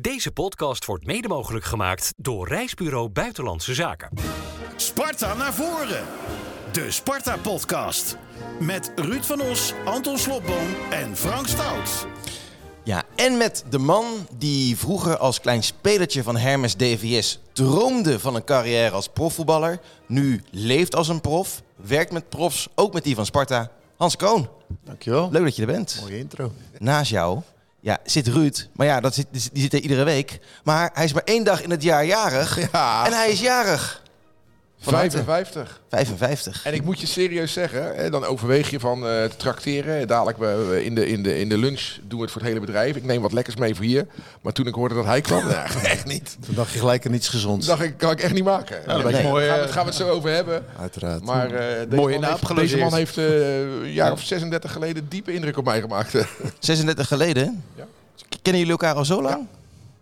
Deze 0.00 0.32
podcast 0.32 0.84
wordt 0.84 1.06
mede 1.06 1.28
mogelijk 1.28 1.64
gemaakt 1.64 2.12
door 2.16 2.48
Reisbureau 2.48 3.08
Buitenlandse 3.08 3.74
Zaken. 3.74 4.08
Sparta 4.76 5.34
naar 5.34 5.54
voren. 5.54 6.04
De 6.72 6.90
Sparta-podcast. 6.90 8.16
Met 8.60 8.92
Ruud 8.96 9.24
van 9.24 9.40
Os, 9.40 9.72
Anton 9.84 10.18
Slobboom 10.18 10.66
en 10.90 11.16
Frank 11.16 11.46
Stout. 11.46 12.06
Ja, 12.84 13.02
en 13.16 13.36
met 13.36 13.64
de 13.70 13.78
man 13.78 14.04
die 14.36 14.76
vroeger 14.76 15.16
als 15.16 15.40
klein 15.40 15.62
spelertje 15.62 16.22
van 16.22 16.36
Hermes 16.36 16.74
DVS 16.74 17.40
droomde 17.52 18.18
van 18.18 18.34
een 18.34 18.44
carrière 18.44 18.90
als 18.90 19.08
profvoetballer, 19.08 19.80
nu 20.06 20.42
leeft 20.50 20.94
als 20.94 21.08
een 21.08 21.20
prof, 21.20 21.62
werkt 21.76 22.12
met 22.12 22.28
profs, 22.28 22.68
ook 22.74 22.92
met 22.92 23.04
die 23.04 23.14
van 23.14 23.26
Sparta, 23.26 23.70
Hans 23.96 24.16
Kroon. 24.16 24.48
Dankjewel. 24.84 25.28
Leuk 25.30 25.44
dat 25.44 25.56
je 25.56 25.62
er 25.62 25.72
bent. 25.72 25.98
Mooie 26.00 26.18
intro. 26.18 26.52
Naast 26.78 27.10
jou 27.10 27.40
ja, 27.80 27.98
zit 28.04 28.28
Ruud, 28.28 28.68
maar 28.72 28.86
ja, 28.86 29.00
dat 29.00 29.14
zit, 29.14 29.26
die 29.30 29.62
zit 29.62 29.72
er 29.72 29.80
iedere 29.80 30.04
week. 30.04 30.38
Maar 30.64 30.90
hij 30.94 31.04
is 31.04 31.12
maar 31.12 31.22
één 31.24 31.44
dag 31.44 31.62
in 31.62 31.70
het 31.70 31.82
jaar 31.82 32.04
jarig 32.04 32.70
Ja. 32.72 33.06
en 33.06 33.12
hij 33.12 33.30
is 33.30 33.40
jarig. 33.40 34.02
Van 34.82 34.94
harte. 34.94 35.10
55. 35.24 35.80
55. 35.88 36.64
En 36.66 36.74
ik 36.74 36.84
moet 36.84 37.00
je 37.00 37.06
serieus 37.06 37.52
zeggen, 37.52 37.94
hè, 37.96 38.10
dan 38.10 38.24
overweeg 38.24 38.70
je 38.70 38.80
van 38.80 38.96
eh, 39.06 39.24
te 39.24 39.36
trakteren. 39.36 40.08
Dadelijk 40.08 40.38
we- 40.38 40.80
in, 40.84 40.94
de, 40.94 41.06
in, 41.06 41.22
de, 41.22 41.38
in 41.38 41.48
de 41.48 41.58
lunch 41.58 41.80
doen 42.02 42.18
we 42.18 42.24
het 42.24 42.30
voor 42.32 42.40
het 42.40 42.50
hele 42.50 42.64
bedrijf. 42.66 42.96
Ik 42.96 43.04
neem 43.04 43.22
wat 43.22 43.32
lekkers 43.32 43.56
mee 43.56 43.74
voor 43.74 43.84
hier. 43.84 44.06
Maar 44.40 44.52
toen 44.52 44.66
ik 44.66 44.74
hoorde 44.74 44.94
dat 44.94 45.04
hij 45.04 45.20
kwam, 45.20 45.48
ja, 45.50 45.64
echt 45.82 46.04
niet. 46.06 46.36
Toen 46.46 46.54
dacht 46.54 46.72
je 46.72 46.78
gelijk 46.78 47.06
aan 47.06 47.12
iets 47.14 47.28
gezonds. 47.28 47.66
Dacht 47.66 47.82
ik, 47.82 47.96
kan 47.96 48.10
ik 48.10 48.20
echt 48.20 48.32
niet 48.34 48.44
maken. 48.44 48.80
dat 48.86 48.96
lijkt 49.02 49.12
Nee, 49.22 49.22
mooi, 49.28 49.46
Daar 49.46 49.54
gaan, 49.56 49.62
we, 49.62 49.68
eh, 49.68 49.72
gaan 49.74 49.82
we 49.84 49.88
het 49.88 49.98
zo 49.98 50.08
over 50.08 50.30
hebben. 50.30 50.64
Uiteraard. 50.80 51.24
Maar 51.24 51.50
eh, 51.52 51.74
deze, 51.76 51.96
Mooie 51.96 52.18
man 52.18 52.30
heeft, 52.30 52.54
deze 52.56 52.76
man 52.76 52.94
heeft 52.94 53.16
eh, 53.18 53.60
een 53.60 53.92
jaar 53.92 54.12
of 54.12 54.20
36 54.22 54.72
geleden 54.72 55.06
diepe 55.08 55.32
indruk 55.34 55.56
op 55.56 55.64
mij 55.64 55.80
gemaakt. 55.80 56.14
36 56.58 57.06
geleden? 57.08 57.64
Ja. 57.76 57.84
Kennen 58.42 58.60
jullie 58.60 58.70
elkaar 58.78 58.94
al 58.94 59.04
zo 59.04 59.22
lang? 59.22 59.46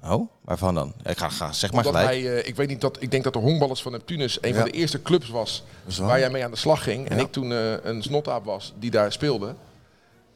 Oh, 0.04 0.30
waarvan 0.44 0.74
dan? 0.74 0.92
Ik 1.04 1.18
ga, 1.18 1.28
ga 1.28 1.52
zeg 1.52 1.72
maar 1.72 1.86
Omdat 1.86 2.00
gelijk. 2.02 2.22
hij, 2.22 2.38
eh, 2.40 2.48
ik 2.48 2.56
weet 2.56 2.68
niet 2.68 2.80
dat, 2.80 2.96
ik 3.00 3.10
denk 3.10 3.24
dat 3.24 3.32
de 3.32 3.38
honkballers 3.38 3.82
van 3.82 3.92
Neptunus 3.92 4.38
een 4.40 4.48
Ja. 4.50 4.54
van 4.54 4.64
de 4.64 4.70
eerste 4.70 5.02
clubs 5.02 5.28
was 5.28 5.62
waar. 5.98 6.18
jij 6.18 6.30
mee 6.30 6.44
aan 6.44 6.50
de 6.50 6.56
slag 6.56 6.82
ging. 6.82 7.08
En 7.08 7.18
ik 7.18 7.32
toen 7.32 7.52
eh, 7.52 7.72
een 7.82 8.02
snotaap 8.02 8.44
was 8.44 8.72
die 8.78 8.90
daar 8.90 9.12
speelde. 9.12 9.54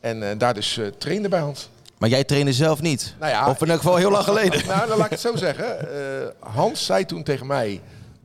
En 0.01 0.31
eh, 0.31 0.39
daar 0.39 0.55
dus 0.55 0.81
trainde 0.99 1.29
bij 1.29 1.41
Hans. 1.41 1.69
Maar 1.99 2.09
jij 2.09 2.25
trainde 2.25 2.53
zelf 2.53 2.81
niet? 2.81 3.15
Nou 3.21 3.33
ja, 3.33 3.49
of 3.49 3.63
in 3.63 3.71
elk 3.71 3.79
geval 3.81 3.97
heel 3.97 4.11
lang 4.11 4.25
geleden? 4.33 4.67
Nou, 4.67 4.89
dan 4.89 4.97
laat 4.97 5.05
ik 5.07 5.11
het 5.13 5.21
zo 5.21 5.37
zeggen. 5.37 5.89
Hans 6.39 6.85
zei 6.85 7.05
toen 7.07 7.23
tegen 7.23 7.47
mij 7.47 7.81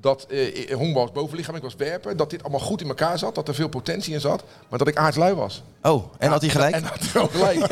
dat 0.08 0.25
eh 0.30 0.73
honkbal 0.75 1.02
was 1.03 1.11
bovenlichaam, 1.11 1.55
ik 1.55 1.61
was 1.61 1.75
werper. 1.75 2.17
Dat 2.17 2.30
dit 2.30 2.41
allemaal 2.44 2.59
goed 2.61 2.81
in 2.81 2.88
elkaar 2.88 3.17
zat, 3.19 3.36
dat 3.36 3.47
er 3.47 3.55
veel 3.55 3.67
potentie 3.67 4.14
in 4.14 4.19
zat. 4.19 4.44
Maar 4.69 4.80
dat 4.80 4.88
ik 4.88 4.97
aardslui 4.97 5.33
was. 5.33 5.64
Oh, 5.81 6.03
en 6.17 6.30
had 6.30 6.41
hij 6.41 6.49
gelijk? 6.49 6.75
En 6.75 6.83
had 6.83 6.99
hij 6.99 7.27
gelijk. 7.27 7.67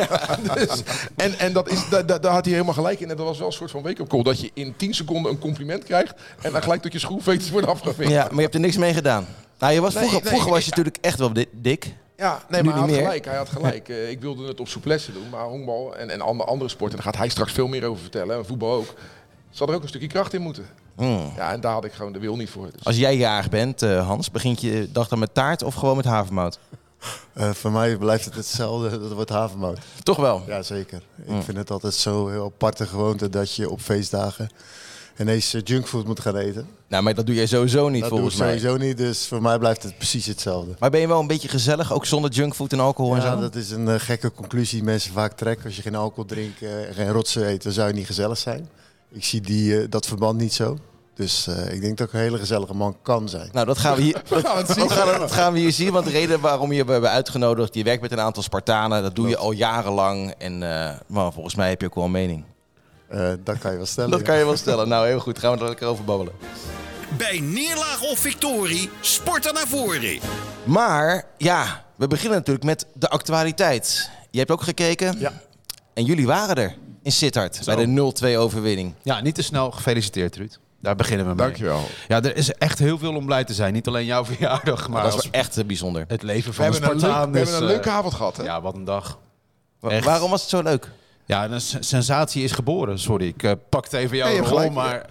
dus, 0.69 0.83
en 1.16 1.39
en 1.39 1.53
dat 1.53 1.69
is, 1.69 1.89
da, 1.89 2.02
da- 2.03 2.19
daar 2.19 2.31
had 2.33 2.44
hij 2.45 2.53
helemaal 2.53 2.73
gelijk 2.73 3.00
in. 3.00 3.09
En 3.09 3.17
dat 3.17 3.25
was 3.25 3.38
wel 3.38 3.47
een 3.47 3.53
soort 3.53 3.72
van 3.72 3.81
wake-up 3.81 4.08
call. 4.08 4.23
Dat 4.23 4.39
je 4.42 4.52
in 4.53 4.73
10 4.77 4.94
seconden 4.94 5.31
een 5.31 5.39
compliment 5.39 5.83
krijgt. 5.83 6.14
En 6.42 6.52
dan 6.52 6.61
gelijk 6.64 6.81
tot 6.81 6.92
je 6.92 7.00
schroefveters 7.00 7.50
worden 7.50 7.69
afgevinkt. 7.69 8.11
Ja, 8.14 8.23
maar 8.23 8.36
je 8.36 8.42
hebt 8.42 8.53
er 8.53 8.59
niks 8.59 8.77
mee 8.77 8.94
gedaan. 8.94 9.27
Nou, 9.59 9.73
je 9.73 9.81
was 9.81 9.94
Nee, 9.94 10.03
vroeger, 10.03 10.22
nee, 10.23 10.31
vroeger 10.31 10.52
was 10.52 10.64
je 10.64 10.70
natuurlijk 10.70 10.97
echt 11.02 11.20
wel 11.20 11.33
di- 11.33 11.45
dik. 11.52 11.94
Ja, 12.17 12.39
nee, 12.49 12.61
Nu 12.61 12.67
maar 12.67 12.77
hij 12.77 12.81
had 12.88 12.92
meer. 12.92 13.02
gelijk. 13.05 13.25
Hij 13.25 13.36
had 13.38 13.49
gelijk. 13.49 13.89
Eh, 13.89 14.09
ik 14.09 14.22
wilde 14.22 14.47
het 14.47 14.59
op 14.59 14.67
souplesse 14.67 15.11
doen, 15.14 15.30
maar 15.30 15.44
honkbal 15.45 15.95
en, 15.95 16.09
en 16.09 16.22
andere, 16.22 16.49
andere 16.49 16.70
sporten, 16.70 16.95
daar 16.97 17.05
gaat 17.05 17.17
hij 17.17 17.30
straks 17.30 17.52
veel 17.52 17.67
meer 17.67 17.86
over 17.86 18.02
vertellen. 18.02 18.38
En 18.38 18.45
voetbal 18.45 18.72
ook. 18.73 18.94
Zal 19.49 19.67
er 19.67 19.75
ook 19.75 19.81
een 19.81 19.88
stukje 19.88 20.08
kracht 20.08 20.33
in 20.33 20.42
moeten. 20.42 20.66
Hmm. 20.96 21.32
Ja, 21.36 21.52
en 21.52 21.62
daar 21.62 21.74
had 21.74 21.86
ik 21.86 21.94
gewoon 21.94 22.14
de 22.14 22.20
wil 22.20 22.36
niet 22.36 22.50
voor. 22.50 22.70
Dus. 22.72 22.84
Als 22.86 22.98
jij 22.98 23.18
jarig 23.18 23.50
bent, 23.50 23.82
eh, 23.82 24.08
Hans, 24.08 24.32
begint 24.32 24.62
je 24.62 24.90
dag 24.92 25.08
dan 25.08 25.20
met 25.20 25.34
taart 25.34 25.64
of 25.64 25.74
gewoon 25.76 25.96
met 25.96 26.06
havermout? 26.06 26.60
Eh, 27.34 27.50
voor 27.50 27.72
mij 27.72 27.98
blijft 27.98 28.26
het 28.26 28.36
hetzelfde. 28.36 29.00
Dat 29.00 29.12
wordt 29.12 29.30
havermout. 29.30 29.80
Toch 30.04 30.18
wel? 30.18 30.44
Ja, 30.48 30.62
zeker. 30.62 31.02
Ik 31.26 31.44
vind 31.44 31.58
het 31.58 31.72
altijd 31.72 31.94
zo 31.94 32.28
heel 32.28 32.46
aparte 32.46 32.88
gewoonte 32.88 33.30
dat 33.30 33.56
je 33.56 33.70
op 33.70 33.82
feestdagen 33.82 34.50
ineens 35.20 35.54
eh, 35.54 35.62
junkfood 35.64 36.06
moet 36.06 36.20
gaan 36.20 36.36
eten. 36.36 36.68
Nou, 36.88 37.04
maar 37.04 37.14
dat 37.16 37.26
doe 37.26 37.36
jij 37.36 37.46
sowieso 37.48 37.90
niet 37.90 38.02
dat 38.02 38.10
doe 38.10 38.20
ik 38.20 38.23
volgens 38.32 38.36
mij. 38.50 38.60
sowieso 38.60 38.86
niet. 38.86 38.98
Dus 38.98 39.28
voor 39.28 39.42
mij 39.42 39.58
blijft 39.60 39.84
het 39.84 39.98
precies 39.98 40.26
hetzelfde. 40.26 40.76
Maar 40.80 40.90
ben 40.90 41.00
je 41.00 41.08
wel 41.08 41.20
een 41.20 41.28
beetje 41.28 41.48
gezellig, 41.48 41.94
ook 41.94 42.05
zonder 42.05 42.32
junkfood 42.32 42.72
en 42.73 42.80
alcohol 42.80 43.16
en 43.16 43.22
Ja, 43.22 43.34
zo? 43.34 43.39
dat 43.39 43.55
is 43.55 43.72
een 43.72 44.00
gekke 44.00 44.32
conclusie 44.32 44.78
die 44.78 44.86
mensen 44.88 45.14
vaak 45.14 45.34
trekken. 45.38 45.66
Als 45.66 45.76
je 45.76 45.82
geen 45.82 45.95
alcohol 45.95 46.26
drinkt 46.26 46.61
en 46.61 46.94
geen 46.94 47.10
rotsen 47.11 47.48
eet, 47.48 47.64
dan 47.64 47.72
zou 47.72 47.88
je 47.88 47.94
niet 47.94 48.05
gezellig 48.05 48.38
zijn. 48.38 48.70
Ik 49.15 49.23
zie 49.23 49.42
die, 49.42 49.80
eh, 49.80 49.86
dat 49.89 50.05
verband 50.05 50.39
niet 50.39 50.53
zo. 50.53 50.77
Dus 51.15 51.48
eh, 51.48 51.73
ik 51.73 51.81
denk 51.81 51.98
dat 51.98 52.08
ik 52.08 52.14
een 52.14 52.20
hele 52.20 52.37
gezellige 52.37 52.73
man 52.73 52.98
kan 53.02 53.30
zijn. 53.30 53.49
Nou, 53.52 53.65
dat 53.65 53.77
gaan 53.77 53.95
we 53.95 54.02
hier, 54.02 54.14
dat, 54.30 54.45
gaan 54.45 54.58
het 54.58 54.67
zien. 54.67 54.77
dat 54.87 54.92
gaan, 54.92 55.20
dat 55.20 55.31
gaan 55.31 55.53
we 55.53 55.59
hier 55.59 55.71
zien. 55.71 55.92
Want 55.92 56.05
de 56.05 56.11
reden 56.11 56.39
waarom 56.39 56.71
je 56.71 56.83
hebben 56.83 57.09
uitgenodigd, 57.09 57.73
je 57.73 57.83
werkt 57.83 58.02
met 58.02 58.11
een 58.11 58.20
aantal 58.20 58.43
Spartanen, 58.43 59.02
dat 59.02 59.15
doe 59.15 59.27
je 59.27 59.37
al 59.37 59.52
jarenlang. 59.52 60.33
En 60.37 60.64
eh, 60.64 60.99
maar 61.08 61.33
volgens 61.33 61.55
mij 61.55 61.70
heb 61.70 61.81
je 61.81 61.87
ook 61.87 61.95
wel 61.95 62.04
een 62.04 62.11
mening. 62.11 62.43
Eh, 63.08 63.31
dat 63.43 63.58
kan 63.58 63.71
je 63.71 63.77
wel 63.77 63.86
stellen. 63.86 64.11
Dat 64.11 64.20
ja. 64.20 64.25
kan 64.25 64.37
je 64.37 64.45
wel 64.45 64.58
stellen. 64.58 64.87
Nou, 64.87 65.08
heel 65.08 65.20
goed. 65.20 65.39
Gaan 65.39 65.54
we 65.54 65.59
er 65.59 65.67
lekker 65.67 65.87
over 65.87 66.04
babbelen. 66.04 66.33
Bij 67.17 67.39
neerlaag 67.39 68.02
of 68.02 68.20
victorie, 68.20 68.89
Sparta 69.02 69.52
naar 69.52 69.67
voren. 69.67 70.20
Maar 70.64 71.25
ja, 71.37 71.86
we 71.95 72.08
beginnen 72.08 72.37
natuurlijk 72.37 72.65
met 72.65 72.86
de 72.93 73.09
actualiteit. 73.09 74.09
Je 74.31 74.39
hebt 74.39 74.52
ook 74.52 74.61
gekeken. 74.61 75.20
Ja. 75.20 75.31
En 75.93 76.04
jullie 76.04 76.25
waren 76.27 76.55
er 76.55 76.75
in 77.05 77.11
Sittard 77.11 77.61
bij 77.66 77.76
de 77.76 78.14
0-2 78.36 78.38
overwinning. 78.38 78.93
Ja, 79.02 79.21
niet 79.21 79.36
te 79.36 79.42
snel. 79.43 79.71
Gefeliciteerd, 79.71 80.36
Ruud. 80.36 80.58
Daar 80.82 80.95
beginnen 80.95 81.26
we 81.27 81.33
mee. 81.36 81.45
Dankjewel. 81.45 81.83
Ja, 82.08 82.21
er 82.23 82.36
is 82.36 82.52
echt 82.54 82.80
heel 82.80 82.98
veel 82.98 83.16
om 83.16 83.26
blij 83.26 83.43
te 83.43 83.54
zijn. 83.54 83.73
Niet 83.73 83.88
alleen 83.88 84.05
jouw 84.05 84.26
verjaardag, 84.26 84.88
maar 84.89 85.04
dat 85.04 85.14
is 85.17 85.23
wel 85.23 85.32
echt 85.32 85.58
eh, 85.58 85.66
bijzonder. 85.66 86.05
het 86.08 86.21
leven 86.23 86.49
We 86.49 86.55
van 86.55 86.66
een 86.66 86.71
hebben 86.71 86.89
een, 86.89 86.95
leuk, 86.98 87.05
Spartaan. 87.05 87.32
we 87.32 87.39
is, 87.39 87.49
hebben 87.49 87.67
een 87.67 87.73
leuke 87.73 87.89
eh, 87.89 87.95
avond 87.95 88.14
gehad, 88.14 88.38
hè? 88.38 88.43
Ja, 88.43 88.61
wat 88.61 88.76
een 88.76 88.83
dag. 88.83 89.20
Wa- 89.80 89.89
echt. 89.89 90.05
Waarom 90.05 90.30
was 90.30 90.42
het 90.42 90.49
zo 90.49 90.61
leuk? 90.61 90.92
Ja, 91.26 91.45
een 91.49 91.61
sensatie 91.80 92.43
is 92.43 92.52
geboren. 92.52 92.99
Sorry, 92.99 93.27
ik 93.27 93.43
eh, 93.43 93.52
pakte 93.70 93.98
even 93.98 94.17
jouw 94.17 94.27
Nee, 94.27 94.36
hebt 94.36 94.48
rol, 94.48 94.58
gelijk, 94.58 94.73
maar 94.76 95.05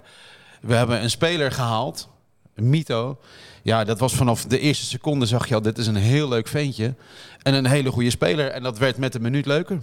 we 0.61 0.73
hebben 0.75 1.03
een 1.03 1.09
speler 1.09 1.51
gehaald, 1.51 2.07
een 2.55 2.69
Mito. 2.69 3.17
Ja, 3.61 3.83
dat 3.83 3.99
was 3.99 4.13
vanaf 4.13 4.45
de 4.45 4.59
eerste 4.59 4.85
seconde 4.85 5.25
zag 5.25 5.47
je 5.47 5.55
al, 5.55 5.61
dit 5.61 5.77
is 5.77 5.87
een 5.87 5.95
heel 5.95 6.27
leuk 6.27 6.47
ventje. 6.47 6.93
En 7.41 7.53
een 7.53 7.65
hele 7.65 7.91
goede 7.91 8.09
speler. 8.09 8.47
En 8.51 8.63
dat 8.63 8.77
werd 8.77 8.97
met 8.97 9.15
een 9.15 9.21
minuut 9.21 9.45
leuker. 9.45 9.79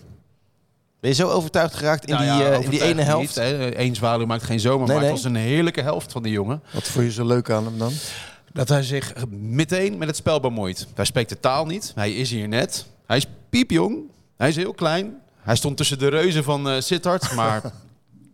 Ben 1.02 1.10
je 1.10 1.16
zo 1.16 1.28
overtuigd 1.28 1.74
geraakt 1.74 2.04
in, 2.04 2.14
Nou 2.14 2.38
die, 2.38 2.48
eh, 2.48 2.64
in 2.64 2.70
die 2.70 2.82
ene 2.82 3.02
helft? 3.02 3.26
Niet, 3.26 3.34
hè. 3.34 3.78
Eén 3.78 3.94
zwaluw 3.94 4.26
maakt 4.26 4.42
geen 4.42 4.60
zomer, 4.60 4.78
Nee, 4.78 4.96
maar 4.96 5.04
nee. 5.04 5.12
het 5.14 5.22
was 5.22 5.32
een 5.32 5.36
heerlijke 5.38 5.80
helft 5.80 6.12
van 6.12 6.22
die 6.22 6.32
jongen. 6.32 6.62
Wat 6.72 6.82
vond 6.88 7.04
je 7.04 7.12
zo 7.12 7.26
leuk 7.26 7.50
aan 7.50 7.64
hem 7.64 7.78
dan? 7.78 7.92
Dat 8.52 8.68
hij 8.68 8.82
zich 8.82 9.12
meteen 9.30 9.98
met 9.98 10.08
het 10.08 10.16
spel 10.16 10.40
bemoeit. 10.40 10.86
Hij 10.94 11.04
spreekt 11.04 11.28
de 11.28 11.40
taal 11.40 11.66
niet. 11.66 11.92
Hij 11.94 12.12
is 12.12 12.30
hier 12.30 12.48
net. 12.48 12.86
Hij 13.06 13.16
is 13.16 13.26
piepjong. 13.50 13.98
Hij 14.36 14.48
is 14.48 14.56
heel 14.56 14.72
klein. 14.74 15.14
Hij 15.40 15.56
stond 15.56 15.76
tussen 15.76 15.98
de 15.98 16.08
reuzen 16.08 16.44
van 16.44 16.68
eh 16.68 16.80
Sittard. 16.80 17.34
Maar 17.34 17.62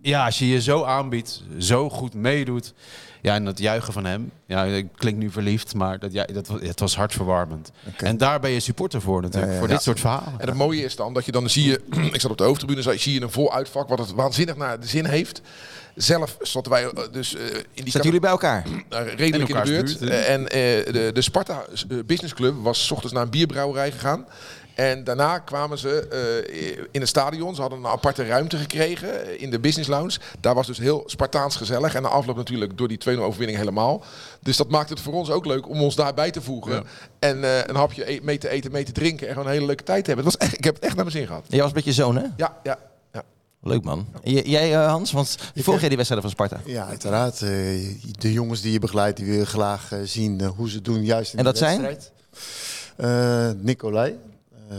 ja, 0.02 0.24
als 0.24 0.38
je 0.38 0.48
je 0.48 0.60
zo 0.60 0.84
aanbiedt, 0.84 1.42
zo 1.58 1.90
goed 1.90 2.14
meedoet. 2.14 2.74
Ja, 3.22 3.34
en 3.34 3.44
dat 3.44 3.58
juichen 3.58 3.92
van 3.92 4.04
hem. 4.04 4.30
Ja, 4.46 4.64
ik 4.64 4.86
klink 4.96 5.16
nu 5.16 5.30
verliefd, 5.30 5.74
maar 5.74 5.98
dat, 5.98 6.12
ja, 6.12 6.24
dat, 6.24 6.48
het 6.48 6.80
was 6.80 6.96
hartverwarmend. 6.96 7.70
En 7.96 8.16
daar 8.16 8.40
ben 8.40 8.50
je 8.50 8.60
supporter 8.60 9.00
voor 9.00 9.22
natuurlijk. 9.22 9.46
Ja, 9.46 9.52
ja. 9.52 9.58
Voor 9.58 9.68
Ja. 9.68 9.74
dit 9.74 9.82
soort 9.84 10.00
verhalen. 10.00 10.40
En 10.40 10.46
het 10.48 10.56
mooie 10.56 10.82
is 10.84 10.96
dan 10.96 11.14
dat 11.14 11.24
je 11.24 11.32
dan 11.32 11.50
zie 11.50 11.64
je, 11.68 11.80
ik 12.12 12.20
zat 12.20 12.30
op 12.30 12.38
de 12.38 12.44
hoofdtribune, 12.44 12.82
zie- 12.82 12.98
zie 12.98 13.14
je 13.14 13.20
een 13.20 13.30
vol 13.30 13.52
uitvak 13.54 13.88
wat 13.88 13.98
het 13.98 14.12
waanzinnig 14.12 14.56
naar 14.56 14.80
de 14.80 14.86
zin 14.86 15.04
heeft. 15.04 15.40
Zelf 15.94 16.36
zaten 16.40 16.70
wij 16.70 16.84
eh, 16.84 17.02
dus 17.12 17.34
eh, 17.34 17.42
in 17.72 17.82
die 17.84 17.90
Zaten 17.90 18.02
jullie 18.02 18.20
bij 18.20 18.30
elkaar? 18.30 18.64
Nou, 18.88 19.08
redelijk 19.16 19.48
in, 19.50 19.56
de 19.56 19.62
buurt. 19.62 20.00
en 20.00 20.48
eh, 20.48 20.58
de, 20.92 21.10
de 21.14 21.20
Sparta 21.22 21.64
Business 22.06 22.34
Club 22.34 22.54
was 22.62 22.86
's 22.86 22.90
ochtends 22.90 23.14
naar 23.14 23.22
een 23.22 23.30
bierbrouwerij 23.30 23.90
gegaan. 23.92 24.26
En 24.78 25.04
daarna 25.04 25.38
kwamen 25.38 25.78
ze 25.78 26.08
eh, 26.08 26.84
in 26.90 27.00
het 27.00 27.08
stadion. 27.08 27.54
Ze 27.54 27.60
hadden 27.60 27.78
een 27.78 27.86
aparte 27.86 28.26
ruimte 28.26 28.56
gekregen 28.56 29.26
eh, 29.26 29.42
in 29.42 29.50
de 29.50 29.58
business 29.60 29.88
lounge. 29.88 30.18
Daar 30.40 30.54
was 30.54 30.66
dus 30.66 30.78
heel 30.78 31.02
Spartaans 31.06 31.56
gezellig. 31.56 31.94
En 31.94 32.02
de 32.02 32.08
afloop 32.08 32.36
natuurlijk 32.36 32.78
door 32.78 32.88
die 32.88 32.98
2-0 33.08 33.18
overwinning 33.18 33.58
helemaal. 33.58 34.02
Dus 34.42 34.56
dat 34.56 34.68
maakt 34.70 34.90
het 34.90 35.00
voor 35.00 35.12
ons 35.12 35.30
ook 35.30 35.46
leuk 35.46 35.68
om 35.68 35.82
ons 35.82 35.94
daarbij 35.94 36.30
te 36.30 36.42
voegen. 36.42 36.72
Ja. 36.72 36.82
En 37.18 37.44
eh, 37.44 37.58
een 37.66 37.76
hapje 37.76 38.12
e- 38.12 38.20
mee 38.22 38.38
te 38.38 38.48
eten, 38.48 38.72
mee 38.72 38.84
te 38.84 38.92
drinken. 38.92 39.26
En 39.26 39.32
gewoon 39.32 39.48
een 39.48 39.54
hele 39.54 39.66
leuke 39.66 39.82
tijd 39.84 40.04
te 40.04 40.10
hebben. 40.10 40.24
Het 40.30 40.38
was 40.38 40.48
echt, 40.48 40.58
ik 40.58 40.64
heb 40.64 40.74
het 40.74 40.84
echt 40.84 40.94
naar 40.94 41.04
mijn 41.04 41.16
zin 41.16 41.26
gehad. 41.26 41.44
Jij 41.48 41.62
was 41.62 41.72
met 41.72 41.84
je 41.84 41.92
zoon, 41.92 42.16
hè? 42.16 42.24
Ja, 42.36 42.56
ja. 42.62 42.78
ja. 43.12 43.22
Leuk 43.62 43.82
man. 43.84 44.06
En 44.22 44.32
j- 44.32 44.42
jij, 44.50 44.72
eh, 44.74 44.86
Hans? 44.90 45.12
Want 45.12 45.36
volg 45.54 45.78
jij 45.80 45.88
die 45.88 45.96
wedstrijden 45.96 46.30
van 46.30 46.46
Sparta? 46.46 46.70
Ja, 46.70 46.86
uiteraard. 46.86 47.34
eh, 47.42 47.48
de 48.18 48.32
jongens 48.32 48.60
die 48.60 48.72
je 48.72 48.78
begeleidt, 48.78 49.16
die 49.16 49.26
wil 49.26 49.38
je 49.38 49.46
graag 49.46 49.90
zien 50.04 50.42
hoe 50.44 50.70
ze 50.70 50.82
doen 50.82 51.04
juist 51.04 51.32
in 51.32 51.38
En 51.38 51.44
de 51.44 51.50
dat 51.50 51.58
zijn? 51.58 51.80
wedstrijd. 51.82 52.12
Eh, 52.96 53.50
Nicolai, 53.64 54.16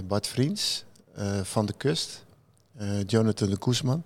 Bart 0.07 0.27
Vriends, 0.27 0.83
eh, 1.15 1.25
Van 1.44 1.65
de 1.65 1.74
Kust, 1.77 2.25
eh, 2.77 2.88
Jonathan 3.07 3.50
de 3.50 3.57
Koesman. 3.57 4.03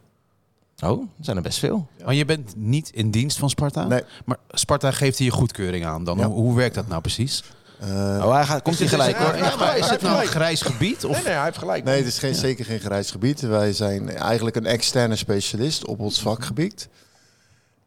Oh, 0.83 1.01
er 1.01 1.07
zijn 1.25 1.38
er 1.38 1.44
best 1.44 1.59
veel. 1.59 1.88
Maar 2.06 2.13
je 2.13 2.25
bent 2.25 2.53
niet 2.56 2.89
in 2.89 3.12
dienst 3.12 3.38
van 3.38 3.50
Sparta? 3.50 3.88
Nee. 3.88 4.01
Maar 4.25 4.38
Sparta 4.50 4.91
geeft 4.91 5.18
hier 5.18 5.31
goedkeuring 5.31 5.85
aan 5.85 6.03
dan. 6.03 6.18
Ja. 6.18 6.25
Hoe, 6.27 6.35
hoe 6.35 6.56
werkt 6.56 6.75
dat 6.75 6.88
nou 6.88 7.01
precies? 7.01 7.44
Eh, 7.80 7.89
Oh, 8.25 8.33
hij 8.33 8.44
gaat, 8.45 8.62
komt 8.62 8.80
hij 8.80 8.88
gelijk 8.88 9.15
hoor. 9.18 9.35
Ja, 9.38 9.56
maar 9.56 9.77
Is 9.77 9.89
het 9.89 10.01
nou 10.01 10.21
een 10.21 10.27
grijs 10.27 10.62
gebied? 10.62 11.06
Of? 11.06 11.15
Nee, 11.15 11.24
nee, 11.24 11.33
hij 11.33 11.44
heeft 11.44 11.57
gelijk. 11.57 11.83
nee, 11.83 11.97
het 11.97 12.06
is 12.07 12.19
geen, 12.19 12.35
zeker 12.35 12.65
geen 12.65 12.80
grijs 12.80 13.12
gebied. 13.12 13.39
Wij 13.41 13.74
zijn 13.74 14.09
eigenlijk 14.09 14.56
een 14.56 14.65
externe 14.65 15.15
specialist 15.15 15.85
op 15.85 16.00
ons 16.00 16.21
vakgebied. 16.21 16.88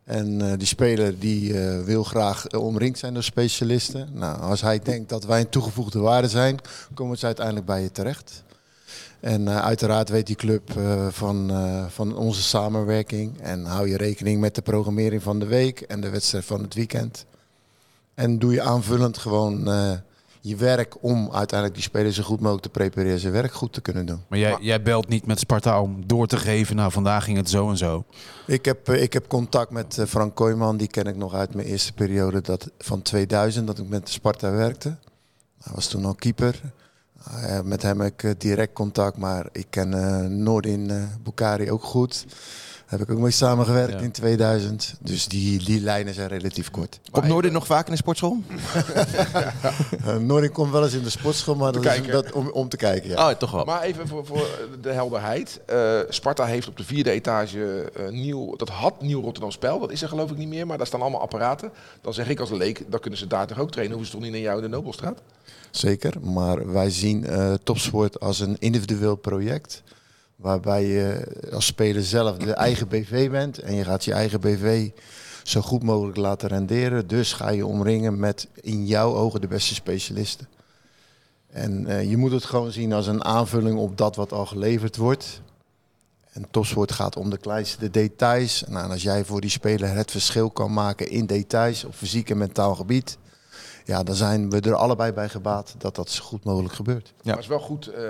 En 0.07 0.41
eh, 0.41 0.59
die 0.59 0.67
speler 0.67 1.19
die 1.19 1.61
eh, 1.61 1.83
wil 1.85 2.05
graag 2.05 2.47
eh, 2.47 2.63
omringd 2.63 2.99
zijn 2.99 3.15
door 3.15 3.23
specialisten. 3.23 4.09
Nou, 4.13 4.41
als 4.41 4.61
hij 4.61 4.79
denkt 4.79 5.09
dat 5.09 5.25
wij 5.25 5.41
een 5.41 5.49
toegevoegde 5.49 5.99
waarde 5.99 6.29
zijn, 6.29 6.59
komen 6.95 7.19
ze 7.19 7.27
uiteindelijk 7.27 7.67
bij 7.67 7.83
je 7.83 7.93
terecht. 7.93 8.43
En 9.21 9.49
uiteraard 9.49 10.09
weet 10.09 10.27
die 10.27 10.37
club 10.37 10.71
van, 11.11 11.51
van 11.91 12.17
onze 12.17 12.43
samenwerking. 12.43 13.41
En 13.41 13.65
hou 13.65 13.89
je 13.89 13.97
rekening 13.97 14.41
met 14.41 14.55
de 14.55 14.63
programmering 14.63 15.23
van 15.23 15.39
de 15.39 15.47
week 15.47 15.81
en 15.81 16.01
de 16.01 16.11
wedstrijd 16.11 16.45
van 16.45 16.63
het 16.63 16.75
weekend. 16.75 17.27
En 18.15 18.39
doe 18.39 18.53
je 18.53 18.63
aanvullend 18.63 19.19
gewoon 19.19 19.69
je 20.47 20.57
werk 20.57 20.97
om 21.01 21.31
uiteindelijk 21.33 21.75
die 21.75 21.83
spelers 21.83 22.17
zo 22.17 22.23
goed 22.23 22.41
mogelijk 22.41 22.63
te 22.63 22.69
prepareren 22.69 23.19
zijn 23.19 23.33
werk 23.33 23.53
goed 23.53 23.73
te 23.73 23.81
kunnen 23.81 24.07
doen. 24.07 24.25
Maar 24.29 24.39
jij, 24.39 24.57
jij 24.61 24.83
belt 24.83 25.09
niet 25.09 25.27
met 25.27 25.39
Sparta 25.39 25.81
om 25.81 26.07
door 26.07 26.27
te 26.27 26.37
geven, 26.37 26.77
nou 26.77 26.93
vandaag 26.93 27.25
ging 27.25 27.37
het 27.37 27.51
zo 27.51 27.71
en 27.71 27.77
zo. 27.77 28.05
Ik 28.47 28.65
heb, 28.65 28.89
eh, 28.89 29.03
ik 29.03 29.13
heb 29.13 29.29
contact 29.29 29.71
met 29.71 29.99
eh, 29.99 30.07
Frank 30.07 30.35
Kooijman, 30.35 30.77
die 30.77 30.89
ken 30.89 31.07
ik 31.07 31.17
nog 31.17 31.35
uit 31.35 31.55
mijn 31.55 31.67
eerste 31.67 31.93
periode 31.93 32.41
dat, 32.41 32.71
van 32.79 33.03
2000, 33.03 33.67
dat 33.67 33.79
ik 33.79 33.89
met 33.89 34.09
Sparta 34.09 34.51
werkte. 34.51 34.89
Hij 35.63 35.73
was 35.75 35.89
toen 35.89 36.05
al 36.05 36.15
keeper. 36.15 36.61
Eh, 37.25 37.61
met 37.61 37.83
hem 37.83 38.01
heb 38.01 38.23
ik 38.23 38.41
direct 38.41 38.73
contact, 38.73 39.17
maar 39.17 39.49
ik 39.53 39.67
ken 39.71 39.95
eh 39.95 40.29
Noordin 40.29 40.91
eh 40.91 41.03
Bukari 41.23 41.71
ook 41.71 41.85
goed. 41.85 42.27
Heb 42.87 43.01
ik 43.01 43.11
ook 43.11 43.19
mee 43.19 43.31
samengewerkt 43.31 43.93
Ja. 43.93 43.99
in 43.99 44.11
2000. 44.11 44.95
Dus 45.01 45.27
die, 45.29 45.65
die 45.65 45.81
lijnen 45.81 46.15
zijn 46.15 46.29
relatief 46.29 46.71
kort. 46.71 47.01
Komt 47.11 47.27
Noordin 47.27 47.53
nog 47.53 47.67
vaak 47.67 47.87
in 47.87 47.91
de 47.93 47.99
sportschool? 47.99 48.37
Uh, 50.07 50.17
Noordin 50.17 50.53
komt 50.53 50.73
wel 50.73 50.85
eens 50.85 50.93
in 50.93 51.03
de 51.03 51.11
sportschool, 51.11 51.55
maar 51.55 51.73
dat 51.73 51.85
is 51.85 51.91
kijken. 51.91 52.13
dat, 52.13 52.33
om, 52.33 52.49
om 52.49 52.69
te 52.69 52.77
kijken. 52.77 53.11
Ja. 53.11 53.31
Oh, 53.31 53.37
toch 53.37 53.51
wel. 53.51 53.65
Maar 53.65 53.83
even 53.83 54.09
voor, 54.09 54.27
voor 54.27 54.49
de 54.81 54.91
helderheid. 54.93 55.61
Eh, 55.67 55.99
Sparta 56.09 56.45
heeft 56.45 56.69
op 56.69 56.77
de 56.77 56.85
vierde 56.85 57.11
etage 57.11 57.91
eh, 57.97 58.09
nieuw, 58.09 58.57
dat 58.57 58.69
had 58.69 59.01
nieuw 59.03 59.21
Rotterdam 59.21 59.51
spel. 59.51 59.79
Dat 59.81 59.91
is 59.91 60.03
er 60.03 60.09
geloof 60.09 60.31
ik 60.31 60.37
niet 60.37 60.49
meer, 60.49 60.67
maar 60.67 60.79
daar 60.79 60.87
staan 60.87 61.01
allemaal 61.01 61.21
apparaten. 61.21 61.71
Dan 62.01 62.15
zeg 62.15 62.29
ik 62.29 62.41
als 62.41 62.51
leek, 62.51 62.85
dan 62.89 63.01
kunnen 63.01 63.19
ze 63.19 63.27
daar 63.27 63.47
toch 63.47 63.59
ook 63.59 63.71
trainen. 63.71 63.97
Hoeven 63.97 64.13
ze 64.13 64.19
toch 64.19 64.27
niet 64.29 64.37
naar 64.37 64.47
jou 64.47 64.57
in 64.65 64.71
de 64.71 64.77
Nobelstraat? 64.77 65.21
Zeker, 65.71 66.15
maar 66.21 66.73
wij 66.73 66.91
zien 66.91 67.27
eh, 67.27 67.55
topsport 67.63 68.21
als 68.21 68.41
een 68.41 68.57
individueel 68.59 69.17
project. 69.17 69.83
Waarbij 70.37 70.87
je 70.87 71.27
als 71.53 71.67
speler 71.67 72.03
zelf 72.03 72.37
de 72.37 72.53
eigen 72.53 72.89
BV 72.89 73.31
bent. 73.31 73.59
En 73.59 73.75
je 73.75 73.85
gaat 73.85 74.05
je 74.05 74.13
eigen 74.13 74.41
BV 74.41 74.91
zo 75.43 75.61
goed 75.61 75.83
mogelijk 75.83 76.17
laten 76.17 76.49
renderen. 76.49 77.07
Dus 77.07 77.33
ga 77.33 77.51
je 77.51 77.67
omringen 77.67 78.19
met 78.19 78.49
in 78.61 78.87
jouw 78.87 79.15
ogen 79.15 79.41
de 79.41 79.47
beste 79.47 79.75
specialisten. 79.75 80.49
En 81.47 81.87
eh, 81.87 82.11
je 82.11 82.17
moet 82.17 82.33
het 82.33 82.45
gewoon 82.45 82.73
zien 82.73 82.93
als 82.93 83.07
een 83.07 83.25
aanvulling 83.25 83.79
op 83.79 83.97
dat 83.97 84.17
wat 84.17 84.33
al 84.33 84.47
geleverd 84.47 84.97
wordt. 84.97 85.41
En 86.33 86.47
topsport 86.51 86.93
gaat 86.93 87.17
om 87.17 87.31
de 87.31 87.39
kleinste 87.39 87.91
details. 87.91 88.65
Nou, 88.69 88.85
en 88.85 88.91
als 88.91 89.03
jij 89.03 89.25
voor 89.25 89.41
die 89.41 89.51
speler 89.51 89.89
het 89.89 90.11
verschil 90.11 90.51
kan 90.51 90.73
maken 90.73 91.11
in 91.11 91.27
details 91.27 91.85
op 91.85 91.95
fysiek 91.95 92.31
en 92.31 92.39
mentaal 92.39 92.75
gebied. 92.75 93.19
Ja, 93.87 94.03
dan 94.03 94.15
zijn 94.15 94.51
we 94.51 94.61
er 94.61 94.75
allebei 94.75 95.13
bij 95.13 95.29
gebaat 95.29 95.75
dat 95.79 95.95
dat 95.95 96.11
zo 96.11 96.25
goed 96.25 96.45
mogelijk 96.45 96.75
gebeurt. 96.75 97.07
Ja. 97.07 97.13
Maar 97.23 97.35
het 97.35 97.43
is 97.43 97.49
wel 97.49 97.59
goed 97.59 97.87
eh, 97.87 98.03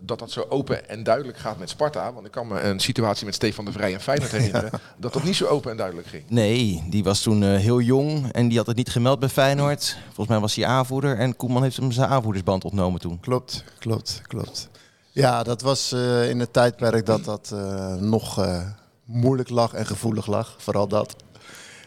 dat 0.00 0.18
dat 0.18 0.30
zo 0.30 0.46
open 0.48 0.88
en 0.88 1.02
duidelijk 1.02 1.38
gaat 1.38 1.58
met 1.58 1.68
Sparta. 1.68 2.12
Want 2.12 2.26
ik 2.26 2.32
kan 2.32 2.46
me 2.46 2.60
een 2.60 2.80
situatie 2.80 3.24
met 3.24 3.34
Stefan 3.34 3.64
de 3.64 3.72
Vrij 3.72 3.94
en 3.94 4.00
Feyenoord 4.00 4.30
herinneren. 4.38 4.70
Dat 4.96 5.12
dat 5.12 5.22
niet 5.22 5.36
zo 5.36 5.46
open 5.46 5.70
en 5.70 5.76
duidelijk 5.76 6.08
ging. 6.08 6.24
Nee, 6.28 6.84
die 6.90 7.04
was 7.04 7.20
toen 7.20 7.42
eh, 7.42 7.56
heel 7.56 7.80
jong 7.80 8.32
en 8.32 8.48
die 8.48 8.58
had 8.58 8.66
het 8.66 8.76
niet 8.76 8.90
gemeld 8.90 9.18
bij 9.18 9.28
Feyenoord. 9.28 9.96
Volgens 10.04 10.28
mij 10.28 10.40
was 10.40 10.54
hij 10.54 10.66
aanvoerder 10.66 11.18
en 11.18 11.36
Koeman 11.36 11.62
heeft 11.62 11.76
hem 11.76 11.92
zijn 11.92 12.08
aanvoerdersband 12.08 12.64
ontnomen 12.64 13.00
toen. 13.00 13.20
Klopt, 13.20 13.64
klopt, 13.78 14.22
klopt. 14.26 14.68
Ja, 15.14 15.42
dat 15.42 15.62
was 15.62 15.92
eh, 15.92 16.28
in 16.28 16.40
het 16.40 16.52
tijdperk 16.52 17.06
dat 17.06 17.24
dat 17.24 17.50
eh, 17.54 17.94
nog 17.94 18.38
eh, 18.38 18.60
moeilijk 19.04 19.48
lag 19.48 19.72
en 19.72 19.86
gevoelig 19.86 20.26
lag. 20.26 20.54
Vooral 20.58 20.88
dat. 20.88 21.16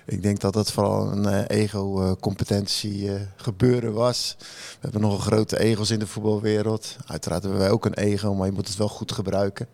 Ik 0.07 0.21
denk 0.21 0.39
dat 0.39 0.55
het 0.55 0.71
vooral 0.71 1.11
een 1.11 1.25
eh, 1.25 1.57
ego-competentie 1.57 3.13
eh, 3.13 3.21
gebeuren 3.35 3.93
was. 3.93 4.35
We 4.39 4.77
hebben 4.79 5.01
nogal 5.01 5.17
grote 5.17 5.59
egos 5.59 5.89
in 5.89 5.99
de 5.99 6.07
voetbalwereld. 6.07 6.95
Uiteraard 7.05 7.41
hebben 7.41 7.59
wij 7.59 7.71
ook 7.71 7.85
een 7.85 7.93
ego, 7.93 8.33
maar 8.33 8.45
je 8.45 8.51
moet 8.51 8.67
het 8.67 8.77
wel 8.77 8.87
goed 8.87 9.11
gebruiken. 9.11 9.67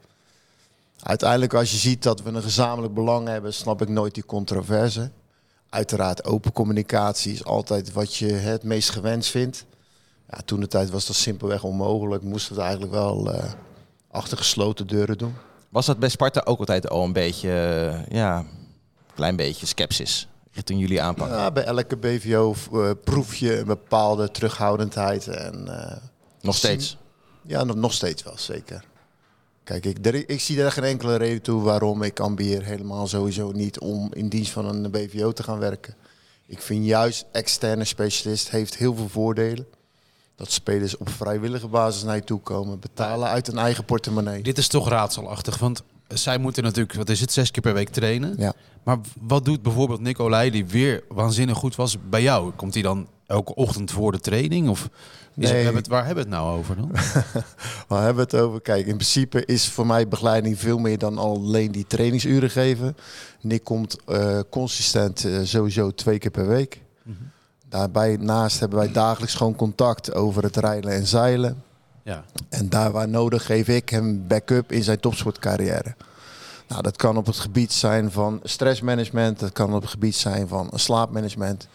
Uiteindelijk, 1.00 1.53
als 1.53 1.71
je 1.71 1.77
ziet 1.77 2.03
dat 2.03 2.21
we 2.21 2.30
een 2.30 2.41
gezamenlijk 2.41 2.94
belang 2.94 3.27
hebben, 3.27 3.53
snap 3.53 3.81
ik 3.81 3.89
nooit 3.89 4.13
die 4.13 4.25
controverse. 4.25 5.12
Uiteraard, 5.69 6.25
open 6.25 6.51
communicatie 6.51 7.33
is 7.33 7.45
altijd 7.45 7.91
wat 7.91 8.15
je 8.15 8.31
het 8.31 8.63
meest 8.63 8.89
gewenst 8.89 9.29
vindt. 9.29 9.65
Ja, 10.29 10.38
toen 10.45 10.59
de 10.59 10.68
tijd 10.68 10.89
was 10.89 11.06
dat 11.06 11.15
simpelweg 11.15 11.63
onmogelijk. 11.63 12.24
Moesten 12.24 12.56
we 12.56 12.62
het 12.62 12.69
eigenlijk 12.69 12.94
wel 12.94 13.33
eh, 13.33 13.51
achter 14.12 14.38
gesloten 14.38 14.88
deuren 14.88 15.18
doen. 15.18 15.33
Was 15.69 15.86
dat 15.86 16.00
bij 16.00 16.09
Sparta 16.09 16.41
ook 16.45 16.59
altijd 16.59 16.89
al 16.89 17.03
een 17.03 17.13
beetje, 17.13 17.50
ja, 18.09 18.45
klein 19.15 19.36
beetje 19.36 19.65
sceptisch 19.65 20.27
richting 20.51 20.80
jullie 20.80 21.01
aanpak? 21.01 21.30
Ja, 21.30 21.51
bij 21.51 21.63
elke 21.63 21.98
BVO 21.98 22.56
eh, 22.74 22.89
proef 23.04 23.36
je 23.36 23.57
een 23.60 23.65
bepaalde 23.65 24.31
terughoudendheid. 24.31 25.27
En 25.27 25.68
eh, 25.92 25.98
Nog 26.42 26.56
steeds. 26.56 26.98
ja, 27.45 27.63
nog, 27.63 27.75
nog 27.75 27.94
steeds 27.94 28.24
wel, 28.24 28.38
zeker. 28.38 28.83
Kijk, 29.63 29.86
ik, 29.86 30.06
er- 30.06 30.30
ik 30.30 30.39
zie 30.42 30.57
daar 30.57 30.71
geen 30.71 30.83
enkele 30.83 31.15
reden 31.15 31.42
toe 31.42 31.62
waarom 31.62 32.01
ik 32.04 32.19
ambieer 32.19 32.63
helemaal 32.63 33.07
sowieso 33.07 33.51
niet 33.51 33.80
om 33.80 34.10
in 34.13 34.30
dienst 34.30 34.51
van 34.51 34.65
een 34.65 34.92
BVO 34.92 35.31
te 35.31 35.44
gaan 35.44 35.60
werken. 35.60 35.95
Ik 36.45 36.62
vind 36.62 36.86
juist 36.86 37.25
externe 37.31 37.83
specialist 37.83 38.50
heeft 38.50 38.75
heel 38.77 38.95
veel 38.95 39.10
voordelen. 39.10 39.65
Dat 40.36 40.51
spelers 40.51 40.98
op 40.98 41.10
vrijwillige 41.10 41.68
basis 41.68 42.04
naar 42.04 42.15
je 42.15 42.24
toe 42.24 42.39
komen, 42.39 42.80
betalen 42.80 43.27
uit 43.30 43.48
hun 43.48 43.57
eigen 43.57 43.86
portemonnee. 43.86 44.44
Dit 44.44 44.57
is 44.57 44.68
toch 44.68 44.89
raadselachtig, 44.89 45.57
want 45.60 45.83
zij 46.07 46.38
moeten 46.38 46.63
natuurlijk, 46.63 46.94
wat 46.94 47.09
is 47.09 47.19
het, 47.19 47.31
zes 47.31 47.51
keer 47.51 47.61
per 47.61 47.73
week 47.73 47.89
trainen. 47.89 48.33
Ja. 48.38 48.53
Maar 48.83 48.97
wat 49.21 49.45
doet 49.45 49.61
bijvoorbeeld 49.61 50.01
Nick 50.01 50.19
Olij, 50.19 50.50
die 50.50 50.65
weer 50.65 51.03
waanzinnig 51.07 51.57
goed 51.57 51.75
was, 51.75 51.97
bij 52.09 52.21
jou? 52.21 52.51
Komt 52.51 52.73
hij 52.73 52.83
dan 52.83 53.07
elke 53.27 53.55
ochtend 53.55 53.91
voor 53.91 54.11
de 54.11 54.19
training? 54.19 54.69
Of 54.69 54.89
is 55.35 55.50
Nee. 55.51 55.65
het, 55.65 55.88
waar 55.88 56.05
hebben 56.05 56.23
we 56.23 56.29
het 56.29 56.39
nou 56.39 56.57
over 56.57 56.75
dan? 56.75 56.91
Waar 57.88 58.03
hebben 58.03 58.27
we 58.29 58.38
het 58.38 58.45
over? 58.45 58.61
Kijk, 58.61 58.85
in 58.85 58.95
principe 58.95 59.45
is 59.45 59.67
voor 59.69 59.85
mij 59.85 60.07
begeleiding 60.07 60.59
veel 60.59 60.77
meer 60.77 60.97
dan 60.97 61.17
alleen 61.17 61.71
die 61.71 61.88
trainingsuren 61.88 62.50
geven. 62.50 62.95
Nick 63.41 63.63
komt 63.63 63.97
eh, 64.05 64.39
consistent 64.50 65.25
eh, 65.25 65.39
sowieso 65.44 65.91
twee 65.91 66.17
keer 66.17 66.31
per 66.31 66.47
week. 66.47 66.81
Daarbij 67.69 68.17
naast 68.19 68.59
hebben 68.59 68.77
wij 68.79 68.91
dagelijks 68.91 69.35
gewoon 69.35 69.55
contact 69.55 70.13
over 70.13 70.44
het 70.44 70.57
rijden 70.57 70.91
en 70.91 71.07
zeilen. 71.07 71.63
Ja. 72.03 72.23
En 72.50 72.69
daar 72.69 72.91
waar 72.91 73.09
nodig 73.09 73.45
geef 73.45 73.67
ik 73.67 73.89
hem 73.89 74.27
backup 74.27 74.71
in 74.71 74.83
zijn 74.83 75.00
topsportcarrière. 75.00 75.95
Nou, 76.67 76.81
dat 76.81 76.95
kan 76.95 77.17
op 77.17 77.25
het 77.25 77.38
gebied 77.38 77.71
zijn 77.71 78.11
van 78.11 78.39
stressmanagement, 78.44 79.39
dat 79.39 79.51
kan 79.51 79.73
op 79.73 79.81
het 79.81 79.91
gebied 79.91 80.15
zijn 80.15 80.47
van 80.47 80.69
slaapmanagement. 80.73 81.67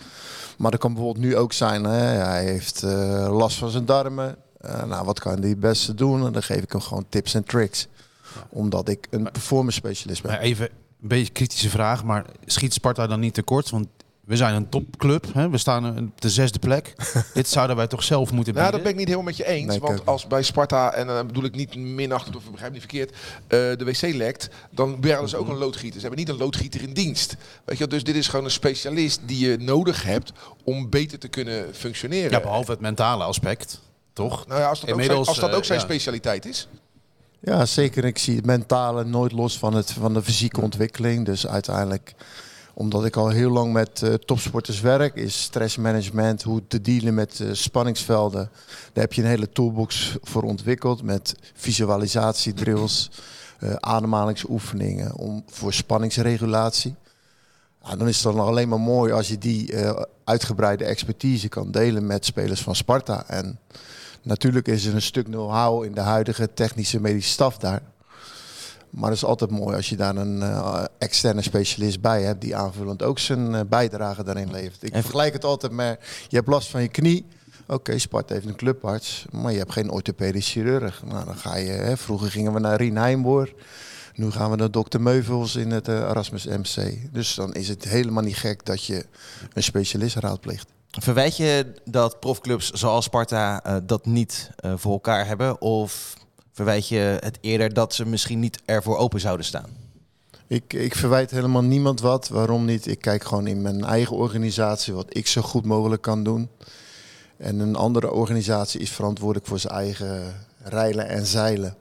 Maar 0.59 0.71
dat 0.71 0.81
kan 0.81 0.95
bijvoorbeeld 0.95 1.25
nu 1.25 1.37
ook 1.37 1.53
zijn, 1.53 1.85
hè, 1.85 2.05
hij 2.07 2.45
heeft 2.45 2.83
eh, 2.83 3.29
last 3.31 3.59
van 3.59 3.71
zijn 3.71 3.85
darmen. 3.85 4.37
Eh, 4.61 4.85
nou, 4.85 5.05
wat 5.05 5.21
kan 5.21 5.39
hij 5.41 5.49
het 5.49 5.61
beste 5.61 5.95
doen? 5.95 6.27
En 6.27 6.33
dan 6.33 6.43
geef 6.43 6.63
ik 6.63 6.73
hem 6.73 6.81
gewoon 6.81 7.07
tips 7.09 7.35
en 7.35 7.45
tricks. 7.45 7.87
Omdat 8.49 8.89
ik 8.89 9.07
een 9.11 9.31
performance 9.33 9.79
specialist 9.79 10.23
ben. 10.23 10.41
Even 10.41 10.69
een 11.03 11.09
beetje 11.09 11.33
kritische 11.33 11.71
vraag, 11.71 12.05
maar 12.05 12.25
schiet 12.45 12.73
Sparta 12.73 13.07
dan 13.07 13.21
niet 13.21 13.35
tekort? 13.35 13.71
Want 13.71 13.89
we 14.29 14.37
zijn 14.37 14.55
een 14.55 14.69
topclub, 14.69 15.27
hè? 15.33 15.51
we 15.51 15.59
staan 15.59 15.99
op 15.99 16.21
de 16.21 16.31
zesde 16.31 16.59
plek. 16.59 16.95
Dit 17.35 17.49
zouden 17.49 17.77
wij 17.77 17.87
toch 17.87 18.03
zelf 18.03 18.33
moeten 18.33 18.55
Nou, 18.55 18.65
bieden? 18.71 18.73
dat 18.73 18.83
ben 18.83 18.91
ik 18.91 18.97
niet 18.97 19.07
helemaal 19.07 19.27
met 19.27 19.37
je 19.37 19.47
eens. 19.47 19.67
Nee, 19.67 19.81
want 19.81 20.07
als 20.07 20.27
bij 20.27 20.43
Sparta, 20.43 20.93
en 20.93 21.07
dan 21.07 21.27
bedoel 21.27 21.45
ik 21.45 21.55
niet 21.55 21.77
minachtend 21.77 22.37
of 22.37 22.51
begrijp 22.51 22.73
niet 22.73 22.81
verkeerd, 22.81 23.11
eh, 23.11 23.17
de 23.49 23.85
wc 23.85 24.15
lekt, 24.15 24.49
dan 24.71 25.01
bellen 25.01 25.29
ze 25.29 25.37
ook 25.37 25.49
een 25.49 25.59
loodgieter. 25.59 26.01
Ze 26.01 26.07
hebben 26.07 26.19
niet 26.19 26.29
een 26.29 26.37
loodgieter 26.37 26.83
in 26.83 26.93
dienst. 26.93 27.37
Weet 27.65 27.79
je, 27.79 27.85
wel, 27.85 27.89
dus 27.89 28.05
dit 28.05 28.15
is 28.15 28.29
gewoon 28.29 28.45
een 28.45 28.51
specialist 28.51 29.21
die 29.25 29.51
je 29.51 29.57
nodig 29.57 30.03
hebt 30.03 30.33
om 30.65 30.91
beter 30.91 31.19
te 31.19 31.29
kunnen 31.29 31.75
functioneren. 31.75 32.31
Ja, 32.31 32.41
behalve 32.41 32.71
het 32.71 32.81
mentale 32.81 33.25
aspect, 33.25 33.81
toch? 34.13 34.47
Nou 34.47 34.61
ja, 34.61 34.69
als 34.69 34.81
dat, 34.81 34.91
ook 34.91 34.95
zijn, 34.95 35.01
Inmiddels, 35.01 35.29
als 35.29 35.39
dat 35.39 35.55
ook 35.55 35.61
eh, 35.61 35.67
zijn 35.67 35.79
ja. 35.79 35.85
specialiteit 35.85 36.47
is. 36.47 36.69
Ja, 37.41 37.67
zeker. 37.67 38.05
Ik 38.05 38.19
zie 38.19 38.37
het 38.37 38.47
mentale 38.47 39.05
nooit 39.05 39.33
los 39.33 39.59
van, 39.59 39.75
het, 39.75 39.93
van 39.93 40.15
de 40.15 40.23
fysieke 40.23 40.61
ontwikkeling. 40.61 41.25
Dus 41.25 41.47
uiteindelijk, 41.47 42.15
omdat 42.79 43.05
ik 43.05 43.17
al 43.17 43.29
heel 43.29 43.51
lang 43.51 43.73
met 43.73 44.03
eh, 44.03 44.15
topsporters 44.15 44.81
werk, 44.81 45.15
is 45.15 45.43
stressmanagement, 45.43 46.43
hoe 46.43 46.63
te 46.67 46.81
dealen 46.81 47.15
met 47.15 47.41
eh, 47.41 47.49
spanningsvelden. 47.53 48.51
Daar 48.93 49.05
heb 49.05 49.13
je 49.13 49.23
een 49.23 49.29
hele 49.29 49.53
toolbox 49.53 50.17
voor 50.23 50.43
ontwikkeld 50.43 51.03
met 51.03 51.35
visualisatiedrills, 51.55 53.11
eh 53.59 53.75
ademhalingsoefeningen 53.75 55.15
om, 55.17 55.43
voor 55.47 55.73
spanningsregulatie. 55.73 56.95
Ja, 57.83 57.97
dan 57.97 58.09
is 58.09 58.25
het 58.25 58.35
dan 58.35 58.47
alleen 58.47 58.69
maar 58.69 58.81
mooi 58.81 59.13
als 59.13 59.29
je 59.29 59.39
die 59.39 59.75
uitgebreide 60.25 60.85
expertise 60.85 61.49
kan 61.49 61.71
delen 61.71 62.07
met 62.07 62.25
spelers 62.25 62.63
van 62.63 62.75
Sparta. 62.75 63.25
En 63.27 63.59
natuurlijk 64.23 64.69
is 64.69 64.85
er 64.85 64.95
een 64.95 65.03
stuk 65.03 65.25
know-how 65.25 65.85
in 65.85 65.93
de 65.93 66.01
huidige 66.01 66.55
technische 66.55 67.01
medische 67.01 67.33
staf 67.33 67.59
daar. 67.59 67.83
Maar 68.91 69.09
het 69.09 69.17
is 69.19 69.25
altijd 69.25 69.51
mooi 69.51 69.77
als 69.77 69.89
je 69.89 69.97
daar 69.97 70.17
een 70.17 70.43
eh, 70.43 70.85
externe 70.99 71.43
specialist 71.43 72.01
bij 72.01 72.23
hebt 72.23 72.41
die 72.41 72.57
aanvullend 72.57 73.03
ook 73.03 73.19
zijn 73.19 73.55
eh, 73.55 73.61
bijdrage 73.69 74.25
daarin 74.25 74.51
levert. 74.51 74.83
Ik 74.83 74.93
En- 74.93 75.01
vergelijk 75.03 75.33
het 75.33 75.45
altijd 75.45 75.73
met, 75.73 76.01
je 76.29 76.37
hebt 76.37 76.49
last 76.49 76.69
van 76.71 76.83
je 76.83 76.89
knie. 76.89 77.27
Oké, 77.67 77.99
Sparta 77.99 78.35
heeft 78.35 78.47
een 78.47 78.57
clubarts, 78.57 79.25
maar 79.31 79.53
je 79.53 79.59
hebt 79.59 79.73
geen 79.73 79.91
orthopedisch 79.91 80.51
chirurg. 80.51 81.03
Nou, 81.05 81.25
dan 81.25 81.37
ga 81.37 81.57
je, 81.57 81.71
hè, 81.71 81.97
vroeger 81.97 82.31
gingen 82.31 82.53
we 82.53 82.61
naar 82.61 82.77
Rien 82.77 82.97
Heimboor. 82.97 83.53
Nu 84.15 84.31
gaan 84.31 84.51
we 84.51 84.57
naar 84.57 84.71
dokter 84.71 85.01
Meuvels 85.01 85.57
in 85.57 85.71
het 85.71 85.89
eh, 85.89 85.95
Erasmus 85.95 86.45
MC. 86.47 86.99
Dus 87.13 87.35
dan 87.35 87.53
is 87.55 87.69
het 87.69 87.85
helemaal 87.85 88.23
niet 88.23 88.37
gek 88.37 88.65
dat 88.65 88.85
je 88.85 89.07
een 89.53 89.63
specialist 89.63 90.17
raadpleegt. 90.17 90.67
Verwijt 90.91 91.37
je 91.37 91.73
dat 91.85 92.21
profclubs 92.21 92.71
zoals 92.71 93.05
Sparta 93.05 93.61
dat 93.87 94.07
niet 94.07 94.51
voor 94.77 94.93
elkaar 94.93 95.27
hebben? 95.27 95.61
Of 95.61 96.15
verwijt 96.59 96.89
je 96.89 97.19
het 97.21 97.39
eerder 97.41 97.75
dat 97.75 97.95
ze 97.95 98.07
misschien 98.07 98.39
niet 98.39 98.61
ervoor 98.65 98.97
open 98.97 99.21
zouden 99.21 99.47
staan? 99.47 99.71
Ik, 100.47 100.73
ik 100.73 100.95
verwijt 100.95 101.31
helemaal 101.31 101.63
niemand 101.63 102.01
wat. 102.01 102.29
Waarom 102.29 102.65
niet? 102.65 102.87
Ik 102.87 103.01
kijk 103.01 103.25
gewoon 103.25 103.47
in 103.47 103.63
mijn 103.63 103.85
eigen 103.85 104.17
organisatie 104.17 104.95
wat 104.95 105.17
ik 105.17 105.27
zo 105.27 105.43
goed 105.43 105.65
mogelijk 105.65 106.03
kan 106.03 106.25
doen. 106.25 106.49
En 107.37 107.59
een 107.59 107.77
andere 107.77 108.13
organisatie 108.13 108.81
is 108.81 108.91
verantwoordelijk 108.91 109.47
voor 109.47 109.59
zijn 109.59 109.73
eigen 109.73 110.35
rijlen 110.63 111.09
en 111.09 111.27
zeilen. 111.27 111.77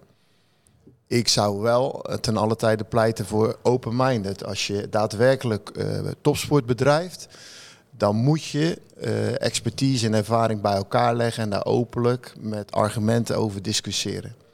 Ik 1.08 1.28
zou 1.28 1.62
wel 1.62 2.06
ten 2.22 2.38
alle 2.38 2.56
tijde 2.56 2.84
pleiten 2.84 3.26
voor 3.26 3.58
open-minded. 3.64 4.46
Als 4.46 4.68
je 4.68 4.90
daadwerkelijk 4.90 5.70
eh, 5.70 6.00
topsport 6.22 6.66
bedrijft, 6.66 7.28
dan 7.92 8.16
moet 8.16 8.44
je 8.44 8.82
eh, 9.00 9.42
expertise 9.42 10.06
en 10.06 10.14
ervaring 10.14 10.62
bij 10.62 10.76
elkaar 10.76 11.16
leggen 11.16 11.44
en 11.44 11.50
daar 11.50 11.66
openlijk 11.66 12.34
met 12.40 12.72
argumenten 12.72 13.38
over 13.38 13.62
discussiëren. 13.62 14.46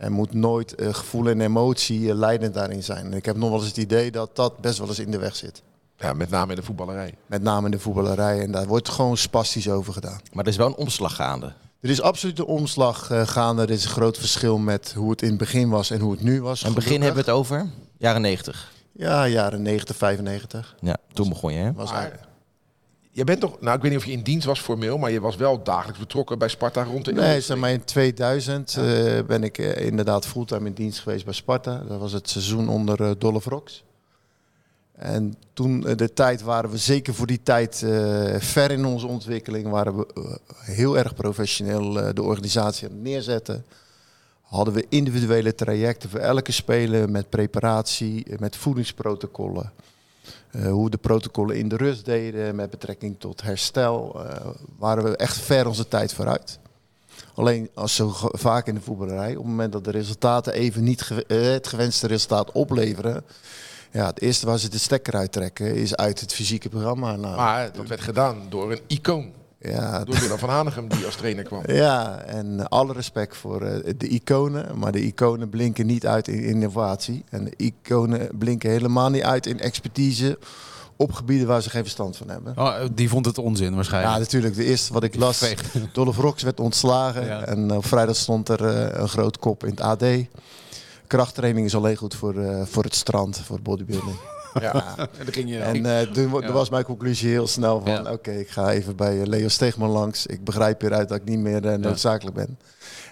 Er 0.00 0.12
moet 0.12 0.34
nooit 0.34 0.74
eh, 0.74 0.94
gevoel 0.94 1.28
en 1.28 1.40
emotie 1.40 2.08
eh, 2.08 2.14
leidend 2.14 2.54
daarin 2.54 2.82
zijn. 2.82 3.04
En 3.06 3.12
ik 3.12 3.24
heb 3.24 3.36
nog 3.36 3.48
wel 3.50 3.58
eens 3.58 3.68
het 3.68 3.76
idee 3.76 4.10
dat 4.10 4.36
dat 4.36 4.58
best 4.60 4.78
wel 4.78 4.88
eens 4.88 4.98
in 4.98 5.10
de 5.10 5.18
weg 5.18 5.36
zit. 5.36 5.62
Ja, 5.96 6.12
met 6.12 6.30
name 6.30 6.50
in 6.50 6.56
de 6.56 6.62
voetballerij. 6.62 7.14
Met 7.26 7.42
name 7.42 7.64
in 7.64 7.70
de 7.70 7.78
voetballerij. 7.78 8.40
En 8.40 8.50
daar 8.50 8.66
wordt 8.66 8.88
gewoon 8.88 9.16
spastisch 9.16 9.68
over 9.68 9.92
gedaan. 9.92 10.20
Maar 10.32 10.44
er 10.44 10.50
is 10.50 10.56
wel 10.56 10.66
een 10.66 10.74
omslag 10.74 11.14
gaande. 11.14 11.52
Er 11.80 11.90
is 11.90 12.00
absoluut 12.00 12.38
een 12.38 12.44
omslag 12.44 13.10
eh, 13.10 13.26
gaande. 13.26 13.62
Er 13.62 13.70
is 13.70 13.84
een 13.84 13.90
groot 13.90 14.18
verschil 14.18 14.58
met 14.58 14.92
hoe 14.96 15.10
het 15.10 15.22
in 15.22 15.28
het 15.28 15.38
begin 15.38 15.68
was 15.68 15.90
en 15.90 16.00
hoe 16.00 16.12
het 16.12 16.22
nu 16.22 16.42
was. 16.42 16.60
In 16.60 16.66
het 16.66 16.74
begin 16.74 17.02
hebben 17.02 17.24
we 17.24 17.30
het 17.30 17.38
over 17.38 17.66
jaren 17.98 18.20
90. 18.22 18.72
Ja, 18.92 19.28
jaren 19.28 19.62
90, 19.62 19.96
95. 19.96 20.76
Ja, 20.80 20.96
toen 21.12 21.28
begon 21.28 21.52
je 21.52 21.58
hè? 21.58 21.72
Was 21.72 21.90
Maar- 21.92 22.28
Je 23.12 23.24
bent 23.24 23.40
toch, 23.40 23.60
nou 23.60 23.76
ik 23.76 23.82
weet 23.82 23.90
niet 23.90 24.00
of 24.00 24.06
je 24.06 24.12
in 24.12 24.22
dienst 24.22 24.46
was 24.46 24.60
formeel, 24.60 24.98
maar 24.98 25.10
je 25.10 25.20
was 25.20 25.36
wel 25.36 25.62
dagelijks 25.62 25.98
betrokken 25.98 26.38
bij 26.38 26.48
Sparta 26.48 26.82
rond 26.82 27.04
de 27.04 27.12
Nee, 27.12 27.40
zeg 27.40 27.56
maar 27.56 27.70
in 27.70 27.84
2000 27.84 28.76
eh, 28.76 28.84
ben 29.26 29.44
ik 29.44 29.58
eh, 29.58 29.86
inderdaad 29.86 30.26
fulltime 30.26 30.66
in 30.66 30.74
dienst 30.74 31.00
geweest 31.00 31.24
bij 31.24 31.34
Sparta. 31.34 31.82
Dat 31.88 31.98
was 31.98 32.12
het 32.12 32.28
seizoen 32.28 32.68
onder 32.68 33.02
eh 33.02 33.10
Dolph 33.18 33.44
Rox. 33.44 33.84
En 34.92 35.34
toen 35.52 35.80
de 35.80 36.12
tijd 36.12 36.42
waren 36.42 36.70
we 36.70 36.76
zeker 36.78 37.14
voor 37.14 37.26
die 37.26 37.42
tijd 37.42 37.76
ver 38.38 38.70
in 38.70 38.84
onze 38.84 39.06
ontwikkeling. 39.06 39.68
Waren 39.68 39.96
we 39.96 40.38
heel 40.54 40.98
erg 40.98 41.14
professioneel 41.14 42.14
de 42.14 42.22
organisatie 42.22 42.88
aan 42.88 42.94
het 42.94 43.02
neerzetten. 43.02 43.64
Hadden 44.40 44.74
we 44.74 44.86
individuele 44.88 45.54
trajecten 45.54 46.10
voor 46.10 46.20
elke 46.20 46.52
speler 46.52 47.10
met 47.10 47.28
preparatie, 47.28 48.26
met 48.38 48.56
voedingsprotocollen. 48.56 49.72
Eh, 50.50 50.70
hoe 50.70 50.90
de 50.90 50.96
protocollen 50.96 51.56
in 51.56 51.68
de 51.68 51.76
rust 51.76 52.04
deden 52.04 52.54
met 52.54 52.70
betrekking 52.70 53.16
tot 53.18 53.42
herstel. 53.42 54.24
eh, 54.24 54.46
waren 54.78 55.04
we 55.04 55.16
echt 55.16 55.36
ver 55.38 55.66
onze 55.66 55.88
tijd 55.88 56.12
vooruit. 56.14 56.58
Alleen 57.34 57.70
als 57.74 57.94
zo 57.94 58.10
vaak 58.32 58.66
in 58.66 58.74
de 58.74 58.80
voetballerij, 58.80 59.30
op 59.30 59.36
het 59.36 59.46
moment 59.46 59.72
dat 59.72 59.84
de 59.84 59.90
resultaten 59.90 60.52
even 60.52 60.84
niet 60.84 61.10
eh, 61.26 61.40
het 61.42 61.66
gewenste 61.66 62.06
resultaat 62.06 62.52
opleveren. 62.52 63.24
Ja, 63.92 64.06
het 64.06 64.20
eerste 64.20 64.46
waar 64.46 64.58
ze 64.58 64.68
de 64.68 64.78
stekker 64.78 65.14
uittrekken 65.14 65.74
is 65.74 65.96
uit 65.96 66.20
het 66.20 66.32
fysieke 66.32 66.68
programma. 66.68 67.16
Nou, 67.16 67.36
Maar 67.36 67.72
dat 67.72 67.86
werd 67.86 68.00
gedaan 68.00 68.46
door 68.48 68.72
een 68.72 68.80
icoon. 68.86 69.32
Ja, 69.60 70.04
Door 70.04 70.20
Willem 70.20 70.38
van 70.38 70.48
Hanegem 70.48 70.88
die 70.88 71.04
als 71.04 71.14
trainer 71.16 71.44
kwam. 71.44 71.62
ja, 71.66 72.18
en 72.18 72.68
alle 72.68 72.92
respect 72.92 73.36
voor 73.36 73.62
eh, 73.62 73.92
de 73.96 74.08
iconen. 74.08 74.78
Maar 74.78 74.92
de 74.92 75.00
iconen 75.00 75.48
blinken 75.48 75.86
niet 75.86 76.06
uit 76.06 76.28
in 76.28 76.42
innovatie. 76.42 77.24
En 77.30 77.44
de 77.44 77.52
iconen 77.56 78.28
blinken 78.38 78.70
helemaal 78.70 79.10
niet 79.10 79.22
uit 79.22 79.46
in 79.46 79.60
expertise 79.60 80.38
op 80.96 81.12
gebieden 81.12 81.46
waar 81.46 81.62
ze 81.62 81.70
geen 81.70 81.82
verstand 81.82 82.16
van 82.16 82.28
hebben. 82.28 82.58
Oh, 82.58 82.74
die 82.92 83.08
vond 83.08 83.26
het 83.26 83.38
onzin 83.38 83.68
Ja, 83.68 83.74
waarschijnlijk. 83.74 84.18
natuurlijk. 84.18 84.54
De 84.54 84.64
eerste 84.64 84.92
wat 84.92 85.02
ik 85.02 85.14
las. 85.14 85.54
Dolph 85.92 86.16
Rox 86.16 86.42
werd 86.42 86.60
ontslagen. 86.60 87.24
Ja. 87.26 87.44
En 87.44 87.72
op 87.72 87.86
vrijdag 87.86 88.16
stond 88.16 88.48
er 88.48 88.64
eh, 88.64 89.00
een 89.00 89.08
groot 89.08 89.38
kop 89.38 89.64
in 89.64 89.70
het 89.70 89.80
AD. 89.80 90.04
Krachttraining 91.06 91.66
is 91.66 91.74
alleen 91.74 91.96
goed 91.96 92.14
voor, 92.14 92.38
eh, 92.38 92.62
voor 92.64 92.82
het 92.84 92.94
strand, 92.94 93.38
voor 93.44 93.60
bodybuilding. 93.62 94.16
Ja. 94.60 94.96
En 94.96 95.24
dan 95.24 95.32
ging 95.32 95.48
je... 95.50 95.58
En 95.58 95.86
eh, 95.86 96.06
toen, 96.06 96.40
Ja. 96.40 96.52
was 96.52 96.70
mijn 96.70 96.84
conclusie 96.84 97.28
heel 97.30 97.46
snel 97.46 97.80
van... 97.80 97.92
Ja. 97.92 98.12
oké, 98.12 98.30
ik 98.30 98.48
ga 98.48 98.70
even 98.70 98.96
bij 98.96 99.20
eh, 99.20 99.26
Leo 99.26 99.48
Steegman 99.48 99.90
langs. 99.90 100.26
Ik 100.26 100.44
begrijp 100.44 100.80
hieruit 100.80 101.08
dat 101.08 101.18
ik 101.18 101.24
niet 101.24 101.38
meer 101.38 101.66
eh, 101.66 101.78
noodzakelijk 101.78 102.36
ben. 102.36 102.58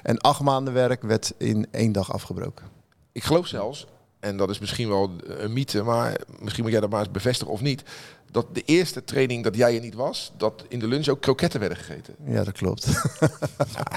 En 0.02 0.18
acht 0.18 0.40
maanden 0.40 0.74
werk 0.74 1.02
werd 1.02 1.34
in 1.36 1.66
één 1.70 1.92
dag 1.92 2.12
afgebroken. 2.12 2.66
Ik 3.12 3.24
geloof 3.24 3.46
zelfs, 3.46 3.86
en 4.20 4.36
dat 4.36 4.50
is 4.50 4.58
misschien 4.58 4.88
wel 4.88 5.10
een 5.24 5.52
mythe, 5.52 5.82
maar 5.82 6.20
misschien 6.40 6.62
moet 6.62 6.72
jij 6.72 6.80
dat 6.80 6.90
maar 6.90 7.00
eens 7.00 7.10
bevestigen 7.10 7.52
of 7.52 7.60
niet. 7.60 7.82
Dat 8.30 8.46
de 8.52 8.62
eerste 8.64 9.04
training 9.04 9.44
dat 9.44 9.56
jij 9.56 9.74
er 9.74 9.80
niet 9.80 9.94
was, 9.94 10.32
dat 10.36 10.64
in 10.68 10.78
de 10.78 10.86
lunch 10.86 11.08
ook 11.08 11.20
kroketten 11.20 11.60
werden 11.60 11.78
gegeten. 11.78 12.14
Ja, 12.24 12.44
dat 12.44 12.54
klopt. 12.54 12.86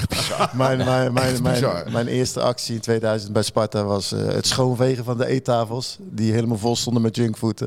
mijn, 0.53 0.77
mijn, 0.77 1.13
mijn, 1.13 1.43
bizar. 1.43 1.73
mijn, 1.73 1.91
mijn 1.91 2.07
eerste 2.07 2.41
actie 2.41 2.75
in 2.75 2.81
2000 2.81 3.33
bij 3.33 3.41
Sparta 3.43 3.83
was 3.83 4.11
eh, 4.11 4.25
het 4.25 4.47
schoonvegen 4.47 5.03
van 5.03 5.17
de 5.17 5.25
eettafels. 5.25 5.97
Die 5.99 6.33
helemaal 6.33 6.57
vol 6.57 6.75
stonden 6.75 7.01
met 7.01 7.15
junkfood. 7.15 7.65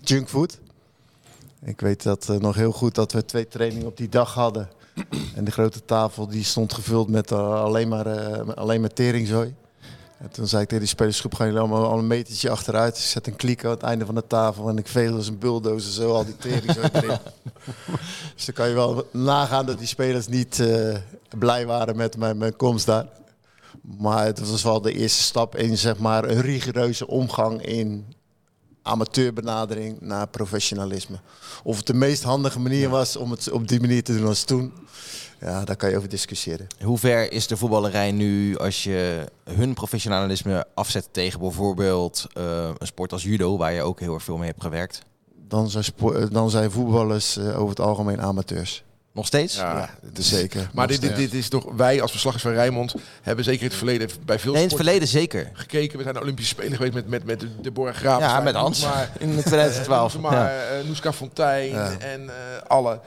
Junkfood. 0.00 0.58
Ik 1.64 1.80
weet 1.80 2.02
dat 2.02 2.28
eh, 2.28 2.36
nog 2.36 2.54
heel 2.54 2.72
goed 2.72 2.94
dat 2.94 3.12
we 3.12 3.24
twee 3.24 3.48
trainingen 3.48 3.86
op 3.86 3.96
die 3.96 4.08
dag 4.08 4.34
hadden. 4.34 4.68
En 5.34 5.44
de 5.44 5.50
grote 5.50 5.84
tafel 5.84 6.28
die 6.28 6.44
stond 6.44 6.72
gevuld 6.72 7.08
met 7.08 7.30
eh, 7.30 7.62
alleen, 7.62 7.88
maar, 7.88 8.06
alleen 8.54 8.80
maar 8.80 8.92
teringzooi. 8.92 9.54
En 10.24 10.30
toen 10.30 10.48
zei 10.48 10.62
ik 10.62 10.68
tegen 10.68 10.84
die 10.84 10.92
spelersgroep, 10.92 11.34
gaan 11.34 11.46
jullie 11.46 11.60
allemaal 11.60 11.86
al 11.86 11.98
een 11.98 12.06
metertje 12.06 12.50
achteruit. 12.50 12.96
Ik 12.96 13.02
zet 13.02 13.26
een 13.26 13.36
kliek 13.36 13.64
aan 13.64 13.70
het 13.70 13.82
einde 13.82 14.06
van 14.06 14.14
de 14.14 14.26
tafel 14.26 14.68
en 14.68 14.78
ik 14.78 14.86
veeg 14.86 15.10
als 15.10 15.28
een 15.28 15.38
bulldozer 15.38 15.92
zo 15.92 16.12
al 16.12 16.24
die 16.24 16.36
teringzooi 16.36 16.88
erin. 16.92 17.18
Dus 18.34 18.44
dan 18.44 18.54
kan 18.54 18.68
je 18.68 18.74
wel 18.74 19.08
nagaan 19.12 19.66
dat 19.66 19.78
die 19.78 19.86
spelers 19.86 20.28
niet 20.28 20.60
eh, 20.60 20.96
blij 21.38 21.66
waren 21.66 21.96
met 21.96 22.16
mijn, 22.16 22.38
mijn 22.38 22.56
komst 22.56 22.86
daar. 22.86 23.06
Maar 23.98 24.24
het 24.24 24.50
was 24.50 24.62
wel 24.62 24.80
de 24.80 24.92
eerste 24.92 25.22
stap 25.22 25.56
in 25.56 25.78
zeg 25.78 25.98
maar, 25.98 26.24
een 26.24 26.40
rigoureuze 26.40 27.06
omgang 27.06 27.62
in 27.62 28.14
amateurbenadering 28.82 30.00
naar 30.00 30.28
professionalisme. 30.28 31.16
Of 31.62 31.76
het 31.76 31.86
de 31.86 31.94
meest 31.94 32.22
handige 32.22 32.60
manier 32.60 32.88
was 32.88 33.16
om 33.16 33.30
het 33.30 33.50
op 33.50 33.68
die 33.68 33.80
manier 33.80 34.02
te 34.02 34.16
doen 34.16 34.26
als 34.26 34.44
toen, 34.44 34.72
ja, 35.40 35.64
daar 35.64 35.76
kan 35.76 35.90
je 35.90 35.96
over 35.96 36.08
discussiëren. 36.08 36.66
Hoe 36.82 36.98
ver 36.98 37.32
is 37.32 37.46
de 37.46 37.56
voetballerij 37.56 38.12
nu 38.12 38.56
als 38.58 38.84
je 38.84 39.24
hun 39.50 39.74
professionalisme 39.74 40.66
afzet 40.74 41.08
tegen 41.12 41.40
bijvoorbeeld 41.40 42.26
eh, 42.32 42.68
een 42.78 42.86
sport 42.86 43.12
als 43.12 43.22
judo, 43.22 43.56
waar 43.56 43.72
je 43.72 43.82
ook 43.82 44.00
heel 44.00 44.14
erg 44.14 44.22
veel 44.22 44.36
mee 44.36 44.48
hebt 44.48 44.62
gewerkt? 44.62 45.00
Dan 45.48 45.70
zijn, 45.70 45.84
eh, 45.98 46.24
dan 46.30 46.50
zijn 46.50 46.70
voetballers 46.70 47.36
eh, 47.36 47.46
over 47.58 47.68
het 47.68 47.80
algemeen 47.80 48.20
amateurs. 48.20 48.84
Nog 49.12 49.26
steeds? 49.26 49.56
Ja, 49.56 49.90
zeker. 50.12 50.70
Maar 50.72 50.86
dit, 50.86 51.00
dit, 51.16 51.34
is 51.34 51.48
toch, 51.48 51.72
wij 51.76 52.02
als 52.02 52.10
verslaggers 52.10 52.42
van 52.44 52.52
Rijnmond 52.52 52.94
hebben 53.22 53.44
zeker 53.44 53.60
in 53.62 53.68
het 53.68 53.76
verleden 53.76 54.08
bij 54.24 54.38
veel 54.38 54.52
Nee, 54.52 54.62
in 54.62 54.68
het 54.68 54.76
sporten 54.76 54.94
verleden 54.94 55.08
zeker. 55.08 55.50
gekeken. 55.52 55.96
We 55.96 56.02
zijn 56.02 56.14
naar 56.14 56.22
Olympische 56.22 56.54
Spelen 56.54 56.76
geweest 56.76 56.92
met, 56.94 57.08
met, 57.08 57.24
met 57.24 57.46
Deborah 57.62 57.94
Graaf. 57.94 58.20
Ja, 58.20 58.40
met 58.40 58.54
Hans. 58.54 58.82
Maar, 58.82 59.10
In 59.18 59.42
2012. 59.44 60.18
maar 60.20 60.32
ja. 60.32 60.78
eh, 60.78 60.86
Noeska 60.86 61.12
Fontijn 61.12 61.68
Ja. 61.70 61.96
en 61.98 62.28
eh, 62.28 62.34
alle. 62.66 63.00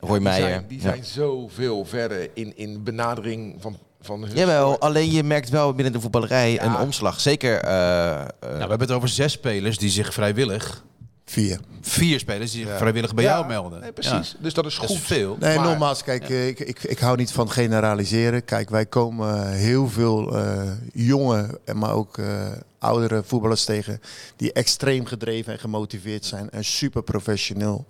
Roy 0.00 0.10
die 0.12 0.20
Meijer. 0.20 0.48
Zijn, 0.48 0.64
die 0.68 0.76
Ja. 0.76 0.82
zijn 0.82 1.04
zoveel 1.04 1.84
verder 1.84 2.30
in, 2.34 2.56
in 2.56 2.82
benadering 2.82 3.56
van, 3.58 3.78
van 4.00 4.22
hun 4.22 4.36
Jawel, 4.36 4.66
sport. 4.66 4.80
alleen 4.82 5.10
je 5.10 5.22
merkt 5.22 5.48
wel 5.48 5.74
binnen 5.74 5.92
de 5.92 6.00
voetballerij 6.00 6.52
Ja. 6.52 6.64
een 6.64 6.76
omslag. 6.76 7.20
Zeker 7.20 7.58
eh, 7.58 8.10
eh, 8.12 8.18
Nou, 8.18 8.30
we 8.40 8.58
hebben 8.58 8.80
het 8.80 8.90
over 8.90 9.08
zes 9.08 9.32
spelers 9.32 9.78
die 9.78 9.90
zich 9.90 10.14
vrijwillig... 10.14 10.84
Vier. 11.24 11.58
Vier 11.80 12.18
spelers 12.18 12.52
die 12.52 12.66
zich 12.66 12.76
vrijwillig 12.76 13.14
bij 13.14 13.24
Ja, 13.24 13.30
jou 13.34 13.46
melden. 13.46 13.80
Nee, 13.80 13.92
precies. 13.92 14.36
Dus 14.40 14.54
dat 14.54 14.66
is 14.66 14.76
dat 14.76 14.86
goed. 14.86 14.96
is 14.96 15.02
veel. 15.02 15.36
Nee, 15.40 15.56
Maar- 15.56 15.68
nogmaals, 15.68 16.02
kijk, 16.04 16.28
eh, 16.30 16.46
ik, 16.48 16.60
ik, 16.60 16.82
ik 16.82 16.98
hou 16.98 17.16
niet 17.16 17.32
van 17.32 17.50
generaliseren. 17.50 18.44
Kijk, 18.44 18.70
wij 18.70 18.86
komen 18.86 19.52
heel 19.52 19.88
veel 19.88 20.36
eh, 20.38 20.62
jonge, 20.92 21.58
en 21.64 21.78
maar 21.78 21.92
ook 21.92 22.18
eh, 22.18 22.48
oudere 22.78 23.22
voetballers 23.26 23.64
tegen 23.64 24.00
die 24.36 24.52
extreem 24.52 25.04
gedreven 25.06 25.52
en 25.52 25.58
gemotiveerd 25.58 26.24
zijn 26.24 26.50
en 26.50 26.64
super 26.64 27.02
professioneel. 27.02 27.86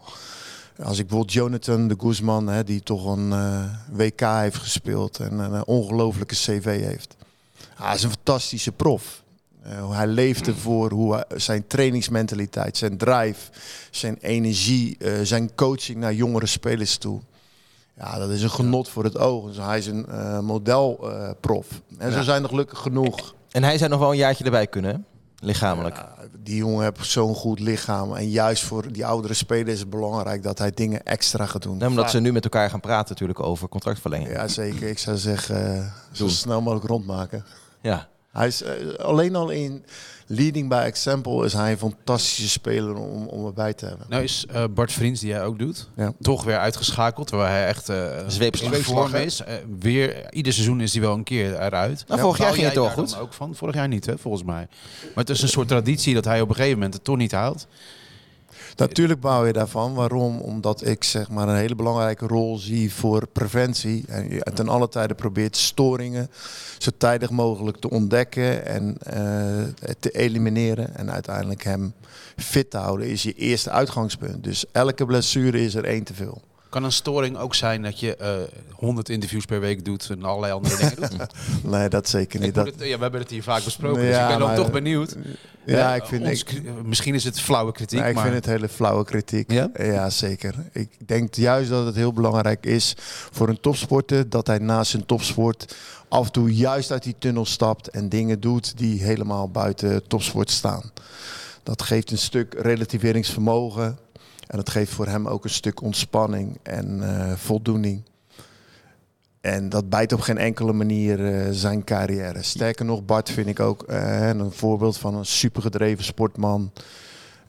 Als 0.78 0.98
ik 0.98 1.06
bijvoorbeeld 1.06 1.32
Jonathan 1.32 1.88
de 1.88 1.96
Guzman, 1.98 2.46
hè, 2.46 2.64
die 2.64 2.82
toch 2.82 3.06
een 3.06 3.32
eh, 3.32 3.64
WK 3.90 4.20
heeft 4.20 4.56
gespeeld 4.56 5.18
en 5.18 5.38
een 5.38 5.66
ongelofelijke 5.66 6.34
CV 6.34 6.64
heeft. 6.84 7.16
Hij 7.74 7.94
is 7.94 8.02
een 8.02 8.10
fantastische 8.10 8.72
prof. 8.72 9.22
Eh, 9.62 9.90
hij 9.90 10.06
leeft 10.06 10.46
ervoor 10.46 10.92
hoe 10.92 11.14
hij- 11.14 11.24
zijn 11.38 11.66
trainingsmentaliteit, 11.66 12.76
zijn 12.76 12.96
drive, 12.96 13.50
zijn 13.90 14.16
energie, 14.20 14.96
eh, 14.98 15.12
zijn 15.22 15.54
coaching 15.54 15.98
naar 15.98 16.14
jongere 16.14 16.46
spelers 16.46 16.96
toe. 16.98 17.20
Ja, 17.96 18.18
dat 18.18 18.30
is 18.30 18.42
een 18.42 18.50
genot 18.50 18.88
voor 18.88 19.04
het 19.04 19.18
oog. 19.18 19.46
Dus 19.46 19.56
hij 19.56 19.78
is 19.78 19.86
een 19.86 20.06
eh, 20.06 20.38
modelprof. 20.40 21.66
en 21.98 22.12
zo 22.12 22.22
zijn 22.22 22.42
er 22.42 22.48
gelukkig 22.48 22.78
genoeg. 22.78 23.34
En 23.50 23.62
hij 23.64 23.78
zou 23.78 23.90
nog 23.90 23.98
wel 23.98 24.10
een 24.10 24.16
jaartje 24.16 24.44
erbij 24.44 24.66
kunnen, 24.66 24.90
hè? 24.94 24.98
Lichamelijk. 25.40 25.96
Ja, 25.96 26.14
die 26.38 26.56
jongen 26.56 26.84
heeft 26.84 27.10
zo'n 27.10 27.34
goed 27.34 27.60
lichaam. 27.60 28.14
En 28.14 28.30
juist 28.30 28.62
voor 28.62 28.92
die 28.92 29.06
oudere 29.06 29.34
spelers 29.34 29.72
is 29.72 29.80
het 29.80 29.90
belangrijk 29.90 30.42
dat 30.42 30.58
hij 30.58 30.70
dingen 30.70 31.04
extra 31.04 31.46
gaat 31.46 31.62
doen. 31.62 31.76
Nee, 31.76 31.88
omdat 31.88 32.10
ze 32.10 32.20
nu 32.20 32.32
met 32.32 32.44
elkaar 32.44 32.70
gaan 32.70 32.80
praten 32.80 33.08
natuurlijk 33.08 33.40
over 33.40 33.68
contractverlenging. 33.68 34.30
Ja, 34.30 34.48
zeker. 34.48 34.88
Ik 34.88 34.98
zou 34.98 35.16
zeggen, 35.16 35.76
eh, 35.76 35.92
zo 36.12 36.28
snel 36.28 36.60
mogelijk 36.60 36.86
rondmaken. 36.86 37.44
Ja. 37.80 38.08
Hij 38.32 38.46
is 38.46 38.62
eh, 38.62 38.72
alleen 38.98 39.36
al 39.36 39.50
in 39.50 39.84
leading 40.26 40.68
by 40.68 40.82
example 40.84 41.44
is 41.44 41.52
hij 41.52 41.70
een 41.70 41.78
fantastische 41.78 42.48
speler 42.48 42.94
om, 42.96 43.26
om 43.26 43.46
erbij 43.46 43.74
te 43.74 43.86
hebben. 43.86 44.06
Nou 44.08 44.22
is 44.22 44.44
eh, 44.52 44.64
Bart 44.74 44.92
Vriends, 44.92 45.20
die 45.20 45.28
jij 45.28 45.44
ook 45.44 45.58
doet, 45.58 45.88
Ja. 45.96 46.12
toch 46.20 46.44
weer 46.44 46.58
uitgeschakeld. 46.58 47.26
Terwijl 47.26 47.48
hij 47.50 47.66
echt 47.66 47.88
eh 47.88 48.18
Zweepslag. 48.26 48.72
in 48.72 48.82
vorm 48.82 49.14
is. 49.14 49.40
Eh, 49.42 49.54
weer, 49.78 50.32
ieder 50.32 50.52
seizoen 50.52 50.80
is 50.80 50.92
hij 50.92 51.02
wel 51.02 51.14
een 51.14 51.24
keer 51.24 51.60
eruit. 51.60 52.04
Nou, 52.08 52.20
vorig 52.20 52.38
jaar 52.38 52.52
ging 52.52 52.64
het 52.64 52.74
toch 52.74 52.92
goed? 52.92 53.18
ook 53.18 53.32
van? 53.32 53.54
Vorig 53.54 53.74
jaar 53.74 53.88
niet, 53.88 54.06
hè, 54.06 54.18
volgens 54.18 54.42
mij. 54.44 54.68
Maar 55.02 55.24
het 55.24 55.30
is 55.30 55.42
een 55.42 55.48
soort 55.48 55.68
traditie 55.68 56.14
dat 56.14 56.24
hij 56.24 56.40
op 56.40 56.48
een 56.48 56.54
gegeven 56.54 56.76
moment 56.76 56.94
het 56.94 57.04
toch 57.04 57.16
niet 57.16 57.32
haalt. 57.32 57.66
Natuurlijk 58.80 59.20
bouw 59.20 59.46
je 59.46 59.52
daarvan. 59.52 59.94
Waarom? 59.94 60.40
Omdat 60.40 60.86
ik 60.86 61.04
zeg 61.04 61.30
maar 61.30 61.48
een 61.48 61.56
hele 61.56 61.74
belangrijke 61.74 62.26
rol 62.26 62.58
zie 62.58 62.94
voor 62.94 63.26
preventie. 63.26 64.04
En 64.08 64.30
je 64.30 64.46
ten 64.54 64.68
alle 64.68 64.88
tijde 64.88 65.14
probeert 65.14 65.56
storingen 65.56 66.30
zo 66.78 66.90
tijdig 66.96 67.30
mogelijk 67.30 67.76
te 67.76 67.90
ontdekken 67.90 68.66
en 68.66 68.96
eh, 68.98 69.92
te 70.00 70.10
elimineren. 70.10 70.96
En 70.96 71.10
uiteindelijk 71.10 71.64
hem 71.64 71.92
fit 72.36 72.70
te 72.70 72.76
houden 72.76 73.08
is 73.08 73.22
je 73.22 73.32
eerste 73.32 73.70
uitgangspunt. 73.70 74.44
Dus 74.44 74.64
elke 74.72 75.06
blessure 75.06 75.62
is 75.64 75.74
er 75.74 75.84
één 75.84 76.04
te 76.04 76.14
veel. 76.14 76.42
Kan 76.70 76.84
een 76.84 76.92
storing 76.92 77.36
ook 77.38 77.54
zijn 77.54 77.82
dat 77.82 78.00
je 78.00 78.16
eh 78.16 78.30
100 78.72 79.08
interviews 79.08 79.44
per 79.44 79.60
week 79.60 79.84
doet 79.84 80.10
en 80.10 80.24
allerlei 80.24 80.52
andere 80.52 80.76
dingen 80.76 81.18
doet? 81.18 81.32
Nee, 81.72 81.88
dat 81.88 82.08
zeker 82.08 82.40
niet. 82.40 82.54
Dat, 82.54 82.66
het- 82.66 82.74
ja, 82.78 82.96
we 82.96 83.02
hebben 83.02 83.20
het 83.20 83.30
hier 83.30 83.42
vaak 83.42 83.64
besproken, 83.64 84.02
Ja, 84.02 84.08
dus 84.08 84.20
ik 84.32 84.38
ben 84.38 84.46
dan 84.46 84.54
toch 84.64 84.70
benieuwd. 84.72 85.16
ja, 85.66 85.90
Eh, 85.90 85.96
ik 85.96 86.04
vind, 86.04 86.22
ons 86.26 86.40
ik, 86.40 86.46
kri- 86.46 86.62
misschien 86.84 87.14
is 87.14 87.24
het 87.24 87.40
flauwe 87.40 87.72
kritiek, 87.72 87.98
Nee, 88.00 88.08
ik 88.08 88.14
maar 88.14 88.22
vind 88.24 88.36
het 88.36 88.46
hele 88.46 88.68
flauwe 88.68 89.04
kritiek. 89.04 89.52
Ja? 89.52 89.70
Ja? 89.74 90.10
zeker. 90.10 90.54
Ik 90.72 90.88
denk 91.06 91.34
juist 91.34 91.70
dat 91.70 91.86
het 91.86 91.94
heel 91.94 92.12
belangrijk 92.12 92.66
is 92.66 92.94
voor 93.30 93.48
een 93.48 93.60
topsporter 93.60 94.30
dat 94.30 94.46
hij 94.46 94.58
naast 94.58 94.90
zijn 94.90 95.06
topsport 95.06 95.74
af 96.08 96.26
en 96.26 96.32
toe 96.32 96.54
juist 96.54 96.90
uit 96.90 97.02
die 97.02 97.14
tunnel 97.18 97.44
stapt 97.46 97.88
en 97.88 98.08
dingen 98.08 98.40
doet 98.40 98.78
die 98.78 99.02
helemaal 99.02 99.48
buiten 99.50 100.06
topsport 100.08 100.50
staan. 100.50 100.90
Dat 101.62 101.82
geeft 101.82 102.10
een 102.10 102.18
stuk 102.18 102.54
relativeringsvermogen 102.58 103.98
en 104.50 104.56
dat 104.56 104.70
geeft 104.70 104.92
voor 104.92 105.06
hem 105.06 105.28
ook 105.28 105.44
een 105.44 105.50
stuk 105.50 105.82
ontspanning 105.82 106.58
en 106.62 107.02
eh, 107.02 107.32
voldoening. 107.36 108.02
En 109.40 109.68
dat 109.68 109.88
bijt 109.88 110.12
op 110.12 110.20
geen 110.20 110.38
enkele 110.38 110.72
manier 110.72 111.34
eh, 111.34 111.48
zijn 111.50 111.84
carrière. 111.84 112.42
Sterker 112.42 112.84
nog, 112.84 113.04
Bart 113.04 113.30
vind 113.30 113.46
ik 113.46 113.60
ook 113.60 113.82
eh, 113.82 114.28
een 114.28 114.52
voorbeeld 114.52 114.98
van 114.98 115.14
een 115.14 115.26
supergedreven 115.26 116.04
sportman 116.04 116.72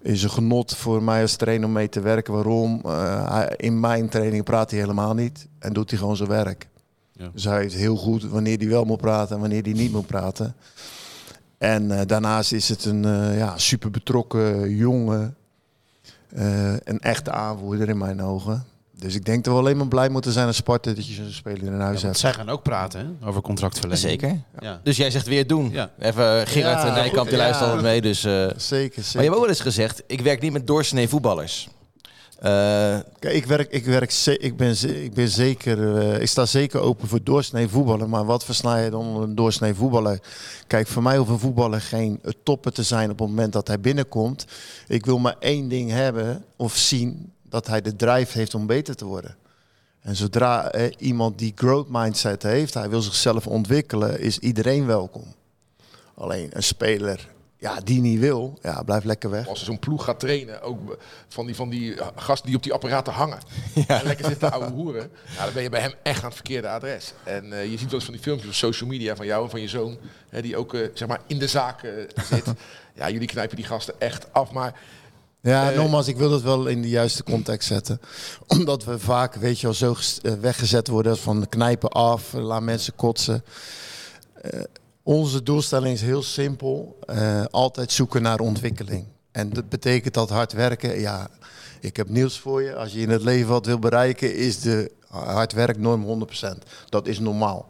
is 0.01 0.23
een 0.23 0.29
genot 0.29 0.75
voor 0.75 1.03
mij 1.03 1.21
als 1.21 1.35
trainer 1.35 1.67
om 1.67 1.73
mee 1.73 1.89
te 1.89 1.99
werken. 1.99 2.33
Waarom? 2.33 2.81
In 3.55 3.79
mijn 3.79 4.09
training 4.09 4.43
praat 4.43 4.71
hij 4.71 4.79
helemaal 4.79 5.13
niet 5.13 5.47
en 5.59 5.73
doet 5.73 5.89
hij 5.89 5.99
gewoon 5.99 6.15
zijn 6.15 6.29
werk. 6.29 6.67
Ja. 7.11 7.29
Dus 7.33 7.43
hij 7.43 7.59
weet 7.59 7.73
heel 7.73 7.95
goed 7.95 8.23
wanneer 8.23 8.57
hij 8.57 8.67
wel 8.67 8.83
moet 8.83 9.01
praten 9.01 9.35
en 9.35 9.41
wanneer 9.41 9.63
hij 9.63 9.73
niet 9.73 9.91
moet 9.91 10.07
praten. 10.07 10.55
En 11.57 12.07
daarnaast 12.07 12.51
is 12.51 12.69
het 12.69 12.85
een 12.85 13.05
eh, 13.05 13.37
ja, 13.37 13.57
super 13.57 13.91
betrokken 13.91 14.75
jongen. 14.75 15.35
Eh, 16.35 16.73
een 16.83 16.99
echte 16.99 17.31
aanvoerder 17.31 17.89
in 17.89 17.97
mijn 17.97 18.21
ogen. 18.21 18.65
Dus 18.99 19.15
ik 19.15 19.25
denk 19.25 19.43
dat 19.43 19.53
we 19.53 19.59
alleen 19.59 19.77
maar 19.77 19.87
blij 19.87 20.09
moeten 20.09 20.31
zijn 20.31 20.47
als 20.47 20.55
Sparta 20.55 20.93
dat 20.93 21.07
je 21.07 21.13
zo'n 21.13 21.29
speler 21.29 21.63
in 21.63 21.71
Ja, 21.71 21.77
huis 21.77 21.89
want 21.91 22.01
hebt. 22.01 22.17
zij 22.17 22.33
gaan 22.33 22.49
ook 22.49 22.63
praten 22.63 23.17
hè, 23.19 23.27
over 23.27 23.41
contractverlenging. 23.41 24.09
Zeker. 24.09 24.41
Ja. 24.59 24.79
Dus 24.83 24.97
jij 24.97 25.11
zegt 25.11 25.27
weer 25.27 25.47
doen. 25.47 25.69
Ja. 25.71 25.91
Even 25.99 26.47
Gerard 26.47 26.81
Ja, 26.83 26.93
Nijkamp, 26.93 27.29
die 27.29 27.37
luistert 27.37 27.65
ja. 27.65 27.71
altijd 27.75 27.91
mee. 27.91 28.01
Dus, 28.01 28.23
eh, 28.23 28.31
Zeker, 28.31 28.57
zeker. 28.57 28.93
Maar 28.95 29.03
je 29.13 29.19
hebt 29.19 29.33
ook 29.33 29.39
wel 29.39 29.49
eens 29.49 29.59
gezegd, 29.59 30.03
ik 30.07 30.21
werk 30.21 30.41
niet 30.41 30.51
met 30.51 30.67
doorsnee 30.67 31.07
voetballers. 31.09 31.69
Eh, 32.41 32.99
Kijk, 33.19 33.33
ik, 33.33 33.45
werk, 33.45 33.71
ik, 33.71 33.85
werk 33.85 34.11
ik, 34.39 34.57
ben, 34.57 35.03
ik 35.03 35.13
ben 35.13 35.27
zeker, 35.27 35.97
eh, 35.97 36.21
ik 36.21 36.27
sta 36.27 36.45
zeker 36.45 36.79
open 36.79 37.07
voor 37.07 37.23
doorsnee 37.23 37.67
voetballen. 37.67 38.09
Maar 38.09 38.25
wat 38.25 38.45
versla 38.45 38.77
je 38.77 38.89
dan 38.89 39.21
een 39.21 39.35
doorsnee 39.35 39.73
voetballer? 39.73 40.19
Kijk, 40.67 40.87
voor 40.87 41.03
mij 41.03 41.17
hoeft 41.17 41.29
een 41.29 41.39
voetballer 41.39 41.81
geen 41.81 42.21
topper 42.43 42.71
te 42.71 42.83
zijn 42.83 43.11
op 43.11 43.19
het 43.19 43.27
moment 43.27 43.53
dat 43.53 43.67
hij 43.67 43.79
binnenkomt. 43.79 44.45
Ik 44.87 45.05
wil 45.05 45.17
maar 45.17 45.35
één 45.39 45.67
ding 45.67 45.91
hebben 45.91 46.43
of 46.55 46.77
zien, 46.77 47.31
dat 47.49 47.67
hij 47.67 47.81
de 47.81 47.95
drive 47.95 48.37
heeft 48.37 48.55
om 48.55 48.65
beter 48.65 48.95
te 48.95 49.05
worden. 49.05 49.35
En 49.99 50.15
zodra 50.15 50.71
eh, 50.71 50.91
iemand 50.97 51.37
die 51.37 51.51
growth 51.55 51.89
mindset 51.89 52.43
heeft, 52.43 52.73
hij 52.73 52.89
wil 52.89 53.01
zichzelf 53.01 53.47
ontwikkelen, 53.47 54.19
is 54.19 54.39
iedereen 54.39 54.85
welkom. 54.85 55.23
Alleen 56.13 56.49
een 56.53 56.63
speler 56.63 57.29
ja, 57.61 57.79
die 57.83 58.01
niet 58.01 58.19
wil, 58.19 58.57
ja, 58.61 58.83
blijf 58.83 59.03
lekker 59.03 59.29
weg. 59.29 59.47
Als 59.47 59.63
zo'n 59.63 59.79
ploeg 59.79 60.03
gaat 60.03 60.19
trainen, 60.19 60.61
ook 60.61 60.97
van 61.27 61.45
die, 61.45 61.55
van 61.55 61.69
die 61.69 61.95
gasten 62.15 62.47
die 62.47 62.55
op 62.55 62.63
die 62.63 62.73
apparaten 62.73 63.13
hangen. 63.13 63.37
En 63.87 64.03
lekker 64.03 64.25
zitten 64.25 64.51
ouwe 64.51 64.71
hoeren. 64.71 65.11
Ja, 65.37 65.43
dan 65.43 65.53
ben 65.53 65.63
je 65.63 65.69
bij 65.69 65.81
hem 65.81 65.93
echt 66.03 66.17
aan 66.19 66.25
het 66.25 66.33
verkeerde 66.33 66.69
adres. 66.69 67.13
En 67.23 67.53
eh, 67.53 67.63
je 67.63 67.77
ziet 67.77 67.85
wel 67.85 67.93
eens 67.93 68.03
van 68.03 68.13
die 68.13 68.23
filmpjes 68.23 68.49
op 68.49 68.55
social 68.55 68.89
media 68.89 69.15
van 69.15 69.25
jou 69.25 69.43
en 69.43 69.49
van 69.49 69.61
je 69.61 69.67
zoon. 69.67 69.97
Hè, 70.29 70.41
die 70.41 70.57
ook 70.57 70.73
eh, 70.73 70.87
zeg 70.93 71.07
maar 71.07 71.21
in 71.27 71.39
de 71.39 71.47
zaak 71.47 71.83
eh, 71.83 71.91
zit. 72.31 72.45
Ja, 72.95 73.09
jullie 73.09 73.27
knijpen 73.27 73.55
die 73.55 73.65
gasten 73.65 73.93
echt 73.99 74.33
af. 74.33 74.51
Maar 74.51 74.79
Ja, 75.41 75.71
Eh, 75.71 75.77
nogmaals, 75.77 76.07
ik 76.07 76.17
wil 76.17 76.29
dat 76.29 76.41
wel 76.41 76.67
in 76.67 76.81
de 76.81 76.89
juiste 76.89 77.23
context 77.23 77.67
zetten. 77.67 78.01
Omdat 78.57 78.83
we 78.83 78.99
vaak, 78.99 79.35
weet 79.35 79.59
je 79.59 79.65
wel, 79.67 79.75
zo 79.75 79.95
eh, 80.21 80.33
weggezet 80.33 80.87
worden 80.87 81.17
van 81.17 81.49
knijpen 81.49 81.89
af, 81.89 82.33
eh, 82.33 82.43
laat 82.43 82.61
mensen 82.61 82.95
kotsen. 82.95 83.43
Eh, 84.41 84.61
onze 85.03 85.43
doelstelling 85.43 85.93
is 85.93 86.01
heel 86.01 86.23
simpel. 86.23 86.99
eh, 87.05 87.43
altijd 87.51 87.91
zoeken 87.91 88.21
naar 88.21 88.39
ontwikkeling. 88.39 89.05
En 89.31 89.49
dat 89.49 89.69
betekent 89.69 90.13
dat 90.13 90.29
hard 90.29 90.53
werken. 90.53 90.99
Ja, 90.99 91.29
ik 91.79 91.97
heb 91.97 92.09
nieuws 92.09 92.39
voor 92.39 92.61
je. 92.61 92.75
Als 92.75 92.93
je 92.93 92.99
in 92.99 93.09
het 93.09 93.23
leven 93.23 93.49
wat 93.49 93.65
wil 93.65 93.79
bereiken, 93.79 94.35
is 94.35 94.59
de 94.59 94.91
hard 95.07 95.53
werknorm 95.53 96.03
100%. 96.03 96.65
Dat 96.89 97.07
is 97.07 97.19
normaal. 97.19 97.69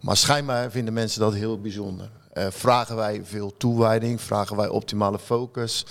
Maar 0.00 0.16
schijnbaar 0.16 0.70
vinden 0.70 0.94
mensen 0.94 1.20
dat 1.20 1.34
heel 1.34 1.60
bijzonder. 1.60 2.10
Eh, 2.32 2.46
vragen 2.50 2.96
wij 2.96 3.20
veel 3.24 3.56
toewijding? 3.56 4.20
Vragen 4.20 4.56
wij 4.56 4.68
optimale 4.68 5.18
focus? 5.18 5.84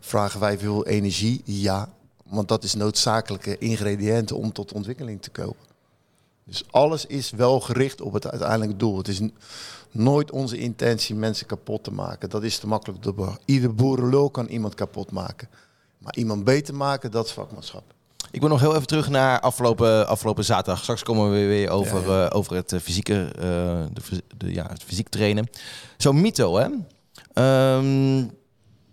Vragen 0.00 0.40
wij 0.40 0.58
veel 0.58 0.86
energie? 0.86 1.42
Ja, 1.44 1.88
want 2.24 2.48
dat 2.48 2.64
is 2.64 2.74
noodzakelijke 2.74 3.58
ingrediënten 3.58 4.36
om 4.36 4.52
tot 4.52 4.72
ontwikkeling 4.72 5.22
te 5.22 5.30
komen. 5.30 5.72
Dus 6.44 6.64
alles 6.70 7.06
is 7.06 7.30
wel 7.30 7.60
gericht 7.60 8.00
op 8.00 8.12
het 8.12 8.30
uiteindelijke 8.30 8.76
doel. 8.76 8.96
Het 8.98 9.08
is 9.08 9.20
nooit 9.94 10.30
onze 10.30 10.58
intentie 10.58 11.14
mensen 11.14 11.46
kapot 11.46 11.84
te 11.84 11.92
maken. 11.92 12.30
Dat 12.30 12.42
is 12.42 12.58
te 12.58 12.66
makkelijk. 12.66 13.02
te 13.02 13.12
be- 13.12 13.36
Ieder 13.44 13.74
boerenlul 13.74 14.30
kan 14.30 14.46
iemand 14.46 14.74
kapot 14.74 15.10
maken. 15.10 15.48
Maar 15.98 16.14
iemand 16.16 16.44
beter 16.44 16.74
maken, 16.74 17.10
dat 17.10 17.26
is 17.26 17.32
vakmanschap. 17.32 17.82
ik 18.30 18.40
wil 18.40 18.48
nog 18.48 18.60
heel 18.60 18.74
even 18.74 18.86
terug 18.86 19.08
naar 19.08 19.40
afgelopen, 19.40 20.06
afgelopen 20.08 20.44
zaterdag. 20.44 20.82
Straks 20.82 21.02
komen 21.02 21.30
we 21.32 21.46
weer 21.46 21.70
over, 21.70 22.10
Ja, 22.10 22.28
eh, 22.28 22.36
over 22.36 22.54
het 22.56 22.72
eh, 22.72 22.80
fysieke, 22.80 23.24
eh, 23.38 23.42
de, 24.36 24.52
ja, 24.52 24.66
het 24.68 24.82
fysiek 24.82 25.08
trainen. 25.08 25.48
Zo'n 25.96 26.20
Mito, 26.20 26.56
hè? 26.56 26.66
Ehm, 27.32 28.26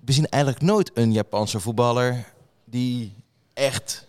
we 0.06 0.12
zien 0.12 0.28
eigenlijk 0.30 0.64
nooit 0.64 0.92
een 0.94 1.12
Japanse 1.14 1.60
voetballer 1.60 2.26
die 2.66 3.14
echt 3.54 4.08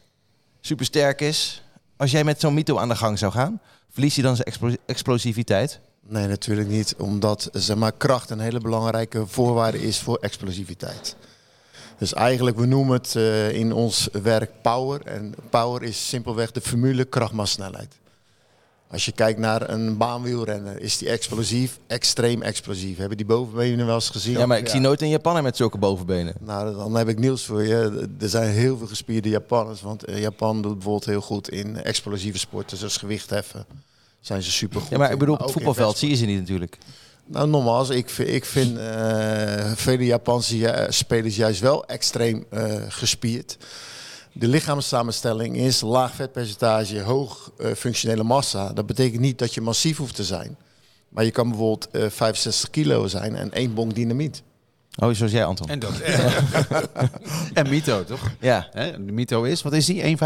supersterk 0.61 1.21
is. 1.21 1.63
Als 1.97 2.11
jij 2.11 2.25
met 2.25 2.41
zo'n 2.41 2.55
Mito 2.55 2.79
aan 2.79 2.89
de 2.89 2.97
gang 2.97 3.19
zou 3.19 3.33
gaan, 3.33 3.61
verliest 3.91 4.15
hij 4.17 4.25
dan 4.25 4.35
zijn 4.37 4.47
explo- 4.49 4.75
explosiviteit? 4.87 5.81
Nee, 6.09 6.27
natuurlijk 6.27 6.69
niet. 6.69 6.95
Omdat 6.99 7.49
zeg 7.53 7.77
maar, 7.77 7.93
kracht 7.93 8.31
een 8.31 8.41
hele 8.41 8.61
belangrijke 8.61 9.27
voorwaarde 9.27 9.83
is 9.83 9.99
voor 9.99 10.19
explosiviteit. 10.21 11.17
Dus 11.99 12.15
eigenlijk, 12.15 12.57
we 12.57 12.67
noemen 12.67 12.97
het 12.97 13.17
eh, 13.17 13.53
in 13.53 13.73
ons 13.73 14.09
werk 14.23 14.51
power. 14.63 15.03
En 15.07 15.35
power 15.51 15.83
is 15.83 16.09
simpelweg 16.09 16.51
de 16.51 16.61
formule 16.61 17.05
kracht 17.05 17.33
maar 17.33 17.49
snelheid. 17.49 18.01
Als 18.93 19.05
je 19.05 19.13
kijkt 19.13 19.39
naar 19.39 19.71
een 19.71 19.97
baanwielrenner, 19.97 20.81
is 20.81 20.99
die 20.99 21.09
explosief, 21.09 21.79
extreem 21.87 22.43
explosief. 22.43 22.97
Hebben 22.97 23.17
die 23.17 23.27
bovenbenen 23.27 23.87
wel 23.87 23.95
eens 23.95 24.09
gezien? 24.09 24.39
Ja, 24.39 24.47
maar 24.47 24.59
ik 24.59 24.69
zie 24.69 24.81
nooit 24.81 25.03
een 25.03 25.09
Japaner 25.09 25.43
met 25.43 25.57
zulke 25.57 25.79
bovenbenen. 25.79 26.35
Nou, 26.41 26.77
dan 26.77 26.95
heb 26.95 27.09
ik 27.09 27.19
nieuws 27.19 27.45
voor 27.45 27.63
je. 27.63 28.09
Er 28.21 28.29
zijn 28.29 28.51
heel 28.51 28.77
veel 28.77 28.87
gespierde 28.87 29.29
Japanners. 29.29 29.81
Want 29.83 30.05
eh, 30.05 30.21
Japan 30.21 30.63
doet 30.63 30.75
bijvoorbeeld 30.75 31.05
heel 31.05 31.21
goed 31.21 31.51
in 31.51 31.77
explosieve 31.77 32.39
sporten, 32.39 32.77
zoals 32.77 32.97
gewichtheffen. 32.97 33.67
Zijn 34.23 34.43
ze 34.43 34.51
super 34.51 34.81
goed. 34.81 34.91
Ja, 34.91 34.99
maar 34.99 35.13
ik 35.13 35.19
bedoel, 35.19 35.35
op 35.35 35.41
het 35.41 35.51
voetbalveld 35.53 35.99
zie 35.99 36.09
je 36.11 36.17
ze 36.17 36.25
niet 36.25 36.39
natuurlijk. 36.39 36.79
nou, 37.27 37.49
nogmaals, 37.49 37.89
ik, 37.89 38.11
vind- 38.11 38.29
ik 38.29 38.45
vind 38.45 38.79
eh, 38.79 39.73
vele 39.75 40.05
Japanse 40.05 40.87
spelers 40.89 41.37
juist 41.37 41.61
wel 41.61 41.87
extreem 41.87 42.45
eh, 42.51 42.75
gespierd. 42.89 43.57
De 44.33 44.49
lichaamssamenstelling 44.49 45.57
is 45.57 45.81
laag 45.81 46.15
vetpercentage, 46.15 47.01
hoog 47.01 47.51
eh, 47.59 47.73
functionele 47.77 48.23
massa. 48.23 48.73
Dat 48.73 48.87
betekent 48.87 49.21
niet 49.21 49.39
dat 49.39 49.55
je 49.55 49.61
massief 49.61 49.97
hoeft 49.97 50.15
te 50.15 50.25
zijn. 50.25 50.57
Maar 51.09 51.25
je 51.25 51.31
kan 51.31 51.49
bijvoorbeeld 51.49 51.89
eh 51.91 52.07
65 52.11 52.71
kilo 52.71 53.07
zijn 53.07 53.37
en 53.37 53.53
één 53.53 53.75
bonk 53.75 53.95
dynamiet. 53.95 54.43
Oh, 54.99 55.15
zoals 55.15 55.33
jij, 55.33 55.45
Anton. 55.45 55.69
En 55.69 55.79
dat. 55.79 56.01
en 57.55 57.69
Mito, 57.69 58.05
toch? 58.05 58.31
Ja. 58.41 58.69
Hè, 58.73 59.05
de 59.05 59.13
Mito 59.13 59.43
is, 59.43 59.63
wat 59.63 59.73
is 59.73 59.87
die? 59.87 60.17
1,65 60.17 60.19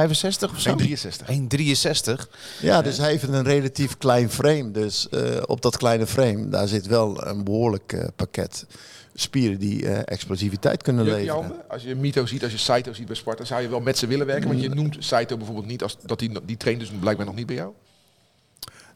of 0.50 0.60
zo? 0.60 0.76
1,63. 0.78 0.86
1,63. 0.86 2.28
Ja, 2.60 2.82
dus 2.82 2.98
hij 2.98 3.10
heeft 3.10 3.22
een 3.22 3.44
relatief 3.44 3.98
klein 3.98 4.30
frame. 4.30 4.70
Dus 4.70 5.08
eh, 5.08 5.42
op 5.46 5.62
dat 5.62 5.76
kleine 5.76 6.06
frame, 6.06 6.48
daar 6.48 6.68
zit 6.68 6.86
wel 6.86 7.26
een 7.26 7.44
behoorlijk 7.44 7.92
eh, 7.92 8.04
pakket 8.16 8.66
spieren 9.14 9.58
die 9.58 9.86
eh, 9.88 9.98
explosiviteit 10.04 10.82
kunnen 10.82 11.04
je 11.04 11.10
leveren. 11.10 11.68
Als 11.68 11.82
je 11.82 11.94
Mito 11.94 12.26
ziet, 12.26 12.42
als 12.42 12.52
je 12.52 12.58
Saito 12.58 12.92
ziet 12.92 13.06
bij 13.06 13.16
Sparta, 13.16 13.44
zou 13.44 13.62
je 13.62 13.68
wel 13.68 13.80
met 13.80 13.98
ze 13.98 14.06
willen 14.06 14.26
werken? 14.26 14.48
Want 14.48 14.60
je 14.60 14.68
noemt 14.68 14.96
Saito 14.98 15.36
bijvoorbeeld 15.36 15.66
niet, 15.66 15.82
als, 15.82 15.96
dat 16.02 16.18
die, 16.18 16.44
die 16.44 16.56
traint 16.56 16.80
dus 16.80 16.90
blijkbaar 17.00 17.26
nog 17.26 17.34
niet 17.34 17.46
bij 17.46 17.56
jou. 17.56 17.72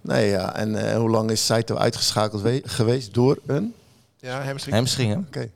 Nee, 0.01 0.29
ja. 0.29 0.57
En 0.57 0.91
eh, 0.91 0.97
hoe 0.97 1.11
lang 1.11 1.31
is 1.31 1.47
Saito 1.47 1.77
uitgeschakeld 1.77 2.43
we- 2.43 2.63
geweest 2.65 3.15
door 3.15 3.39
een? 3.47 3.75
Ja, 4.19 4.45
hamstring. 4.45 4.77
Hamstringen. 4.77 5.25
Oké. 5.27 5.51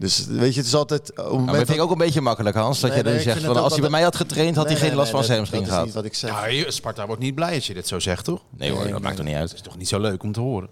Dus 0.00 0.26
weet 0.26 0.52
je, 0.52 0.58
het 0.58 0.68
is 0.68 0.74
altijd... 0.74 1.00
Op 1.00 1.06
het 1.08 1.16
Nou, 1.16 1.28
moment 1.30 1.46
maar 1.46 1.56
dat 1.58 1.66
vind 1.66 1.78
ik 1.78 1.84
ook 1.84 1.90
een 1.90 1.98
beetje 1.98 2.20
makkelijk, 2.20 2.56
Hans. 2.56 2.80
Dat 2.80 2.88
Nee, 2.90 2.98
je 2.98 3.04
dan 3.04 3.12
nee, 3.12 3.22
zegt, 3.22 3.40
van, 3.40 3.48
het 3.54 3.58
als 3.58 3.72
hij 3.72 3.80
bij 3.80 3.90
mij 3.90 4.02
had 4.02 4.16
getraind, 4.16 4.56
had 4.56 4.66
hij 4.66 4.76
geen 4.76 4.86
nee, 4.88 4.96
last 4.96 5.10
van 5.10 5.24
zijn 5.24 5.44
Dat 5.44 5.60
is 5.60 5.68
gehad. 5.68 5.84
niet 5.84 5.94
wat 5.94 6.04
ik 6.04 6.14
zeg. 6.14 6.30
Ja, 6.30 6.46
je- 6.46 6.70
Sparta 6.70 7.06
wordt 7.06 7.22
niet 7.22 7.34
blij 7.34 7.54
als 7.54 7.66
je 7.66 7.74
dit 7.74 7.88
zo 7.88 7.98
zegt, 7.98 8.24
toch? 8.24 8.40
Nee 8.56 8.70
hoor, 8.70 8.88
dat 8.88 9.00
maakt 9.00 9.16
toch 9.16 9.24
niet 9.26 9.34
uit. 9.34 9.48
Dat 9.48 9.54
is 9.56 9.62
toch 9.62 9.76
niet 9.76 9.88
zo 9.88 10.00
leuk 10.00 10.22
om 10.22 10.32
te 10.32 10.40
horen? 10.40 10.68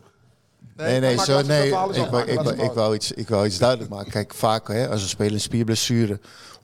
Nee, 0.76 1.00
nee, 1.00 1.18
zo, 1.18 1.42
nee 1.42 1.66
ik, 1.66 1.72
wou- 1.72 1.92
ik, 1.94 2.10
wou- 2.10 2.54
ik, 2.56 2.72
wou 2.72 2.94
iets, 2.94 3.12
ik 3.12 3.28
wou 3.28 3.46
iets 3.46 3.58
duidelijk 3.58 3.90
maken. 3.90 4.10
Kijk, 4.10 4.34
vaak 4.34 4.68
hè, 4.68 4.88
als 4.88 5.02
een 5.02 5.08
speler 5.08 5.32
een 5.32 5.40
spierblessure 5.40 6.20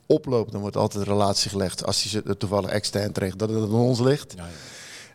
oploopt, 0.07 0.53
dan 0.53 0.61
wordt 0.61 0.77
altijd 0.77 1.07
een 1.07 1.13
relatie 1.13 1.51
gelegd. 1.51 1.85
Als 1.87 2.03
hij 2.03 2.11
ze 2.11 2.37
toevallig 2.37 2.71
extern 2.71 3.13
terecht, 3.13 3.39
dat 3.39 3.49
het 3.49 3.59
aan 3.59 3.71
ons 3.73 4.01
ligt. 4.01 4.35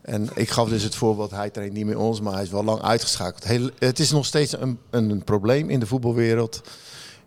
En 0.01 0.29
ik 0.35 0.49
gaf 0.49 0.69
dus 0.69 0.83
het 0.83 0.95
voorbeeld, 0.95 1.31
hij 1.31 1.49
traint 1.49 1.73
niet 1.73 1.85
meer 1.85 1.97
ons, 1.99 2.21
maar 2.21 2.33
hij 2.33 2.43
is 2.43 2.49
wel 2.49 2.63
lang 2.63 2.81
uitgeschakeld. 2.81 3.43
Heel, 3.43 3.69
het 3.79 3.99
is 3.99 4.11
nog 4.11 4.25
steeds 4.25 4.51
een, 4.59 4.79
een, 4.89 5.09
een 5.09 5.23
probleem 5.23 5.69
in 5.69 5.79
de 5.79 5.85
voetbalwereld 5.87 6.61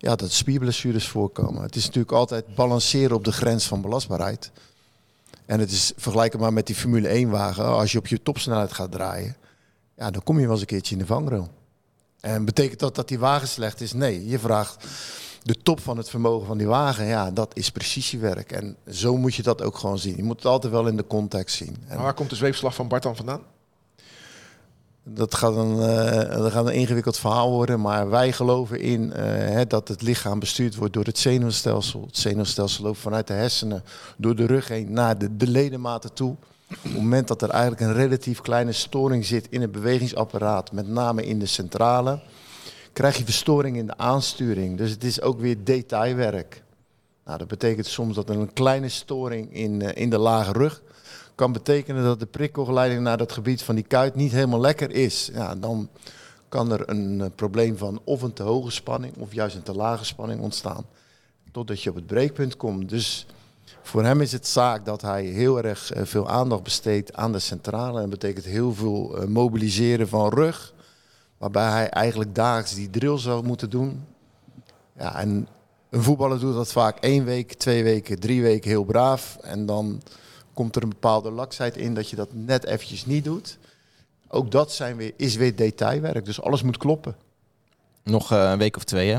ja, 0.02 0.16
dat 0.16 0.32
spierblessures 0.32 1.08
voorkomen. 1.08 1.62
Het 1.62 1.76
is 1.76 1.84
natuurlijk 1.84 2.12
altijd 2.12 2.54
balanceren 2.54 3.16
op 3.16 3.24
de 3.24 3.32
grens 3.32 3.66
van 3.66 3.80
belastbaarheid. 3.80 4.50
En 5.46 5.60
het 5.60 5.70
is 5.70 5.92
vergelijkbaar 5.96 6.52
met 6.52 6.66
die 6.66 6.74
Formule 6.74 7.08
1 7.08 7.30
wagen. 7.30 7.64
Als 7.64 7.92
je 7.92 7.98
op 7.98 8.06
je 8.06 8.22
topsnelheid 8.22 8.72
gaat 8.72 8.92
draaien, 8.92 9.36
ja, 9.96 10.10
dan 10.10 10.22
kom 10.22 10.36
je 10.36 10.42
wel 10.42 10.50
eens 10.50 10.60
een 10.60 10.66
keertje 10.66 10.94
in 10.94 11.00
de 11.00 11.06
vangrail. 11.06 11.50
En 12.20 12.44
betekent 12.44 12.80
dat 12.80 12.94
dat 12.94 13.08
die 13.08 13.18
wagen 13.18 13.48
slecht 13.48 13.80
is? 13.80 13.92
Nee, 13.92 14.28
je 14.28 14.38
vraagt 14.38 14.86
de 15.42 15.56
top 15.62 15.80
van 15.80 15.96
het 15.96 16.10
vermogen 16.10 16.46
van 16.46 16.58
die 16.58 16.66
wagen. 16.66 17.06
Ja, 17.06 17.30
dat 17.30 17.56
is 17.56 17.70
precisiewerk. 17.70 18.52
En 18.52 18.76
zo 18.90 19.16
moet 19.16 19.34
je 19.34 19.42
dat 19.42 19.62
ook 19.62 19.76
gewoon 19.76 19.98
zien. 19.98 20.16
Je 20.16 20.22
moet 20.22 20.36
het 20.36 20.46
altijd 20.46 20.72
wel 20.72 20.86
in 20.86 20.96
de 20.96 21.06
context 21.06 21.56
zien. 21.56 21.76
En 21.86 21.94
Maar 21.94 22.04
waar 22.04 22.14
komt 22.14 22.30
de 22.30 22.36
zweepslag 22.36 22.74
van 22.74 22.88
Bart 22.88 23.02
dan 23.02 23.16
vandaan? 23.16 23.40
Dat 25.04 25.34
gaat, 25.34 25.56
een, 25.56 25.80
eh, 25.80 26.36
dat 26.36 26.52
gaat 26.52 26.66
een 26.66 26.74
ingewikkeld 26.74 27.18
verhaal 27.18 27.50
worden. 27.50 27.80
Maar 27.80 28.10
wij 28.10 28.32
geloven 28.32 28.80
in 28.80 29.12
eh, 29.12 29.24
hè, 29.24 29.66
dat 29.66 29.88
het 29.88 30.02
lichaam 30.02 30.38
bestuurd 30.38 30.74
wordt 30.74 30.92
door 30.92 31.04
het 31.04 31.18
zenuwstelsel. 31.18 32.02
Het 32.06 32.18
zenuwstelsel 32.18 32.84
loopt 32.84 32.98
vanuit 32.98 33.26
de 33.26 33.32
hersenen 33.32 33.84
door 34.16 34.36
de 34.36 34.46
rug 34.46 34.68
heen 34.68 34.92
naar 34.92 35.18
de, 35.18 35.36
de 35.36 35.46
ledematen 35.46 36.12
toe. 36.12 36.36
Op 36.70 36.82
het 36.82 36.94
moment 36.94 37.28
dat 37.28 37.42
er 37.42 37.50
eigenlijk 37.50 37.80
een 37.82 37.92
relatief 37.92 38.40
kleine 38.40 38.72
storing 38.72 39.24
zit 39.24 39.46
in 39.50 39.60
het 39.60 39.72
bewegingsapparaat, 39.72 40.72
met 40.72 40.88
name 40.88 41.26
in 41.26 41.38
de 41.38 41.46
centrale, 41.46 42.20
krijg 42.92 43.16
je 43.16 43.24
verstoring 43.24 43.76
in 43.76 43.86
de 43.86 43.96
aansturing. 43.96 44.78
Dus 44.78 44.90
het 44.90 45.04
is 45.04 45.20
ook 45.20 45.40
weer 45.40 45.64
detailwerk. 45.64 46.62
Nou, 47.24 47.38
dat 47.38 47.48
betekent 47.48 47.86
soms 47.86 48.14
dat 48.14 48.28
er 48.28 48.36
een 48.36 48.52
kleine 48.52 48.88
storing 48.88 49.54
in, 49.54 49.82
eh, 49.82 50.02
in 50.02 50.10
de 50.10 50.18
lage 50.18 50.52
rug 50.52 50.82
kan 51.34 51.52
betekenen 51.52 52.04
dat 52.04 52.20
de 52.20 52.26
prikkelgeleiding 52.26 53.00
naar 53.00 53.16
dat 53.16 53.32
gebied 53.32 53.62
van 53.62 53.74
die 53.74 53.84
kuit 53.84 54.14
niet 54.14 54.32
helemaal 54.32 54.60
lekker 54.60 54.90
is. 54.90 55.30
Ja, 55.32 55.54
dan 55.54 55.88
kan 56.48 56.72
er 56.72 56.88
een 56.88 57.20
eh, 57.20 57.26
probleem 57.34 57.76
van 57.76 58.00
of 58.04 58.22
een 58.22 58.32
te 58.32 58.42
hoge 58.42 58.70
spanning 58.70 59.16
of 59.16 59.34
juist 59.34 59.56
een 59.56 59.62
te 59.62 59.74
lage 59.74 60.04
spanning 60.04 60.40
ontstaan. 60.40 60.84
Totdat 61.52 61.82
je 61.82 61.90
op 61.90 61.96
het 61.96 62.06
breekpunt 62.06 62.56
komt. 62.56 62.88
Dus 62.88 63.26
voor 63.82 64.04
hem 64.04 64.20
is 64.20 64.32
het 64.32 64.46
zaak 64.46 64.84
dat 64.84 65.02
hij 65.02 65.24
heel 65.24 65.62
erg 65.62 65.92
eh, 65.92 66.04
veel 66.04 66.28
aandacht 66.28 66.62
besteedt 66.62 67.14
aan 67.14 67.32
de 67.32 67.38
centrale. 67.38 67.94
En 67.94 68.10
dat 68.10 68.20
betekent 68.20 68.44
heel 68.44 68.74
veel 68.74 69.16
eh, 69.16 69.26
mobiliseren 69.26 70.08
van 70.08 70.28
rug. 70.28 70.74
Waarbij 71.38 71.70
hij 71.70 71.88
eigenlijk 71.88 72.34
dagelijks 72.34 72.74
die 72.74 72.90
drill 72.90 73.18
zou 73.18 73.44
moeten 73.44 73.70
doen. 73.70 74.04
Ja, 74.98 75.18
en 75.20 75.48
een 75.90 76.02
voetballer 76.02 76.40
doet 76.40 76.54
dat 76.54 76.72
vaak 76.72 76.98
één 76.98 77.24
week, 77.24 77.52
twee 77.52 77.82
weken, 77.82 78.20
drie 78.20 78.42
weken 78.42 78.70
heel 78.70 78.84
braaf. 78.84 79.36
En 79.40 79.66
dan 79.66 80.02
komt 80.54 80.76
er 80.76 80.82
een 80.82 80.88
bepaalde 80.88 81.30
laksheid 81.30 81.76
in 81.76 81.94
dat 81.94 82.10
je 82.10 82.16
dat 82.16 82.28
net 82.32 82.64
eventjes 82.64 83.06
niet 83.06 83.24
doet. 83.24 83.58
Ook 84.28 84.50
dat 84.50 84.72
zijn 84.72 84.96
weer, 84.96 85.12
is 85.16 85.36
weer 85.36 85.56
detailwerk. 85.56 86.24
Dus 86.24 86.42
alles 86.42 86.62
moet 86.62 86.76
kloppen. 86.76 87.16
Nog 88.02 88.32
eh, 88.32 88.50
een 88.50 88.58
week 88.58 88.76
of 88.76 88.84
twee, 88.84 89.10
hè? 89.10 89.18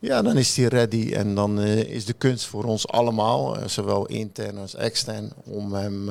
Ja, 0.00 0.22
dan 0.22 0.36
is 0.36 0.56
hij 0.56 0.66
ready. 0.66 1.12
En 1.12 1.34
dan 1.34 1.60
eh, 1.60 1.78
is 1.78 2.04
de 2.04 2.12
kunst 2.12 2.46
voor 2.46 2.64
ons 2.64 2.88
allemaal, 2.88 3.58
eh, 3.58 3.68
zowel 3.68 4.06
intern 4.06 4.58
als 4.58 4.74
extern, 4.74 5.32
om 5.44 5.72
hem 5.72 6.10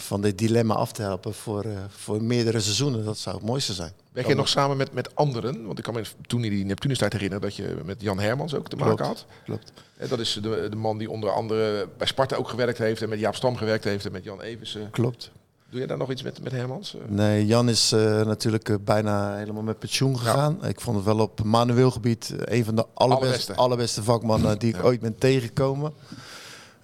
van 0.00 0.20
dit 0.20 0.38
dilemma 0.38 0.74
af 0.74 0.92
te 0.92 1.02
helpen 1.02 1.34
voor, 1.34 1.64
eh, 1.64 1.70
voor 1.88 2.22
meerdere 2.22 2.60
seizoenen. 2.60 3.04
Dat 3.04 3.18
zou 3.18 3.36
het 3.36 3.44
mooiste 3.44 3.72
zijn. 3.72 3.92
Werk 4.12 4.26
je 4.26 4.34
nog 4.34 4.48
samen 4.48 4.76
met, 4.76 4.92
met 4.92 5.14
anderen? 5.16 5.66
Want 5.66 5.78
ik 5.78 5.84
kan 5.84 5.94
me 5.94 6.02
toen 6.26 6.44
in 6.44 6.50
die 6.50 6.64
Neptunus 6.64 6.98
tijd 6.98 7.12
herinneren 7.12 7.42
dat 7.42 7.56
je 7.56 7.76
met 7.84 8.00
Jan 8.00 8.18
Hermans 8.20 8.54
ook 8.54 8.68
te 8.68 8.76
maken 8.76 8.96
Klopt. 8.96 9.08
had. 9.10 9.26
Klopt. 9.44 9.72
Hè, 9.96 10.08
Dat 10.08 10.18
is 10.18 10.38
de, 10.42 10.66
de 10.70 10.76
man 10.76 10.98
die 10.98 11.10
onder 11.10 11.30
andere 11.30 11.88
bij 11.98 12.06
Sparta 12.06 12.36
ook 12.36 12.48
gewerkt 12.48 12.78
heeft 12.78 13.02
en 13.02 13.08
met 13.08 13.18
Jaap 13.18 13.34
Stam 13.34 13.56
gewerkt 13.56 13.84
heeft 13.84 14.06
en 14.06 14.12
met 14.12 14.24
Jan 14.24 14.40
Eversen. 14.40 14.90
Klopt. 14.90 15.30
Doe 15.70 15.80
je 15.80 15.86
daar 15.86 15.96
nog 15.98 16.10
iets 16.10 16.22
met, 16.22 16.42
met 16.42 16.52
Hermans? 16.52 16.94
Eh, 16.94 17.00
Nee, 17.08 17.46
Jan 17.46 17.68
is 17.68 17.92
eh, 17.92 18.00
natuurlijk 18.26 18.84
bijna 18.84 19.36
helemaal 19.36 19.62
met 19.62 19.78
pensioen 19.78 20.18
gegaan. 20.18 20.64
Ik 20.64 20.80
vond 20.80 20.96
het 20.96 21.04
wel 21.04 21.18
op 21.18 21.42
manueel 21.44 21.90
gebied 21.90 22.34
een 22.44 22.64
van 22.64 22.74
de 22.74 22.84
allerbeste, 22.94 23.24
Allerbeste. 23.26 23.54
allerbeste 23.54 24.02
vakmannen 24.02 24.58
die 24.58 24.68
ik 24.68 24.76
Ja. 24.76 24.82
ooit 24.82 25.00
ben 25.00 25.18
tegengekomen. 25.18 25.92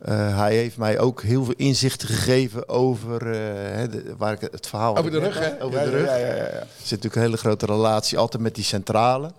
Eh, 0.04 0.36
hij 0.38 0.56
heeft 0.56 0.76
mij 0.76 0.98
ook 0.98 1.22
heel 1.22 1.44
veel 1.44 1.54
inzichten 1.56 2.08
gegeven 2.08 2.68
over 2.68 3.14
eh, 3.16 3.90
de- 3.90 4.14
waar 4.18 4.32
ik 4.32 4.40
het- 4.40 4.66
verhaal 4.66 4.96
Over 4.96 5.10
de 5.10 5.18
rug, 5.18 5.38
hè? 5.38 5.62
Over 5.62 5.78
Ja, 5.78 5.84
de 5.84 5.90
rug. 5.90 6.06
ja, 6.06 6.16
ja. 6.16 6.26
Er 6.34 6.66
zit 6.76 6.88
natuurlijk 6.90 7.14
een 7.14 7.20
hele 7.22 7.36
grote 7.36 7.66
relatie 7.66 8.18
altijd 8.18 8.42
met 8.42 8.54
die 8.54 8.64
centrale. 8.64 9.30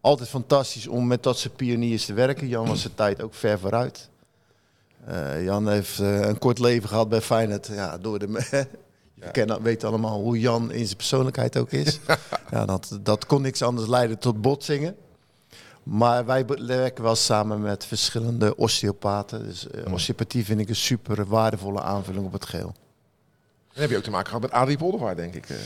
Altijd 0.00 0.28
fantastisch 0.28 0.86
om 0.86 1.06
met 1.06 1.22
dat 1.22 1.38
soort 1.38 1.56
pioniers 1.56 2.04
te 2.04 2.12
werken. 2.12 2.48
Jan 2.48 2.66
was 2.66 2.80
zijn 2.80 2.94
tijd 2.94 3.22
ook 3.22 3.34
ver 3.34 3.58
vooruit. 3.58 4.08
Eh, 5.06 5.44
Jan 5.44 5.68
heeft 5.68 5.98
een 5.98 6.38
kort 6.38 6.58
leven 6.58 6.88
gehad 6.88 7.08
bij 7.08 7.20
Feyenoord. 7.20 7.66
Ja, 7.66 7.98
door 7.98 8.18
de, 8.18 8.26
je 9.14 9.30
ken, 9.32 9.62
weet 9.62 9.84
allemaal 9.84 10.20
hoe 10.20 10.40
Jan 10.40 10.72
in 10.72 10.84
zijn 10.84 10.96
persoonlijkheid 10.96 11.56
ook 11.56 11.70
is. 11.70 11.98
ja, 12.50 12.64
dat, 12.66 12.98
dat 13.02 13.26
kon 13.26 13.42
niks 13.42 13.62
anders 13.62 13.88
leiden 13.88 14.18
tot 14.18 14.40
botsingen. 14.40 14.96
Maar 15.84 16.24
wij 16.26 16.44
werken 16.66 17.04
wel 17.04 17.14
samen 17.14 17.60
met 17.60 17.84
verschillende 17.86 18.56
osteopaten. 18.56 19.44
Dus 19.44 19.70
eh, 19.70 19.92
osteopathie 19.92 20.44
vind 20.44 20.60
ik 20.60 20.68
een 20.68 20.76
super 20.76 21.26
waardevolle 21.26 21.80
aanvulling 21.82 22.26
op 22.26 22.32
het 22.32 22.46
geheel. 22.46 22.74
Dan 23.72 23.82
heb 23.82 23.90
je 23.90 23.96
ook 23.96 24.02
te 24.02 24.10
maken 24.10 24.26
gehad 24.26 24.42
met 24.42 24.50
Adrie 24.50 24.76
Poldervaart, 24.76 25.16
denk 25.16 25.34
ik. 25.34 25.48
eh. 25.48 25.56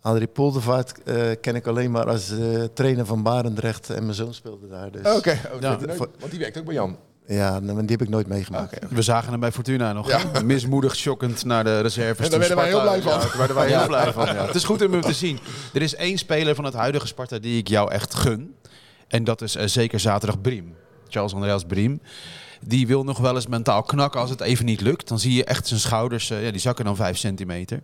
Adrie 0.00 0.26
Poldervaart 0.26 1.02
eh, 1.02 1.16
ken 1.40 1.54
ik 1.54 1.66
alleen 1.66 1.90
maar 1.90 2.08
als 2.08 2.30
eh, 2.30 2.62
trainer 2.74 3.06
van 3.06 3.22
Barendrecht 3.22 3.90
en 3.90 4.02
mijn 4.02 4.14
zoon 4.14 4.34
speelde 4.34 4.68
daar. 4.68 4.90
Dus 4.90 5.16
Oké, 5.16 5.30
Ja. 5.60 5.78
want 6.18 6.30
die 6.30 6.38
werkt 6.38 6.58
ook 6.58 6.64
bij 6.64 6.74
Jan. 6.74 6.96
ja, 7.26 7.58
nou, 7.60 7.80
die 7.80 7.90
heb 7.90 8.02
ik 8.02 8.08
nooit 8.08 8.26
meegemaakt. 8.26 8.78
We 8.90 9.02
zagen 9.02 9.30
hem 9.30 9.40
bij 9.40 9.52
Fortuna 9.52 9.92
nog. 9.92 10.08
Ja. 10.08 10.42
Mismoedig, 10.44 10.96
shockend 10.96 11.44
naar 11.44 11.64
de 11.64 11.80
reserves. 11.80 12.24
En 12.24 12.30
daar 12.30 12.38
werden 12.38 12.56
wij 12.56 12.66
heel 12.68 12.80
blij 12.80 13.02
van. 13.02 13.12
Ja, 13.12 13.18
daar 13.18 13.36
werden 13.38 13.56
wij 13.56 13.68
heel 13.68 13.86
blij 13.86 14.12
van. 14.12 14.26
Ja. 14.26 14.46
Het 14.46 14.54
is 14.54 14.64
goed 14.64 14.82
om 14.86 14.92
hem 14.92 15.00
te 15.00 15.12
zien. 15.12 15.38
Er 15.74 15.82
is 15.82 15.94
één 15.94 16.18
speler 16.18 16.54
van 16.54 16.64
het 16.64 16.74
huidige 16.74 17.06
Sparta 17.06 17.38
die 17.38 17.58
ik 17.58 17.68
jou 17.68 17.90
echt 17.90 18.14
gun. 18.14 18.54
En 19.08 19.24
dat 19.24 19.42
is 19.42 19.54
eh, 19.56 19.66
zeker 19.66 20.00
zaterdag 20.00 20.40
Briem. 20.40 20.74
Charles 21.08 21.34
Andreas 21.34 21.64
Briem. 21.64 22.00
Die 22.60 22.86
wil 22.86 23.04
nog 23.04 23.18
wel 23.18 23.34
eens 23.34 23.46
mentaal 23.46 23.82
knakken 23.82 24.20
als 24.20 24.30
het 24.30 24.40
even 24.40 24.64
niet 24.64 24.80
lukt. 24.80 25.08
Dan 25.08 25.18
zie 25.18 25.34
je 25.34 25.44
echt 25.44 25.66
zijn 25.66 25.80
schouders, 25.80 26.30
eh, 26.30 26.44
ja, 26.44 26.50
die 26.50 26.60
zakken 26.60 26.84
dan 26.84 26.96
vijf 26.96 27.16
centimeter. 27.18 27.82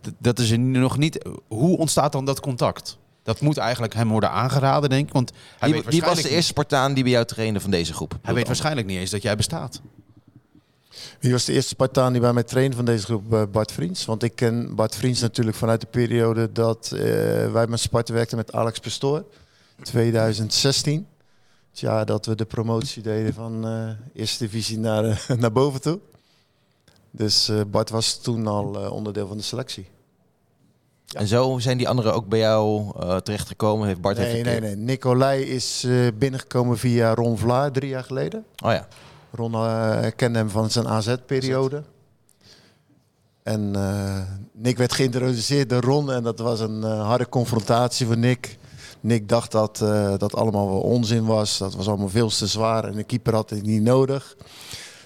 D- 0.00 0.10
dat 0.18 0.38
is 0.38 0.50
er 0.50 0.58
nog 0.58 0.98
niet. 0.98 1.28
Hoe 1.48 1.78
ontstaat 1.78 2.12
dan 2.12 2.24
dat 2.24 2.40
contact? 2.40 2.98
Dat 3.22 3.40
moet 3.40 3.56
eigenlijk 3.56 3.94
hem 3.94 4.08
worden 4.08 4.30
aangeraden, 4.30 4.90
denk 4.90 5.06
ik. 5.06 5.12
Want 5.12 5.32
hij 5.58 5.70
weet 5.70 5.84
wie 5.84 6.00
was 6.00 6.22
de 6.22 6.28
eerste 6.28 6.46
Spartaan 6.52 6.94
die 6.94 7.02
bij 7.02 7.12
jou 7.12 7.24
trainde 7.24 7.60
van 7.60 7.70
deze 7.70 7.92
groep? 7.94 8.18
Hij 8.22 8.34
weet 8.34 8.46
waarschijnlijk 8.46 8.86
niet 8.86 8.98
eens 8.98 9.10
dat 9.10 9.22
jij 9.22 9.36
bestaat. 9.36 9.80
Wie 11.20 11.32
was 11.32 11.44
de 11.44 11.52
eerste 11.52 11.68
Spartaan 11.68 12.12
die 12.12 12.20
bij 12.20 12.32
mij 12.32 12.42
trainde 12.42 12.76
van 12.76 12.84
deze 12.84 13.04
groep? 13.04 13.32
Eh, 13.32 13.42
Bart 13.52 13.72
Vriends. 13.72 14.04
Want 14.04 14.22
ik 14.22 14.34
ken 14.34 14.74
Bart 14.74 14.94
Vriends 14.94 15.20
natuurlijk 15.20 15.56
vanuit 15.56 15.80
de 15.80 15.86
periode 15.86 16.52
dat 16.52 16.92
eh, 16.94 17.00
wij 17.52 17.66
met 17.68 17.80
Sparta 17.80 18.12
werkten 18.12 18.36
met 18.36 18.52
Alex 18.52 18.78
Pastoor. 18.78 19.24
2016. 19.82 21.06
Het 21.70 21.80
jaar 21.80 22.06
dat 22.06 22.26
we 22.26 22.34
de 22.34 22.44
promotie 22.44 23.02
deden 23.02 23.34
van 23.34 23.66
eh, 23.66 24.20
eerste 24.20 24.44
divisie 24.44 24.78
naar, 24.78 25.04
eh, 25.04 25.28
naar 25.42 25.52
boven 25.52 25.80
toe. 25.80 25.98
Dus 27.10 27.48
eh, 27.48 27.60
Bart 27.66 27.90
was 27.90 28.20
toen 28.20 28.46
al 28.46 28.90
onderdeel 28.90 29.26
van 29.26 29.36
de 29.36 29.42
selectie. 29.42 29.86
En 31.12 31.26
zo 31.26 31.58
zijn 31.58 31.78
die 31.78 31.88
anderen 31.88 32.14
ook 32.14 32.28
bij 32.28 32.38
jou 32.38 32.92
terechtgekomen? 33.22 33.86
Heeft 33.86 34.00
Bart 34.00 34.16
Nee, 34.16 34.26
heeft 34.26 34.44
nee, 34.44 34.60
nee. 34.60 34.76
Nicolai 34.76 35.42
is 35.42 35.86
binnengekomen 36.14 36.78
via 36.78 37.14
Ron 37.14 37.38
Vlaar 37.38 37.72
drie 37.72 37.88
jaar 37.88 38.04
geleden. 38.04 38.44
Oh 38.64 38.72
ja. 38.72 38.88
Ron 39.30 39.52
kende 40.16 40.38
hem 40.38 40.50
van 40.50 40.70
zijn 40.70 40.88
AZ-periode. 40.88 41.82
En 43.42 43.70
Nick 44.52 44.76
werd 44.76 44.92
geïntroduceerd 44.92 45.68
door 45.68 45.82
Ron 45.82 46.12
en 46.12 46.22
dat 46.22 46.38
was 46.38 46.60
een 46.60 46.82
harde 46.82 47.28
confrontatie 47.28 48.06
voor 48.06 48.18
Nick. 48.18 48.58
Nick 49.02 49.28
dacht 49.28 49.50
dat 49.50 49.80
eh, 49.80 50.14
dat 50.18 50.34
allemaal 50.34 50.68
wel 50.68 50.80
onzin 50.80 51.24
was. 51.24 51.58
Dat 51.58 51.74
was 51.74 51.88
allemaal 51.88 52.08
veel 52.08 52.28
te 52.28 52.46
zwaar 52.46 52.84
en 52.84 52.92
de 52.92 53.04
keeper 53.04 53.34
had 53.34 53.50
het 53.50 53.62
niet 53.62 53.82
nodig. 53.82 54.36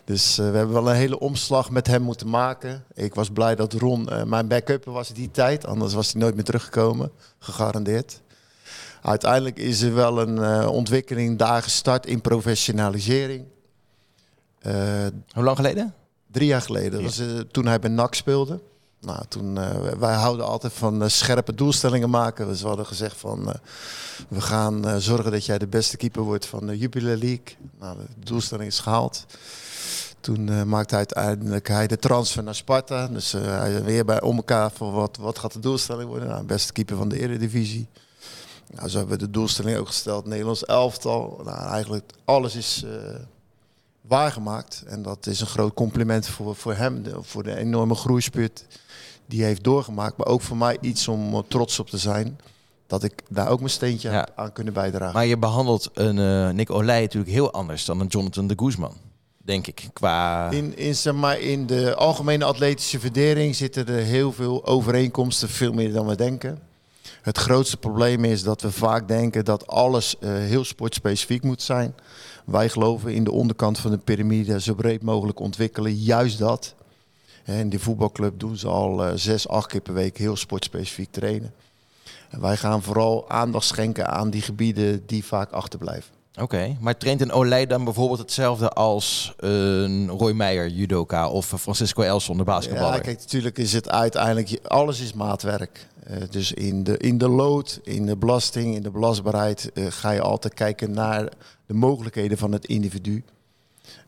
Dus 0.05 0.39
eh, 0.39 0.51
we 0.51 0.57
hebben 0.57 0.75
wel 0.75 0.91
een 0.91 0.97
hele 0.97 1.19
omslag 1.19 1.71
met 1.71 1.87
hem 1.87 2.03
moeten 2.03 2.29
maken. 2.29 2.85
Ik 2.95 3.15
was 3.15 3.31
blij 3.31 3.55
dat 3.55 3.73
Ron 3.73 4.09
eh, 4.09 4.23
mijn 4.23 4.49
backup 4.49 4.85
was 4.85 5.09
die 5.09 5.31
tijd. 5.31 5.67
Anders 5.67 5.95
was 5.95 6.13
hij 6.13 6.21
nooit 6.21 6.35
meer 6.35 6.45
teruggekomen. 6.45 7.11
Gegarandeerd. 7.39 8.21
Uiteindelijk 9.03 9.59
is 9.59 9.83
er 9.83 9.95
wel 9.95 10.21
een 10.21 10.67
ontwikkeling 10.69 11.39
daar 11.39 11.63
gestart 11.63 12.07
in 12.07 12.21
professionalisering. 12.21 13.45
Hoe 15.33 15.45
lang 15.45 15.57
geleden? 15.57 15.95
Drie 16.31 16.47
jaar 16.47 16.63
geleden. 16.63 16.93
Dat 16.93 17.03
was 17.03 17.23
toen 17.51 17.67
hij 17.67 17.79
bij 17.79 17.91
NAC 17.91 18.15
speelde. 18.15 18.61
Nou, 19.07 19.23
toen, 19.29 19.59
eh, 19.59 19.93
wij 19.99 20.15
houden 20.15 20.47
altijd 20.47 20.73
van 20.73 21.03
eh, 21.03 21.09
scherpe 21.09 21.55
doelstellingen 21.55 22.11
maken. 22.11 22.47
Dus 22.47 22.63
we 22.63 22.69
hadden 22.69 22.87
gezegd 22.87 23.17
van, 23.17 23.53
eh, 23.53 23.55
we 24.29 24.41
gaan 24.41 25.01
zorgen 25.01 25.33
dat 25.33 25.45
jij 25.45 25.59
de 25.59 25.67
beste 25.67 25.97
keeper 25.97 26.23
wordt 26.23 26.47
van 26.47 26.67
de 26.67 26.79
Jupiler 26.79 27.17
League. 27.17 27.57
Nou, 27.79 27.97
de 27.97 28.25
doelstelling 28.25 28.69
is 28.69 28.79
gehaald. 28.79 29.25
Toen 30.21 30.69
maakte 30.69 30.95
hij 30.95 31.07
uiteindelijk 31.13 31.69
hij 31.69 31.87
de 31.87 31.99
transfer 31.99 32.43
naar 32.43 32.55
Sparta. 32.55 33.09
Dus 33.09 33.33
hij 33.33 33.85
weer 33.85 34.05
bij 34.05 34.21
om 34.21 34.37
elkaar 34.37 34.71
van 34.71 34.93
wat, 34.93 35.17
wat 35.17 35.39
gaat 35.39 35.53
de 35.53 35.61
doelstelling 35.61 36.09
worden. 36.09 36.29
Nou, 36.29 36.45
beste 36.45 36.73
keeper 36.73 36.97
van 36.97 37.09
de 37.09 37.21
Eredivisie. 37.21 37.89
Nou, 38.75 38.89
zo 38.89 38.99
hebben 38.99 39.19
we 39.19 39.25
de 39.25 39.31
doelstelling 39.31 39.79
ook 39.79 39.87
gesteld. 39.87 40.27
Nederlands 40.27 40.65
elftal. 40.65 41.41
Nou, 41.45 41.69
eigenlijk 41.69 42.13
alles 42.25 42.55
is 42.55 42.85
waargemaakt. 44.09 44.83
En 44.87 45.03
dat 45.03 45.27
is 45.27 45.41
een 45.41 45.47
groot 45.47 45.75
compliment 45.75 46.27
voor, 46.27 46.57
voor 46.57 46.75
hem. 46.75 47.03
voor 47.21 47.43
de 47.43 47.57
enorme 47.57 47.95
groeispurt 47.95 48.65
die 49.27 49.39
hij 49.39 49.49
heeft 49.49 49.65
doorgemaakt. 49.65 50.17
Maar 50.17 50.27
ook 50.27 50.43
voor 50.43 50.57
mij 50.57 50.79
iets 50.81 51.09
om 51.09 51.45
trots 51.49 51.79
op 51.79 51.91
te 51.91 51.99
zijn. 51.99 52.39
Dat 52.87 53.03
ik 53.03 53.13
daar 53.29 53.49
ook 53.49 53.59
mijn 53.59 53.71
steentje 53.71 54.11
Ja. 54.11 54.29
aan 54.35 54.53
kunnen 54.53 54.73
bijdragen. 54.73 55.15
Maar 55.15 55.27
je 55.27 55.39
behandelt 55.39 55.91
een 55.95 56.19
eh, 56.19 56.55
Nick 56.55 56.71
Olij 56.71 57.01
natuurlijk 57.01 57.33
heel 57.33 57.53
anders 57.53 57.85
dan 57.85 58.01
een 58.01 58.07
Jonathan 58.07 58.47
de 58.47 58.55
Guzman. 58.57 58.95
Denk 59.45 59.67
ik. 59.67 59.89
Qua... 59.93 60.51
In, 60.51 60.77
in, 60.77 60.95
zeg 60.95 61.15
maar, 61.15 61.41
in 61.41 61.67
de 61.67 61.95
algemene 61.95 62.45
atletische 62.45 63.01
verdering 63.01 63.57
zitten 63.57 63.87
er 63.87 64.03
heel 64.03 64.33
veel 64.33 64.67
overeenkomsten, 64.67 65.49
veel 65.49 65.73
meer 65.73 65.93
dan 65.93 66.07
we 66.07 66.17
denken. 66.17 66.59
Het 67.23 67.39
grootste 67.39 67.77
probleem 67.77 68.25
is 68.25 68.43
dat 68.43 68.63
we 68.63 68.71
vaak 68.73 69.09
denken 69.09 69.45
dat 69.45 69.67
alles 69.67 70.19
eh, 70.19 70.31
heel 70.31 70.65
sportspecifiek 70.65 71.43
moet 71.43 71.63
zijn. 71.63 71.95
Wij 72.47 72.69
geloven 72.69 73.15
in 73.15 73.25
de 73.25 73.33
onderkant 73.33 73.79
van 73.79 73.91
de 73.91 73.99
piramide 73.99 74.61
zo 74.61 74.75
breed 74.75 75.03
mogelijk 75.03 75.41
ontwikkelen. 75.41 75.95
Juist 75.95 76.39
dat. 76.39 76.75
In 77.45 77.69
de 77.69 77.79
voetbalclub 77.79 78.39
doen 78.39 78.57
ze 78.57 78.69
al 78.69 79.05
eh, 79.05 79.13
zes, 79.15 79.49
acht 79.49 79.67
keer 79.67 79.81
per 79.81 79.95
week 79.95 80.19
heel 80.19 80.37
sportspecifiek 80.37 81.11
trainen. 81.11 81.55
En 82.31 82.41
wij 82.41 82.57
gaan 82.57 82.83
vooral 82.83 83.31
aandacht 83.31 83.67
schenken 83.67 84.09
aan 84.09 84.31
die 84.31 84.43
gebieden 84.43 85.07
die 85.07 85.25
vaak 85.25 85.51
achterblijven. 85.51 86.15
Oké, 86.41 86.77
maar 86.81 86.97
traint 86.97 87.21
een 87.21 87.33
Olij 87.33 87.67
dan 87.67 87.85
bijvoorbeeld 87.85 88.19
hetzelfde 88.19 88.69
als 88.69 89.35
een 89.37 90.09
Roy 90.09 90.33
Meijer, 90.33 90.69
judoka, 90.69 91.29
of 91.29 91.47
Francisco 91.47 92.03
Elson, 92.03 92.37
de 92.37 92.45
basketballer? 92.45 92.95
Ja, 92.95 93.01
kijk, 93.01 93.19
natuurlijk 93.19 93.59
is 93.59 93.73
het 93.73 93.91
uiteindelijk, 93.91 94.61
alles 94.63 95.01
is 95.01 95.13
maatwerk. 95.13 95.87
Eh, 96.07 96.17
dus 96.31 96.53
in 96.53 96.85
de, 96.85 96.97
in 96.97 97.19
de 97.19 97.29
lood, 97.29 97.81
in 97.83 98.07
de 98.07 98.17
belasting, 98.17 98.75
in 98.75 98.83
de 98.83 98.91
belastbaarheid 98.91 99.73
eh, 99.73 99.87
ga 99.89 100.11
je 100.11 100.21
altijd 100.21 100.55
kijken 100.55 100.91
naar 100.91 101.29
de 101.67 101.75
mogelijkheden 101.75 102.39
van 102.39 102.53
het 102.53 102.67
individu. 102.67 103.25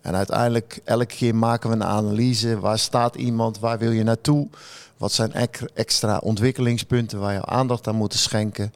En 0.01 0.15
uiteindelijk, 0.15 0.81
elke 0.85 1.07
keer 1.07 1.35
maken 1.35 1.71
we 1.71 1.75
een 1.75 1.85
analyse. 1.85 2.61
Waar 2.61 2.79
staat 2.79 3.15
iemand? 3.15 3.59
Waar 3.59 3.79
wil 3.79 3.91
je 3.91 4.03
naartoe? 4.03 4.49
Wat 4.97 5.13
zijn 5.13 5.33
extra 5.75 6.19
ontwikkelingspunten 6.19 7.19
waar 7.19 7.33
je 7.33 7.45
aandacht 7.45 7.87
aan 7.87 7.97
moet 7.97 8.15
schenken? 8.15 8.73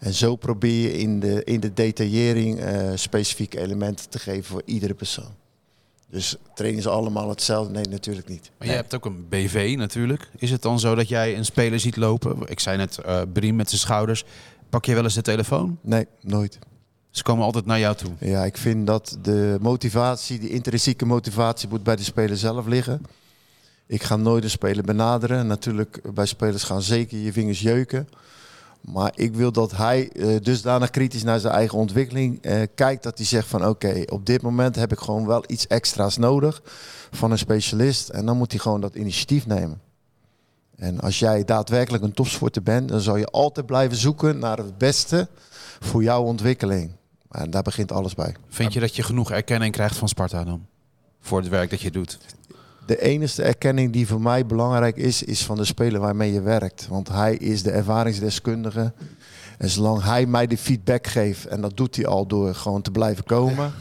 En 0.00 0.14
zo 0.14 0.36
probeer 0.36 0.80
je 0.80 0.98
in 0.98 1.20
de, 1.20 1.44
in 1.44 1.60
de 1.60 1.72
detaillering 1.72 2.60
eh, 2.60 2.90
specifieke 2.94 3.60
elementen 3.60 4.08
te 4.08 4.18
geven 4.18 4.44
voor 4.44 4.62
iedere 4.64 4.94
persoon. 4.94 5.43
Dus 6.10 6.36
trainen 6.54 6.82
ze 6.82 6.88
allemaal 6.88 7.28
hetzelfde? 7.28 7.72
Nee, 7.72 7.84
natuurlijk 7.84 8.28
niet. 8.28 8.50
Maar 8.58 8.66
jij 8.66 8.76
hebt 8.76 8.94
ook 8.94 9.04
een 9.04 9.28
BV 9.28 9.74
natuurlijk. 9.78 10.30
Is 10.36 10.50
het 10.50 10.62
dan 10.62 10.80
zo 10.80 10.94
dat 10.94 11.08
jij 11.08 11.36
een 11.36 11.44
speler 11.44 11.80
ziet 11.80 11.96
lopen? 11.96 12.36
Ik 12.46 12.60
zei 12.60 12.76
net, 12.76 12.98
eh 12.98 13.20
Briem 13.32 13.56
met 13.56 13.68
zijn 13.68 13.80
schouders. 13.80 14.24
Pak 14.70 14.84
je 14.84 14.94
wel 14.94 15.04
eens 15.04 15.14
de 15.14 15.22
telefoon? 15.22 15.78
Nee, 15.82 16.06
nooit. 16.20 16.58
Ze 17.10 17.22
komen 17.22 17.44
altijd 17.44 17.66
naar 17.66 17.78
jou 17.78 17.96
toe. 17.96 18.10
Ja, 18.20 18.44
ik 18.44 18.56
vind 18.56 18.86
dat 18.86 19.18
de 19.22 19.58
motivatie, 19.60 20.38
die 20.38 20.50
intrinsieke 20.50 21.06
motivatie, 21.06 21.68
moet 21.68 21.82
bij 21.82 21.96
de 21.96 22.02
speler 22.02 22.36
zelf 22.36 22.66
liggen. 22.66 23.02
Ik 23.86 24.02
ga 24.02 24.16
nooit 24.16 24.44
een 24.44 24.50
speler 24.50 24.84
benaderen. 24.84 25.46
Natuurlijk, 25.46 26.14
bij 26.14 26.26
spelers 26.26 26.62
gaan 26.62 26.82
zeker 26.82 27.18
je 27.18 27.32
vingers 27.32 27.60
jeuken. 27.60 28.08
Maar 28.84 29.12
ik 29.14 29.34
wil 29.34 29.52
dat 29.52 29.76
hij 29.76 30.10
eh, 30.10 30.40
dusdanig 30.40 30.90
kritisch 30.90 31.22
naar 31.22 31.40
zijn 31.40 31.54
eigen 31.54 31.78
ontwikkeling 31.78 32.42
eh, 32.42 32.62
kijkt. 32.74 33.02
Dat 33.02 33.16
hij 33.16 33.26
zegt 33.26 33.48
van 33.48 33.66
oké, 33.66 34.02
op 34.06 34.26
dit 34.26 34.42
moment 34.42 34.76
heb 34.76 34.92
ik 34.92 34.98
gewoon 34.98 35.26
wel 35.26 35.44
iets 35.46 35.66
extra's 35.66 36.16
nodig 36.16 36.62
van 37.10 37.30
een 37.30 37.38
specialist. 37.38 38.08
En 38.08 38.26
dan 38.26 38.36
moet 38.36 38.50
hij 38.50 38.60
gewoon 38.60 38.80
dat 38.80 38.94
initiatief 38.94 39.46
nemen. 39.46 39.80
En 40.76 41.00
als 41.00 41.18
jij 41.18 41.44
daadwerkelijk 41.44 42.04
een 42.04 42.12
topsporter 42.12 42.62
bent, 42.62 42.88
dan 42.88 43.00
zal 43.00 43.16
je 43.16 43.26
altijd 43.26 43.66
blijven 43.66 43.96
zoeken 43.96 44.38
naar 44.38 44.56
het 44.56 44.78
beste 44.78 45.28
voor 45.80 46.02
jouw 46.02 46.22
ontwikkeling. 46.22 46.90
En 47.30 47.50
daar 47.50 47.62
begint 47.62 47.92
alles 47.92 48.14
bij. 48.14 48.34
Vind 48.48 48.72
je 48.72 48.80
dat 48.80 48.96
je 48.96 49.02
genoeg 49.02 49.30
erkenning 49.30 49.72
krijgt 49.72 49.96
van 49.96 50.08
Sparta 50.08 50.44
dan? 50.44 50.66
Voor 51.20 51.38
het 51.38 51.48
werk 51.48 51.70
dat 51.70 51.80
je 51.80 51.90
doet. 51.90 52.18
De 52.86 53.00
enige 53.00 53.42
erkenning 53.42 53.92
die 53.92 54.06
voor 54.06 54.20
mij 54.20 54.46
belangrijk 54.46 54.96
is, 54.96 55.22
is 55.22 55.44
van 55.44 55.56
de 55.56 55.64
speler 55.64 56.00
waarmee 56.00 56.32
je 56.32 56.40
werkt. 56.40 56.86
Want 56.88 57.08
hij 57.08 57.34
is 57.34 57.62
de 57.62 57.70
ervaringsdeskundige. 57.70 58.92
En 59.58 59.68
zolang 59.68 60.02
hij 60.02 60.26
mij 60.26 60.46
de 60.46 60.58
feedback 60.58 61.06
geeft, 61.06 61.46
en 61.46 61.60
dat 61.60 61.76
doet 61.76 61.96
hij 61.96 62.06
al 62.06 62.26
door 62.26 62.54
gewoon 62.54 62.82
te 62.82 62.90
blijven 62.90 63.24
komen. 63.24 63.72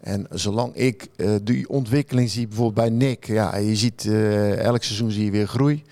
En 0.00 0.26
zolang 0.30 0.74
ik 0.74 1.08
eh, 1.16 1.30
die 1.42 1.68
ontwikkeling 1.68 2.30
zie, 2.30 2.46
bijvoorbeeld 2.46 2.88
bij 2.88 2.96
Nick, 2.96 3.26
ja, 3.26 3.56
je 3.56 3.76
ziet 3.76 4.06
eh, 4.06 4.58
elk 4.58 4.82
seizoen 4.82 5.10
zie 5.10 5.24
je 5.24 5.30
weer 5.30 5.46
groei. 5.46 5.84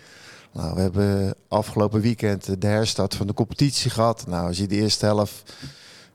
Nou, 0.52 0.74
we 0.74 0.80
hebben 0.80 1.34
afgelopen 1.48 2.00
weekend 2.00 2.60
de 2.60 2.66
herstart 2.66 3.14
van 3.14 3.26
de 3.26 3.34
competitie 3.34 3.90
gehad. 3.90 4.26
Nou, 4.26 4.46
als 4.46 4.58
je 4.58 4.66
de 4.66 4.74
eerste 4.74 5.06
helft 5.06 5.52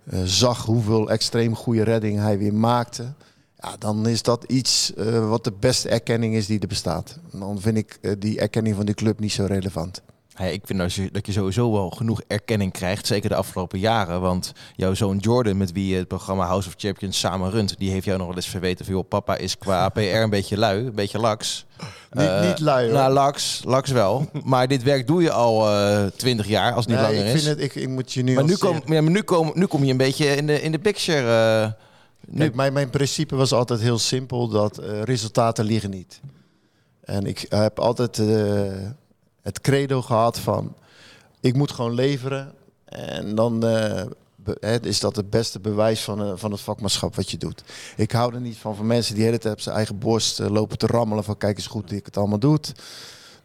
eh, 0.03 0.19
zag 0.23 0.65
hoeveel 0.65 1.09
extreem 1.09 1.55
goede 1.55 1.83
redding 1.83 2.19
hij 2.19 2.37
weer 2.37 2.53
maakte. 2.53 3.13
Ja, 3.61 3.75
dan 3.79 4.07
is 4.07 4.21
dat 4.23 4.43
iets 4.47 4.93
eh, 4.93 5.29
wat 5.29 5.43
de 5.43 5.53
beste 5.59 5.89
erkenning 5.89 6.35
is 6.35 6.45
die 6.45 6.59
er 6.59 6.67
bestaat. 6.67 7.19
En 7.33 7.39
dan 7.39 7.61
vind 7.61 7.77
ik 7.77 7.97
eh, 8.01 8.11
die 8.19 8.39
erkenning 8.39 8.75
van 8.75 8.85
die 8.85 8.95
club 8.95 9.19
niet 9.19 9.31
zo 9.31 9.45
relevant. 9.45 10.01
Ja, 10.37 10.45
ik 10.45 10.61
vind 10.65 10.79
dat 10.79 10.93
je, 10.93 11.09
dat 11.11 11.25
je 11.25 11.31
sowieso 11.31 11.71
wel 11.71 11.89
genoeg 11.89 12.21
erkenning 12.27 12.71
krijgt, 12.71 13.07
zeker 13.07 13.29
de 13.29 13.35
afgelopen 13.35 13.79
jaren. 13.79 14.21
Want 14.21 14.51
jouw 14.75 14.93
zoon 14.93 15.17
Jordan, 15.17 15.57
met 15.57 15.71
wie 15.71 15.87
je 15.87 15.95
het 15.97 16.07
programma 16.07 16.45
House 16.45 16.67
of 16.67 16.73
Champions 16.77 17.19
samen 17.19 17.51
runt, 17.51 17.75
die 17.77 17.91
heeft 17.91 18.05
jou 18.05 18.17
nog 18.17 18.27
wel 18.27 18.35
eens 18.35 18.47
verweten 18.47 18.85
van, 18.85 18.93
joh, 18.93 19.07
papa 19.07 19.35
is 19.37 19.57
qua 19.57 19.89
PR 19.95 19.99
een 19.99 20.29
beetje 20.29 20.57
lui, 20.57 20.85
een 20.85 20.95
beetje 20.95 21.19
laks. 21.19 21.65
Niet, 22.11 22.25
Eh, 22.27 22.47
niet 22.47 22.59
lui 22.59 22.85
hoor. 22.85 22.93
Nou, 22.97 23.13
laks, 23.13 23.61
laks 23.65 23.91
wel. 23.91 24.29
maar 24.43 24.67
dit 24.67 24.83
werk 24.83 25.07
doe 25.07 25.21
je 25.21 25.31
al 25.31 25.67
twintig 26.15 26.47
jaar, 26.47 26.73
als 26.73 26.85
het 26.85 26.93
niet 26.93 27.03
Nee, 27.03 27.15
langer 27.15 27.29
ik, 27.29 27.35
is. 27.35 27.43
vind 27.43 27.55
het, 27.59 27.65
ik, 27.65 27.75
ik 27.75 27.89
moet 27.89 28.13
je 28.13 28.23
nu 28.23 28.33
maar 28.33 28.43
nu 28.43 28.55
kom, 28.57 28.81
ja, 28.85 29.01
maar 29.01 29.11
nu, 29.11 29.21
kom, 29.21 29.51
nu 29.53 29.65
kom 29.65 29.83
je 29.83 29.91
een 29.91 29.97
beetje 29.97 30.25
in 30.35 30.47
de, 30.47 30.61
in 30.61 30.71
de 30.71 30.79
picture. 30.79 31.75
Nu, 32.27 32.51
mijn, 32.53 32.73
mijn 32.73 32.89
principe 32.89 33.35
was 33.35 33.51
altijd 33.53 33.79
heel 33.79 33.97
simpel, 33.99 34.47
dat 34.47 34.77
eh, 34.77 35.01
resultaten 35.01 35.65
liegen 35.65 35.89
niet. 35.89 36.21
En 37.01 37.25
ik 37.25 37.45
heb 37.49 37.79
altijd 37.79 38.19
eh, 38.19 38.89
het 39.41 39.61
credo 39.61 40.01
gehad 40.01 40.39
van, 40.39 40.75
ik 41.39 41.55
moet 41.55 41.71
gewoon 41.71 41.93
leveren. 41.93 42.53
En 42.85 43.35
dan 43.35 43.65
eh, 43.65 44.05
is 44.81 44.99
dat 44.99 45.15
het 45.15 45.29
beste 45.29 45.59
bewijs 45.59 46.01
van, 46.01 46.39
van 46.39 46.51
het 46.51 46.61
vakmanschap 46.61 47.15
wat 47.15 47.31
je 47.31 47.37
doet. 47.37 47.63
Ik 47.95 48.11
hou 48.11 48.33
er 48.33 48.41
niet 48.41 48.57
van, 48.57 48.75
van 48.75 48.87
mensen 48.87 49.13
die 49.13 49.23
de 49.23 49.29
hele 49.29 49.41
tijd 49.41 49.53
op 49.53 49.61
zijn 49.61 49.75
eigen 49.75 49.97
borst 49.97 50.39
lopen 50.39 50.77
te 50.77 50.87
rammelen 50.87 51.23
van, 51.23 51.37
kijk 51.37 51.57
eens 51.57 51.67
goed 51.67 51.89
hoe 51.89 51.97
ik 51.97 52.05
het 52.05 52.17
allemaal 52.17 52.39
doe. 52.39 52.59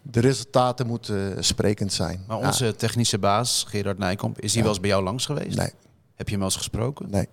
De 0.02 0.20
resultaten 0.20 0.86
moeten 0.86 1.44
sprekend 1.44 1.92
zijn. 1.92 2.24
Maar 2.26 2.38
Ja, 2.38 2.46
onze 2.46 2.76
technische 2.76 3.18
baas, 3.18 3.64
Gerard 3.68 3.98
Nijkamp, 3.98 4.40
is 4.40 4.52
hij 4.52 4.62
wel 4.62 4.70
eens 4.70 4.80
bij 4.80 4.90
jou 4.90 5.02
langs 5.02 5.26
geweest? 5.26 5.56
nee, 5.56 5.70
Heb 6.14 6.26
je 6.26 6.30
hem 6.30 6.38
wel 6.38 6.48
eens 6.48 6.56
gesproken? 6.56 7.10
nee, 7.10 7.28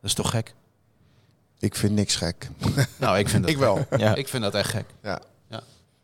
Dat 0.00 0.10
is 0.10 0.14
toch 0.14 0.30
gek? 0.30 0.54
Ik 1.58 1.74
vind 1.74 1.92
niks 1.92 2.16
gek. 2.16 2.48
Nou, 2.96 3.18
ik 3.18 3.28
vind 3.28 3.42
dat 3.42 3.50
Ik 3.52 3.58
wel. 3.58 3.86
ja. 3.96 4.14
Ik 4.14 4.28
vind 4.28 4.42
dat 4.42 4.54
echt 4.54 4.70
gek. 4.70 4.84
Ja. 5.02 5.20
Ja. 5.50 5.60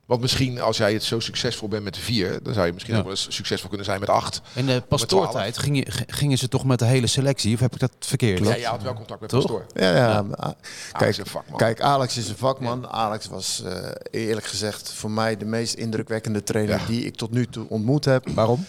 Want 0.07 0.21
misschien 0.21 0.61
als 0.61 0.77
jij 0.77 0.93
het 0.93 1.03
zo 1.03 1.21
succesvol 1.21 1.69
bent 1.69 1.85
met 1.85 1.95
de 1.95 2.01
vier, 2.01 2.39
dan 2.43 2.55
zou 2.55 2.67
je 2.67 2.73
misschien 2.73 2.95
Ja. 2.95 3.01
ook 3.01 3.07
wel 3.07 3.15
eens 3.17 3.27
succesvol 3.35 3.69
kunnen 3.69 3.87
zijn 3.87 4.01
met 4.01 4.09
acht. 4.09 4.41
In 4.55 4.67
de 4.67 4.83
pastoortijd 4.89 5.59
gingen, 5.59 5.85
gingen 6.07 6.39
ze 6.39 6.49
toch 6.49 6.65
met 6.65 6.79
de 6.79 6.85
hele 6.85 7.07
selectie? 7.07 7.55
Of 7.55 7.61
heb 7.61 7.73
ik 7.75 7.81
dat 7.81 7.93
verkeerd? 7.99 8.39
Ja, 8.47 8.55
je 8.55 8.67
had 8.67 8.83
wel 8.83 8.95
contact 8.95 9.21
met 9.21 9.31
Toch? 9.31 9.41
Pastoor. 9.41 9.67
Ja, 9.75 9.97
ja. 9.97 10.25
Ah, 10.37 10.51
Alex 10.93 11.21
Kijk, 11.57 11.81
Alex 11.81 12.17
is 12.17 12.29
een 12.29 12.37
vakman. 12.37 12.89
Alex 12.89 13.27
was 13.27 13.63
eh, 13.65 13.89
eerlijk 14.11 14.47
gezegd 14.47 14.93
voor 14.93 15.11
mij 15.11 15.37
de 15.37 15.45
meest 15.45 15.75
indrukwekkende 15.75 16.43
trainer 16.43 16.79
Ja. 16.81 16.87
die 16.87 17.05
ik 17.05 17.15
tot 17.17 17.31
nu 17.31 17.47
toe 17.47 17.67
ontmoet 17.69 18.05
heb. 18.05 18.29
Waarom? 18.29 18.67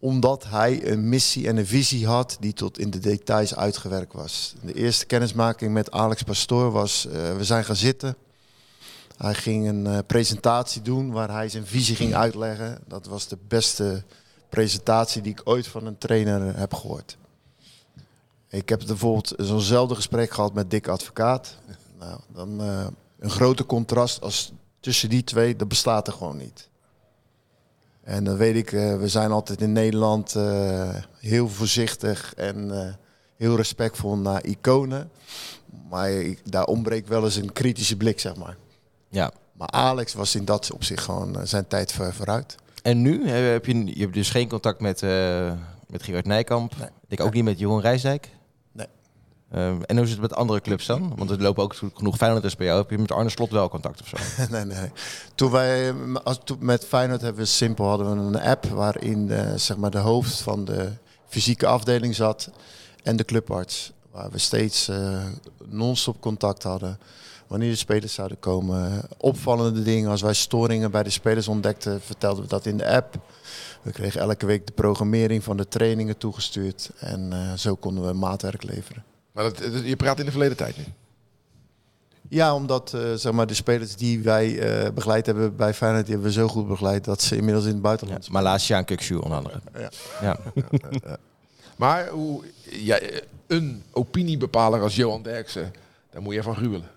Omdat 0.00 0.44
hij 0.44 0.90
een 0.90 1.08
missie 1.08 1.48
en 1.48 1.56
een 1.56 1.66
visie 1.66 2.06
had 2.06 2.36
die 2.40 2.52
tot 2.52 2.78
in 2.78 2.90
de 2.90 2.98
details 2.98 3.56
uitgewerkt 3.56 4.12
was. 4.12 4.54
De 4.62 4.72
eerste 4.72 5.06
kennismaking 5.06 5.72
met 5.72 5.90
Alex 5.90 6.22
Pastoor 6.22 6.70
was, 6.70 7.06
eh, 7.06 7.36
we 7.36 7.44
zijn 7.44 7.64
gaan 7.64 7.76
zitten. 7.76 8.16
Hij 9.16 9.34
ging 9.34 9.68
een 9.68 9.86
eh, 9.86 9.98
presentatie 10.06 10.82
doen 10.82 11.10
waar 11.10 11.30
hij 11.30 11.48
zijn 11.48 11.66
visie 11.66 11.96
ging 11.96 12.14
uitleggen. 12.14 12.78
Dat 12.86 13.06
was 13.06 13.28
de 13.28 13.38
beste 13.48 14.04
presentatie 14.48 15.22
die 15.22 15.32
ik 15.32 15.40
ooit 15.44 15.66
van 15.66 15.86
een 15.86 15.98
trainer 15.98 16.56
heb 16.56 16.74
gehoord. 16.74 17.18
Ik 18.48 18.68
heb 18.68 18.82
bijvoorbeeld 18.86 19.34
zo'nzelfde 19.36 19.94
gesprek 19.94 20.30
gehad 20.30 20.54
met 20.54 20.70
Dick 20.70 20.88
Advocaat. 20.88 21.56
Nou, 21.98 22.20
dan 22.32 22.60
eh, 22.60 22.86
een 23.18 23.30
grote 23.30 23.66
contrast 23.66 24.20
als 24.20 24.52
tussen 24.80 25.08
die 25.08 25.24
twee, 25.24 25.56
dat 25.56 25.68
bestaat 25.68 26.06
er 26.06 26.12
gewoon 26.12 26.36
niet. 26.36 26.68
En 28.10 28.24
dan 28.24 28.36
weet 28.36 28.56
ik, 28.56 28.72
eh, 28.72 28.96
we 28.96 29.08
zijn 29.08 29.30
altijd 29.30 29.60
in 29.60 29.72
Nederland 29.72 30.34
eh, 30.34 30.94
heel 31.18 31.48
voorzichtig 31.48 32.34
en 32.34 32.80
eh, 32.80 32.92
heel 33.36 33.56
respectvol 33.56 34.16
naar 34.16 34.44
iconen. 34.44 35.10
Maar 35.88 36.10
daar 36.44 36.64
ontbreekt 36.64 37.08
wel 37.08 37.24
eens 37.24 37.36
een 37.36 37.52
kritische 37.52 37.96
blik, 37.96 38.20
zeg 38.20 38.36
maar. 38.36 38.56
Ja. 39.08 39.32
Maar 39.52 39.68
Alex 39.68 40.14
was 40.14 40.34
in 40.34 40.44
dat 40.44 40.72
opzicht 40.72 41.02
gewoon 41.02 41.38
eh, 41.38 41.42
zijn 41.44 41.66
tijd 41.66 41.92
voor, 41.92 42.12
vooruit. 42.12 42.56
En 42.82 43.02
nu 43.02 43.28
heb 43.28 43.66
je, 43.66 43.84
je 43.84 44.00
hebt 44.00 44.14
dus 44.14 44.30
geen 44.30 44.48
contact 44.48 44.80
met, 44.80 45.02
eh 45.02 45.52
met 45.86 46.02
Gerard 46.02 46.26
Nijkamp. 46.26 46.76
Nee. 46.78 46.88
Ik 47.08 47.20
ook 47.20 47.32
niet 47.32 47.44
met 47.44 47.58
Jeroen 47.58 47.80
Rijsdijk. 47.80 48.28
Ehm, 49.50 49.82
en 49.82 49.96
hoe 49.96 50.04
is 50.04 50.10
het 50.10 50.20
met 50.20 50.34
andere 50.34 50.60
clubs 50.60 50.86
dan? 50.86 51.12
Want 51.16 51.30
er 51.30 51.42
lopen 51.42 51.62
ook 51.62 51.74
genoeg 51.94 52.16
Feyenoorders 52.16 52.56
bij 52.56 52.66
jou. 52.66 52.78
Heb 52.78 52.90
je 52.90 52.98
met 52.98 53.12
Arne 53.12 53.30
Slot 53.30 53.50
wel 53.50 53.68
contact 53.68 54.00
of 54.00 54.08
zo? 54.08 54.16
nee, 54.50 54.64
nee. 54.64 54.90
Toen 55.34 55.50
wij 55.50 55.94
als, 56.24 56.38
met 56.58 56.84
Feyenoord 56.84 57.20
hebben 57.20 57.42
we 57.42 57.48
simpel 57.48 57.86
hadden 57.86 58.10
we 58.10 58.38
een 58.38 58.44
app 58.44 58.64
waarin 58.64 59.30
eh, 59.30 59.54
zeg 59.54 59.76
maar 59.76 59.90
de 59.90 59.98
hoofd 59.98 60.40
van 60.40 60.64
de 60.64 60.88
fysieke 61.28 61.66
afdeling 61.66 62.14
zat 62.14 62.50
en 63.02 63.16
de 63.16 63.24
clubarts. 63.24 63.92
Waar 64.10 64.30
we 64.30 64.38
steeds 64.38 64.88
eh, 64.88 65.24
non-stop 65.64 66.20
contact 66.20 66.62
hadden. 66.62 66.98
Wanneer 67.46 67.70
de 67.70 67.76
spelers 67.76 68.14
zouden 68.14 68.38
komen. 68.38 69.02
Opvallende 69.16 69.82
dingen. 69.82 70.10
Als 70.10 70.22
wij 70.22 70.34
storingen 70.34 70.90
bij 70.90 71.02
de 71.02 71.10
spelers 71.10 71.48
ontdekten, 71.48 72.00
vertelden 72.00 72.42
we 72.42 72.48
dat 72.48 72.66
in 72.66 72.76
de 72.76 72.88
app. 72.88 73.14
We 73.82 73.92
kregen 73.92 74.20
elke 74.20 74.46
week 74.46 74.66
de 74.66 74.72
programmering 74.72 75.44
van 75.44 75.56
de 75.56 75.68
trainingen 75.68 76.18
toegestuurd. 76.18 76.90
En 76.98 77.32
eh, 77.32 77.52
zo 77.52 77.74
konden 77.74 78.06
we 78.06 78.12
maatwerk 78.12 78.62
leveren. 78.62 79.04
Maar 79.42 79.52
dat, 79.52 79.72
dat- 79.72 79.84
je 79.84 79.96
praat 79.96 80.18
in 80.18 80.24
de 80.24 80.30
verleden 80.30 80.56
tijd 80.56 80.76
nu. 80.76 80.84
Ja, 82.28 82.54
omdat 82.54 82.94
eh, 82.94 83.00
zeg 83.14 83.32
maar, 83.32 83.46
de 83.46 83.54
spelers 83.54 83.96
die 83.96 84.22
wij 84.22 84.58
eh, 84.58 84.90
begeleid 84.92 85.26
hebben 85.26 85.56
bij 85.56 85.74
Feyenoord, 85.74 86.04
die 86.06 86.14
hebben 86.14 86.32
we 86.32 86.38
zo 86.40 86.48
goed 86.48 86.68
begeleid 86.68 87.04
dat 87.04 87.22
ze 87.22 87.36
inmiddels 87.36 87.64
in 87.64 87.70
het 87.70 87.78
Ja. 87.78 87.84
buitenland 87.86 88.24
zijn. 88.24 88.36
Malasia 88.36 88.76
en 88.78 88.84
Kukshu 88.84 89.14
onder 89.16 89.36
andere. 89.38 89.60
Ja. 89.78 89.90
Ja. 90.20 90.38
Maar 91.76 92.08
hoe, 92.08 92.44
ja, 92.70 92.98
een 93.46 93.82
opiniebepaler 93.92 94.80
als 94.82 94.96
Johan 94.96 95.22
Derksen, 95.22 95.72
daar 96.10 96.22
moet 96.22 96.34
je 96.34 96.42
van 96.42 96.56
gruwelen. 96.56 96.88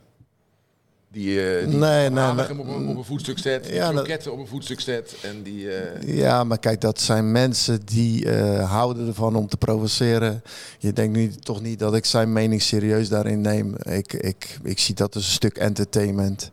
Die, 1.14 1.36
die 1.68 1.78
Nee, 1.78 2.10
nee, 2.10 2.24
Hanegem 2.24 2.56
nee. 2.58 2.66
op, 2.66 2.76
een, 2.76 2.88
op 2.88 2.98
een 2.98 3.04
voetstuk 3.04 3.38
zet, 3.38 3.64
die 3.64 3.74
Ja, 3.74 3.92
dat- 3.92 4.28
op 4.28 4.40
een 4.40 4.48
voetstuk 4.48 4.80
zet. 4.80 5.16
En 5.22 5.44
die, 5.44 5.72
eh, 5.72 6.18
Ja, 6.18 6.44
maar 6.44 6.58
kijk, 6.60 6.82
dat 6.82 7.00
zijn 7.02 7.32
mensen 7.32 7.86
die 7.86 8.30
eh, 8.30 8.72
houden 8.72 9.08
ervan 9.08 9.36
om 9.36 9.48
te 9.48 9.58
provoceren. 9.58 10.42
Je 10.80 10.94
denkt 10.94 11.16
nu 11.18 11.30
toch 11.36 11.62
niet 11.62 11.80
dat 11.80 11.96
ik 11.96 12.06
zijn 12.06 12.34
mening 12.34 12.62
serieus 12.62 13.10
daarin 13.10 13.42
neem. 13.42 13.76
Ik, 13.84 14.14
ik, 14.14 14.60
ik 14.64 14.80
zie 14.80 14.96
dat 14.96 15.16
als 15.16 15.26
een 15.26 15.32
stuk 15.32 15.58
entertainment. 15.58 16.50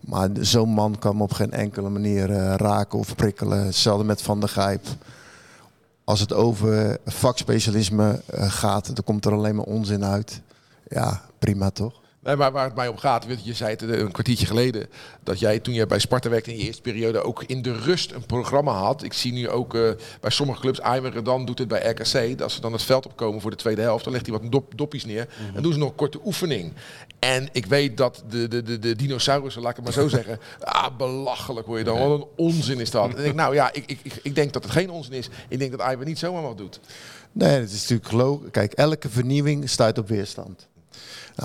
Maar 0.00 0.28
zo'n 0.40 0.68
man 0.70 0.98
kan 0.98 1.16
me 1.16 1.22
op 1.22 1.32
geen 1.32 1.50
enkele 1.52 1.88
manier 1.88 2.26
raken 2.56 2.98
of 2.98 3.14
prikkelen. 3.14 3.64
Hetzelfde 3.64 4.04
met 4.04 4.22
Van 4.22 4.40
der 4.40 4.48
Gijp. 4.48 4.86
Als 6.04 6.20
het 6.20 6.32
over 6.32 6.98
vakspecialisme 7.04 8.20
gaat, 8.32 8.86
dan 8.86 9.04
komt 9.04 9.24
er 9.24 9.32
alleen 9.32 9.54
maar 9.56 9.64
onzin 9.64 10.04
uit. 10.04 10.40
Ja, 10.88 11.22
prima 11.38 11.70
toch? 11.70 12.00
Nee, 12.28 12.36
maar 12.36 12.52
waar 12.52 12.64
het 12.64 12.74
mij 12.74 12.88
om 12.88 12.96
gaat, 12.96 13.26
je, 13.42 13.54
zei 13.54 13.70
het 13.70 13.82
eh, 13.82 13.98
een 13.98 14.12
kwartiertje 14.12 14.46
geleden, 14.46 14.86
dat 15.22 15.38
jij 15.38 15.58
toen 15.58 15.74
je 15.74 15.86
bij 15.86 15.98
Sparta 15.98 16.28
werkte 16.28 16.52
in 16.52 16.58
je 16.58 16.64
eerste 16.64 16.82
periode 16.82 17.22
ook 17.22 17.44
in 17.46 17.62
de 17.62 17.72
rust 17.72 18.12
een 18.12 18.26
programma 18.26 18.72
had. 18.72 19.02
Ik 19.02 19.12
zie 19.12 19.32
nu 19.32 19.48
ook 19.48 19.74
eh, 19.74 19.90
bij 20.20 20.30
sommige 20.30 20.60
clubs, 20.60 20.80
Aymer 20.80 21.12
Redan 21.12 21.44
doet 21.44 21.58
het 21.58 21.68
bij 21.68 21.90
RKC, 21.90 22.38
dat 22.38 22.52
ze 22.52 22.60
dan 22.60 22.72
het 22.72 22.82
veld 22.82 23.06
opkomen 23.06 23.40
voor 23.40 23.50
de 23.50 23.56
tweede 23.56 23.80
helft, 23.80 24.04
dan 24.04 24.12
legt 24.12 24.26
hij 24.26 24.38
wat 24.40 24.52
dop, 24.52 24.72
doppies 24.76 25.04
neer 25.04 25.28
en 25.54 25.62
doen 25.62 25.72
ze 25.72 25.78
nog 25.78 25.88
een 25.88 25.94
korte 25.94 26.20
oefening. 26.24 26.72
En 27.18 27.48
ik 27.52 27.66
weet 27.66 27.96
dat 27.96 28.24
de, 28.28 28.48
de, 28.48 28.62
de, 28.62 28.78
de 28.78 28.96
dinosaurussen, 28.96 29.62
laat 29.62 29.70
ik 29.70 29.76
het 29.76 29.84
maar 29.84 30.04
zo 30.04 30.08
zeggen, 30.18 30.38
ah, 30.60 30.96
belachelijk 30.96 31.66
hoor 31.66 31.78
je 31.78 31.84
dan, 31.84 31.98
wat 31.98 32.20
een 32.20 32.26
onzin 32.36 32.80
is 32.80 32.90
dat. 32.90 33.14
En 33.14 33.24
ik 33.24 33.34
nou 33.34 33.54
ja, 33.54 33.72
ik, 33.72 33.84
ik, 33.86 34.00
ik, 34.02 34.12
ik 34.22 34.34
denk 34.34 34.52
dat 34.52 34.62
het 34.62 34.72
geen 34.72 34.90
onzin 34.90 35.12
is. 35.12 35.28
Ik 35.48 35.58
denk 35.58 35.70
dat 35.70 35.80
Aymer 35.80 36.06
niet 36.06 36.18
zomaar 36.18 36.42
wat 36.42 36.58
doet. 36.58 36.80
Nee, 37.32 37.60
het 37.60 37.70
is 37.70 37.80
natuurlijk 37.80 38.08
geloof. 38.08 38.40
Kijk, 38.50 38.72
elke 38.72 39.08
vernieuwing 39.08 39.70
stuit 39.70 39.98
op 39.98 40.08
weerstand. 40.08 40.68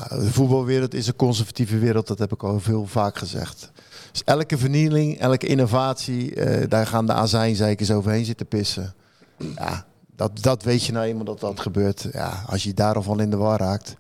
De 0.10 0.32
voetbalwereld 0.32 0.94
is 0.94 1.08
een 1.08 1.16
conservatieve 1.16 1.78
wereld, 1.78 2.08
dat 2.08 2.20
heb 2.20 2.34
ik 2.34 2.44
al 2.44 2.60
veel 2.60 2.88
vaak 2.88 3.18
gezegd. 3.18 3.72
Dus 4.12 4.24
elke 4.24 4.58
vernieuwing, 4.58 5.20
elke 5.20 5.48
innovatie, 5.48 6.36
eh, 6.36 6.70
daar 6.70 6.88
gaan 6.88 7.06
de 7.06 7.14
azijnzeikers 7.14 7.92
overheen 7.92 8.26
zitten 8.26 8.48
pissen. 8.48 8.94
Ja, 9.56 9.86
dat, 10.16 10.42
dat 10.42 10.64
weet 10.64 10.86
je 10.86 10.92
nou 10.92 11.06
eenmaal 11.06 11.24
dat 11.24 11.40
dat 11.40 11.60
gebeurt. 11.60 12.08
Ja, 12.12 12.44
als 12.48 12.64
je 12.64 12.74
daar 12.74 12.96
al 12.96 13.02
van 13.02 13.20
in 13.20 13.30
de 13.30 13.38
war 13.38 13.60
raakt. 13.60 13.96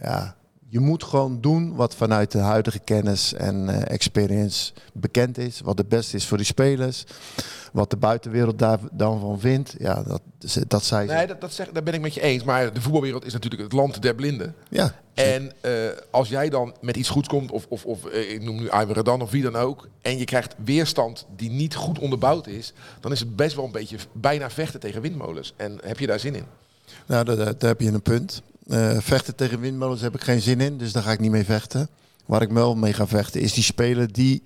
Ja, 0.00 0.36
je 0.72 0.80
moet 0.80 1.04
gewoon 1.04 1.40
doen 1.40 1.74
wat 1.74 1.94
vanuit 1.94 2.30
de 2.30 2.38
huidige 2.38 2.78
kennis 2.78 3.34
en 3.34 3.68
eh, 3.68 3.94
experience 3.94 4.72
bekend 4.92 5.38
is. 5.38 5.60
Wat 5.60 5.78
het 5.78 5.88
beste 5.88 6.16
is 6.16 6.26
voor 6.26 6.36
die 6.36 6.46
spelers. 6.46 7.04
Wat 7.72 7.90
de 7.90 7.96
buitenwereld 7.96 8.58
daar 8.58 8.78
dan 8.92 9.20
van 9.20 9.40
vindt. 9.40 9.74
Ja, 9.78 10.02
dat, 10.02 10.22
dat 10.68 10.84
zei 10.84 11.08
ze. 11.08 11.14
Nee, 11.14 11.26
dat, 11.26 11.40
dat 11.40 11.52
zeg, 11.52 11.68
daar 11.72 11.82
ben 11.82 11.94
ik 11.94 12.00
met 12.00 12.14
je 12.14 12.20
eens. 12.20 12.44
Maar 12.44 12.72
de 12.72 12.80
voetbalwereld 12.80 13.24
is 13.24 13.32
natuurlijk 13.32 13.62
het 13.62 13.72
land 13.72 14.02
der 14.02 14.14
blinden. 14.14 14.54
Ja, 14.68 14.94
En 15.14 15.52
eh, 15.60 15.72
als 16.10 16.28
jij 16.28 16.48
dan 16.48 16.74
met 16.80 16.96
iets 16.96 17.08
goeds 17.08 17.28
komt, 17.28 17.50
of, 17.50 17.66
of, 17.68 17.84
of 17.84 18.04
eh, 18.04 18.32
ik 18.32 18.42
noem 18.42 18.56
nu 18.56 18.68
Aymer 18.68 19.04
dan 19.04 19.22
of 19.22 19.30
wie 19.30 19.42
dan 19.42 19.56
ook, 19.56 19.88
en 20.02 20.18
je 20.18 20.24
krijgt 20.24 20.54
weerstand 20.64 21.26
die 21.36 21.50
niet 21.50 21.74
goed 21.74 21.98
onderbouwd 21.98 22.46
is, 22.46 22.72
dan 23.00 23.12
is 23.12 23.20
het 23.20 23.36
best 23.36 23.56
wel 23.56 23.64
een 23.64 23.72
beetje 23.72 23.96
bijna 24.12 24.50
vechten 24.50 24.80
tegen 24.80 25.00
windmolens. 25.00 25.54
En 25.56 25.78
heb 25.82 25.98
je 25.98 26.06
daar 26.06 26.20
zin 26.20 26.34
in? 26.34 26.44
Nou, 27.06 27.24
daar 27.24 27.54
heb 27.58 27.80
je 27.80 27.88
een 27.88 28.02
punt. 28.02 28.42
Eh, 28.66 28.96
vechten 28.98 29.34
tegen 29.34 29.60
windmolens 29.60 30.00
heb 30.00 30.14
ik 30.14 30.24
geen 30.24 30.40
zin 30.40 30.60
in, 30.60 30.78
dus 30.78 30.92
daar 30.92 31.02
ga 31.02 31.12
ik 31.12 31.20
niet 31.20 31.30
mee 31.30 31.44
vechten. 31.44 31.88
Waar 32.26 32.42
ik 32.42 32.50
wel 32.50 32.74
mee 32.74 32.92
ga 32.92 33.06
vechten 33.06 33.40
is 33.40 33.52
die 33.52 33.62
speler 33.62 34.12
die, 34.12 34.42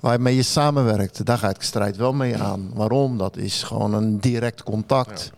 waarmee 0.00 0.36
je 0.36 0.42
samenwerkt. 0.42 1.26
Daar 1.26 1.38
ga 1.38 1.48
ik 1.48 1.58
de 1.58 1.64
strijd 1.64 1.96
wel 1.96 2.12
mee 2.12 2.36
aan. 2.36 2.70
Waarom? 2.74 3.18
Dat 3.18 3.36
is 3.36 3.62
gewoon 3.62 3.94
een 3.94 4.20
direct 4.20 4.62
contact. 4.62 5.30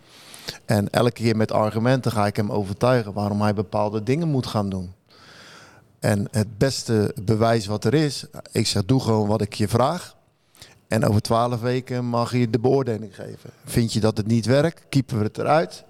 En 0.65 0.89
elke 0.89 1.11
keer 1.11 1.35
met 1.35 1.51
argumenten 1.51 2.11
ga 2.11 2.25
ik 2.25 2.35
hem 2.35 2.51
overtuigen 2.51 3.13
waarom 3.13 3.41
hij 3.41 3.53
bepaalde 3.53 4.03
dingen 4.03 4.27
moet 4.27 4.47
gaan 4.47 4.69
doen. 4.69 4.93
En 5.99 6.27
het 6.31 6.57
beste 6.57 7.15
bewijs 7.21 7.65
wat 7.65 7.85
er 7.85 7.93
is, 7.93 8.25
ik 8.51 8.67
zeg 8.67 8.85
doe 8.85 8.99
gewoon 8.99 9.27
wat 9.27 9.41
ik 9.41 9.53
je 9.53 9.67
vraag. 9.67 10.15
En 10.87 11.05
over 11.05 11.21
twaalf 11.21 11.61
weken 11.61 12.05
mag 12.05 12.31
je 12.31 12.49
de 12.49 12.59
beoordeling 12.59 13.15
geven. 13.15 13.49
Vind 13.65 13.93
je 13.93 13.99
dat 13.99 14.17
het 14.17 14.27
niet 14.27 14.45
werkt, 14.45 14.81
keepen 14.89 15.17
we 15.17 15.23
het 15.23 15.37
eruit. 15.37 15.83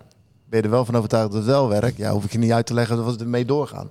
Ben 0.53 0.61
je 0.61 0.67
er 0.67 0.73
wel 0.73 0.85
van 0.85 0.95
overtuigd 0.95 1.31
dat 1.31 1.37
het 1.37 1.49
wel 1.49 1.69
werkt? 1.69 1.97
Ja, 1.97 2.11
hoef 2.11 2.23
ik 2.23 2.31
je 2.31 2.37
niet 2.37 2.51
uit 2.51 2.65
te 2.65 2.73
leggen 2.73 2.97
dat 2.97 3.15
we 3.15 3.23
ermee 3.23 3.45
doorgaan. 3.45 3.89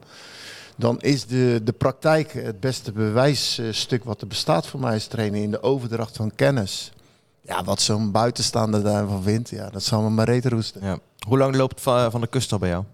Dan 0.77 1.01
is 1.01 1.27
de, 1.27 1.61
de 1.64 1.72
praktijk 1.72 2.33
het 2.33 2.61
beste 2.61 2.92
bewijsstuk 2.92 4.05
wat 4.05 4.20
er 4.20 4.27
bestaat 4.27 4.66
voor 4.66 4.81
mij 4.81 4.94
als 4.94 5.07
trainer 5.07 5.42
in 5.42 5.51
de 5.51 5.62
overdracht 5.62 6.16
van 6.16 6.35
kennis. 6.35 6.92
Ja, 7.40 7.64
wat 7.64 7.81
zo'n 7.81 8.11
buitenstaander 8.11 8.83
daarvan 8.83 9.22
vindt, 9.22 9.48
ja, 9.48 9.70
dat 9.70 9.83
zal 9.83 10.03
me 10.03 10.11
maar 10.11 10.27
reet 10.27 10.46
roesten. 10.46 10.81
Ja. 10.85 10.98
Hoe 11.27 11.38
lang 11.38 11.57
loopt 11.57 11.81
Van, 11.81 12.11
van 12.11 12.20
de 12.20 12.27
Kust 12.27 12.53
al 12.53 12.59
bij 12.59 12.68
jou? 12.68 12.85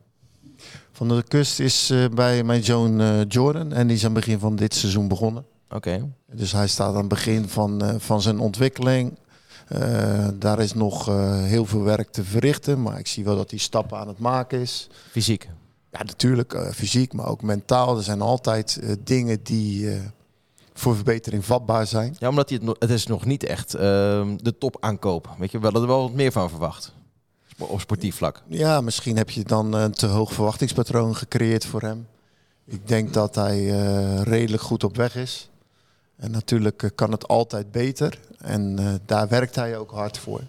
Van 0.93 1.09
de 1.09 1.23
kust 1.29 1.61
is 1.61 1.91
eh, 1.91 2.05
bij 2.15 2.45
mijn 2.45 2.65
zoon 2.65 3.01
eh, 3.01 3.25
Jordan 3.29 3.73
en 3.73 3.87
die 3.87 3.97
is 3.97 4.05
aan 4.05 4.15
het 4.15 4.25
begin 4.25 4.39
van 4.39 4.57
dit 4.57 4.75
seizoen 4.75 5.09
begonnen. 5.09 5.45
Oké. 5.71 6.09
Dus 6.33 6.53
hij 6.53 6.69
staat 6.69 6.93
aan 6.93 6.99
het 6.99 7.09
begin 7.09 7.49
van, 7.49 7.83
eh, 7.83 7.95
van 7.99 8.23
zijn 8.23 8.39
ontwikkeling. 8.39 9.19
Eh, 9.69 10.29
daar 10.35 10.61
is 10.61 10.75
nog 10.75 11.09
eh, 11.09 11.43
heel 11.43 11.65
veel 11.67 11.83
werk 11.83 12.11
te 12.11 12.25
verrichten, 12.25 12.83
maar 12.83 12.99
ik 12.99 13.07
zie 13.07 13.25
wel 13.25 13.37
dat 13.37 13.51
hij 13.51 13.59
stappen 13.59 13.99
aan 13.99 14.09
het 14.09 14.19
maken 14.19 14.61
is. 14.61 14.89
Fysiek. 15.11 15.49
Ja, 15.93 16.03
natuurlijk 16.03 16.53
eh, 16.55 16.71
fysiek, 16.71 17.13
maar 17.13 17.27
ook 17.27 17.43
mentaal. 17.43 17.97
Er 17.97 18.03
zijn 18.03 18.21
altijd 18.21 18.81
dingen 19.05 19.39
die 19.43 19.91
voor 20.75 20.95
verbetering 20.95 21.45
vatbaar 21.45 21.87
zijn. 21.87 22.17
Ja, 22.19 22.29
omdat 22.29 22.49
hij 22.49 22.59
het, 22.59 22.67
nog- 22.67 22.77
het 22.79 22.91
is 22.91 23.07
nog 23.07 23.25
niet 23.25 23.45
echt 23.45 23.75
ehm, 23.75 24.37
de 24.37 24.59
top 24.59 24.77
aankoop. 24.81 25.29
Weet 25.39 25.51
je, 25.51 25.59
we 25.59 25.65
hadden 25.65 25.83
er 25.83 25.89
wel 25.89 26.03
wat 26.03 26.13
meer 26.13 26.33
van 26.33 26.49
verwacht. 26.51 26.93
Op 27.59 27.81
sportief 27.81 28.17
vlak. 28.17 28.43
Ja, 28.47 28.81
misschien 28.81 29.17
heb 29.17 29.31
je 29.31 29.43
dan 29.45 29.73
een 29.73 29.93
te 29.93 30.07
hoog 30.07 30.33
verwachtingspatroon 30.33 31.17
gecreëerd 31.17 31.65
voor 31.65 31.81
hem. 31.83 32.07
Ik 32.65 32.89
denk 32.89 33.13
dat 33.13 33.35
hij 33.35 33.67
redelijk 34.23 34.63
goed 34.63 34.85
op 34.85 34.97
weg 34.97 35.17
is. 35.17 35.51
En 36.19 36.31
natuurlijk 36.31 36.83
eh, 36.83 36.91
kan 36.95 37.13
het 37.13 37.29
altijd 37.29 37.71
beter. 37.71 38.19
En 38.39 38.79
eh, 38.79 38.95
daar 39.07 39.29
werkt 39.29 39.55
hij 39.55 39.77
ook 39.77 39.91
hard 39.91 40.19
voor. 40.19 40.41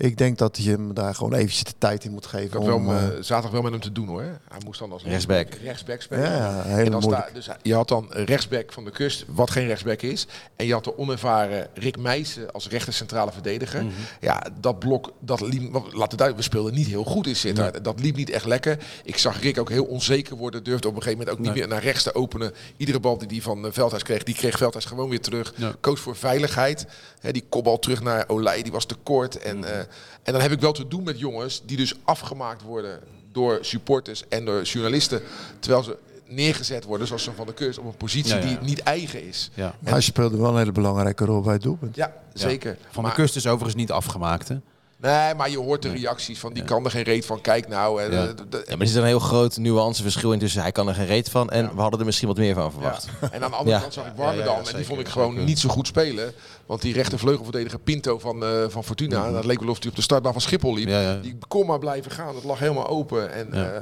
Ik 0.00 0.16
denk 0.16 0.38
dat 0.38 0.56
je 0.62 0.70
hem 0.70 0.94
daar 0.94 1.14
gewoon 1.14 1.32
eventjes 1.34 1.64
de 1.64 1.72
tijd 1.78 2.04
in 2.04 2.10
moet 2.10 2.24
Ik 2.24 2.30
geven. 2.30 2.56
had 2.56 2.66
wel, 2.66 2.76
om, 2.76 2.88
eh, 2.88 3.04
eh, 3.06 3.10
zaterdag 3.20 3.50
wel 3.50 3.62
met 3.62 3.72
hem 3.72 3.80
te 3.80 3.92
doen 3.92 4.06
hoor. 4.06 4.22
Hij 4.22 4.60
moest 4.64 4.78
dan 4.78 4.92
als 4.92 5.02
Rechtsback. 5.04 5.54
rechtsback 5.54 6.00
spelen. 6.02 6.24
ja, 6.24 6.36
ja, 6.36 6.62
En 6.64 6.74
hele 6.76 6.90
dan 6.90 7.00
moeilijk. 7.00 7.24
sta, 7.24 7.32
dus 7.34 7.48
je 7.62 7.74
had 7.74 7.88
dan 7.88 8.06
een 8.10 8.24
rechtsback 8.24 8.72
van 8.72 8.84
de 8.84 8.90
kust, 8.90 9.24
wat 9.28 9.50
geen 9.50 9.66
rechtsback 9.66 10.02
is. 10.02 10.26
En 10.56 10.66
je 10.66 10.72
had 10.72 10.84
de 10.84 10.98
onervaren 10.98 11.68
Rick 11.74 11.96
Meijsen 11.98 12.52
als 12.52 12.68
rechter 12.68 12.92
centrale 12.92 13.32
verdediger. 13.32 13.84
Mhm. 13.84 13.92
Ja, 14.20 14.46
dat 14.60 14.78
blok, 14.78 15.12
dat 15.20 15.40
liep, 15.40 15.90
het 15.98 16.22
uit, 16.22 16.36
we 16.36 16.42
speelden 16.42 16.74
niet 16.74 16.86
heel 16.86 17.04
goed 17.04 17.26
in 17.26 17.36
Sittard. 17.36 17.84
Dat 17.84 18.00
liep 18.00 18.16
niet 18.16 18.30
echt 18.30 18.44
lekker. 18.46 18.78
Ik 19.04 19.18
zag 19.18 19.40
Rick 19.40 19.58
ook 19.58 19.70
heel 19.70 19.84
onzeker 19.84 20.36
worden. 20.36 20.64
Durfde 20.64 20.88
op 20.88 20.94
een 20.96 21.02
gegeven 21.02 21.18
moment 21.24 21.38
ook 21.38 21.44
niet 21.44 21.54
meer 21.54 21.68
naar 21.68 21.82
rechts 21.82 22.02
te 22.02 22.14
openen. 22.14 22.52
Iedere 22.76 23.00
bal 23.00 23.18
die 23.18 23.28
hij 23.28 23.40
van 23.40 23.66
eh, 23.66 23.72
Veldhuis 23.72 24.02
kreeg, 24.02 24.22
die 24.22 24.34
kreeg 24.34 24.56
Veldhuis 24.58 24.84
gewoon 24.84 25.08
weer 25.08 25.20
terug. 25.20 25.52
Ja. 25.56 25.72
Koos 25.80 26.00
voor 26.00 26.16
veiligheid. 26.16 26.86
Hè, 27.20 27.32
die 27.32 27.44
kopbal 27.48 27.78
terug 27.78 28.02
naar 28.02 28.24
Olij, 28.28 28.62
die 28.62 28.72
was 28.72 28.84
te 28.86 28.94
kort. 29.02 29.36
En, 29.38 29.64
eh, 29.64 29.86
en 30.22 30.32
dan 30.32 30.42
heb 30.42 30.52
ik 30.52 30.60
wel 30.60 30.72
te 30.72 30.88
doen 30.88 31.02
met 31.02 31.18
jongens 31.18 31.62
die 31.64 31.76
dus 31.76 31.94
afgemaakt 32.04 32.62
worden 32.62 33.00
door 33.32 33.58
supporters 33.60 34.28
en 34.28 34.44
door 34.44 34.62
journalisten. 34.62 35.20
Terwijl 35.60 35.82
ze 35.82 35.96
neergezet 36.26 36.84
worden, 36.84 37.06
zoals 37.06 37.22
ze 37.22 37.32
van 37.32 37.46
de 37.46 37.54
kust, 37.54 37.78
op 37.78 37.84
een 37.84 37.96
positie 37.96 38.34
Ja, 38.34 38.40
ja. 38.40 38.46
die 38.46 38.58
niet 38.60 38.82
eigen 38.82 39.26
is. 39.28 39.50
Ja. 39.54 39.74
Hij 39.84 40.00
speelde 40.00 40.36
wel 40.36 40.50
een 40.50 40.58
hele 40.58 40.72
belangrijke 40.72 41.24
rol 41.24 41.40
bij 41.40 41.52
het 41.52 41.62
doelpunt. 41.62 41.96
Ja, 41.96 42.12
zeker. 42.32 42.76
Van 42.90 43.02
Maar- 43.02 43.14
de 43.14 43.20
kust 43.22 43.36
is 43.36 43.46
overigens 43.46 43.74
niet 43.74 43.90
afgemaakt. 43.90 44.48
Hè? 44.48 44.56
Nee, 45.00 45.34
maar 45.34 45.50
je 45.50 45.58
hoort 45.58 45.82
de 45.82 45.90
reacties 45.92 46.38
van 46.38 46.52
die 46.52 46.64
kan 46.64 46.84
er 46.84 46.90
geen 46.90 47.02
reet 47.02 47.26
van. 47.26 47.40
Kijk 47.40 47.68
nou. 47.68 48.02
En, 48.02 48.10
Ja. 48.12 48.34
maar 48.50 48.62
er 48.68 48.82
is 48.82 48.94
een 48.94 49.04
heel 49.04 49.18
groot 49.18 49.56
nuanceverschil 49.56 50.32
in 50.32 50.38
tussen 50.38 50.62
hij 50.62 50.72
kan 50.72 50.88
er 50.88 50.94
geen 50.94 51.06
reet 51.06 51.30
van 51.30 51.50
en 51.50 51.74
we 51.74 51.80
hadden 51.80 52.00
er 52.00 52.06
misschien 52.06 52.28
wat 52.28 52.36
meer 52.36 52.54
van 52.54 52.64
Ja. 52.64 52.70
verwacht. 52.70 53.08
En 53.30 53.42
aan 53.44 53.50
de 53.50 53.56
andere 53.56 53.76
Ja. 53.76 53.80
kant 53.82 53.92
zag 53.92 54.06
ik 54.06 54.12
Warmerdam. 54.16 54.54
ja, 54.56 54.60
ja, 54.62 54.68
en 54.70 54.76
die 54.76 54.86
vond 54.86 55.00
ik 55.00 55.08
gewoon 55.08 55.30
zeker. 55.30 55.44
niet 55.44 55.58
zo 55.58 55.68
goed 55.68 55.86
spelen. 55.86 56.32
Want 56.66 56.82
die 56.82 56.94
rechtervleugelverdediger 56.94 57.78
Pinto 57.78 58.18
van, 58.18 58.44
eh, 58.44 58.50
van 58.68 58.84
Fortuna. 58.84 59.30
Dat 59.30 59.44
leek 59.44 59.60
wel 59.60 59.68
of 59.70 59.78
hij 59.80 59.88
op 59.90 59.96
de 59.96 60.02
startbaan 60.02 60.32
van 60.32 60.40
Schiphol 60.42 60.74
liep. 60.74 60.88
Ja, 60.88 61.00
ja. 61.00 61.14
Die 61.16 61.38
kon 61.48 61.66
maar 61.66 61.78
blijven 61.78 62.10
gaan. 62.10 62.34
Het 62.34 62.44
lag 62.44 62.58
helemaal 62.58 62.86
open. 62.88 63.32
En 63.32 63.48
Ja. 63.52 63.70
eh, 63.70 63.80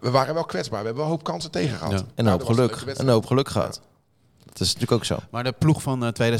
we 0.00 0.10
waren 0.10 0.34
wel 0.34 0.44
kwetsbaar. 0.44 0.80
We 0.80 0.86
hebben 0.86 1.02
wel 1.04 1.12
een 1.12 1.18
hoop 1.18 1.26
kansen 1.26 1.50
tegen 1.50 1.76
gehad. 1.76 1.92
Ja. 1.92 1.98
En 1.98 2.04
een 2.14 2.24
Nou, 2.24 2.38
hoop 2.38 2.46
geluk. 2.46 2.82
Een 2.94 3.08
hoop 3.08 3.26
geluk 3.26 3.48
gehad. 3.48 3.80
Dat 4.58 4.66
is 4.66 4.72
natuurlijk 4.74 4.92
ook 4.92 5.04
zo. 5.04 5.16
Maar 5.30 5.44
de 5.44 5.52
ploeg 5.58 5.82
van 5.82 6.04
eh, 6.04 6.32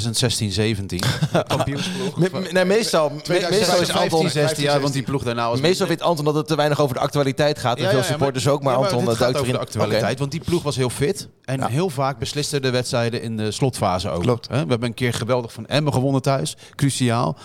2016-17, 0.83 0.97
kampioensploeg. 1.47 2.17
Me- 2.19 2.29
me- 2.33 2.49
nee, 2.53 2.65
meestal, 2.65 3.09
me- 3.09 3.15
meestal 3.27 3.51
is 3.51 3.67
2015, 3.67 4.01
Anton... 4.01 4.21
15, 4.21 4.31
16, 4.31 4.65
ja, 4.65 4.81
want 4.81 4.93
die 4.93 5.03
ploeg 5.03 5.23
daarna 5.23 5.49
was... 5.49 5.61
Meestal 5.61 5.87
vindt 5.87 6.03
Anton 6.03 6.25
dat 6.25 6.35
het 6.35 6.47
te 6.47 6.57
weinig 6.57 6.81
over 6.81 6.95
de 6.95 7.01
actualiteit 7.01 7.59
gaat. 7.59 7.77
En 7.77 7.83
Ja, 7.83 7.89
veel 7.91 7.99
ja, 7.99 8.05
supporters 8.05 8.49
ook, 8.49 8.63
maar 8.63 8.73
ja, 8.73 8.79
Anton 8.79 9.05
dit 9.05 9.13
eh, 9.15 9.19
duikt 9.19 9.37
over 9.39 9.49
erin. 9.49 9.53
de 9.61 9.67
actualiteit, 9.67 10.19
want 10.19 10.31
die 10.31 10.41
ploeg 10.41 10.63
was 10.63 10.77
heel 10.77 10.91
fit. 10.91 11.29
En 11.45 11.67
heel 11.71 11.91
vaak 11.91 12.19
besliste 12.19 12.61
de 12.61 12.71
wedstrijden 12.71 13.23
in 13.23 13.37
de 13.37 13.51
slotfase 13.51 14.11
ook. 14.11 14.23
Klopt. 14.23 14.47
We 14.47 14.55
hebben 14.57 14.83
een 14.83 14.95
keer 14.95 15.15
geweldig 15.15 15.53
van 15.53 15.67
Emmen 15.67 15.93
gewonnen 15.93 16.23
thuis. 16.23 16.57
Cruciaal. 16.75 17.37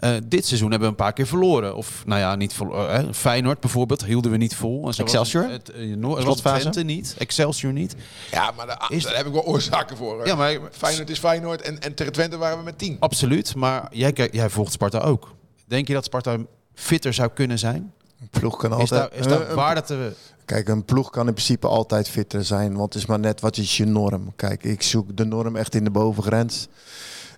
Eh, 0.00 0.10
dit 0.24 0.46
seizoen 0.46 0.70
hebben 0.70 0.88
we 0.88 0.94
een 0.94 1.04
paar 1.04 1.12
keer 1.12 1.26
verloren. 1.26 1.76
Of, 1.76 2.02
nou 2.06 2.20
ja, 2.20 2.34
niet 2.36 2.52
verloren. 2.52 2.94
hè. 2.94 3.14
Feyenoord 3.14 3.60
bijvoorbeeld 3.60 4.04
hielden 4.04 4.30
we 4.30 4.36
niet 4.36 4.56
vol. 4.56 4.86
En 4.86 4.94
zo 4.94 5.02
was 5.02 5.12
Excelsior? 5.14 5.50
Het, 5.50 5.68
eh, 5.70 5.94
was 6.00 6.22
Slotfase? 6.22 6.60
Twente 6.60 6.82
niet. 6.82 7.14
Excelsior 7.18 7.72
niet. 7.72 7.94
Ja, 8.30 8.50
maar 8.56 8.66
daar, 8.66 8.86
Is- 8.88 9.02
daar 9.02 9.16
heb 9.16 9.26
ik 9.26 9.32
wel 9.32 9.44
oorzaken 9.44 9.96
voor. 9.96 10.26
Ja, 10.26 10.34
maar 10.34 10.58
Feyenoord 10.72 11.10
is 11.10 11.18
Feyenoord. 11.18 11.60
En, 11.62 11.80
en 11.80 11.94
tegen 11.94 12.12
Twente 12.12 12.36
waren 12.36 12.58
we 12.58 12.64
met 12.64 12.78
10. 12.78 12.96
absoluut. 13.00 13.54
Maar 13.54 13.88
jij, 13.90 14.12
kijkt- 14.12 14.34
jij 14.34 14.50
volgt 14.50 14.72
Sparta 14.72 14.98
ook. 14.98 15.34
Denk 15.66 15.86
je 15.88 15.94
dat 15.94 16.04
Sparta 16.04 16.36
fitter 16.74 17.14
zou 17.14 17.30
kunnen 17.34 17.58
zijn? 17.58 17.92
Een 18.20 18.28
ploeg 18.30 18.56
kan 18.56 18.72
Is 18.72 18.78
altijd... 18.78 19.00
daar, 19.10 19.20
is 19.20 19.26
daar 19.26 19.40
Eh, 19.42 19.48
een- 19.48 19.54
waar 19.54 19.74
dat 19.74 19.86
te... 19.86 20.12
Kijk, 20.44 20.68
een 20.68 20.84
ploeg 20.84 21.10
kan 21.10 21.26
in 21.26 21.32
principe 21.32 21.66
altijd 21.68 22.08
fitter 22.08 22.44
zijn, 22.44 22.76
want 22.76 22.92
het 22.94 23.02
is 23.02 23.08
maar 23.08 23.18
net 23.18 23.40
wat 23.40 23.56
is 23.56 23.76
je 23.76 23.84
norm. 23.84 24.32
Kijk, 24.36 24.64
ik 24.64 24.82
zoek 24.82 25.16
de 25.16 25.24
norm 25.24 25.56
echt 25.56 25.74
in 25.74 25.84
de 25.84 25.90
bovengrens. 25.90 26.68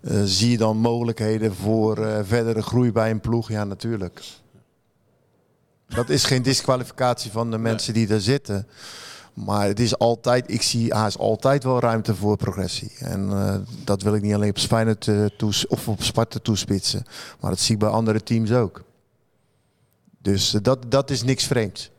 Eh, 0.03 0.23
zie 0.25 0.51
je 0.51 0.57
dan 0.57 0.77
mogelijkheden 0.77 1.55
voor 1.55 2.07
eh, 2.07 2.19
verdere 2.23 2.63
groei 2.63 2.93
bij 2.93 3.11
een 3.11 3.21
ploeg? 3.21 3.49
Ja, 3.49 3.65
natuurlijk. 3.65 4.23
Dat 5.87 6.09
is 6.09 6.25
geen 6.25 6.43
disqualificatie 6.43 7.31
van 7.31 7.51
de 7.51 7.59
mensen 7.59 7.95
die 7.95 8.07
daar 8.07 8.21
zitten. 8.21 8.67
Maar 9.35 9.67
het 9.67 9.81
is 9.81 9.99
altijd, 9.99 10.51
ik 10.51 10.63
zie 10.63 10.95
haast 10.95 11.19
altijd 11.19 11.65
wel 11.65 11.81
ruimte 11.81 12.15
voor 12.15 12.37
progressie. 12.37 12.93
En 12.99 13.31
eh, 13.31 13.57
dat 13.85 14.03
wil 14.03 14.15
ik 14.15 14.23
niet 14.23 14.35
alleen 14.35 14.51
op 14.51 14.59
Feyenoord 14.59 15.11
toes- 15.37 15.67
of 15.67 15.89
op 15.89 16.03
Sparta 16.03 16.39
toespitsen. 16.39 17.05
Maar 17.41 17.51
dat 17.51 17.61
zie 17.61 17.75
ik 17.75 17.81
bij 17.81 17.89
andere 17.89 18.23
teams 18.23 18.53
ook. 18.53 18.85
Dus 20.19 20.51
dat, 20.51 20.91
dat 20.91 21.11
is 21.11 21.23
niks 21.23 21.45
vreemds. 21.45 21.91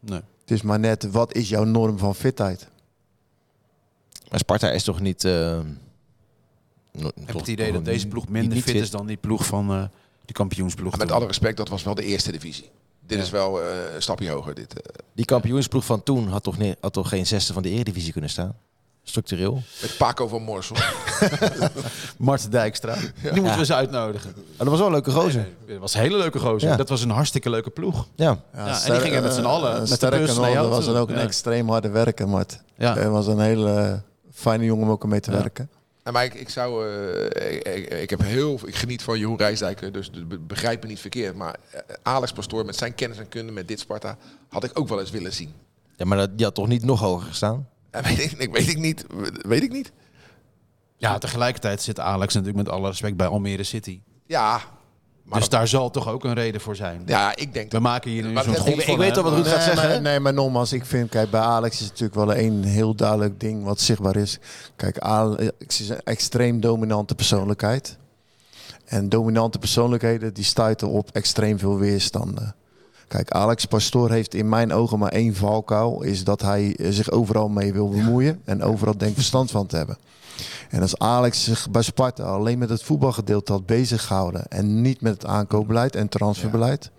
Nee. 0.00 0.20
Het 0.40 0.50
is 0.50 0.62
maar 0.62 0.78
net, 0.78 1.10
wat 1.10 1.34
is 1.34 1.48
jouw 1.48 1.64
norm 1.64 1.98
van 1.98 2.14
fitheid? 2.14 2.68
Maar 4.30 4.38
Sparta 4.38 4.70
is 4.70 4.84
toch 4.84 5.00
niet... 5.00 5.24
no- 6.92 7.08
Ik 7.14 7.26
heb 7.26 7.36
het 7.36 7.46
idee 7.48 7.72
dat 7.72 7.84
deze 7.84 8.06
ploeg 8.06 8.28
minder 8.28 8.58
fit 8.60 8.74
is 8.74 8.90
dan 8.90 9.06
die 9.06 9.16
ploeg 9.16 9.46
van 9.46 9.70
eh 9.70 9.82
die 10.24 10.34
kampioensploeg. 10.34 10.96
Met 10.96 11.06
toen. 11.08 11.16
alle 11.16 11.26
respect, 11.26 11.56
dat 11.56 11.68
was 11.68 11.82
wel 11.82 11.94
de 11.94 12.04
eerste 12.04 12.32
divisie. 12.32 12.70
Dit 13.06 13.18
Ja. 13.18 13.24
is 13.24 13.30
wel 13.30 13.62
eh, 13.62 13.66
een 13.94 14.02
stapje 14.02 14.30
hoger. 14.30 14.54
Dit, 14.54 14.80
eh. 14.82 14.94
Die 15.14 15.24
kampioensploeg 15.24 15.84
van 15.84 16.02
toen 16.02 16.28
had 16.28 16.42
toch, 16.42 16.58
niet, 16.58 16.76
had 16.80 16.92
toch 16.92 17.08
geen 17.08 17.26
zesde 17.26 17.52
van 17.52 17.62
de 17.62 17.68
eredivisie 17.70 18.12
kunnen 18.12 18.30
staan? 18.30 18.56
Structureel. 19.04 19.62
met 19.80 19.94
Paco 19.98 20.28
van 20.28 20.42
Morsel. 20.42 20.76
Mart 22.18 22.50
Dijkstra. 22.52 22.94
Die 23.22 23.32
moeten 23.32 23.52
we 23.52 23.58
eens 23.58 23.72
uitnodigen. 23.72 24.30
Oh, 24.36 24.58
dat 24.58 24.66
was 24.68 24.78
wel 24.78 24.86
een 24.86 24.92
leuke 24.92 25.10
gozer. 25.10 25.48
Dat 25.66 25.78
was 25.78 25.94
een 25.94 26.00
hele 26.00 26.16
leuke 26.16 26.38
gozer. 26.38 26.68
Ja. 26.70 26.76
Dat 26.76 26.88
was 26.88 27.02
een 27.02 27.10
hartstikke 27.10 27.50
leuke 27.50 27.70
ploeg. 27.70 28.06
Ja. 28.14 28.38
Ja, 28.54 28.82
en 28.84 28.92
die 28.92 29.00
gingen 29.00 29.22
met 29.22 29.32
z'n 29.32 29.44
allen, 29.44 29.88
met 29.88 30.00
de 30.00 30.08
bus 30.08 30.28
nog, 30.28 30.38
naar 30.40 30.50
jou 30.50 30.66
dat 30.68 30.76
was 30.76 30.84
dan 30.84 30.96
ook 30.96 31.08
een 31.08 31.16
extreem 31.16 31.68
harde 31.68 31.88
werker, 31.88 32.28
Mart. 32.28 32.60
Ja. 32.76 32.94
Hij 32.94 33.08
was 33.08 33.26
een 33.26 33.40
hele 33.40 34.02
fijne 34.32 34.64
jongen 34.64 34.84
om 34.84 34.90
ook 34.90 35.06
mee 35.06 35.20
te 35.20 35.30
Ja. 35.30 35.36
werken. 35.36 35.70
Ja, 36.04 36.10
maar 36.10 36.24
ik, 36.24 36.34
ik 36.34 36.48
zou, 36.48 36.88
eh, 36.88 37.54
ik, 37.56 37.62
ik, 37.68 37.90
ik 37.90 38.10
heb 38.10 38.20
heel, 38.22 38.60
ik 38.66 38.74
geniet 38.74 39.02
van 39.02 39.18
Jeroen 39.18 39.36
Rijsdijk, 39.36 39.92
dus 39.92 40.10
de- 40.10 40.24
be- 40.24 40.38
begrijp 40.38 40.82
me 40.82 40.88
niet 40.88 41.00
verkeerd. 41.00 41.36
Maar 41.36 41.56
eh, 41.70 41.80
Alex 42.02 42.32
Pastoor 42.32 42.64
met 42.64 42.76
zijn 42.76 42.94
kennis 42.94 43.18
en 43.18 43.28
kunde 43.28 43.52
met 43.52 43.68
dit 43.68 43.80
Sparta 43.80 44.16
had 44.48 44.64
ik 44.64 44.78
ook 44.78 44.88
wel 44.88 45.00
eens 45.00 45.10
willen 45.10 45.32
zien. 45.32 45.52
ja, 45.96 46.04
maar 46.04 46.18
dat, 46.18 46.36
die 46.36 46.46
had 46.46 46.54
toch 46.54 46.68
niet 46.68 46.84
nog 46.84 47.00
hoger 47.00 47.26
gestaan? 47.28 47.68
En 47.90 48.02
weet 48.02 48.18
ik, 48.18 48.32
ik 48.32 48.52
weet 48.52 48.68
ik 48.68 48.78
niet, 48.78 49.04
weet 49.42 49.62
ik 49.62 49.72
niet. 49.72 49.92
Ja, 50.96 51.18
tegelijkertijd 51.18 51.82
zit 51.82 52.00
Alex 52.00 52.34
natuurlijk 52.34 52.64
met 52.64 52.74
alle 52.74 52.88
respect 52.88 53.16
bij 53.16 53.26
Almere 53.26 53.62
City. 53.62 54.00
Ja, 54.26 54.60
maar 55.32 55.40
dus 55.40 55.48
dat- 55.48 55.58
daar 55.58 55.68
zal 55.68 55.90
toch 55.90 56.08
ook 56.08 56.24
een 56.24 56.34
reden 56.34 56.60
voor 56.60 56.76
zijn. 56.76 57.02
ja, 57.06 57.36
ik 57.36 57.52
denk 57.52 57.64
We 57.64 57.70
dat. 57.70 57.80
maken 57.80 58.10
hier 58.10 58.22
nu 58.24 58.32
zo'n 58.34 58.56
god 58.56 58.66
ik- 58.68 58.80
van, 58.82 58.92
ik 58.92 58.98
weet 58.98 59.16
al 59.16 59.22
wat 59.22 59.32
Ruud 59.32 59.46
gaat 59.46 59.62
zeggen, 59.62 59.88
maar, 59.90 60.00
nee, 60.00 60.20
maar 60.20 60.34
nogmaals, 60.34 60.72
ik 60.72 60.84
vind, 60.84 61.08
kijk, 61.10 61.30
bij 61.30 61.40
Alex 61.40 61.80
is 61.80 61.86
natuurlijk 61.88 62.14
wel 62.14 62.32
één 62.34 62.62
heel 62.62 62.94
duidelijk 62.94 63.40
ding 63.40 63.64
wat 63.64 63.80
zichtbaar 63.80 64.16
is. 64.16 64.38
Kijk, 64.76 64.98
Alex 64.98 65.80
is 65.80 65.88
een 65.88 66.00
extreem 66.04 66.60
dominante 66.60 67.14
persoonlijkheid. 67.14 67.96
En 68.84 69.08
dominante 69.08 69.58
persoonlijkheden 69.58 70.34
die 70.34 70.44
stuiten 70.44 70.88
op 70.88 71.08
extreem 71.12 71.58
veel 71.58 71.78
weerstanden. 71.78 72.54
Kijk, 73.08 73.30
Alex 73.30 73.64
Pastoor 73.64 74.10
heeft 74.10 74.34
in 74.34 74.48
mijn 74.48 74.72
ogen 74.72 74.98
maar 74.98 75.12
één 75.12 75.34
valkuil. 75.34 76.02
Is 76.02 76.24
dat 76.24 76.42
hij 76.42 76.76
eh, 76.76 76.86
zich 76.90 77.10
overal 77.10 77.48
mee 77.48 77.72
wil 77.72 77.88
bemoeien. 77.88 78.40
En 78.44 78.62
overal 78.62 78.96
denkt 78.96 79.14
verstand 79.14 79.50
van 79.50 79.66
te 79.66 79.76
hebben. 79.76 79.98
En 80.70 80.82
als 80.82 80.98
Alex 80.98 81.44
zich 81.44 81.70
bij 81.70 81.82
Sparta 81.82 82.22
alleen 82.24 82.58
met 82.58 82.68
het 82.68 82.82
voetbalgedeelte 82.82 83.52
had 83.52 83.66
bezig 83.66 84.06
gehouden. 84.06 84.46
En 84.48 84.80
niet 84.82 85.00
met 85.00 85.12
het 85.12 85.26
aankoopbeleid 85.26 85.96
en 85.96 86.08
transferbeleid. 86.08 86.90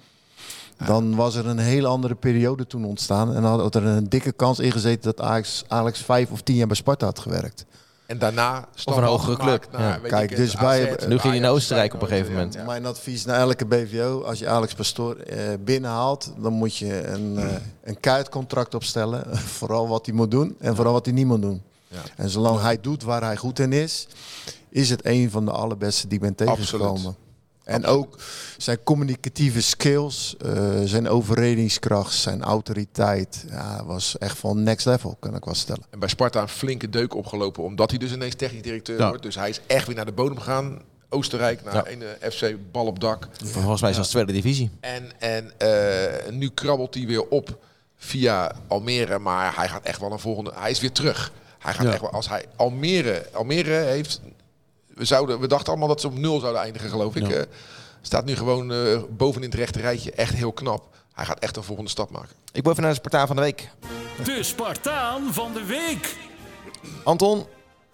Dan 0.85 1.15
was 1.15 1.35
er 1.35 1.47
een 1.47 1.57
hele 1.57 1.87
andere 1.87 2.15
periode 2.15 2.67
toen 2.67 2.85
ontstaan. 2.85 3.33
En 3.35 3.41
dan 3.41 3.59
had 3.59 3.75
er 3.75 3.85
een 3.85 4.09
dikke 4.09 4.31
kans 4.31 4.59
in 4.59 4.71
gezeten 4.71 5.01
dat 5.15 5.21
Alex, 5.25 5.63
Alex 5.67 5.99
vijf 5.99 6.31
of 6.31 6.41
tien 6.41 6.55
jaar 6.55 6.67
bij 6.67 6.75
Sparta 6.75 7.05
had 7.05 7.19
gewerkt. 7.19 7.65
En 8.05 8.17
daarna 8.17 8.67
stap 8.75 8.97
een 8.97 9.03
hogere 9.03 9.37
club, 9.37 9.67
Naar, 9.71 9.81
ja. 9.81 10.07
Kijk, 10.07 10.31
ik, 10.31 10.37
dus 10.37 10.55
bij- 10.55 10.95
AZ, 10.97 11.05
nu 11.07 11.17
ging 11.19 11.33
hij 11.33 11.39
naar 11.41 11.51
Oostenrijk 11.51 11.93
op 11.93 12.01
een 12.01 12.07
gegeven 12.07 12.31
moment. 12.33 12.53
ja. 12.53 12.63
Mijn 12.65 12.85
advies 12.85 13.25
naar 13.25 13.39
elke 13.39 13.65
BVO, 13.65 14.21
als 14.23 14.39
je 14.39 14.47
Alex 14.47 14.73
Pastoor 14.73 15.15
eh, 15.15 15.37
binnenhaalt, 15.59 16.33
dan 16.37 16.53
moet 16.53 16.77
je 16.77 17.07
een, 17.07 17.37
eh 17.37 17.45
een 17.83 17.99
kuitcontract 17.99 18.75
opstellen. 18.75 19.37
vooral 19.59 19.87
wat 19.87 20.05
hij 20.05 20.15
moet 20.15 20.31
doen 20.31 20.55
en 20.59 20.75
vooral 20.75 20.93
wat 20.93 21.05
hij 21.05 21.13
niet 21.13 21.25
moet 21.25 21.41
doen. 21.41 21.61
Ja. 21.93 22.01
En 22.15 22.29
zolang 22.29 22.61
hij 22.61 22.81
doet 22.81 23.03
waar 23.03 23.21
hij 23.23 23.37
goed 23.37 23.59
in 23.59 23.73
is, 23.73 24.07
is 24.69 24.89
het 24.89 25.05
een 25.05 25.31
van 25.31 25.45
de 25.45 25.51
allerbeste 25.51 26.07
die 26.07 26.15
ik 26.17 26.23
ben 26.23 26.35
tegengekomen. 26.35 26.89
Absoluut. 26.91 27.17
En 27.63 27.85
ook 27.85 28.17
zijn 28.57 28.83
communicatieve 28.83 29.61
skills, 29.61 30.35
eh, 30.37 30.79
zijn 30.83 31.07
overredingskracht, 31.09 32.13
zijn 32.13 32.41
autoriteit, 32.43 33.45
ja, 33.49 33.85
was 33.85 34.17
echt 34.17 34.37
van 34.37 34.63
next 34.63 34.85
level, 34.85 35.15
kan 35.19 35.35
ik 35.35 35.45
wel 35.45 35.53
stellen. 35.55 35.83
En 35.89 35.99
bij 35.99 36.09
Sparta 36.09 36.41
een 36.41 36.47
flinke 36.47 36.89
deuk 36.89 37.15
opgelopen, 37.15 37.63
omdat 37.63 37.89
hij 37.89 37.99
dus 37.99 38.11
ineens 38.11 38.35
technisch 38.35 38.61
directeur 38.61 38.99
Ja. 38.99 39.07
wordt. 39.07 39.23
Dus 39.23 39.35
hij 39.35 39.49
is 39.49 39.61
echt 39.67 39.87
weer 39.87 39.95
naar 39.95 40.05
de 40.05 40.11
bodem 40.11 40.37
gegaan. 40.37 40.81
Oostenrijk, 41.09 41.63
naar 41.63 41.73
Ja. 41.73 41.87
een 41.91 42.01
eh, 42.19 42.29
FC 42.31 42.55
bal 42.71 42.85
op 42.85 42.99
dak. 42.99 43.27
Volgens 43.43 43.81
mij 43.81 43.89
is 43.89 43.95
dat 43.95 44.09
tweede 44.09 44.31
divisie. 44.33 44.69
En, 44.79 45.11
en 45.19 45.51
eh, 45.57 46.31
nu 46.31 46.49
krabbelt 46.49 46.93
hij 46.93 47.05
weer 47.05 47.27
op 47.27 47.57
via 47.97 48.51
Almere, 48.67 49.19
maar 49.19 49.55
hij 49.55 49.67
gaat 49.69 49.83
echt 49.83 49.99
wel 49.99 50.11
een 50.11 50.19
volgende. 50.19 50.51
Hij 50.55 50.71
is 50.71 50.79
weer 50.79 50.91
terug. 50.91 51.31
Hij 51.63 51.73
gaat 51.73 51.85
Ja. 51.85 51.91
echt 51.91 52.01
wel 52.01 52.11
als 52.11 52.29
hij 52.29 52.45
Almere, 52.55 53.27
Almere 53.33 53.73
heeft. 53.73 54.21
We 54.87 55.05
zouden, 55.05 55.39
we 55.39 55.47
dachten 55.47 55.67
allemaal 55.67 55.87
dat 55.87 56.01
ze 56.01 56.07
op 56.07 56.17
nul 56.17 56.39
zouden 56.39 56.61
eindigen, 56.61 56.89
geloof 56.89 57.15
ik. 57.15 57.27
Ja. 57.27 57.35
Eh, 57.35 57.43
staat 58.01 58.25
nu 58.25 58.35
gewoon 58.35 58.71
eh, 58.71 58.99
bovenin 59.09 59.49
het 59.49 59.59
rechte 59.59 59.79
rijtje, 59.79 60.11
echt 60.11 60.33
heel 60.33 60.51
knap. 60.51 60.95
Hij 61.13 61.25
gaat 61.25 61.39
echt 61.39 61.57
een 61.57 61.63
volgende 61.63 61.89
stap 61.89 62.09
maken. 62.09 62.29
Ik 62.51 62.61
wil 62.63 62.71
even 62.71 62.83
naar 62.83 62.91
de 62.93 62.97
Spartaan 62.99 63.27
van 63.27 63.35
de 63.35 63.41
week. 63.41 63.69
De 64.23 64.43
Spartaan 64.43 65.33
van 65.33 65.53
de 65.53 65.63
week. 65.63 66.15
Anton, 67.03 67.45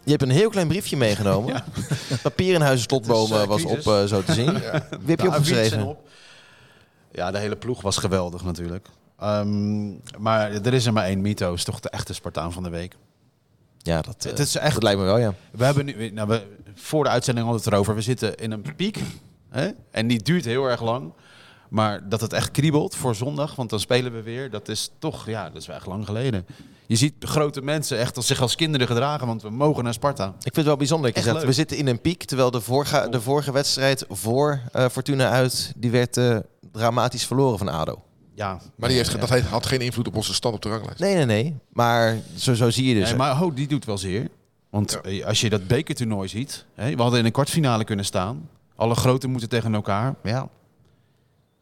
je 0.04 0.10
hebt 0.12 0.22
een 0.22 0.30
heel 0.30 0.50
klein 0.50 0.68
briefje 0.68 0.98
meegenomen. 0.98 1.64
Papier 2.24 2.54
in 2.54 2.62
huizen 2.62 2.84
slotbomen 2.90 3.48
was 3.48 3.64
op, 3.66 3.88
eh, 3.88 4.04
zo 4.04 4.24
te 4.24 4.34
zien. 4.34 4.54
Wie 5.06 5.10
heb 5.16 5.20
je 5.20 5.26
Ja, 5.30 5.36
opgeschreven? 5.36 5.84
op. 5.84 6.08
Ja, 7.12 7.32
de 7.32 7.38
hele 7.38 7.56
ploeg 7.56 7.82
was 7.82 7.98
geweldig 7.98 8.44
natuurlijk. 8.44 8.88
Ehm, 9.20 9.88
maar 10.18 10.52
er 10.52 10.74
is 10.74 10.86
er 10.86 10.94
maar 10.94 11.06
één 11.06 11.22
mytho, 11.22 11.54
is 11.54 11.64
toch 11.64 11.80
de 11.80 11.90
echte 11.90 12.14
Spartaan 12.14 12.52
van 12.52 12.64
de 12.64 12.70
week. 12.70 12.96
Ja, 13.82 14.02
dat, 14.02 14.26
eh, 14.26 14.32
Het 14.32 14.40
is 14.40 14.56
echt 14.56 14.74
dat 14.74 14.84
lijkt 14.84 15.00
me 15.00 15.06
wel, 15.06 15.18
ja. 15.18 15.34
We 15.52 15.66
hebben 15.66 15.86
nu, 15.86 16.10
nou, 16.12 16.28
we, 16.28 16.44
voor 16.76 17.04
de 17.04 17.10
uitzending 17.10 17.46
hadden 17.46 17.64
we 17.64 17.70
het 17.70 17.78
erover. 17.78 17.96
We 17.96 18.02
zitten 18.02 18.36
in 18.36 18.52
een 18.52 18.76
piek. 18.76 19.00
Hè? 19.50 19.70
En 19.92 20.08
die 20.08 20.24
duurt 20.24 20.46
heel 20.46 20.66
erg 20.66 20.82
lang. 20.82 21.14
Maar 21.70 22.10
dat 22.10 22.22
het 22.22 22.34
echt 22.34 22.52
kriebelt 22.52 22.96
voor 22.96 23.16
zondag, 23.16 23.56
want 23.56 23.70
dan 23.70 23.80
spelen 23.80 24.12
we 24.12 24.22
weer. 24.22 24.50
Dat 24.50 24.68
is 24.68 24.92
toch, 25.00 25.26
ja, 25.26 25.50
dat 25.50 25.62
is 25.62 25.68
wel 25.68 25.76
echt 25.76 25.86
lang 25.86 26.06
geleden. 26.06 26.46
Je 26.86 26.96
ziet 26.96 27.14
grote 27.20 27.62
mensen 27.62 27.98
echt 27.98 28.16
als 28.16 28.28
zich 28.28 28.42
als 28.42 28.56
kinderen 28.56 28.88
gedragen, 28.88 29.28
want 29.28 29.42
we 29.42 29.50
mogen 29.50 29.84
naar 29.84 29.94
Sparta. 29.94 30.28
Ik 30.28 30.42
vind 30.42 30.56
het 30.56 30.66
wel 30.66 30.76
bijzonder 30.76 31.12
leuk. 31.14 31.42
we 31.46 31.54
zitten 31.54 31.78
in 31.78 31.88
een 31.88 32.02
piek. 32.02 32.24
Terwijl 32.24 32.52
de 32.52 32.62
vorige, 32.62 33.08
de 33.10 33.22
vorige 33.22 33.52
wedstrijd 33.52 34.06
voor 34.10 34.62
eh, 34.72 34.86
Fortuna 34.92 35.30
uit, 35.30 35.74
die 35.76 35.92
werd 35.92 36.18
eh, 36.18 36.38
dramatisch 36.72 37.26
verloren 37.26 37.58
van 37.58 37.68
ADO. 37.68 38.02
Ja, 38.40 38.60
Maar 38.76 38.90
die 38.90 38.98
heeft, 38.98 39.20
dat 39.20 39.30
heeft- 39.30 39.48
had 39.48 39.66
geen 39.66 39.82
invloed 39.82 40.08
op 40.08 40.16
onze 40.16 40.34
stand 40.34 40.56
op 40.56 40.62
de 40.62 40.70
ranglijst. 40.70 41.00
Nee, 41.00 41.16
nee, 41.16 41.26
nee. 41.26 41.56
Maar 41.74 42.18
zo, 42.36 42.54
zo 42.54 42.70
zie 42.70 42.86
je 42.88 42.94
dus. 43.00 43.10
Nee, 43.10 43.18
maar 43.18 43.42
oh, 43.44 43.56
die 43.56 43.68
doet 43.68 43.86
wel 43.86 43.98
zeer. 43.98 44.28
Want 44.70 44.92
Ja. 44.92 45.10
eh, 45.10 45.26
als 45.26 45.42
je 45.42 45.50
dat 45.50 45.68
bekertoernooi 45.68 46.28
ziet, 46.28 46.66
hè, 46.76 46.96
we 46.96 47.02
hadden 47.02 47.20
in 47.20 47.26
een 47.26 47.32
kwartfinale 47.32 47.84
kunnen 47.84 48.06
staan. 48.06 48.50
Alle 48.76 48.96
groten 48.96 49.30
moeten 49.30 49.50
tegen 49.50 49.74
elkaar. 49.74 50.16
Ja, 50.24 50.48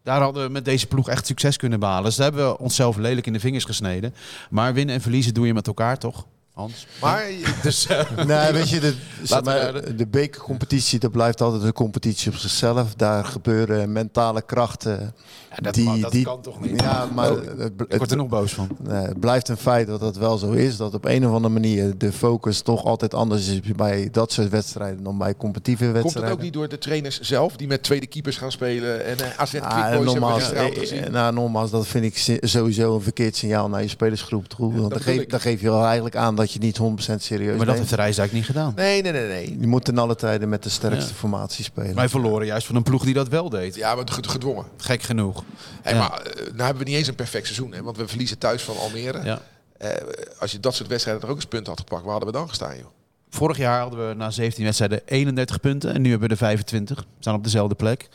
Daar 0.03 0.21
hadden 0.21 0.43
we 0.45 0.49
met 0.51 0.65
deze 0.65 0.87
ploeg 0.87 1.09
echt 1.09 1.25
succes 1.27 1.57
kunnen 1.57 1.79
behalen. 1.79 2.03
Dus 2.03 2.15
daar 2.15 2.25
hebben 2.31 2.47
we 2.51 2.59
onszelf 2.59 2.95
lelijk 2.97 3.27
in 3.27 3.33
de 3.33 3.39
vingers 3.39 3.63
gesneden. 3.65 4.13
Maar 4.49 4.73
winnen 4.73 4.95
en 4.95 5.01
verliezen 5.01 5.33
doe 5.33 5.45
je 5.47 5.53
met 5.53 5.67
elkaar, 5.67 5.97
toch? 5.97 6.25
Hans? 6.57 6.87
Maar 7.01 7.23
Dus, 7.63 7.85
eh, 7.87 8.25
Nee, 8.25 8.51
weet 8.51 8.69
je, 8.69 8.79
de, 8.79 8.93
zeg 9.23 9.43
maar, 9.43 9.95
de 9.95 10.07
bekercompetitie, 10.07 10.99
dat 10.99 11.11
blijft 11.11 11.41
altijd 11.41 11.63
een 11.63 11.73
competitie 11.73 12.31
op 12.31 12.37
zichzelf. 12.37 12.93
Daar 12.95 13.25
gebeuren 13.25 13.91
mentale 13.91 14.41
krachten. 14.41 15.13
ja, 15.49 15.55
dat, 15.61 15.73
die, 15.73 15.99
dat 15.99 16.11
die, 16.11 16.23
kan 16.25 16.41
toch 16.41 16.61
niet? 16.61 16.81
Ja, 16.81 17.07
maar 17.13 17.31
Oh, 17.31 17.37
het, 17.57 17.71
ik 17.87 17.97
word 17.97 18.11
er 18.11 18.17
nog 18.17 18.27
boos 18.27 18.53
van. 18.53 18.67
nee, 18.79 19.01
het 19.05 19.19
blijft 19.19 19.47
een 19.49 19.57
feit 19.57 19.87
dat 19.87 19.99
dat 19.99 20.17
wel 20.17 20.37
zo 20.37 20.51
is. 20.51 20.77
Dat 20.77 20.93
op 20.93 21.05
een 21.05 21.27
of 21.27 21.33
andere 21.33 21.53
manier 21.53 21.97
de 21.97 22.11
focus 22.11 22.61
toch 22.61 22.83
altijd 22.85 23.13
anders 23.13 23.47
is 23.47 23.59
bij 23.75 24.09
dat 24.11 24.31
soort 24.31 24.49
wedstrijden 24.49 25.03
dan 25.03 25.17
bij 25.17 25.35
competitieve 25.35 25.83
komt 25.83 25.93
wedstrijden. 25.95 26.29
het 26.31 26.39
ook 26.39 26.43
niet 26.45 26.53
door 26.53 26.67
de 26.69 26.77
trainers 26.77 27.19
zelf, 27.19 27.55
die 27.55 27.67
met 27.67 27.83
tweede 27.83 28.07
keepers 28.07 28.37
gaan 28.37 28.51
spelen? 28.51 29.05
En 29.05 29.19
eh 29.19 29.39
AZ 29.39 29.55
Ah, 29.55 29.97
we 29.97 30.03
nogmaals, 30.03 30.51
eh, 30.51 30.65
gezien. 30.73 31.11
nou, 31.11 31.33
nogmaals, 31.33 31.71
dat 31.71 31.87
vind 31.87 32.03
ik 32.05 32.39
sowieso 32.49 32.95
een 32.95 33.01
verkeerd 33.01 33.35
signaal 33.35 33.69
naar 33.69 33.81
je 33.81 33.87
spelersgroep 33.87 34.47
toe. 34.47 34.73
Want 34.77 34.89
dan, 34.89 35.01
geef, 35.01 35.25
dan 35.25 35.39
geef 35.39 35.61
je 35.61 35.69
wel 35.69 35.85
eigenlijk 35.85 36.15
aan 36.15 36.35
dat 36.35 36.46
je 36.51 36.59
niet 36.59 36.77
100% 36.79 36.81
serieus 37.21 37.47
Maar 37.57 37.57
dat 37.57 37.65
neemt. 37.65 37.77
heeft 37.77 37.89
de 37.89 37.95
Rijsdijk 37.95 38.31
niet 38.31 38.45
gedaan. 38.45 38.73
Nee, 38.75 39.01
nee, 39.01 39.11
nee, 39.11 39.27
nee. 39.27 39.59
Je 39.59 39.67
moet 39.67 39.85
ten 39.85 39.97
alle 39.97 40.15
tijden 40.15 40.49
met 40.49 40.63
de 40.63 40.69
sterkste 40.69 41.09
Ja. 41.11 41.15
formatie 41.17 41.63
spelen. 41.63 41.95
Wij 41.95 42.09
verloren 42.09 42.45
juist 42.45 42.67
van 42.67 42.75
een 42.75 42.83
ploeg 42.83 43.03
die 43.03 43.13
dat 43.13 43.27
wel 43.27 43.49
deed. 43.49 43.75
Ja, 43.75 43.95
maar 43.95 44.03
ged- 44.09 44.27
gedwongen. 44.27 44.65
Gek 44.77 45.01
genoeg. 45.01 45.43
Hey, 45.81 45.93
Ja. 45.93 45.99
Maar 45.99 46.21
eh, 46.21 46.35
nou 46.45 46.61
hebben 46.63 46.83
we 46.83 46.89
niet 46.89 46.97
eens 46.97 47.07
een 47.07 47.15
perfect 47.15 47.45
seizoen, 47.45 47.73
hè, 47.73 47.81
want 47.83 47.97
we 47.97 48.07
verliezen 48.07 48.37
thuis 48.37 48.61
van 48.63 48.77
Almere. 48.77 49.23
Ja. 49.23 49.41
Eh, 49.77 49.89
als 50.39 50.51
je 50.51 50.59
dat 50.59 50.75
soort 50.75 50.89
wedstrijden 50.89 51.23
er 51.23 51.29
ook 51.29 51.35
eens 51.35 51.45
punten 51.45 51.69
had 51.69 51.79
gepakt, 51.79 52.01
waar 52.03 52.11
hadden 52.11 52.29
we 52.31 52.37
dan 52.37 52.47
gestaan, 52.49 52.77
joh? 52.77 52.85
Vorig 53.29 53.57
jaar 53.57 53.79
hadden 53.81 54.07
we 54.07 54.13
na 54.13 54.31
17 54.31 54.63
wedstrijden 54.63 55.01
31 55.05 55.59
punten. 55.59 55.93
En 55.93 56.01
nu 56.01 56.09
hebben 56.09 56.27
we 56.27 56.33
er 56.33 56.39
25. 56.39 56.97
We 56.99 57.05
staan 57.19 57.35
op 57.35 57.43
dezelfde 57.43 57.75
plek. 57.75 58.09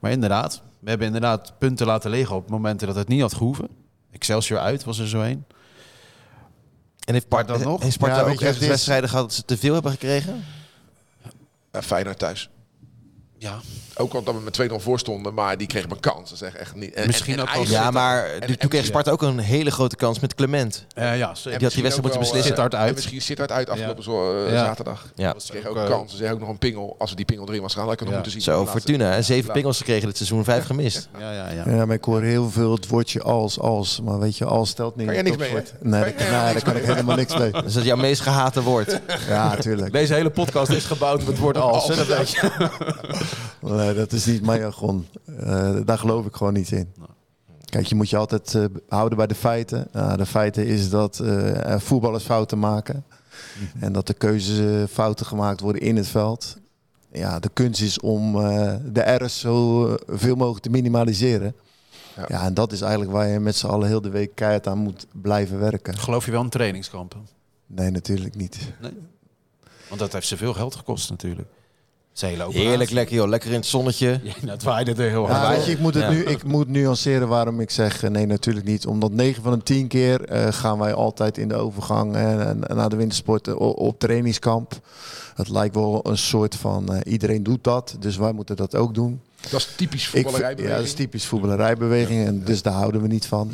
Maar 0.00 0.10
inderdaad, 0.10 0.62
we 0.80 0.88
hebben 0.88 1.06
inderdaad 1.06 1.52
punten 1.58 1.86
laten 1.86 2.10
liggen 2.10 2.36
op 2.36 2.50
momenten 2.50 2.86
dat 2.86 2.96
het 2.96 3.08
niet 3.08 3.20
had 3.20 3.34
gehoeven. 3.34 3.68
Excelsior 4.12 4.58
uit 4.58 4.84
was 4.84 4.98
er 4.98 5.08
zo 5.08 5.20
een. 5.20 5.44
En 7.08 7.14
heeft, 7.14 7.26
Sparta, 7.26 7.52
dan 7.52 7.62
nog? 7.62 7.82
heeft 7.82 7.92
Sparta 7.94 8.16
Ja, 8.20 8.22
ook 8.32 8.40
is- 8.40 8.58
wedstrijden 8.58 9.08
gehad 9.08 9.24
dat 9.24 9.34
ze 9.34 9.44
te 9.44 9.56
veel 9.56 9.72
hebben 9.74 9.92
gekregen? 9.92 10.44
Uh, 11.72 11.82
Feyenoord 11.82 12.18
thuis. 12.18 12.50
Ja, 13.38 13.60
Ook 13.98 14.14
al 14.14 14.22
dat 14.22 14.34
we 14.34 14.40
met 14.40 14.70
2-0 14.70 14.74
voor 14.82 14.98
stonden, 14.98 15.34
maar 15.34 15.56
die 15.56 15.66
kregen 15.66 15.90
een 15.90 16.00
kans. 16.00 16.30
Dat 16.30 16.40
is 16.40 16.46
echt, 16.46 16.56
echt 16.56 16.74
niet. 16.74 16.94
En, 16.94 17.06
Misschien 17.06 17.32
en, 17.38 17.46
en 17.46 17.48
ook 17.48 17.54
wel- 17.54 17.72
Ja, 17.72 17.90
maar 17.90 18.24
en- 18.26 18.40
toen 18.46 18.56
en- 18.58 18.68
kreeg 18.68 18.84
Sparta 18.84 19.10
ook 19.10 19.22
een 19.22 19.38
hele 19.38 19.70
grote 19.70 19.96
kans 19.96 20.20
met 20.20 20.34
Clement. 20.34 20.84
Eh, 20.94 21.04
ja 21.04 21.10
Die 21.12 21.22
had 21.24 21.34
die 21.42 21.42
misschien 21.42 21.60
wedstrijd 21.82 22.02
moeten 22.02 22.20
beslissen. 22.20 22.38
eh, 22.40 22.46
Sittard 22.46 22.74
uit. 22.74 22.88
En 22.88 22.94
misschien 22.94 23.20
Sittard 23.22 23.52
uit 23.52 23.70
afgelopen 23.70 24.02
zo- 24.02 24.44
eh, 24.46 24.52
Ja. 24.52 24.64
zaterdag. 24.64 25.06
Ja. 25.14 25.34
Ze 25.38 25.50
kregen 25.50 25.70
ook, 25.70 25.76
eh, 25.76 25.86
kans. 25.86 26.10
Ze 26.10 26.16
zeggen 26.16 26.34
ook 26.34 26.40
nog 26.40 26.50
een 26.50 26.58
pingel. 26.58 26.94
Als 26.98 27.10
we 27.10 27.16
die 27.16 27.24
pingel 27.24 27.48
erin 27.48 27.62
was 27.62 27.74
gaan, 27.74 27.84
had 27.84 27.92
ik 27.92 27.98
het 27.98 28.08
nog 28.08 28.16
Ja. 28.18 28.22
moeten 28.24 28.42
zien. 28.42 28.54
Zo, 28.54 28.66
Fortuna. 28.66 29.10
hè? 29.10 29.22
Zeven 29.22 29.46
Ja. 29.46 29.52
pingels 29.52 29.78
gekregen 29.78 30.06
dit 30.06 30.16
seizoen, 30.16 30.44
vijf 30.44 30.64
gemist. 30.66 31.08
Ja, 31.18 31.32
ja, 31.32 31.48
ja. 31.50 31.62
Ja, 31.70 31.86
maar 31.86 31.96
ik 31.96 32.04
hoor 32.04 32.22
heel 32.22 32.50
veel 32.50 32.72
het 32.72 32.86
woordje 32.88 33.22
als, 33.22 33.58
als. 33.60 34.00
Maar 34.00 34.18
weet 34.18 34.36
je, 34.38 34.44
als 34.44 34.68
stelt 34.68 34.96
niet. 34.96 35.06
Kan 35.06 35.14
jij 35.14 35.24
in 35.24 35.30
niks 35.38 35.52
mee. 35.52 35.62
Nee, 35.80 36.14
daar, 36.30 36.62
kan 36.62 36.76
ik 36.76 36.84
helemaal 36.84 37.16
niks 37.16 37.36
mee. 37.38 37.50
Dus 37.52 37.62
dat 37.72 37.76
is 37.76 37.84
jouw 37.84 37.96
meest 37.96 38.20
gehate 38.20 38.62
woord. 38.62 39.00
Ja, 39.28 39.56
tuurlijk. 39.56 39.92
Deze 39.92 40.14
hele 40.14 40.30
podcast 40.30 40.70
is 40.70 40.84
gebouwd 40.84 41.20
op 41.20 41.26
het 41.26 41.38
woord 41.38 41.56
als. 41.56 41.88
hè, 41.88 41.96
dat 41.96 42.06
weet 42.06 42.30
je. 42.30 42.50
Nee, 43.88 43.96
dat 43.96 44.12
is 44.12 44.26
niet 44.26 44.42
mijn 44.42 44.60
jargon. 44.60 45.06
Eh, 45.38 45.76
daar 45.84 45.98
geloof 45.98 46.26
ik 46.26 46.34
gewoon 46.36 46.52
niet 46.52 46.70
in. 46.70 46.92
Kijk, 47.64 47.86
je 47.86 47.94
moet 47.94 48.10
je 48.10 48.16
altijd 48.16 48.54
eh, 48.54 48.64
houden 48.88 49.18
bij 49.18 49.26
de 49.26 49.34
feiten. 49.34 49.88
Nou, 49.92 50.16
de 50.16 50.26
feiten 50.26 50.66
is 50.66 50.90
dat 50.90 51.18
eh, 51.18 51.66
er 51.70 51.80
voetballers 51.80 52.24
fouten 52.24 52.58
maken. 52.58 53.04
En 53.80 53.92
dat 53.92 54.06
de 54.06 54.14
keuzes 54.14 54.58
eh, 54.58 54.82
fouten 54.90 55.26
gemaakt 55.26 55.60
worden 55.60 55.82
in 55.82 55.96
het 55.96 56.06
veld. 56.08 56.56
Ja, 57.12 57.38
de 57.38 57.50
kunst 57.52 57.80
is 57.80 58.00
om 58.00 58.36
eh, 58.40 58.74
de 58.84 59.00
R's 59.00 59.38
zo 59.40 59.86
eh, 59.88 59.94
veel 60.06 60.36
mogelijk 60.36 60.62
te 60.64 60.70
minimaliseren. 60.70 61.54
Ja. 62.16 62.24
Ja. 62.28 62.44
en 62.44 62.54
dat 62.54 62.72
is 62.72 62.80
eigenlijk 62.80 63.12
waar 63.12 63.28
je 63.28 63.38
met 63.38 63.56
z'n 63.56 63.66
allen 63.66 63.88
heel 63.88 64.00
de 64.00 64.10
week 64.10 64.34
keihard 64.34 64.66
aan 64.66 64.78
moet 64.78 65.06
blijven 65.12 65.58
werken. 65.58 65.98
Geloof 65.98 66.24
je 66.24 66.30
wel 66.30 66.42
in 66.42 66.48
trainingskampen? 66.48 67.28
Nee, 67.66 67.90
natuurlijk 67.90 68.34
niet. 68.36 68.58
Want 69.88 70.00
dat 70.00 70.12
heeft 70.12 70.26
zoveel 70.26 70.54
geld 70.54 70.74
gekost 70.74 71.10
natuurlijk. 71.10 71.48
Zijn 72.18 72.30
hele 72.30 72.44
operatie. 72.44 72.68
Heerlijk 72.68 72.90
lekker 72.90 73.16
joh, 73.16 73.28
lekker 73.28 73.48
in 73.50 73.56
het 73.56 73.66
zonnetje. 73.66 74.20
Ja, 74.22 74.46
dat 74.46 74.62
waaide 74.62 74.90
er 74.90 75.10
heel 75.10 75.26
hard. 75.28 75.42
Ja, 75.42 75.48
wij- 75.48 75.56
weet 75.56 75.66
je, 75.66 75.72
ik 75.72 75.78
moet, 75.78 75.94
het 75.94 76.02
ja. 76.02 76.10
nu, 76.10 76.24
ik 76.24 76.44
moet 76.44 76.68
nuanceren 76.68 77.28
waarom 77.28 77.60
ik 77.60 77.70
zeg 77.70 78.02
eh, 78.02 78.10
nee, 78.10 78.26
natuurlijk 78.26 78.66
niet. 78.66 78.86
Omdat 78.86 79.12
9 79.12 79.42
van 79.42 79.52
de 79.52 79.62
10 79.62 79.86
keer 79.88 80.24
eh, 80.24 80.52
gaan 80.52 80.78
wij 80.78 80.94
altijd 80.94 81.38
in 81.38 81.48
de 81.48 81.54
overgang 81.54 82.14
en, 82.14 82.68
en 82.68 82.76
naar 82.76 82.88
de 82.88 82.96
wintersport 82.96 83.48
eh, 83.48 83.54
op 83.58 83.98
trainingskamp. 83.98 84.80
Het 85.34 85.48
lijkt 85.48 85.74
wel 85.74 86.00
een 86.06 86.18
soort 86.18 86.54
van 86.54 86.92
eh, 86.94 87.12
iedereen 87.12 87.42
doet 87.42 87.64
dat, 87.64 87.96
dus 88.00 88.16
wij 88.16 88.32
moeten 88.32 88.56
dat 88.56 88.76
ook 88.76 88.94
doen. 88.94 89.20
Dat 89.50 89.60
is 89.60 89.68
typisch 89.76 90.06
voetballerijbeweging. 90.08 90.68
ja, 90.70 90.76
dat 90.76 90.86
is 90.86 90.94
typisch 90.94 91.24
voetballerijbeweging 91.26 92.26
en 92.26 92.42
dus 92.44 92.62
daar 92.62 92.72
houden 92.74 93.00
we 93.02 93.08
niet 93.08 93.26
van. 93.26 93.50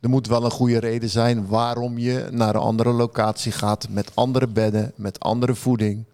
Er 0.00 0.08
moet 0.08 0.26
wel 0.26 0.44
een 0.44 0.50
goede 0.50 0.78
reden 0.78 1.08
zijn 1.10 1.46
waarom 1.46 1.98
je 1.98 2.28
naar 2.30 2.54
een 2.54 2.60
andere 2.60 2.90
locatie 2.92 3.52
gaat 3.52 3.86
met 3.90 4.10
andere 4.14 4.46
bedden, 4.46 4.92
met 4.96 5.20
andere 5.20 5.54
voeding, 5.54 6.04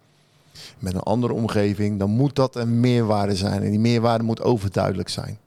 met 0.79 0.93
een 0.93 0.99
andere 0.99 1.33
omgeving. 1.33 1.99
Dan 1.99 2.09
moet 2.09 2.35
dat 2.35 2.55
een 2.55 2.79
meerwaarde 2.79 3.35
zijn 3.35 3.63
en 3.63 3.69
die 3.69 3.79
meerwaarde 3.79 4.23
moet 4.23 4.41
overduidelijk 4.41 5.09
zijn. 5.09 5.39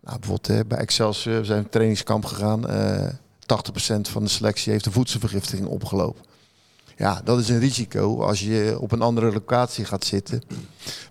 Nou, 0.00 0.18
bijvoorbeeld 0.18 0.58
eh, 0.58 0.66
bij 0.66 0.78
Excelsior 0.78 1.38
we 1.38 1.44
zijn 1.44 1.58
we 1.58 1.64
een 1.64 1.68
trainingskamp 1.68 2.24
gegaan. 2.24 2.68
eh 2.68 3.08
80% 3.08 4.00
van 4.00 4.22
de 4.22 4.28
selectie 4.28 4.72
heeft 4.72 4.86
een 4.86 4.92
voedselvergiftiging 4.92 5.68
opgelopen. 5.68 6.22
Ja, 7.00 7.20
dat 7.24 7.38
is 7.38 7.48
een 7.48 7.58
risico 7.58 8.20
als 8.22 8.40
je 8.40 8.76
op 8.80 8.92
een 8.92 9.00
andere 9.02 9.32
locatie 9.32 9.84
gaat 9.84 10.04
zitten. 10.04 10.42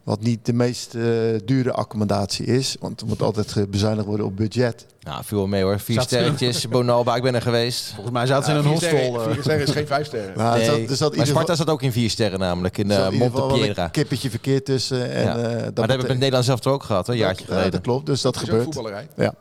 Wat 0.04 0.22
niet 0.22 0.46
de 0.46 0.54
meest 0.54 0.96
eh, 0.96 1.04
dure 1.46 1.72
accommodatie 1.72 2.46
is. 2.46 2.76
Want 2.80 3.02
er 3.02 3.08
moet 3.08 3.22
altijd 3.22 3.56
eh, 3.58 3.64
bezuinigd 3.70 4.06
worden 4.08 4.26
op 4.26 4.36
budget. 4.38 4.86
Nou, 5.02 5.24
viel 5.24 5.38
wel 5.38 5.48
mee 5.48 5.64
hoor. 5.64 5.80
Vier 5.80 5.96
Zat 5.96 6.10
ze- 6.10 6.16
sterretjes, 6.16 6.68
Bonalba, 6.70 7.16
ik 7.16 7.22
ben 7.24 7.36
er 7.36 7.42
geweest. 7.42 7.86
Volgens 7.94 8.12
mij 8.14 8.26
zaten 8.26 8.44
ze 8.46 8.52
in 8.52 8.58
een 8.58 8.64
vier 8.64 8.72
hostel. 8.72 8.90
sterren- 8.98 9.20
eh. 9.28 9.32
Vier 9.34 9.42
sterren 9.44 9.68
is 9.68 9.72
geen 9.74 9.88
vijf 9.88 10.06
sterren. 10.06 10.38
Nou, 10.38 10.64
zat- 10.64 10.76
Nee, 10.76 10.88
er 10.88 10.96
zat 10.96 11.12
in 11.12 11.18
maar 11.18 11.26
Sparta 11.28 11.42
geval- 11.52 11.56
zat 11.66 11.70
ook 11.70 11.82
in 11.82 11.92
vier 11.92 12.10
sterren 12.10 12.40
namelijk, 12.40 12.78
in 12.78 12.90
uh, 12.90 12.98
in 12.98 13.04
ieder 13.12 13.26
geval 13.26 13.40
wel 13.40 13.50
Montepiedra. 13.50 13.84
een 13.86 13.92
kippetje 13.92 14.30
verkeerd 14.30 14.66
tussen. 14.66 15.12
En, 15.12 15.24
Ja. 15.24 15.38
eh, 15.38 15.42
dat 15.44 15.50
maar 15.52 15.60
dat 15.74 15.76
hebben 15.88 15.98
we 16.00 16.08
met 16.08 16.18
Nederland 16.18 16.46
zelf 16.46 16.60
toch 16.60 16.74
ook 16.74 16.84
gehad, 16.84 17.08
hè, 17.08 17.14
een 17.14 17.20
jaartje 17.20 17.44
Ja, 17.46 17.50
geleden. 17.52 17.72
dat 17.72 17.82
klopt, 17.82 18.06
dus 18.06 18.22
dat 18.22 18.34
Dat 18.34 18.42
is 18.44 18.50
gebeurt. 18.50 18.66
voetballerij. 18.66 19.08
Ja. 19.16 19.34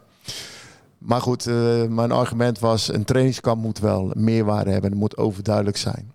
Maar 0.99 1.21
goed, 1.21 1.47
eh, 1.47 1.55
mijn 1.89 2.13
argument 2.13 2.59
was: 2.59 2.93
een 2.93 3.05
trainingskamp 3.05 3.63
moet 3.63 3.79
wel 3.79 4.11
meerwaarde 4.15 4.71
hebben. 4.71 4.91
Het 4.91 4.99
moet 5.01 5.17
overduidelijk 5.17 5.77
zijn. 5.77 6.13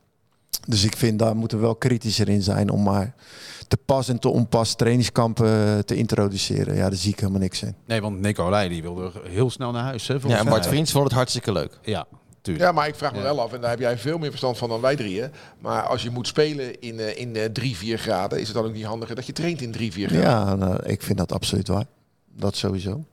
Dus 0.68 0.84
ik 0.84 0.96
vind 0.98 1.20
daar 1.20 1.36
moeten 1.36 1.58
we 1.58 1.64
wel 1.64 1.76
kritischer 1.76 2.30
in 2.30 2.42
zijn 2.42 2.70
om 2.70 2.84
maar 2.84 3.14
te 3.68 3.78
pas 3.78 4.10
en 4.10 4.20
te 4.20 4.30
onpas 4.30 4.76
trainingskampen 4.76 5.48
eh, 5.76 5.80
te 5.80 5.96
introduceren. 5.96 6.76
Ja, 6.76 6.82
daar 6.90 6.98
zie 6.98 7.12
ik 7.12 7.20
helemaal 7.20 7.42
niks 7.42 7.62
in. 7.64 7.76
Nee, 7.86 8.02
want 8.02 8.20
Nicolai 8.20 8.70
die 8.70 8.82
wilde 8.82 9.12
heel 9.28 9.50
snel 9.50 9.72
naar 9.72 9.84
huis. 9.84 10.08
Hè, 10.08 10.16
Ja, 10.28 10.38
en 10.38 10.46
Bart. 10.46 10.68
Vriends 10.68 10.92
vond 10.92 11.04
het 11.04 11.14
hartstikke 11.14 11.52
leuk. 11.52 11.80
Ja, 11.82 12.06
tuurlijk. 12.42 12.66
Ja, 12.66 12.72
maar 12.72 12.88
ik 12.88 12.96
vraag 12.96 13.12
me 13.12 13.18
Ja. 13.18 13.24
wel 13.24 13.42
af, 13.42 13.54
en 13.54 13.62
daar 13.62 13.70
heb 13.70 13.80
jij 13.80 13.98
veel 13.98 14.18
meer 14.18 14.30
verstand 14.30 14.58
van 14.58 14.70
dan 14.70 14.82
wij 14.82 14.96
drieën. 14.96 15.32
Maar 15.60 15.84
als 15.84 16.04
je 16.04 16.10
moet 16.10 16.28
spelen 16.28 16.82
in, 16.82 17.00
eh, 17.00 17.20
in 17.20 17.36
eh, 17.36 17.46
3, 17.46 17.76
4 17.78 17.98
graden, 17.98 18.40
is 18.40 18.48
het 18.48 18.56
dan 18.56 18.66
ook 18.66 18.74
niet 18.74 18.86
handiger 18.86 19.16
dat 19.16 19.26
je 19.26 19.34
traint 19.34 19.62
in 19.62 19.72
3, 19.72 19.92
4 19.92 20.08
graden? 20.08 20.26
Ja, 20.30 20.56
nou, 20.56 20.84
ik 20.86 21.02
vind 21.02 21.18
dat 21.18 21.32
absoluut 21.32 21.68
waar. 21.68 21.86
Dat 22.36 22.56
sowieso. 22.56 23.04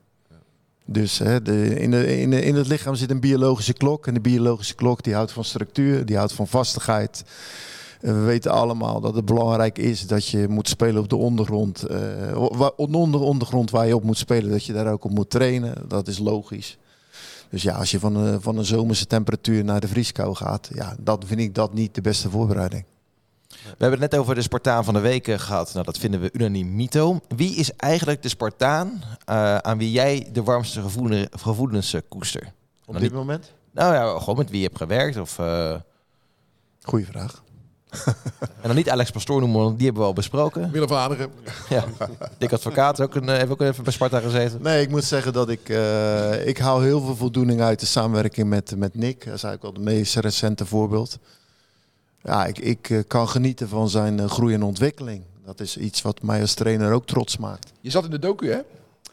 Dus 0.92 1.18
hè, 1.18 1.34
in, 1.78 1.90
de, 1.90 2.16
in, 2.42 2.54
het 2.54 2.66
lichaam 2.66 2.94
zit 2.94 3.10
een 3.10 3.20
biologische 3.20 3.72
klok. 3.72 4.06
En 4.06 4.14
de 4.14 4.20
biologische 4.20 4.74
klok 4.74 5.02
die 5.02 5.14
houdt 5.14 5.32
van 5.32 5.44
structuur, 5.44 6.04
die 6.06 6.16
houdt 6.16 6.32
van 6.32 6.46
vastigheid. 6.48 7.24
We 8.00 8.12
weten 8.12 8.50
allemaal 8.50 9.00
dat 9.00 9.14
het 9.14 9.24
belangrijk 9.24 9.78
is 9.78 10.06
dat 10.06 10.26
je 10.26 10.48
moet 10.48 10.68
spelen 10.68 11.02
op 11.02 11.08
de 11.08 11.16
ondergrond. 11.16 11.82
eh 11.82 11.98
wa- 12.50 12.72
onder 12.76 13.20
ondergrond 13.20 13.70
waar 13.70 13.86
je 13.86 13.94
op 13.96 14.02
moet 14.04 14.18
spelen, 14.18 14.50
dat 14.50 14.64
je 14.64 14.72
daar 14.72 14.92
ook 14.92 15.04
op 15.04 15.10
moet 15.10 15.30
trainen. 15.30 15.74
Dat 15.88 16.08
is 16.08 16.18
logisch. 16.18 16.78
Dus 17.50 17.62
ja, 17.62 17.74
als 17.74 17.90
je 17.90 17.98
van 17.98 18.16
een, 18.16 18.40
van 18.40 18.58
een 18.58 18.64
zomerse 18.64 19.06
temperatuur 19.06 19.64
naar 19.64 19.80
de 19.80 19.88
vrieskou 19.88 20.34
gaat, 20.34 20.70
ja, 20.74 20.96
dat 21.00 21.24
vind 21.26 21.40
ik 21.40 21.54
dat 21.54 21.74
niet 21.74 21.94
de 21.94 22.00
beste 22.00 22.30
voorbereiding. 22.30 22.84
We 23.50 23.56
hebben 23.86 24.00
het 24.00 24.10
net 24.10 24.20
over 24.20 24.34
de 24.34 24.42
Spartaan 24.42 24.84
van 24.84 24.94
de 24.94 25.00
week 25.00 25.28
eh, 25.28 25.38
gehad. 25.38 25.72
Nou, 25.72 25.84
dat 25.84 25.98
vinden 25.98 26.20
we 26.20 26.30
unaniem 26.32 26.74
Mito. 26.76 27.20
Wie 27.36 27.54
is 27.54 27.72
eigenlijk 27.76 28.22
de 28.22 28.28
Spartaan 28.28 29.02
eh, 29.24 29.56
aan 29.56 29.78
wie 29.78 29.90
jij 29.90 30.28
de 30.32 30.42
warmste 30.42 30.80
gevoelens, 30.82 31.26
gevoelens 31.30 31.92
eh, 31.94 32.00
koester? 32.08 32.42
Op 32.42 32.86
Nou, 32.86 32.98
dit 33.00 33.02
niet- 33.02 33.12
moment? 33.12 33.52
Nou 33.72 33.94
ja, 33.94 34.18
gewoon 34.18 34.36
met 34.36 34.50
wie 34.50 34.60
je 34.60 34.66
hebt 34.66 34.76
gewerkt. 34.78 35.16
Of, 35.16 35.38
eh, 35.38 35.74
Goeie 36.82 37.06
vraag. 37.06 37.42
en 38.40 38.62
dan 38.62 38.74
niet 38.76 38.90
Alex 38.90 39.10
Pastoor 39.10 39.40
noemen, 39.40 39.60
want 39.60 39.76
die 39.76 39.84
hebben 39.84 40.02
we 40.02 40.08
al 40.08 40.14
besproken. 40.14 40.70
Willem 40.70 40.88
van 40.88 40.98
Hanegem. 40.98 41.30
Ja. 41.68 41.84
Dick 42.38 42.52
Advocaat 42.52 43.00
ook 43.00 43.14
een, 43.14 43.28
heeft 43.28 43.50
ook 43.50 43.60
even 43.60 43.84
bij 43.84 43.92
Sparta 43.92 44.20
gezeten. 44.20 44.62
Nee, 44.62 44.82
ik 44.82 44.90
moet 44.90 45.04
zeggen 45.04 45.32
dat 45.32 45.48
ik, 45.48 45.68
ik 46.44 46.58
haal 46.58 46.80
heel 46.80 47.00
veel 47.00 47.16
voldoening 47.16 47.60
uit 47.60 47.80
de 47.80 47.86
samenwerking 47.86 48.48
met, 48.48 48.76
met 48.76 48.94
Nick. 48.94 49.24
Dat 49.24 49.34
is 49.34 49.42
eigenlijk 49.42 49.62
wel 49.62 49.72
het 49.72 49.94
meest 49.94 50.16
recente 50.16 50.66
voorbeeld. 50.66 51.18
Ja, 52.22 52.46
ik, 52.46 52.58
ik 52.58 52.90
eh, 52.90 52.98
kan 53.06 53.28
genieten 53.28 53.68
van 53.68 53.88
zijn 53.88 54.20
eh, 54.20 54.30
groei 54.30 54.54
en 54.54 54.62
ontwikkeling. 54.62 55.22
Dat 55.44 55.60
is 55.60 55.76
iets 55.76 56.02
wat 56.02 56.22
mij 56.22 56.40
als 56.40 56.54
trainer 56.54 56.92
ook 56.92 57.06
trots 57.06 57.36
maakt. 57.36 57.72
Je 57.80 57.90
zat 57.90 58.04
in 58.04 58.10
de 58.10 58.18
docu, 58.18 58.50
hè? 58.50 58.58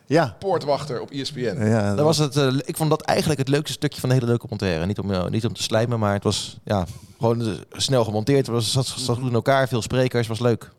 Ja, 0.06 0.36
Poortwachter 0.40 1.02
op 1.02 1.12
ESPN. 1.12 1.66
ja 1.66 1.96
Dat 1.96 2.06
was 2.06 2.18
het, 2.18 2.36
eh, 2.36 2.54
ik 2.66 2.78
vond 2.78 2.90
dat 2.90 3.02
eigenlijk 3.02 3.40
het 3.40 3.50
leukste 3.50 3.74
stukje 3.74 4.00
van 4.00 4.10
de 4.10 4.16
hele 4.16 4.32
documentaire. 4.32 4.86
Niet 4.86 5.00
om, 5.00 5.30
niet 5.30 5.46
om 5.46 5.54
te 5.54 5.64
slijmen, 5.64 6.00
maar 6.00 6.14
het 6.14 6.24
was 6.24 6.58
ja, 6.64 6.86
gewoon 7.20 7.58
snel 7.72 8.04
gemonteerd. 8.04 8.46
Het 8.46 8.56
was, 8.56 8.72
zat, 8.72 8.86
zat 8.86 9.18
goed 9.18 9.28
in 9.28 9.34
elkaar, 9.34 9.68
veel 9.68 9.82
sprekers, 9.82 10.28
was 10.28 10.40
leuk. 10.40 10.72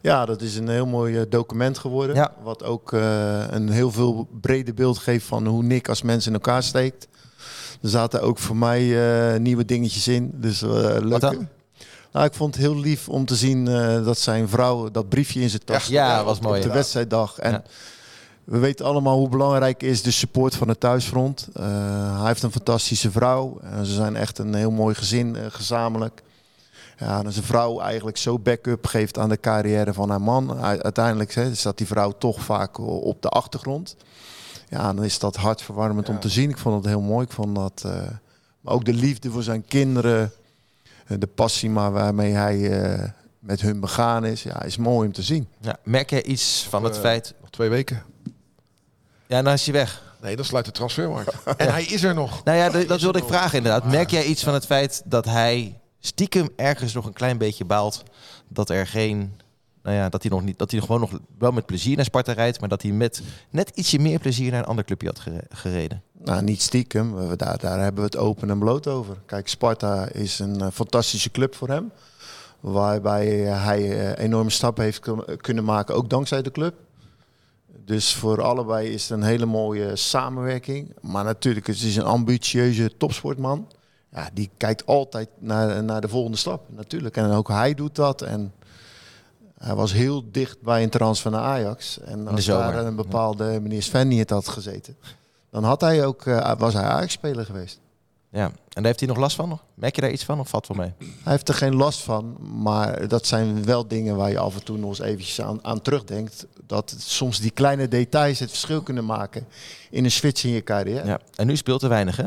Ja, 0.00 0.24
dat 0.24 0.42
is 0.42 0.56
een 0.56 0.68
heel 0.68 0.86
mooi 0.86 1.28
document 1.28 1.78
geworden. 1.78 2.16
Ja. 2.16 2.32
Wat 2.42 2.64
ook 2.64 2.92
eh, 2.92 3.44
een 3.50 3.68
heel 3.68 3.90
veel 3.90 4.28
brede 4.40 4.74
beeld 4.74 4.98
geeft 4.98 5.26
van 5.26 5.46
hoe 5.46 5.62
Nick 5.62 5.88
als 5.88 6.02
mens 6.02 6.26
in 6.26 6.32
elkaar 6.32 6.62
steekt. 6.62 7.08
Er 7.82 7.88
zaten 7.88 8.22
ook 8.22 8.38
voor 8.38 8.56
mij 8.56 8.80
eh, 9.34 9.40
nieuwe 9.40 9.64
dingetjes 9.64 10.08
in. 10.08 10.30
Dus 10.34 10.62
eh 10.62 10.68
leuk. 11.00 11.20
Nou, 12.12 12.26
ik 12.26 12.34
vond 12.34 12.54
het 12.54 12.64
heel 12.64 12.76
lief 12.80 13.08
om 13.08 13.24
te 13.26 13.34
zien 13.36 13.68
eh, 13.68 14.04
dat 14.04 14.18
zijn 14.18 14.48
vrouw 14.48 14.90
dat 14.90 15.08
briefje 15.08 15.40
in 15.40 15.50
zijn 15.50 15.64
tas 15.64 15.86
Ja, 15.86 16.14
had 16.16 16.24
was 16.24 16.36
op- 16.36 16.42
mooi, 16.42 16.56
Op 16.56 16.62
de 16.62 16.68
ja. 16.68 16.74
wedstrijddag. 16.74 17.38
En 17.38 17.50
Ja. 17.52 17.62
we 18.44 18.58
weten 18.58 18.86
allemaal 18.86 19.16
hoe 19.18 19.28
belangrijk 19.28 19.82
is 19.82 20.02
de 20.02 20.10
support 20.10 20.54
van 20.54 20.68
het 20.68 20.80
thuisfront. 20.80 21.48
Hij 21.52 22.26
heeft 22.26 22.42
een 22.42 22.52
fantastische 22.52 23.10
vrouw. 23.10 23.58
En 23.62 23.86
ze 23.86 23.92
zijn 23.94 24.16
echt 24.16 24.38
een 24.38 24.54
heel 24.54 24.70
mooi 24.70 24.94
gezin 24.94 25.36
gezamenlijk. 25.48 26.22
Ja, 26.98 27.22
en 27.24 27.32
zijn 27.32 27.44
vrouw 27.44 27.80
eigenlijk 27.80 28.16
zo 28.16 28.38
backup 28.38 28.86
geeft 28.86 29.18
aan 29.18 29.28
de 29.28 29.40
carrière 29.40 29.92
van 29.92 30.10
haar 30.10 30.20
man. 30.22 30.60
Uiteindelijk 30.60 31.34
hè, 31.34 31.54
staat 31.54 31.78
die 31.78 31.86
vrouw 31.86 32.12
toch 32.18 32.40
vaak 32.42 32.78
op 32.78 33.22
de 33.22 33.28
achtergrond. 33.28 33.96
Ja, 34.68 34.92
dan 34.92 35.04
is 35.04 35.18
dat 35.18 35.36
hartverwarmend 35.36 36.08
om 36.08 36.20
te 36.20 36.28
zien. 36.28 36.50
Ik 36.50 36.58
vond 36.58 36.74
het 36.76 36.86
heel 36.86 37.00
mooi. 37.00 37.24
Ik 37.24 37.32
vond 37.32 37.54
dat, 37.54 37.82
eh, 37.84 37.92
maar 38.60 38.74
ook 38.74 38.84
de 38.84 38.92
liefde 38.92 39.30
voor 39.30 39.42
zijn 39.42 39.64
kinderen, 39.64 40.32
eh, 41.06 41.18
de 41.18 41.26
passie 41.26 41.70
maar 41.70 41.92
waarmee 41.92 42.32
hij 42.32 42.70
eh, 42.70 43.08
met 43.38 43.60
hun 43.60 43.80
begaan 43.80 44.24
is, 44.24 44.42
ja, 44.42 44.62
is 44.62 44.76
mooi 44.76 45.06
om 45.06 45.12
te 45.12 45.22
zien. 45.22 45.48
Ja, 45.60 45.76
merk 45.82 46.10
jij 46.10 46.22
iets 46.22 46.66
van 46.68 46.84
het 46.84 46.98
feit... 46.98 47.34
Nog 47.40 47.50
twee 47.50 47.68
weken. 47.68 48.02
Ja, 49.26 49.40
nou 49.40 49.54
is 49.54 49.64
hij 49.64 49.72
weg. 49.72 50.02
Nee, 50.20 50.36
dan 50.36 50.44
sluit 50.44 50.64
de 50.64 50.70
transfermarkt. 50.70 51.34
en 51.56 51.72
hij 51.72 51.84
is 51.84 52.02
er 52.02 52.14
nog. 52.14 52.44
Nou 52.44 52.56
ja, 52.58 52.86
dat 52.86 53.00
wilde 53.00 53.18
ik 53.18 53.24
vragen 53.26 53.56
inderdaad. 53.56 53.84
Merk 53.84 54.10
jij 54.10 54.24
iets 54.24 54.44
van 54.44 54.54
het 54.54 54.66
feit 54.66 55.02
dat 55.04 55.24
hij 55.24 55.78
stiekem 56.00 56.48
ergens 56.56 56.92
nog 56.92 57.06
een 57.06 57.12
klein 57.12 57.38
beetje 57.38 57.64
baalt 57.64 58.02
dat 58.48 58.70
er 58.70 58.86
geen, 58.86 59.40
nou 59.82 59.96
ja, 59.96 60.08
dat 60.08 60.22
hij 60.22 60.30
nog 60.30 60.42
niet, 60.42 60.58
dat 60.58 60.70
hij 60.70 60.80
gewoon 60.80 61.00
nog 61.00 61.18
wel 61.38 61.50
met 61.50 61.66
plezier 61.66 61.96
naar 61.96 62.04
Sparta 62.04 62.32
rijdt, 62.32 62.60
maar 62.60 62.68
dat 62.68 62.82
hij 62.82 62.90
met 62.92 63.22
net 63.50 63.70
ietsje 63.74 63.98
meer 63.98 64.18
plezier 64.18 64.50
naar 64.50 64.60
een 64.60 64.66
ander 64.66 64.84
clubje 64.84 65.06
had 65.06 65.18
gere- 65.18 65.44
gereden. 65.48 66.02
Nou, 66.24 66.42
niet 66.42 66.62
stiekem. 66.62 67.36
Daar, 67.36 67.58
daar 67.58 67.78
hebben 67.80 68.00
we 68.00 68.06
het 68.08 68.16
open 68.16 68.50
en 68.50 68.58
bloot 68.58 68.86
over. 68.86 69.16
Kijk, 69.26 69.48
Sparta 69.48 70.08
is 70.08 70.38
een 70.38 70.60
eh, 70.60 70.66
fantastische 70.72 71.30
club 71.30 71.54
voor 71.54 71.68
hem. 71.68 71.90
Waarbij 72.60 73.26
hij 73.36 74.12
eh, 74.12 74.24
enorme 74.24 74.50
stappen 74.50 74.84
heeft 74.84 74.98
kun- 74.98 75.24
kunnen 75.36 75.64
maken, 75.64 75.94
ook 75.94 76.10
dankzij 76.10 76.42
de 76.42 76.50
club. 76.50 76.74
Dus 77.84 78.14
voor 78.14 78.42
allebei 78.42 78.88
is 78.88 79.02
het 79.08 79.10
een 79.18 79.24
hele 79.26 79.46
mooie 79.46 79.96
samenwerking. 79.96 80.92
Maar 81.00 81.24
natuurlijk, 81.24 81.66
het 81.66 81.82
is 81.82 81.96
een 81.96 82.04
ambitieuze 82.04 82.96
topsportman. 82.96 83.68
Ja, 84.12 84.30
die 84.32 84.50
kijkt 84.56 84.86
altijd 84.86 85.28
naar, 85.38 85.84
naar 85.84 86.00
de 86.00 86.08
volgende 86.08 86.36
stap, 86.36 86.62
natuurlijk. 86.68 87.16
En 87.16 87.30
ook 87.30 87.48
hij 87.48 87.74
doet 87.74 87.94
dat. 87.94 88.22
En 88.22 88.52
hij 89.58 89.74
was 89.74 89.92
heel 89.92 90.30
dicht 90.30 90.62
bij 90.62 90.82
een 90.82 90.90
transfer 90.90 91.30
naar 91.30 91.40
Ajax. 91.40 92.00
En 92.00 92.28
als 92.28 92.44
daar 92.44 92.86
een 92.86 92.96
bepaalde 92.96 93.60
meneer 93.62 93.82
Sven 93.82 94.08
niet 94.08 94.30
had 94.30 94.48
gezeten, 94.48 94.96
dan 95.50 95.64
had 95.64 95.80
hij 95.80 96.06
ook, 96.06 96.26
eh, 96.26 96.52
was 96.58 96.74
hij 96.74 96.84
Ajax-speler 96.84 97.44
geweest. 97.44 97.80
Ja, 98.30 98.44
en 98.44 98.52
daar 98.74 98.84
heeft 98.84 99.00
hij 99.00 99.08
nog 99.08 99.18
last 99.18 99.36
van? 99.36 99.48
nog? 99.48 99.64
Merk 99.74 99.94
je 99.94 100.00
daar 100.00 100.10
iets 100.10 100.24
van 100.24 100.40
of 100.40 100.48
valt 100.48 100.66
wel 100.66 100.76
mee? 100.76 100.92
Hij 100.98 101.32
heeft 101.32 101.48
er 101.48 101.54
geen 101.54 101.74
last 101.74 102.00
van, 102.00 102.36
maar 102.62 103.08
dat 103.08 103.26
zijn 103.26 103.64
wel 103.64 103.88
dingen 103.88 104.16
waar 104.16 104.30
je 104.30 104.38
af 104.38 104.54
en 104.54 104.64
toe 104.64 104.78
nog 104.78 104.88
eens 104.88 105.00
eventjes 105.00 105.40
aan, 105.40 105.64
aan 105.64 105.82
terugdenkt. 105.82 106.46
Dat 106.66 106.94
soms 106.98 107.40
die 107.40 107.50
kleine 107.50 107.88
details 107.88 108.38
het 108.38 108.48
verschil 108.50 108.82
kunnen 108.82 109.04
maken 109.04 109.46
in 109.90 110.04
een 110.04 110.10
switch 110.10 110.44
in 110.44 110.50
je 110.50 110.62
carrière. 110.62 111.06
Ja. 111.06 111.20
En 111.34 111.46
nu 111.46 111.56
speelt 111.56 111.82
er 111.82 111.88
weinig, 111.88 112.16
hè? 112.16 112.26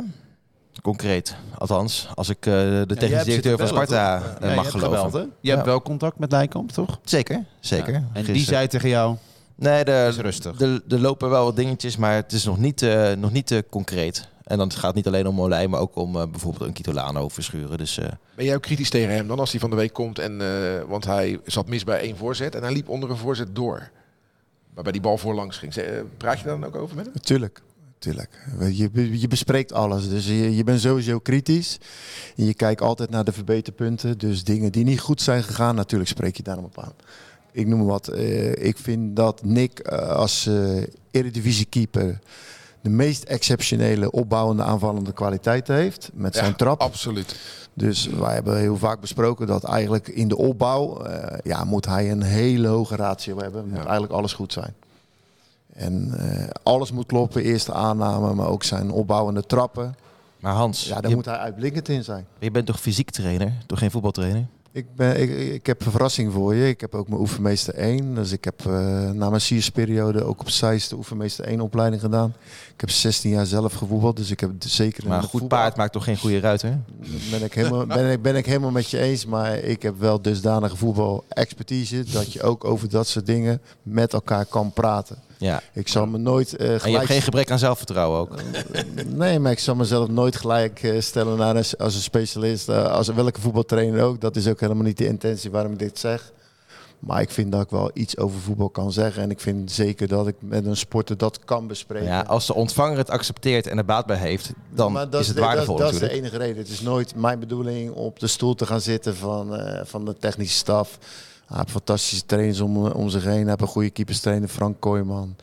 Concreet. 0.81 1.35
Althans, 1.57 2.07
als 2.15 2.29
ik 2.29 2.37
eh, 2.45 2.53
de 2.53 2.59
jij 2.75 2.85
technisch 2.85 3.09
hebt 3.11 3.25
directeur 3.25 3.57
van 3.57 3.67
bellen, 3.67 3.87
Sparta 3.87 4.37
eh, 4.41 4.49
Ja, 4.49 4.55
mag 4.55 4.65
je 4.65 4.71
geloven. 4.71 4.97
gebeld, 4.97 5.13
hè? 5.13 5.29
Je 5.41 5.49
hebt 5.51 5.65
wel 5.65 5.81
contact 5.81 6.19
met 6.19 6.29
Nijkamp, 6.29 6.71
toch? 6.71 6.99
Zeker, 7.03 7.45
zeker. 7.59 7.93
Ja. 7.93 8.03
En 8.13 8.23
die 8.23 8.43
zei 8.43 8.67
tegen 8.67 8.89
jou, 8.89 9.15
Nee, 9.55 9.83
er, 9.83 10.07
is 10.07 10.17
rustig. 10.17 10.59
er, 10.61 10.81
er 10.89 10.99
lopen 10.99 11.29
wel 11.29 11.43
wat 11.45 11.55
dingetjes, 11.55 11.97
maar 11.97 12.13
het 12.15 12.31
is 12.31 12.45
nog 12.45 12.57
niet, 12.57 12.81
eh, 12.81 13.11
nog 13.11 13.31
niet 13.31 13.51
eh, 13.51 13.59
concreet. 13.69 14.29
En 14.43 14.57
dan 14.57 14.71
gaat 14.71 14.81
het 14.83 14.95
niet 14.95 15.07
alleen 15.07 15.27
om 15.27 15.35
Molij, 15.35 15.67
maar 15.67 15.79
ook 15.79 15.95
om 15.95 16.15
eh, 16.15 16.27
bijvoorbeeld 16.27 16.65
een 16.65 16.73
Kitolano 16.73 17.29
verschuren. 17.29 17.77
Dus 17.77 17.97
eh, 17.97 18.07
Ben 18.35 18.45
jij 18.45 18.55
ook 18.55 18.61
kritisch 18.61 18.89
tegen 18.89 19.13
hem 19.13 19.27
dan 19.27 19.39
als 19.39 19.51
hij 19.51 19.59
van 19.59 19.69
de 19.69 19.75
week 19.75 19.93
komt? 19.93 20.19
En, 20.19 20.41
eh, 20.41 20.47
want 20.87 21.05
hij 21.05 21.39
zat 21.45 21.67
mis 21.67 21.83
bij 21.83 21.99
één 21.99 22.17
voorzet 22.17 22.55
en 22.55 22.61
hij 22.63 22.73
liep 22.73 22.89
onder 22.89 23.09
een 23.09 23.17
voorzet 23.17 23.55
door. 23.55 23.89
Waarbij 24.73 24.91
die 24.91 25.01
bal 25.01 25.17
voorlangs 25.17 25.57
ging. 25.57 25.73
Praat 26.17 26.39
je 26.39 26.45
daar 26.45 26.59
dan 26.59 26.69
ook 26.69 26.75
over 26.75 26.95
met 26.95 27.05
hem? 27.05 27.13
Natuurlijk. 27.13 27.61
Tuurlijk. 28.01 28.47
Je, 28.71 29.19
je 29.19 29.27
bespreekt 29.27 29.73
alles. 29.73 30.09
Dus 30.09 30.25
je, 30.25 30.55
je 30.55 30.63
bent 30.63 30.81
sowieso 30.81 31.19
kritisch. 31.19 31.77
En 32.37 32.45
je 32.45 32.53
kijkt 32.53 32.81
altijd 32.81 33.09
naar 33.09 33.23
de 33.23 33.31
verbeterpunten. 33.31 34.17
Dus 34.17 34.43
dingen 34.43 34.71
die 34.71 34.83
niet 34.83 34.99
goed 34.99 35.21
zijn 35.21 35.43
gegaan, 35.43 35.75
natuurlijk 35.75 36.09
spreek 36.09 36.37
je 36.37 36.43
daarom 36.43 36.65
op 36.65 36.79
aan. 36.79 36.93
Ik 37.51 37.67
noem 37.67 37.77
maar 37.77 37.87
wat. 37.87 38.07
eh, 38.07 38.51
ik 38.65 38.77
vind 38.77 39.15
dat 39.15 39.43
Nick 39.43 39.79
eh, 39.79 40.09
als 40.09 40.45
eh 40.47 40.83
eredivisie 41.11 41.65
keeper 41.65 42.19
de 42.81 42.89
meest 42.89 43.23
exceptionele 43.23 44.11
opbouwende 44.11 44.63
aanvallende 44.63 45.13
kwaliteiten 45.13 45.75
heeft. 45.75 46.09
Met 46.13 46.35
zijn 46.35 46.45
Ja, 46.49 46.53
trap. 46.55 46.79
Absoluut. 46.81 47.35
Dus 47.73 48.07
wij 48.07 48.33
hebben 48.33 48.57
heel 48.59 48.77
vaak 48.77 48.99
besproken 49.01 49.47
dat 49.47 49.63
eigenlijk 49.63 50.07
in 50.07 50.27
de 50.27 50.37
opbouw 50.37 51.05
ja, 51.43 51.63
moet 51.63 51.85
hij 51.85 52.11
een 52.11 52.21
hele 52.21 52.67
hoge 52.67 52.95
ratio 52.95 53.37
hebben. 53.39 53.63
Moet 53.67 53.77
Ja. 53.77 53.83
eigenlijk 53.83 54.13
alles 54.13 54.33
goed 54.33 54.53
zijn. 54.53 54.73
En 55.73 56.13
eh, 56.17 56.47
alles 56.63 56.91
moet 56.91 57.05
kloppen, 57.05 57.43
eerste 57.43 57.73
aanname, 57.73 58.33
maar 58.33 58.47
ook 58.47 58.63
zijn 58.63 58.91
opbouwende 58.91 59.45
trappen. 59.45 59.95
maar 60.39 60.53
Hans, 60.53 60.85
Ja, 60.87 61.01
daar 61.01 61.11
moet 61.11 61.25
hij 61.25 61.37
uitblinkend 61.37 61.89
in 61.89 62.03
zijn. 62.03 62.25
je 62.39 62.51
bent 62.51 62.65
toch 62.65 62.79
fysiek 62.79 63.09
trainer, 63.09 63.53
toch 63.67 63.79
geen 63.79 63.91
voetbaltrainer? 63.91 64.45
Ik, 64.73 64.95
ben, 64.95 65.21
ik, 65.21 65.53
ik 65.53 65.65
heb 65.65 65.85
een 65.85 65.91
verrassing 65.91 66.33
voor 66.33 66.55
je. 66.55 66.67
Ik 66.67 66.81
heb 66.81 66.95
ook 66.95 67.07
mijn 67.07 67.21
oefenmeester 67.21 67.73
1. 67.73 68.15
Dus 68.15 68.31
ik 68.31 68.43
heb 68.43 68.65
eh, 68.65 68.73
na 69.09 69.29
mijn 69.29 69.41
siersperiode 69.41 70.23
ook 70.23 70.39
op 70.41 70.49
Zeist 70.49 70.89
de 70.89 70.95
oefenmeester 70.95 71.45
1 71.45 71.61
opleiding 71.61 72.01
gedaan. 72.01 72.33
Ik 72.73 72.79
heb 72.81 72.89
16 72.89 73.31
jaar 73.31 73.45
zelf 73.45 73.73
gevoetbald, 73.73 74.15
dus 74.17 74.31
ik 74.31 74.39
heb 74.39 74.51
zeker 74.59 75.07
Maar 75.07 75.17
een 75.17 75.23
goed 75.23 75.39
voetbal- 75.39 75.59
paard 75.59 75.75
maakt 75.75 75.93
toch 75.93 76.03
geen 76.03 76.17
goede 76.17 76.39
ruiter? 76.39 76.77
Ben 77.31 77.43
ik, 77.43 77.53
helemaal, 77.53 77.85
ben, 77.85 78.11
ik, 78.11 78.21
ben 78.21 78.35
ik 78.35 78.45
helemaal 78.45 78.71
met 78.71 78.89
je 78.89 78.99
eens, 78.99 79.25
maar 79.25 79.55
ik 79.57 79.81
heb 79.81 79.99
wel 79.99 80.21
dusdanige 80.21 80.75
voetbal-expertise 80.77 82.03
dat 82.11 82.33
je 82.33 82.41
ook 82.43 82.63
over 82.65 82.89
dat 82.89 83.07
soort 83.07 83.25
dingen 83.25 83.61
met 83.83 84.13
elkaar 84.13 84.45
kan 84.45 84.71
praten. 84.73 85.17
Ja. 85.41 85.61
Ik 85.73 85.87
zal 85.87 86.05
me 86.05 86.17
nooit 86.17 86.55
eh, 86.55 86.59
En 86.59 86.65
je 86.65 86.71
hebt 86.71 86.83
gelijk... 86.83 87.05
geen 87.05 87.21
gebrek 87.21 87.51
aan 87.51 87.59
zelfvertrouwen 87.59 88.19
ook. 88.19 88.35
Nee, 89.05 89.39
maar 89.39 89.51
ik 89.51 89.59
zal 89.59 89.75
mezelf 89.75 90.07
nooit 90.09 90.35
gelijk 90.35 90.83
eh, 90.83 91.01
stellen 91.01 91.37
naar 91.37 91.55
een, 91.55 91.63
als 91.77 91.95
een 91.95 92.01
specialist, 92.01 92.69
eh, 92.69 92.91
als 92.91 93.07
welke 93.07 93.41
voetbaltrainer 93.41 94.03
ook. 94.03 94.21
Dat 94.21 94.35
is 94.35 94.47
ook 94.47 94.59
helemaal 94.59 94.83
niet 94.83 94.97
de 94.97 95.05
intentie 95.07 95.51
waarom 95.51 95.71
ik 95.71 95.79
dit 95.79 95.99
zeg. 95.99 96.31
Maar 96.99 97.21
ik 97.21 97.29
vind 97.29 97.51
dat 97.51 97.61
ik 97.61 97.69
wel 97.69 97.91
iets 97.93 98.17
over 98.17 98.39
voetbal 98.39 98.69
kan 98.69 98.91
zeggen. 98.91 99.23
En 99.23 99.29
ik 99.31 99.39
vind 99.39 99.71
zeker 99.71 100.07
dat 100.07 100.27
ik 100.27 100.35
met 100.39 100.65
een 100.65 100.77
sporter 100.77 101.17
dat 101.17 101.39
kan 101.45 101.67
bespreken. 101.67 102.07
Ja, 102.07 102.21
als 102.21 102.45
de 102.47 102.53
ontvanger 102.53 102.97
het 102.97 103.09
accepteert 103.09 103.67
en 103.67 103.77
er 103.77 103.85
baat 103.85 104.05
bij 104.05 104.17
heeft, 104.17 104.53
dan 104.73 104.91
Maar 104.91 105.07
is 105.13 105.27
het 105.27 105.35
de- 105.35 105.41
waardevol 105.41 105.75
Dat, 105.75 105.85
dat 105.85 105.93
is 105.93 105.99
de 106.09 106.11
enige 106.15 106.37
reden. 106.37 106.57
Het 106.57 106.69
is 106.69 106.81
nooit 106.81 107.15
mijn 107.15 107.39
bedoeling 107.39 107.91
op 107.93 108.19
de 108.19 108.27
stoel 108.27 108.55
te 108.55 108.65
gaan 108.65 108.81
zitten 108.81 109.15
van, 109.15 109.55
eh, 109.57 109.81
van 109.85 110.05
de 110.05 110.15
technische 110.19 110.57
staf. 110.57 110.97
Hij 111.51 111.59
heeft 111.59 111.71
fantastische 111.71 112.25
trainers 112.25 112.59
om, 112.59 112.85
om 112.85 113.09
zich 113.09 113.23
heen. 113.23 113.33
Hij 113.39 113.45
heeft 113.47 113.61
een 113.61 113.67
goede 113.67 113.89
keeperstrainer, 113.89 114.49
Frank 114.49 114.79
Kooijman. 114.79 115.35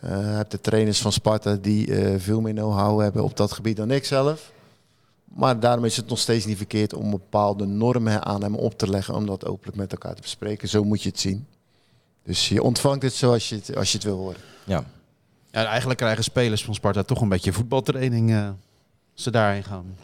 Eh, 0.00 0.10
Hij 0.10 0.36
heeft 0.36 0.50
de 0.50 0.60
trainers 0.60 1.00
van 1.00 1.12
Sparta 1.12 1.54
die 1.54 1.94
eh, 1.94 2.14
veel 2.18 2.40
meer 2.40 2.54
know-how 2.54 3.00
hebben 3.00 3.24
op 3.24 3.36
dat 3.36 3.52
gebied 3.52 3.76
dan 3.76 3.90
ik 3.90 4.04
zelf. 4.04 4.52
Maar 5.24 5.60
daarom 5.60 5.84
is 5.84 5.96
het 5.96 6.08
nog 6.08 6.18
steeds 6.18 6.44
niet 6.44 6.56
verkeerd 6.56 6.94
om 6.94 7.10
bepaalde 7.10 7.66
normen 7.66 8.24
aan 8.24 8.42
hem 8.42 8.54
op 8.54 8.78
te 8.78 8.90
leggen. 8.90 9.14
Om 9.14 9.26
dat 9.26 9.46
openlijk 9.46 9.76
met 9.76 9.92
elkaar 9.92 10.14
te 10.14 10.22
bespreken. 10.22 10.68
Zo 10.68 10.84
moet 10.84 11.02
je 11.02 11.08
het 11.08 11.20
zien. 11.20 11.46
Dus 12.24 12.48
je 12.48 12.62
ontvangt 12.62 13.02
het 13.02 13.12
zoals 13.12 13.48
je 13.48 13.54
het, 13.54 13.76
als 13.76 13.90
je 13.90 13.96
het 13.98 14.06
wil 14.06 14.16
horen. 14.16 14.40
Ja. 14.64 14.84
Ja, 15.50 15.64
eigenlijk 15.64 15.98
krijgen 15.98 16.24
spelers 16.24 16.64
van 16.64 16.74
Sparta 16.74 17.02
toch 17.02 17.20
een 17.20 17.28
beetje 17.28 17.52
voetbaltraining 17.52 18.30
eh, 18.30 18.46
als 19.14 19.22
ze 19.22 19.30
daarheen 19.30 19.64
gaan. 19.64 19.96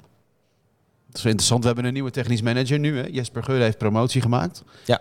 Dat 1.06 1.16
is 1.16 1.24
interessant. 1.24 1.60
We 1.60 1.66
hebben 1.66 1.84
een 1.84 1.92
nieuwe 1.92 2.10
technisch 2.10 2.42
manager 2.42 2.78
nu. 2.78 2.98
Hè? 2.98 3.06
Jesper 3.10 3.42
Geurde 3.44 3.64
heeft 3.64 3.78
promotie 3.78 4.20
gemaakt. 4.20 4.62
Ja. 4.84 5.00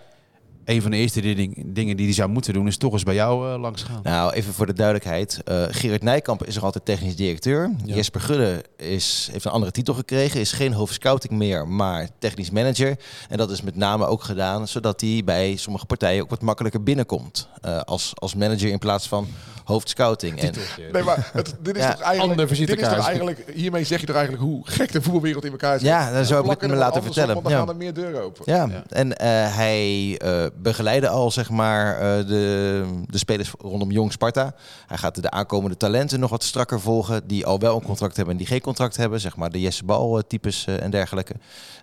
Een 0.68 0.82
van 0.82 0.92
de 0.92 0.98
eerste 0.98 1.22
ding- 1.22 1.64
dingen 1.66 1.98
die 1.98 2.06
hij 2.06 2.16
zou 2.16 2.30
moeten 2.30 2.54
doen 2.54 2.68
is 2.68 2.78
toch 2.78 2.94
eens 2.94 3.04
bij 3.04 3.14
jou 3.16 3.54
eh, 3.54 3.60
langs 3.60 3.84
gaan. 3.84 4.00
Nou, 4.04 4.34
even 4.34 4.54
voor 4.54 4.66
de 4.66 4.74
duidelijkheid. 4.74 5.42
eh 5.46 5.64
Gerard 5.70 6.04
Nijkamp 6.04 6.46
is 6.46 6.56
nog 6.56 6.64
altijd 6.64 6.86
technisch 6.86 7.16
directeur. 7.16 7.72
Jesper 7.86 8.22
Gudde 8.22 8.64
is, 8.78 9.30
heeft 9.32 9.46
een 9.46 9.52
andere 9.52 9.72
titel 9.72 9.94
gekregen. 9.94 10.40
Is 10.40 10.52
geen 10.52 10.74
hoofdscouting 10.74 11.34
meer, 11.34 11.68
maar 11.68 12.10
technisch 12.20 12.50
manager. 12.50 12.98
En 13.30 13.38
dat 13.38 13.52
is 13.52 13.62
met 13.62 13.76
name 13.76 14.06
ook 14.06 14.24
gedaan 14.24 14.68
zodat 14.68 15.02
hij 15.02 15.22
bij 15.26 15.56
sommige 15.56 15.86
partijen 15.86 16.22
ook 16.24 16.30
wat 16.30 16.42
makkelijker 16.42 16.84
binnenkomt. 16.84 17.48
eh, 17.62 17.80
als, 17.82 18.12
als 18.16 18.36
manager 18.36 18.70
in 18.70 18.80
plaats 18.80 19.08
van 19.08 19.28
hoofdscouting. 19.68 20.40
En, 20.40 20.54
Nee, 20.92 21.04
maar 21.04 21.30
het, 21.34 21.56
dit 21.60 21.76
is 21.76 21.82
Ja, 21.82 21.92
toch 21.92 22.02
eigenlijk, 22.02 22.40
ander 22.40 22.58
dit 22.58 22.80
is 22.80 22.88
toch 22.88 23.06
eigenlijk... 23.06 23.44
Hiermee 23.54 23.84
zeg 23.84 24.00
je 24.00 24.06
toch 24.06 24.16
eigenlijk 24.16 24.46
hoe 24.46 24.62
gek 24.64 24.92
de 24.92 25.02
voetbalwereld 25.02 25.46
in 25.46 25.52
elkaar 25.52 25.80
zit? 25.80 25.88
Ja, 25.88 26.12
dan 26.12 26.26
zou 26.26 26.52
ik 26.52 26.62
me 26.62 26.68
er 26.68 26.76
laten 26.76 27.04
vertellen. 27.04 27.34
Want 27.34 27.44
dan 27.44 27.54
Ja. 27.54 27.60
gaan 27.60 27.70
er 27.70 27.76
meer 27.76 27.94
deuren 27.94 28.24
open. 28.24 28.42
ja, 28.46 28.84
en 28.90 29.18
eh, 29.18 29.28
hij 29.56 30.16
eh, 30.18 30.46
begeleiden 30.62 31.10
al 31.10 31.32
zeg 31.32 31.50
maar, 31.50 31.96
eh, 31.96 32.28
de, 32.28 32.86
de 33.08 33.18
spelers 33.18 33.52
rondom 33.60 33.92
Jong 33.92 34.12
Sparta. 34.12 34.54
Hij 34.88 34.98
gaat 34.98 35.22
de 35.22 35.32
aankomende 35.32 35.78
talenten 35.78 36.20
nog 36.20 36.30
wat 36.30 36.44
strakker 36.44 36.80
volgen. 36.80 37.28
Die 37.28 37.46
al 37.46 37.60
wel 37.60 37.76
een 37.76 37.84
contract 37.84 38.16
hebben 38.16 38.34
en 38.34 38.40
die 38.40 38.50
geen 38.50 38.62
contract 38.62 38.98
hebben. 38.98 39.20
Zeg 39.20 39.36
maar 39.36 39.50
de 39.52 39.62
Jesse 39.62 39.86
Bal 39.86 40.22
types 40.28 40.66
en 40.68 40.92
dergelijke. 40.92 41.34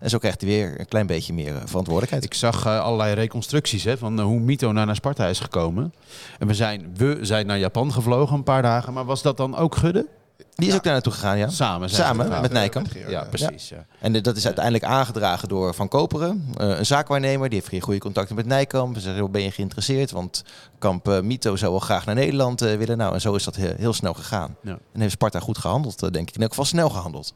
En 0.00 0.10
zo 0.10 0.18
krijgt 0.18 0.40
hij 0.40 0.50
weer 0.50 0.80
een 0.80 0.88
klein 0.88 1.06
beetje 1.06 1.32
meer 1.32 1.54
verantwoordelijkheid. 1.64 2.24
Ik 2.24 2.34
zag 2.34 2.66
allerlei 2.66 3.14
reconstructies 3.14 3.84
hè, 3.84 3.98
van 3.98 4.20
hoe 4.20 4.40
Mito 4.40 4.72
naar, 4.72 4.86
naar 4.86 4.94
Sparta 4.94 5.26
is 5.26 5.40
gekomen. 5.40 5.94
En 6.38 6.46
we 6.46 6.54
zijn, 6.54 6.90
we 6.96 7.18
zijn 7.20 7.46
naar 7.46 7.58
Japan 7.58 7.72
gevlogen 7.74 8.36
een 8.36 8.42
paar 8.42 8.62
dagen. 8.62 8.92
Maar 8.92 9.04
was 9.04 9.22
dat 9.22 9.36
dan 9.36 9.56
ook 9.56 9.76
Gudde? 9.76 10.06
Die 10.54 10.68
is 10.68 10.74
ook 10.74 10.82
daar 10.82 10.92
naartoe 10.92 11.12
gegaan, 11.12 11.38
ja. 11.38 11.48
Samen 11.48 11.90
Samen 11.90 12.40
met 12.40 12.52
Nijkamp. 12.52 12.86
Ja, 12.92 13.08
ja. 13.08 13.24
precies. 13.24 13.68
Ja. 13.68 13.86
En 14.00 14.22
dat 14.22 14.36
is 14.36 14.44
uiteindelijk 14.44 14.84
aangedragen 14.84 15.48
door 15.48 15.74
Van 15.74 15.88
Koperen, 15.88 16.48
eh, 16.56 16.78
een 16.78 16.86
zaakwaarnemer. 16.86 17.48
Die 17.48 17.58
heeft 17.58 17.70
geen 17.70 17.80
goede 17.80 18.00
contacten 18.00 18.36
met 18.36 18.46
Nijkamp. 18.46 18.94
Ze 18.94 19.00
zeggen, 19.00 19.22
"Joh, 19.22 19.30
ben 19.30 19.42
je 19.42 19.50
geïnteresseerd? 19.50 20.10
Want 20.10 20.44
Kamp 20.78 21.08
eh, 21.08 21.20
Mito 21.20 21.56
zou 21.56 21.70
wel 21.70 21.80
graag 21.80 22.06
naar 22.06 22.14
Nederland 22.14 22.62
eh, 22.62 22.76
willen. 22.76 22.96
Nou, 22.96 23.14
en 23.14 23.20
zo 23.20 23.34
is 23.34 23.44
dat 23.44 23.56
heel, 23.56 23.74
heel 23.76 23.92
snel 23.92 24.14
gegaan. 24.14 24.56
Ja. 24.62 24.78
En 24.92 25.00
heeft 25.00 25.12
Sparta 25.12 25.40
goed 25.40 25.58
gehandeld, 25.58 26.02
eh, 26.02 26.10
denk 26.10 26.28
ik. 26.28 26.34
In 26.34 26.40
elk 26.40 26.50
geval 26.50 26.64
snel 26.64 26.90
gehandeld. 26.90 27.34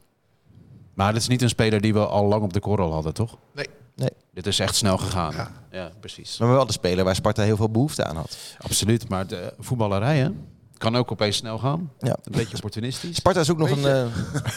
Maar 0.93 1.13
dit 1.13 1.21
is 1.21 1.27
niet 1.27 1.41
een 1.41 1.49
speler 1.49 1.81
die 1.81 1.93
we 1.93 2.05
al 2.05 2.25
lang 2.25 2.43
op 2.43 2.53
de 2.53 2.59
korrel 2.59 2.91
hadden, 2.93 3.13
toch? 3.13 3.37
Nee. 3.53 3.67
Nee. 3.99 4.09
Dit 4.33 4.47
is 4.47 4.59
echt 4.59 4.75
snel 4.75 4.97
gegaan. 4.97 5.33
Ja. 5.35 5.51
Ja, 5.71 5.89
precies. 5.99 6.37
Maar 6.37 6.49
wel 6.49 6.65
de 6.65 6.71
speler 6.71 7.03
waar 7.05 7.15
Sparta 7.15 7.43
heel 7.43 7.55
veel 7.57 7.69
behoefte 7.69 8.05
aan 8.05 8.15
had. 8.15 8.37
Absoluut. 8.59 9.09
Maar 9.09 9.27
de 9.27 9.53
voetballerij 9.59 10.17
hè, 10.17 10.29
kan 10.77 10.95
ook 10.97 11.11
opeens 11.11 11.37
snel 11.37 11.57
gaan. 11.57 11.91
Ja. 11.99 12.17
Een 12.23 12.31
beetje 12.31 12.55
opportunistisch. 12.55 13.15
Sparta 13.15 13.43
zoekt 13.43 13.59
nog 13.59 13.69
een... 13.69 13.85
eh, 13.85 13.99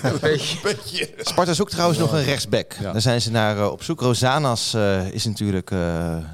Een 0.13 0.19
beetje. 0.21 1.09
Sparta 1.21 1.53
zoekt 1.55 1.71
trouwens 1.71 1.99
nog 1.99 2.13
een 2.13 2.25
rechtsback. 2.25 2.73
Ja. 2.81 2.93
Daar 2.93 3.01
zijn 3.01 3.21
ze 3.21 3.31
naar 3.31 3.59
eh, 3.59 3.71
op 3.71 3.83
zoek. 3.83 4.01
Rosanas 4.01 4.75
eh, 4.75 5.09
is 5.11 5.25
natuurlijk 5.25 5.71
eh, 5.71 5.79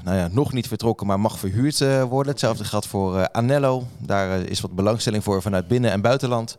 nou 0.03 0.17
ja, 0.17 0.27
nog 0.31 0.53
niet 0.53 0.67
vertrokken, 0.67 1.07
maar 1.07 1.19
mag 1.19 1.39
verhuurd 1.39 1.81
eh, 1.81 2.03
worden. 2.03 2.31
Hetzelfde 2.31 2.63
geldt 2.63 2.87
voor 2.87 3.17
eh, 3.19 3.23
Anello. 3.31 3.87
Daar 3.97 4.31
eh, 4.39 4.45
is 4.45 4.61
wat 4.61 4.75
belangstelling 4.75 5.23
voor 5.23 5.41
vanuit 5.41 5.67
binnen- 5.67 5.91
en 5.91 6.01
buitenland. 6.01 6.57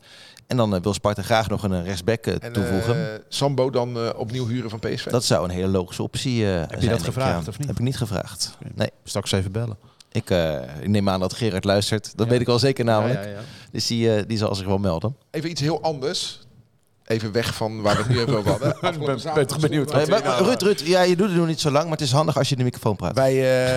En 0.51 0.57
dan 0.57 0.75
eh, 0.75 0.81
wil 0.83 0.95
Sparta 0.95 1.23
graag 1.23 1.49
nog 1.49 1.63
een 1.63 1.85
rechtsback 1.85 2.27
eh, 2.27 2.35
En 2.41 2.53
toevoegen. 2.53 3.13
eh, 3.13 3.19
Sambo 3.29 3.71
dan 3.71 3.97
eh, 3.99 4.09
opnieuw 4.17 4.47
huren 4.47 4.71
van 4.71 4.79
PSV. 4.79 5.05
dat 5.07 5.25
zou 5.25 5.45
een 5.45 5.51
hele 5.51 5.69
logische 5.69 6.03
optie 6.03 6.45
eh 6.45 6.51
zijn. 6.51 6.69
dat 6.69 6.81
denk 6.81 6.99
ik, 6.99 7.05
gevraagd, 7.05 7.49
of 7.49 7.59
niet? 7.59 7.67
Heb 7.69 7.77
ik 7.79 7.83
niet 7.85 7.97
gevraagd. 7.97 8.57
Nee, 8.75 8.91
Straks 9.05 9.33
even 9.33 9.53
bellen. 9.53 9.77
ik, 10.13 10.31
eh, 10.31 10.55
ik 10.81 10.89
neem 10.89 11.09
aan 11.09 11.21
dat 11.21 11.33
Gerard 11.33 11.65
luistert. 11.65 12.13
Dat 12.17 12.27
Ja. 12.27 12.33
weet 12.33 12.41
ik 12.41 12.47
wel 12.47 12.59
zeker 12.59 12.85
namelijk. 12.85 13.23
Ja, 13.23 13.29
ja, 13.29 13.35
ja. 13.35 13.41
Dus 13.73 13.87
die, 13.87 14.15
eh, 14.15 14.23
die 14.27 14.39
zal 14.39 14.55
zich 14.55 14.67
wel 14.67 14.79
melden. 14.79 15.17
Even 15.31 15.51
iets 15.51 15.61
heel 15.61 15.83
anders. 15.83 16.41
Even 17.11 17.33
weg 17.33 17.55
van 17.55 17.83
waar 17.83 17.97
we 17.97 18.03
het 18.03 18.11
nu 18.11 18.21
even 18.21 18.37
over 18.37 18.51
hadden. 18.51 18.81
Afgelopen 18.81 19.35
ben 19.35 19.47
toch 19.47 19.59
benieuwd 19.61 19.93
maar, 19.93 20.43
Ruud, 20.43 20.63
Ruud, 20.63 20.81
ja, 20.81 21.03
je 21.03 21.17
doet 21.17 21.29
het 21.29 21.37
nog 21.37 21.47
niet 21.47 21.61
zo 21.61 21.71
lang, 21.71 21.83
maar 21.85 21.93
het 21.93 22.07
is 22.07 22.13
handig 22.13 22.37
als 22.39 22.47
je 22.49 22.53
in 22.53 22.59
de 22.59 22.65
microfoon 22.65 22.97
praat. 22.97 23.15
Wij, 23.15 23.33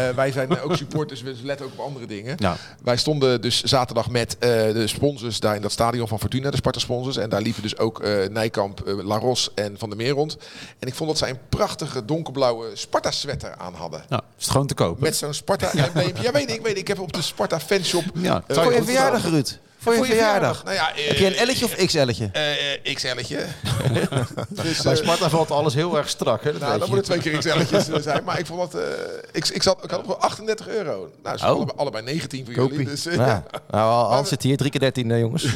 eh, 0.09 0.15
wij 0.15 0.31
zijn 0.31 0.61
ook 0.61 0.75
supporters, 0.75 1.21
we 1.21 1.35
letten 1.43 1.65
ook 1.65 1.71
op 1.71 1.79
andere 1.79 2.05
dingen. 2.05 2.35
Ja. 2.39 2.55
Wij 2.83 2.97
stonden 2.97 3.41
dus 3.41 3.63
zaterdag 3.63 4.09
met 4.09 4.37
eh, 4.37 4.49
de 4.49 4.87
sponsors 4.87 5.39
daar 5.39 5.55
in 5.55 5.61
dat 5.61 5.71
stadion 5.71 6.07
van 6.07 6.19
Fortuna, 6.19 6.49
de 6.49 6.57
Sparta 6.57 6.79
sponsors. 6.79 7.17
En 7.17 7.29
daar 7.29 7.41
liepen 7.41 7.61
dus 7.61 7.77
ook 7.77 7.99
eh, 7.99 8.29
Nijkamp, 8.29 8.81
Laros 9.03 9.53
en 9.55 9.75
Van 9.77 9.89
der 9.89 9.97
Meer 9.97 10.11
rond. 10.11 10.37
En 10.79 10.87
ik 10.87 10.93
vond 10.93 11.09
dat 11.09 11.17
zij 11.17 11.29
een 11.29 11.39
prachtige 11.49 12.05
donkerblauwe 12.05 12.67
Sparta 12.73 13.11
sweater 13.11 13.55
aan 13.57 13.73
hadden. 13.73 14.03
Nou, 14.09 14.21
is 14.37 14.43
het 14.43 14.51
gewoon 14.51 14.67
te 14.67 14.73
kopen? 14.73 15.03
Met 15.03 15.15
zo'n 15.15 15.33
Sparta 15.33 15.71
embleempje. 15.73 16.23
Ja, 16.23 16.31
weet 16.31 16.51
ik, 16.51 16.61
weet 16.61 16.71
ik. 16.71 16.77
Ik 16.77 16.87
heb 16.87 16.99
op 16.99 17.13
de 17.13 17.21
Sparta 17.21 17.59
fanshop. 17.59 18.03
Ja. 18.13 18.43
eh, 18.47 18.63
Voor 18.63 18.73
je 18.73 18.83
verjaardag, 18.83 19.21
gedaan. 19.21 19.33
Ruud. 19.35 19.59
Voor 19.83 19.93
je 19.95 20.03
verjaardag. 20.05 20.63
Nou 20.63 20.75
ja, 20.75 20.95
eh, 20.95 21.07
Heb 21.07 21.17
je 21.17 21.41
een 21.41 21.47
L'tje 21.49 21.65
of 21.65 21.75
XL'tje? 21.75 22.29
eh, 22.31 22.73
eh, 22.73 22.95
XL'tje. 22.95 23.37
dus, 24.49 24.81
Bij 24.81 24.91
eh, 24.91 24.97
Sparta 24.97 25.29
valt 25.29 25.51
alles 25.51 25.73
heel 25.73 25.97
erg 25.97 26.09
strak. 26.09 26.43
Hè? 26.43 26.51
Dat 26.51 26.61
nou, 26.61 26.79
dan 26.79 26.87
je. 26.87 26.93
moeten 26.93 27.19
twee 27.21 27.39
keer 27.41 27.53
XL'tjes 27.53 27.89
eh, 27.89 28.01
zijn. 28.01 28.23
Maar 28.23 28.39
ik 28.39 28.45
vond 28.45 28.71
dat... 28.71 28.81
eh, 28.81 28.87
ik, 29.31 29.47
ik, 29.47 29.63
zat, 29.63 29.83
ik 29.83 29.89
had 29.89 30.03
op 30.05 30.09
38 30.19 30.67
euro. 30.67 31.09
Nou, 31.23 31.37
ze 31.37 31.43
Oh. 31.45 31.49
allebei, 31.49 31.77
allebei 31.77 32.03
19 32.03 32.45
voor 32.45 32.53
jullie. 32.53 32.69
Kopie. 32.69 32.85
Dus, 32.85 33.05
eh, 33.05 33.15
Ja. 33.15 33.43
Nou, 33.71 34.13
Hans 34.13 34.29
zit 34.29 34.41
hier, 34.43 34.57
drie 34.57 34.69
keer 34.71 34.79
13 34.79 35.11
eh, 35.11 35.19
jongens. 35.19 35.45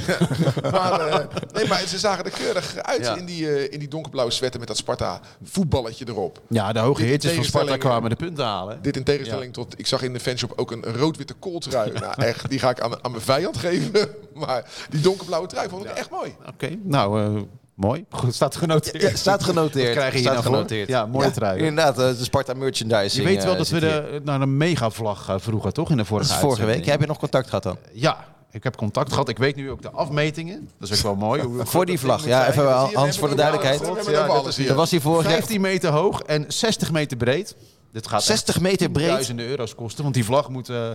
Maar, 0.71 0.99
eh, 1.07 1.25
nee, 1.53 1.67
maar 1.67 1.83
ze 1.87 1.97
zagen 1.99 2.25
er 2.25 2.31
keurig 2.31 2.75
uit 2.77 3.03
Ja. 3.05 3.15
in, 3.15 3.25
die, 3.25 3.49
eh, 3.55 3.73
in 3.73 3.79
die 3.79 3.87
donkerblauwe 3.87 4.31
sweater 4.31 4.59
met 4.59 4.67
dat 4.67 4.77
Sparta 4.77 5.19
voetballetje 5.43 6.05
erop. 6.07 6.41
Ja, 6.49 6.71
de 6.73 6.79
hoge 6.79 7.03
heertjes 7.03 7.33
van 7.33 7.43
Sparta 7.43 7.77
kwamen 7.77 8.09
de 8.09 8.15
punten 8.15 8.45
halen. 8.45 8.79
Dit 8.81 8.95
in 8.97 9.03
tegenstelling 9.03 9.53
tot, 9.53 9.79
ik 9.79 9.87
zag 9.87 10.01
in 10.01 10.13
de 10.13 10.19
fanshop 10.19 10.53
ook 10.55 10.71
een 10.71 10.83
rood-witte 10.83 11.33
kooltrui. 11.33 11.91
nou 11.91 12.13
echt, 12.23 12.49
die 12.49 12.59
ga 12.59 12.69
ik 12.69 12.79
aan, 12.79 13.03
aan 13.03 13.11
mijn 13.11 13.23
vijand 13.23 13.57
geven. 13.57 14.09
Maar 14.45 14.65
die 14.89 15.01
donkerblauwe 15.01 15.47
trui 15.47 15.69
vond 15.69 15.85
ik 15.85 15.91
echt 15.91 16.09
mooi. 16.09 16.35
Oké, 16.47 16.69
nou, 16.83 17.21
eh, 17.21 17.41
mooi. 17.73 18.05
Goed, 18.09 18.35
staat 18.35 18.55
genoteerd. 18.55 19.01
Ja, 19.01 19.15
staat 19.15 19.43
genoteerd. 19.43 19.91
Krijg 19.97 20.13
je 20.13 20.19
hier 20.19 20.29
nou 20.31 20.43
voor? 20.43 20.53
genoteerd. 20.53 20.87
Ja, 20.87 21.05
mooie 21.05 21.25
Ja, 21.25 21.31
trui. 21.31 21.59
Inderdaad, 21.59 21.99
eh, 21.99 22.17
de 22.17 22.23
Sparta 22.23 22.53
merchandising. 22.53 23.23
Je 23.27 23.33
weet 23.33 23.43
wel 23.43 23.51
eh, 23.51 23.57
dat 23.57 23.69
we 23.69 23.79
de, 23.79 24.21
naar 24.23 24.41
een 24.41 24.57
megavlag 24.57 25.35
vroegen, 25.37 25.73
toch? 25.73 25.89
In 25.89 25.97
de 25.97 26.05
vorige 26.05 26.27
Dat 26.27 26.37
is 26.37 26.43
vorige 26.43 26.65
week. 26.65 26.85
Heb 26.85 26.99
je 27.01 27.07
nog 27.07 27.17
contact 27.19 27.45
gehad 27.47 27.63
dan? 27.63 27.77
Ja, 27.91 28.25
ik 28.51 28.63
heb 28.63 28.75
contact 28.75 29.09
gehad. 29.11 29.29
Ik 29.29 29.37
weet 29.37 29.55
nu 29.55 29.71
ook 29.71 29.81
de 29.81 29.89
afmetingen. 29.91 30.69
Dat 30.79 30.89
is 30.89 30.97
ook 30.97 31.03
wel 31.03 31.15
mooi. 31.27 31.41
Hoe- 31.41 31.65
Voor 31.65 31.85
die 31.85 31.99
vlag. 31.99 32.25
Ja, 32.25 32.47
even 32.49 32.63
wel, 32.63 32.89
Hans, 32.93 33.17
voor 33.17 33.29
de 33.29 33.35
duidelijkheid. 33.35 34.07
Ja, 34.07 34.27
dat 34.67 34.75
was 34.75 34.91
hier 34.91 35.01
vorig 35.01 35.23
jaar 35.25 35.33
15 35.33 35.61
meter 35.61 35.89
hoog 35.91 36.21
en 36.21 36.45
60 36.47 36.91
meter 36.91 37.17
breed. 37.17 37.55
Dit 37.91 38.07
gaat 38.07 38.23
60 38.23 38.59
meter 38.59 38.89
breed. 38.89 39.07
duizenden 39.07 39.45
euro's 39.47 39.75
kosten. 39.75 40.03
Want 40.03 40.15
die 40.15 40.25
vlag 40.25 40.49
moet 40.49 40.69
eh, 40.69 40.89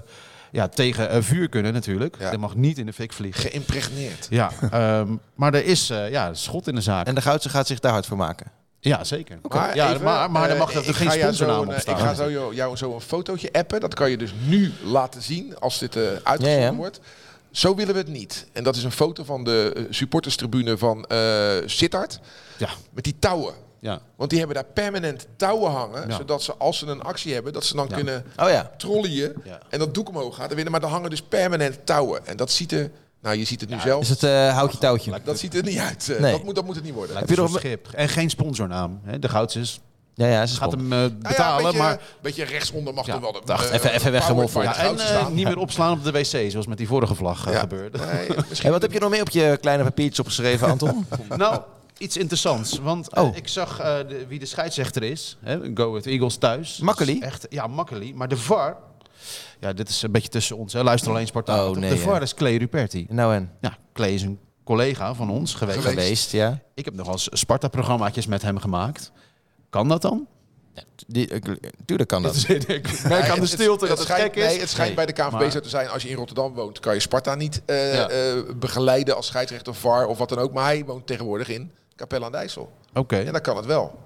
ja, 0.52 0.68
tegen 0.68 1.08
eh, 1.10 1.22
vuur 1.22 1.48
kunnen 1.48 1.72
natuurlijk. 1.72 2.16
Ja. 2.18 2.30
Dat 2.30 2.40
mag 2.40 2.54
niet 2.54 2.78
in 2.78 2.86
de 2.86 2.92
fik 2.92 3.12
vliegen. 3.12 3.40
Geïmpregneerd. 3.50 4.26
Ja, 4.30 4.50
ehm, 4.70 5.16
maar 5.34 5.54
er 5.54 5.64
is 5.64 5.90
eh, 5.90 6.10
ja, 6.10 6.34
schot 6.34 6.66
in 6.68 6.74
de 6.74 6.80
zaak. 6.80 7.06
En 7.06 7.14
de 7.14 7.20
Goudse 7.22 7.48
gaat 7.48 7.66
zich 7.66 7.80
daar 7.80 7.92
hard 7.92 8.06
voor 8.06 8.16
maken. 8.16 8.46
ja, 8.80 9.04
zeker. 9.04 9.38
Maar, 9.48 9.74
ja, 9.76 9.88
even, 9.90 10.02
maar, 10.02 10.30
maar 10.30 10.44
er 10.48 10.52
eh, 10.54 10.58
mag 10.58 10.74
er 10.74 10.88
ik 10.88 10.94
geen 10.94 11.06
ga 11.08 11.16
jou 11.16 11.18
sponsornaam 11.34 11.56
zo 11.56 11.62
op 11.68 11.74
een- 11.74 11.80
staan. 11.80 11.94
Ik 11.98 12.00
ga 12.04 12.14
zo 12.14 12.30
jou, 12.30 12.54
jou 12.54 12.76
zo 12.76 12.94
een 12.94 13.00
fotootje 13.00 13.52
appen. 13.52 13.80
Dat 13.80 13.94
kan 13.94 14.10
je 14.10 14.16
dus 14.16 14.34
nu 14.46 14.72
laten 14.84 15.22
zien 15.22 15.58
als 15.58 15.78
dit 15.78 15.96
eh 15.96 16.02
uitgezonden 16.02 16.50
Ja, 16.60 16.66
ja. 16.70 16.74
wordt. 16.74 17.00
Zo 17.50 17.74
willen 17.74 17.94
we 17.94 18.00
het 18.00 18.08
niet. 18.08 18.46
En 18.52 18.64
dat 18.64 18.76
is 18.76 18.84
een 18.84 18.92
foto 18.92 19.24
van 19.24 19.44
de 19.44 19.72
eh, 19.76 19.82
supporterstribune 19.90 20.78
van 20.78 21.04
eh 21.04 21.56
Sittard. 21.66 22.20
Ja, 22.56 22.68
Met 22.90 23.04
die 23.04 23.14
touwen. 23.18 23.54
Ja. 23.82 24.00
Want 24.16 24.30
die 24.30 24.38
hebben 24.38 24.56
daar 24.56 24.72
permanent 24.74 25.26
touwen 25.36 25.70
hangen. 25.70 26.08
Ja. 26.08 26.16
Zodat 26.16 26.42
ze 26.42 26.54
als 26.56 26.78
ze 26.78 26.86
een 26.86 27.02
actie 27.02 27.34
hebben, 27.34 27.52
dat 27.52 27.64
ze 27.64 27.74
dan 27.76 27.86
Ja. 27.88 27.94
kunnen 27.94 28.24
Oh 28.36 28.60
trollien. 28.76 29.32
Ja. 29.44 29.58
En 29.68 29.78
dat 29.78 29.94
doek 29.94 30.08
omhoog 30.08 30.36
gaat 30.36 30.48
en 30.50 30.54
winnen. 30.54 30.72
Maar 30.72 30.82
er 30.82 30.88
hangen 30.88 31.10
dus 31.10 31.22
permanent 31.22 31.78
touwen. 31.86 32.26
En 32.26 32.36
dat 32.36 32.50
ziet 32.50 32.72
er... 32.72 32.90
Nou, 33.22 33.36
je 33.36 33.44
ziet 33.44 33.60
het 33.60 33.70
nu 33.70 33.80
zelf. 33.80 34.02
Is 34.02 34.08
het 34.08 34.22
eh, 34.22 34.54
houtje 34.54 34.78
touwtje? 34.78 35.20
Dat 35.24 35.38
ziet 35.38 35.54
er 35.54 35.62
niet 35.62 35.78
uit. 35.78 36.08
Eh, 36.10 36.20
Nee. 36.20 36.32
dat, 36.32 36.44
moet, 36.44 36.54
dat 36.54 36.64
moet 36.64 36.74
het 36.74 36.84
niet 36.84 36.94
worden. 36.94 37.14
Lijkt 37.14 37.28
je 37.28 37.36
nog- 37.36 37.50
zo'n 37.50 37.58
schip. 37.58 37.88
En 37.94 38.08
geen 38.08 38.30
sponsornaam. 38.30 39.00
Hè? 39.04 39.18
De 39.18 39.28
Goudses 39.28 39.80
Ja, 40.14 40.26
ja, 40.26 40.46
ze 40.46 40.56
gaat 40.56 40.70
hem 40.72 40.80
eh, 40.92 40.98
Nou 40.98 41.02
ja, 41.22 41.28
betalen, 41.28 41.56
een 41.58 41.62
beetje, 41.64 41.78
maar... 41.78 42.00
beetje 42.20 42.44
rechtsonder 42.44 42.94
mag 42.94 43.06
Ja, 43.06 43.14
er 43.14 43.20
wel. 43.20 43.42
dacht, 43.44 43.70
even- 43.70 43.92
even 43.92 44.12
weggemoffeld. 44.12 44.64
PowerPoint 44.64 45.00
Ja, 45.08 45.26
en 45.26 45.34
niet 45.34 45.44
meer 45.44 45.58
opslaan 45.58 45.92
op 45.92 46.04
de 46.04 46.10
wc, 46.12 46.50
zoals 46.50 46.66
met 46.66 46.78
die 46.78 46.86
vorige 46.86 47.14
vlag 47.14 47.50
Ja. 47.52 47.58
gebeurde. 47.58 47.98
Nee, 47.98 48.26
Hey, 48.62 48.70
wat 48.70 48.82
heb 48.82 48.92
je 48.92 48.98
nog 48.98 49.10
meer 49.10 49.20
op 49.20 49.30
je 49.30 49.58
kleine 49.60 49.82
papiertjes 49.84 50.18
opgeschreven, 50.18 50.68
Anton? 50.68 51.06
Nou, 51.36 51.60
iets 51.98 52.16
interessants. 52.16 52.78
Want 52.78 53.08
eh, 53.08 53.22
Oh. 53.22 53.36
ik 53.36 53.48
zag 53.48 53.78
eh, 53.80 53.96
de- 54.08 54.26
wie 54.26 54.38
de 54.38 54.46
scheidsrechter 54.46 55.02
is. 55.02 55.36
Hè, 55.40 55.58
Go 55.74 55.92
with 55.92 56.06
Eagles 56.06 56.36
thuis. 56.36 56.78
Makkely? 56.78 57.18
Echt, 57.20 57.46
ja, 57.50 57.66
Makkely. 57.66 58.12
Maar 58.14 58.28
de 58.28 58.36
VAR... 58.36 58.76
Ja, 59.60 59.72
dit 59.72 59.88
is 59.88 60.02
een 60.02 60.10
beetje 60.10 60.28
tussen 60.28 60.56
ons. 60.56 60.72
Hè. 60.72 60.82
Luister 60.82 61.10
alleen 61.10 61.26
Spartaan. 61.26 61.68
Oh, 61.70 61.76
nee, 61.76 61.90
de. 61.90 61.98
VAR 61.98 62.22
is 62.22 62.34
Clay 62.34 62.56
Ruperti. 62.56 63.06
nou 63.08 63.34
en? 63.34 63.50
Ja, 63.60 63.76
Clay 63.92 64.10
is 64.10 64.22
een 64.22 64.38
collega 64.64 65.14
van 65.14 65.30
ons 65.30 65.54
geweest. 65.54 65.78
Geweest. 65.80 66.32
Ja. 66.32 66.58
Ik 66.74 66.84
heb 66.84 66.94
nog 66.94 67.04
wel 67.06 67.14
eens 67.14 67.28
Sparta-programmaatjes 67.32 68.26
met 68.26 68.42
hem 68.42 68.58
gemaakt. 68.58 69.12
Kan 69.70 69.88
dat 69.88 70.02
dan? 70.02 70.26
Die, 71.06 71.28
eh, 71.28 71.54
tuurlijk 71.84 72.08
kan 72.08 72.22
dat. 72.22 72.36
ik 72.48 73.02
merk 73.08 73.28
aan 73.28 73.40
de 73.40 73.46
stilte 73.46 73.86
dat 73.86 73.98
het 73.98 74.06
schijnt, 74.06 74.22
gek 74.22 74.36
is. 74.36 74.44
Nee, 74.50 74.60
het 74.60 74.68
schijnt 74.70 74.94
bij 74.94 75.06
de 75.06 75.12
KNVB 75.12 75.50
zo 75.50 75.60
te 75.60 75.68
zijn. 75.68 75.88
Als 75.88 76.02
je 76.02 76.08
in 76.08 76.16
Rotterdam 76.16 76.54
woont, 76.54 76.80
kan 76.80 76.94
je 76.94 77.00
Sparta 77.00 77.34
niet 77.34 77.62
eh, 77.66 77.94
Ja. 77.94 78.08
eh, 78.08 78.32
begeleiden 78.56 79.16
als 79.16 79.26
scheidsrechter, 79.26 79.74
VAR 79.74 80.06
of 80.06 80.18
wat 80.18 80.28
dan 80.28 80.38
ook. 80.38 80.52
Maar 80.52 80.64
hij 80.64 80.84
woont 80.84 81.06
tegenwoordig 81.06 81.48
in 81.48 81.72
Capelle 82.02 82.24
aan 82.24 82.30
de 82.32 82.36
IJssel. 82.36 82.72
Oké, 82.94 83.16
En 83.16 83.32
dan 83.32 83.40
kan 83.40 83.56
het 83.56 83.66
wel. 83.66 83.98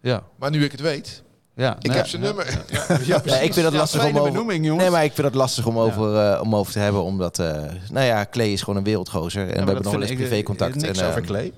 ja. 0.00 0.22
Maar 0.38 0.50
nu 0.50 0.64
ik 0.64 0.70
het 0.72 0.80
weet, 0.80 1.22
ja. 1.54 1.76
ik 1.76 1.82
nou 1.82 1.96
heb 1.96 2.04
ja, 2.04 2.10
zijn 2.10 2.22
ja. 2.22 2.28
nummer. 2.28 2.64
Ja, 3.06 3.36
ik 3.36 3.52
vind 3.52 3.64
dat 3.64 3.72
Ja, 3.72 3.78
lastig 3.78 4.04
om 4.04 4.16
over... 4.18 4.30
benoeming, 4.32 4.64
jongens. 4.64 4.82
Nee, 4.82 4.92
maar 4.92 5.04
ik 5.04 5.12
vind 5.12 5.26
dat 5.26 5.36
lastig 5.36 5.66
om 5.66 5.78
over, 5.78 6.16
eh, 6.32 6.40
om 6.42 6.56
over 6.56 6.72
te 6.72 6.78
hebben, 6.78 7.02
omdat, 7.02 7.38
eh, 7.38 7.62
nou 7.90 8.06
ja, 8.06 8.26
Clay 8.30 8.46
is 8.52 8.60
gewoon 8.60 8.76
een 8.76 8.84
wereldgozer. 8.84 9.42
En 9.42 9.46
Ja, 9.48 9.52
we 9.52 9.56
hebben 9.64 9.82
nog 9.82 9.92
wel 9.92 10.00
eens 10.02 10.10
eh, 10.10 10.16
privécontact. 10.16 10.74
Niks 10.74 10.98
en, 10.98 11.04
eh, 11.04 11.10
over 11.10 11.22
Clay. 11.22 11.52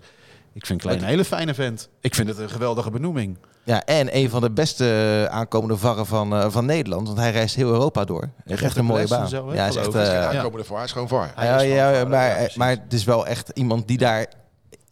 Ik 0.53 0.67
vind 0.67 0.81
Clay 0.81 0.95
een 0.97 1.03
hele 1.05 1.25
fijne 1.25 1.55
vent. 1.55 1.89
Ik 2.01 2.15
vind 2.15 2.29
het 2.29 2.39
een 2.39 2.51
geweldige 2.51 2.91
benoeming. 2.91 3.39
Ja, 3.65 3.85
en 3.85 4.17
een 4.17 4.31
van 4.31 4.41
de 4.41 4.51
beste 4.51 5.29
aankomende 5.31 5.77
varren 5.77 6.07
van, 6.07 6.35
eh, 6.35 6.47
van 6.51 6.67
Nederland, 6.67 7.07
want 7.07 7.19
hij 7.19 7.31
reist 7.31 7.55
heel 7.55 7.69
Europa 7.69 8.05
door. 8.05 8.29
Echt, 8.47 8.63
echt 8.63 8.77
een 8.77 8.85
mooie 8.85 9.09
baan. 9.09 9.29
zo, 9.29 9.53
ja, 9.53 9.59
hij 9.59 9.69
is 9.69 9.77
echt, 9.77 9.95
eh, 9.95 10.29
aankomende 10.29 10.65
VAR 10.65 10.85
is 10.85 10.93
gewoon 10.93 11.09
VAR. 11.09 11.33
Hij 11.35 11.69
ja, 11.69 11.89
ja, 11.89 12.05
maar, 12.05 12.53
maar 12.55 12.71
het 12.71 12.93
is 12.93 13.05
wel 13.05 13.27
echt 13.27 13.51
iemand 13.55 13.89
die 13.89 13.99
daar 13.99 14.27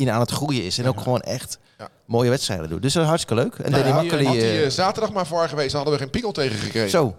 in 0.06 0.10
aan 0.10 0.20
het 0.20 0.30
groeien 0.30 0.62
is. 0.64 0.78
En 0.78 0.86
ook 0.88 1.00
gewoon 1.00 1.20
echt 1.20 1.58
Ja. 1.78 1.88
mooie 2.06 2.30
wedstrijden 2.30 2.68
doet. 2.68 2.82
Dus 2.82 2.92
dat 2.92 3.02
is 3.02 3.08
hartstikke 3.08 3.42
leuk. 3.42 3.54
En 3.54 3.70
Nou 3.70 3.82
Danny 3.82 3.88
ja, 3.88 4.02
Makkely, 4.02 4.24
Had 4.24 4.34
hij 4.34 4.42
eh, 4.44 4.64
eh, 4.64 4.70
zaterdag 4.70 5.12
maar 5.12 5.26
VAR 5.26 5.48
geweest, 5.48 5.70
dan 5.72 5.80
hadden 5.80 5.92
we 5.98 6.04
geen 6.04 6.10
pingel 6.12 6.32
tegen 6.32 6.58
gekregen. 6.58 6.90
zo, 6.90 7.14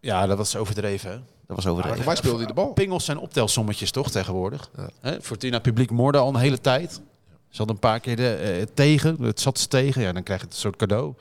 Ja, 0.00 0.26
dat 0.26 0.36
was 0.36 0.56
overdreven. 0.56 1.10
Hè? 1.10 1.16
dat 1.16 1.24
was 1.56 1.64
Maar 1.64 1.72
overdreven. 1.72 1.96
voor 1.96 2.06
mij 2.12 2.16
speelde 2.16 2.38
hij 2.38 2.46
de 2.46 2.52
bal. 2.54 2.72
Pingels 2.72 3.04
zijn 3.04 3.18
optelsommetjes 3.18 3.90
toch 3.90 4.10
tegenwoordig? 4.10 4.70
Hè? 5.00 5.20
Fortuna 5.22 5.58
publiek 5.58 5.90
moorde 5.90 6.18
al 6.18 6.28
een 6.28 6.36
hele 6.36 6.60
tijd. 6.60 6.92
Ze 7.48 7.56
hadden 7.56 7.74
een 7.74 7.80
paar 7.80 8.00
keer 8.00 8.16
de, 8.16 8.34
eh, 8.34 8.66
tegen, 8.74 9.22
het 9.22 9.40
zat 9.40 9.58
ze 9.58 9.68
tegen. 9.68 10.02
Ja, 10.02 10.12
dan 10.12 10.22
krijg 10.22 10.40
je 10.40 10.46
het 10.46 10.56
soort 10.56 10.76
cadeau. 10.76 11.14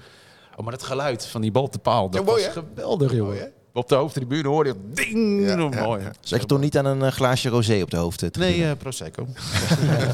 Oh, 0.56 0.64
maar 0.66 0.74
het 0.74 0.84
geluid 0.84 1.26
van 1.26 1.42
die 1.42 1.52
bal 1.52 1.68
te 1.70 1.80
paal, 1.80 2.10
dat 2.10 2.20
Ja, 2.20 2.26
mooi, 2.26 2.46
was 2.46 2.56
hè? 2.56 2.62
geweldig, 2.62 3.12
joh. 3.14 3.26
Mooi? 3.28 3.40
Op 3.74 3.90
de 3.90 3.96
hoofdtribune 3.96 4.48
hoorde 4.48 4.70
je 4.70 4.76
ding. 4.94 5.42
Ja, 5.48 5.58
ja, 5.58 5.86
mooi. 5.86 6.04
Zat 6.22 6.42
je 6.42 6.46
toch 6.46 6.60
niet 6.60 6.78
aan 6.78 6.86
een 6.86 7.02
eh, 7.04 7.12
glaasje 7.12 7.50
rosé 7.50 7.82
op 7.82 7.90
de 7.92 7.98
hoofd? 7.98 8.24
eh, 8.24 8.30
Nee, 8.40 8.66
eh, 8.66 8.72
Prosecco. 8.78 9.28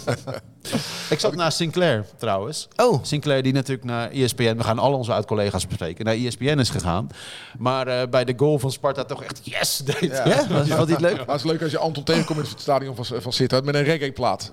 ik 1.10 1.20
zat 1.20 1.36
naast 1.36 1.58
Sinclair 1.58 2.06
trouwens. 2.18 2.68
oh, 2.76 3.04
Sinclair 3.04 3.44
die 3.44 3.54
natuurlijk 3.54 3.88
naar 3.88 4.12
ESPN, 4.12 4.56
we 4.58 4.64
gaan 4.64 4.80
al 4.80 4.94
onze 4.94 5.14
oud-collega's 5.14 5.68
bespreken, 5.68 6.06
naar 6.06 6.14
ESPN 6.16 6.60
is 6.60 6.70
gegaan. 6.70 7.10
Maar 7.58 7.88
eh, 7.88 8.08
bij 8.10 8.26
de 8.26 8.34
goal 8.38 8.60
van 8.60 8.72
Sparta 8.72 9.04
toch 9.04 9.24
echt 9.24 9.40
yes 9.44 9.78
deed. 9.86 10.12
Ja. 10.12 10.28
ja? 10.28 10.48
Was, 10.48 10.88
leuk? 11.00 11.18
Maar 11.18 11.26
het 11.36 11.36
is 11.36 11.44
leuk 11.52 11.62
als 11.62 11.72
je 11.72 11.78
Anton 11.78 12.04
tegenkomt 12.04 12.40
in 12.40 12.46
het 12.50 12.62
stadion 12.62 12.96
van, 12.96 13.22
van 13.22 13.34
Sittard 13.34 13.66
met 13.66 13.76
een 13.76 13.84
reggae-plaat. 13.84 14.52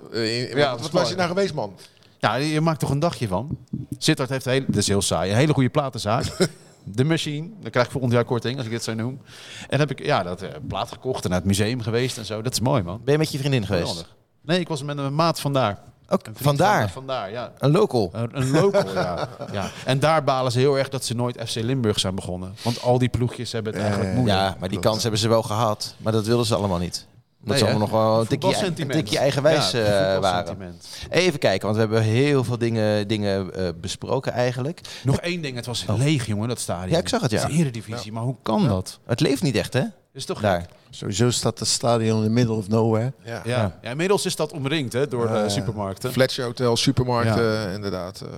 Ja, 0.55 0.77
wat 0.77 0.93
mooi. 0.93 1.09
je 1.09 1.15
naar 1.15 1.29
geweest, 1.29 1.55
man? 1.55 1.75
Ja, 2.19 2.35
je 2.35 2.61
maakt 2.61 2.81
toch 2.81 2.91
een 2.91 2.99
dagje 2.99 3.29
van. 3.29 3.59
Sittard 3.99 4.29
heeft 4.29 4.45
hele, 4.45 4.65
dat 4.67 4.77
is 4.77 4.89
heel 4.89 5.03
saai, 5.03 5.31
een 5.31 5.37
hele 5.37 5.53
goede 5.53 5.69
platenzaak. 5.71 6.25
De 6.85 7.05
Machine, 7.05 7.49
daar 7.61 7.71
krijg 7.71 7.87
ik 7.87 7.93
volgend 7.93 8.13
jaar 8.13 8.25
korting 8.25 8.57
als 8.57 8.65
ik 8.65 8.73
dit 8.73 8.83
zo 8.83 8.95
noem. 8.95 9.21
En 9.69 9.79
heb 9.79 9.91
ik 9.91 10.05
ja, 10.05 10.23
dat 10.23 10.43
eh, 10.43 10.49
plaat 10.69 10.93
gekocht 10.93 11.25
en 11.25 11.31
naar 11.31 11.39
het 11.39 11.49
museum 11.49 11.81
geweest 11.81 12.19
en 12.19 12.25
zo. 12.25 12.43
Dat 12.43 12.53
is 12.53 12.61
mooi 12.61 12.83
man. 12.83 13.01
Ben 13.05 13.13
je 13.13 13.19
met 13.19 13.33
je 13.33 13.39
vriendin 13.39 13.67
geweest? 13.67 14.15
Nee, 14.43 14.61
ik 14.61 14.69
was 14.69 14.83
met 14.83 14.99
een 14.99 15.15
maat 15.15 15.41
vandaar. 15.41 15.79
Ook 16.09 16.21
vandaar? 16.33 16.81
Van, 16.81 16.91
vandaar, 16.91 17.31
ja. 17.31 17.53
Een 17.59 17.71
local? 17.71 18.11
Een, 18.13 18.31
een 18.33 18.51
local, 18.51 18.93
ja. 18.93 19.29
ja. 19.53 19.71
En 19.85 20.01
daar 20.01 20.25
balen 20.25 20.53
ze 20.53 20.59
heel 20.59 20.79
erg 20.79 20.89
dat 20.89 21.05
ze 21.05 21.15
nooit 21.15 21.43
FC 21.47 21.55
Limburg 21.55 22.01
zijn 22.01 22.15
begonnen. 22.15 22.55
Want 22.63 22.83
al 22.83 22.99
die 22.99 23.09
ploegjes 23.09 23.53
hebben 23.53 23.73
het 23.73 23.83
eigenlijk 23.83 24.15
moeilijk. 24.15 24.39
Ja, 24.39 24.57
maar 24.61 24.69
die 24.69 24.79
kans 24.79 25.03
hebben 25.03 25.21
ze 25.21 25.29
wel 25.29 25.43
gehad. 25.43 25.95
Maar 25.97 26.13
dat 26.13 26.27
wilden 26.27 26.47
ze 26.47 26.55
allemaal 26.55 26.79
niet. 26.79 27.07
Omdat 27.43 27.49
Nee, 27.49 27.59
ze 27.59 27.65
allemaal 27.65 27.89
nog 27.89 27.91
wel 27.91 28.21
een 28.21 28.27
tikje, 28.27 28.67
een 28.67 28.89
tikje 28.89 29.19
eigenwijs 29.19 29.71
Ja, 29.71 30.15
eh, 30.15 30.21
waren. 30.21 30.75
Even 31.11 31.39
kijken, 31.39 31.63
want 31.63 31.75
we 31.75 31.81
hebben 31.81 32.03
heel 32.03 32.45
veel 32.45 32.59
dingen, 32.59 33.09
dingen 33.09 33.55
eh, 33.55 33.69
besproken 33.81 34.33
eigenlijk. 34.33 34.81
Nog 35.05 35.17
één 35.21 35.43
ding, 35.43 35.57
het 35.57 35.67
was 35.67 35.85
leeg 35.97 36.27
jongen, 36.27 36.49
dat 36.49 36.61
stadion. 36.61 36.91
Ja, 36.91 36.99
ik 36.99 37.09
zag 37.09 37.21
het, 37.21 37.31
ja. 37.31 37.41
Het 37.41 37.51
is 37.51 37.59
Eredivisie, 37.59 38.13
maar 38.13 38.23
hoe 38.23 38.37
kan 38.43 38.69
dat? 38.69 38.99
Het 39.07 39.21
leeft 39.21 39.43
niet 39.43 39.57
echt, 39.57 39.73
hè? 39.73 39.83
Is 40.13 40.25
toch 40.25 40.41
Daar. 40.41 40.67
Sowieso 40.91 41.31
staat 41.31 41.59
het 41.59 41.69
stadion 41.69 42.19
in 42.19 42.25
the 42.25 42.31
middle 42.31 42.55
of 42.55 42.69
nowhere. 42.69 43.13
Ja. 43.25 43.41
Ja. 43.45 43.79
ja, 43.83 43.91
inmiddels 43.91 44.27
is 44.27 44.37
dat 44.37 44.53
omringd 44.53 44.93
hè, 44.93 45.09
door 45.09 45.29
de 45.29 45.45
supermarkten. 45.49 46.13
Fletcher 46.13 46.45
Hotel, 46.45 46.77
supermarkten, 46.77 47.73
inderdaad. 47.73 48.21
eh. 48.21 48.29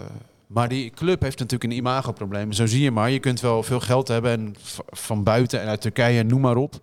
Maar 0.47 0.69
die 0.69 0.91
club 0.91 1.23
heeft 1.23 1.39
natuurlijk 1.39 1.71
een 1.73 1.79
imagoprobleem. 1.79 2.53
Zo 2.53 2.67
zie 2.67 2.83
je 2.83 2.91
maar. 2.91 3.11
Je 3.11 3.19
kunt 3.19 3.41
wel 3.41 3.63
veel 3.63 3.81
geld 3.81 4.09
hebben 4.09 4.31
en 4.33 4.55
van 4.91 5.23
buiten 5.23 5.61
en 5.61 5.69
uit 5.69 5.81
Turkije, 5.81 6.23
noem 6.23 6.41
maar 6.41 6.57
op. 6.57 6.81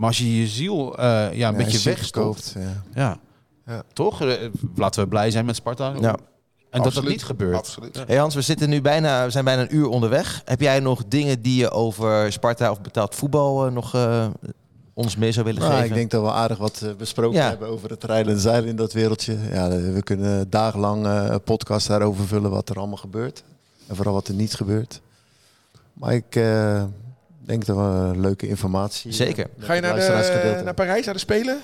Maar 0.00 0.08
als 0.08 0.18
je 0.18 0.40
je 0.40 0.46
ziel 0.46 0.98
eh, 0.98 1.32
ja, 1.32 1.48
een 1.48 1.56
beetje 1.56 1.90
wegstopt. 1.90 2.54
Ja. 2.58 2.82
Ja. 2.94 3.18
Ja. 3.66 3.82
Toch? 3.92 4.22
Eh, 4.22 4.48
Laten 4.74 5.02
we 5.02 5.08
blij 5.08 5.30
zijn 5.30 5.44
met 5.44 5.56
Sparta. 5.56 5.94
Ja. 6.00 6.16
En 6.70 6.82
dat 6.82 6.92
dat 6.92 7.04
niet 7.08 7.24
gebeurt. 7.24 7.56
Absoluut. 7.56 8.02
Hey 8.06 8.16
Hans, 8.16 8.34
we, 8.34 8.42
zitten 8.42 8.68
nu 8.68 8.80
bijna, 8.80 9.24
we 9.24 9.30
zijn 9.30 9.44
bijna 9.44 9.62
een 9.62 9.76
uur 9.76 9.86
onderweg. 9.88 10.42
Heb 10.44 10.60
jij 10.60 10.80
nog 10.80 11.02
dingen 11.08 11.42
die 11.42 11.56
je 11.56 11.70
over 11.70 12.32
Sparta 12.32 12.70
of 12.70 12.80
betaald 12.80 13.14
voetbal 13.14 13.66
eh, 13.66 13.72
nog 13.72 13.94
eh, 13.94 14.26
ons 14.94 15.16
mee 15.16 15.32
zou 15.32 15.44
willen 15.46 15.60
Nou, 15.60 15.72
geven? 15.72 15.88
ik 15.88 15.94
denk 15.94 16.10
dat 16.10 16.22
we 16.22 16.30
aardig 16.30 16.58
wat 16.58 16.84
besproken 16.98 17.38
Ja. 17.38 17.48
hebben 17.48 17.68
over 17.68 17.90
het 17.90 18.04
rijden 18.04 18.32
en 18.32 18.40
zeilen 18.40 18.68
in 18.68 18.76
dat 18.76 18.92
wereldje. 18.92 19.36
Ja, 19.52 19.68
we 19.68 20.02
kunnen 20.02 20.50
dagenlang 20.50 21.06
eh, 21.06 21.26
een 21.28 21.42
podcast 21.42 21.86
daarover 21.86 22.26
vullen 22.26 22.50
wat 22.50 22.68
er 22.68 22.76
allemaal 22.78 22.96
gebeurt. 22.96 23.42
En 23.86 23.96
vooral 23.96 24.14
wat 24.14 24.28
er 24.28 24.34
niet 24.34 24.54
gebeurt. 24.54 25.00
Maar 25.92 26.14
ik 26.14 26.36
eh, 26.36 26.84
denk 27.50 27.66
dat 27.66 27.76
we 27.76 28.18
leuke 28.20 28.48
informatie... 28.48 29.12
Zeker. 29.12 29.46
eh, 29.58 29.64
Ga 29.66 29.72
je 29.72 29.80
naar, 29.80 29.94
de, 29.94 30.60
naar 30.64 30.74
Parijs, 30.74 31.04
naar 31.04 31.14
de 31.14 31.20
Spelen? 31.20 31.60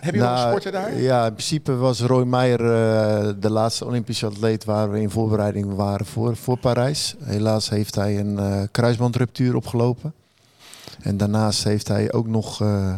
Heb 0.00 0.14
je 0.14 0.20
nog 0.20 0.28
Nou, 0.28 0.48
sporten 0.48 0.72
daar? 0.72 1.00
Ja, 1.00 1.26
in 1.26 1.32
principe 1.32 1.74
was 1.76 2.00
Roy 2.00 2.24
Meijer 2.24 2.60
eh, 2.60 3.28
de 3.40 3.50
laatste 3.50 3.84
Olympische 3.84 4.26
atleet 4.26 4.64
waar 4.64 4.90
we 4.90 5.00
in 5.00 5.10
voorbereiding 5.10 5.74
waren 5.74 6.06
voor, 6.06 6.36
voor 6.36 6.56
Parijs. 6.58 7.14
Helaas 7.24 7.68
heeft 7.68 7.94
hij 7.94 8.18
een 8.18 8.38
eh, 8.38 8.62
kruisbandruptuur 8.70 9.56
opgelopen. 9.56 10.14
En 11.02 11.16
daarnaast 11.16 11.64
heeft 11.64 11.88
hij 11.88 12.12
ook 12.12 12.26
nog, 12.26 12.60
eh, 12.60 12.94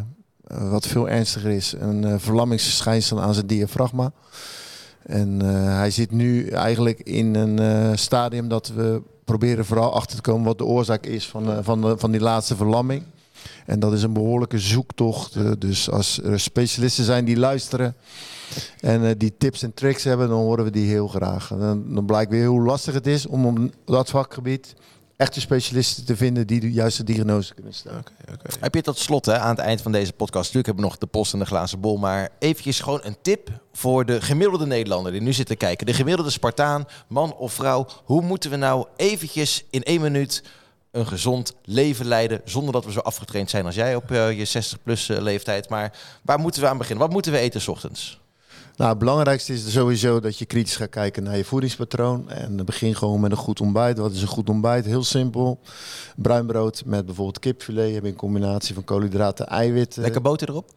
wat 0.47 0.87
veel 0.87 1.09
ernstiger 1.09 1.51
is, 1.51 1.75
een 1.79 2.21
verlammingsverschijnsel 2.21 3.21
aan 3.21 3.35
zijn 3.35 3.47
diafragma. 3.47 4.13
En 5.07 5.43
eh, 5.43 5.77
hij 5.77 5.91
zit 5.91 6.11
nu 6.11 6.49
eigenlijk 6.49 7.01
in 7.01 7.35
een 7.35 7.59
eh, 7.59 7.91
stadium 7.95 8.49
dat 8.49 8.69
we 8.75 9.03
proberen 9.25 9.65
vooral 9.65 9.93
achter 9.95 10.17
te 10.17 10.23
komen 10.23 10.45
wat 10.45 10.59
de 10.59 10.65
oorzaak 10.65 11.07
is 11.07 11.29
van, 11.29 11.51
eh, 11.51 11.59
van, 11.63 11.81
de, 11.81 11.99
van 11.99 12.11
die 12.11 12.21
laatste 12.21 12.57
verlamming. 12.57 13.03
En 13.67 13.81
dat 13.81 13.93
is 13.93 14.03
een 14.03 14.13
behoorlijke 14.13 14.59
zoektocht. 14.59 15.37
Eh, 15.37 15.51
dus 15.59 15.91
als 15.91 16.23
er 16.23 16.41
specialisten 16.41 17.05
zijn 17.05 17.25
die 17.25 17.37
luisteren 17.37 17.95
en 18.81 19.05
eh, 19.05 19.15
die 19.19 19.35
tips 19.39 19.63
en 19.63 19.75
tricks 19.75 20.05
hebben, 20.05 20.29
dan 20.29 20.39
horen 20.39 20.65
we 20.65 20.71
die 20.71 20.89
heel 20.89 21.09
graag. 21.09 21.49
Dan, 21.49 21.95
dan 21.95 22.07
blijkt 22.07 22.31
weer 22.31 22.47
hoe 22.47 22.63
lastig 22.63 22.95
het 22.95 23.07
is 23.07 23.27
om 23.27 23.47
op 23.47 23.59
dat 23.85 24.11
vakgebied 24.11 24.75
echte 25.17 25.41
specialisten 25.41 26.05
te 26.05 26.17
vinden 26.17 26.47
die 26.47 26.61
de 26.61 26.73
juiste 26.73 27.05
diagnose 27.05 27.55
kunnen 27.55 27.75
stellen. 27.75 28.03
Heb 28.61 28.75
je 28.75 28.83
tot 28.83 28.99
slot 28.99 29.27
hè, 29.27 29.39
aan 29.39 29.51
het 29.51 29.59
eind 29.59 29.83
van 29.83 29.93
deze 29.93 30.13
podcast, 30.13 30.35
natuurlijk 30.55 30.67
hebben 30.67 30.85
we 30.85 30.91
nog 30.91 30.99
de 30.99 31.07
post 31.07 31.33
en 31.33 31.39
de 31.39 31.45
glazen 31.45 31.81
bol, 31.81 31.97
maar 31.97 32.29
eventjes 32.39 32.81
gewoon 32.81 33.01
een 33.03 33.17
tip 33.23 33.49
voor 33.73 34.07
de 34.07 34.21
gemiddelde 34.21 34.67
Nederlander 34.67 35.13
die 35.13 35.21
nu 35.21 35.33
zit 35.33 35.47
te 35.47 35.57
kijken. 35.57 35.87
De 35.87 35.95
gemiddelde 35.95 36.31
Spartaan, 36.31 36.87
man 37.07 37.35
of 37.35 37.53
vrouw. 37.53 37.87
Hoe 38.05 38.23
moeten 38.23 38.51
we 38.51 38.57
nou 38.57 38.87
eventjes 38.97 39.65
in 39.71 39.83
één 39.83 40.01
minuut 40.01 40.43
een 40.91 41.07
gezond 41.07 41.55
leven 41.65 42.07
leiden 42.07 42.41
zonder 42.45 42.73
dat 42.73 42.85
we 42.85 42.93
zo 42.93 43.01
afgetraind 43.01 43.51
zijn 43.51 43.67
als 43.67 43.75
jij 43.75 43.95
op 43.95 44.11
eh, 44.11 44.39
je 44.39 44.65
60-plus 44.65 45.07
leeftijd. 45.07 45.69
Maar 45.69 45.93
waar 46.23 46.39
moeten 46.39 46.63
we 46.63 46.69
aan 46.69 46.79
beginnen? 46.79 47.05
Wat 47.05 47.13
moeten 47.13 47.33
we 47.33 47.39
eten 47.39 47.61
's 47.61 47.69
ochtends? 47.69 48.21
Nou, 48.77 48.91
het 48.91 48.99
belangrijkste 48.99 49.53
is 49.53 49.73
sowieso 49.73 50.21
dat 50.21 50.39
je 50.39 50.47
kritisch 50.47 50.77
gaat 50.77 50.89
kijken 50.89 51.23
naar 51.23 51.37
je 51.37 51.45
voedingspatroon. 51.45 52.31
En 52.31 52.65
begin 52.65 52.95
gewoon 52.95 53.21
met 53.21 53.31
een 53.31 53.37
goed 53.37 53.61
ontbijt. 53.61 53.99
Wat 53.99 54.13
is 54.13 54.23
een 54.23 54.29
goed 54.29 54.49
ontbijt? 54.49 54.85
Heel 54.85 55.05
simpel. 55.05 55.61
Bruin 56.17 56.47
brood 56.47 56.83
met 56.87 57.07
bijvoorbeeld 57.07 57.39
kipfilet. 57.39 57.95
Heb 57.95 58.03
je 58.03 58.09
een 58.09 58.17
combinatie 58.17 58.75
van 58.75 58.85
koolhydraten, 58.85 59.47
eiwitten. 59.47 60.03
Lekker 60.03 60.23
boter 60.23 60.49
erop? 60.49 60.71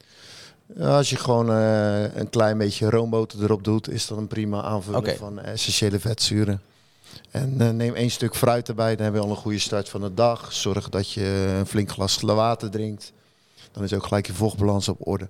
Als 0.79 1.09
je 1.09 1.15
gewoon 1.15 1.51
eh, 1.51 2.15
een 2.15 2.29
klein 2.29 2.57
beetje 2.57 2.89
roomboter 2.89 3.43
erop 3.43 3.63
doet, 3.63 3.89
is 3.89 4.07
dat 4.07 4.17
een 4.17 4.27
prima 4.27 4.61
aanvulling 4.61 5.17
van 5.17 5.39
essentiële 5.39 5.99
vetzuren. 5.99 6.61
En 7.31 7.61
eh, 7.61 7.69
neem 7.69 7.93
één 7.93 8.11
stuk 8.11 8.35
fruit 8.35 8.67
erbij, 8.67 8.95
dan 8.95 9.05
heb 9.05 9.13
je 9.13 9.21
al 9.21 9.29
een 9.29 9.35
goede 9.35 9.59
start 9.59 9.89
van 9.89 10.01
de 10.01 10.13
dag. 10.13 10.53
Zorg 10.53 10.89
dat 10.89 11.11
je 11.11 11.55
een 11.59 11.65
flink 11.65 11.89
glas 11.89 12.21
water 12.21 12.69
drinkt. 12.69 13.13
Dan 13.71 13.83
is 13.83 13.93
ook 13.93 14.05
gelijk 14.05 14.27
je 14.27 14.33
vochtbalans 14.33 14.87
op 14.87 15.07
orde. 15.07 15.27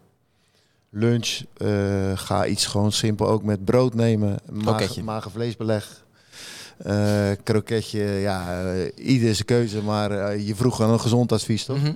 Lunch, 0.89 1.41
eh, 1.57 1.67
ga 2.15 2.45
iets 2.45 2.65
gewoon 2.65 2.91
simpel 2.91 3.27
ook 3.27 3.43
met 3.43 3.65
brood 3.65 3.93
nemen. 3.93 4.37
Kroketje. 4.61 4.87
Magen, 4.87 5.03
magenvleesbeleg. 5.03 6.05
Eh 6.77 7.29
kroketje, 7.43 8.03
ja, 8.03 8.63
ieder 8.95 9.33
zijn 9.33 9.45
keuze, 9.47 9.81
maar 9.81 10.37
je 10.37 10.55
vroeg 10.55 10.81
aan 10.81 10.89
een 10.89 10.99
gezond 10.99 11.31
advies, 11.31 11.65
toch? 11.65 11.77
Mhm. 11.77 11.93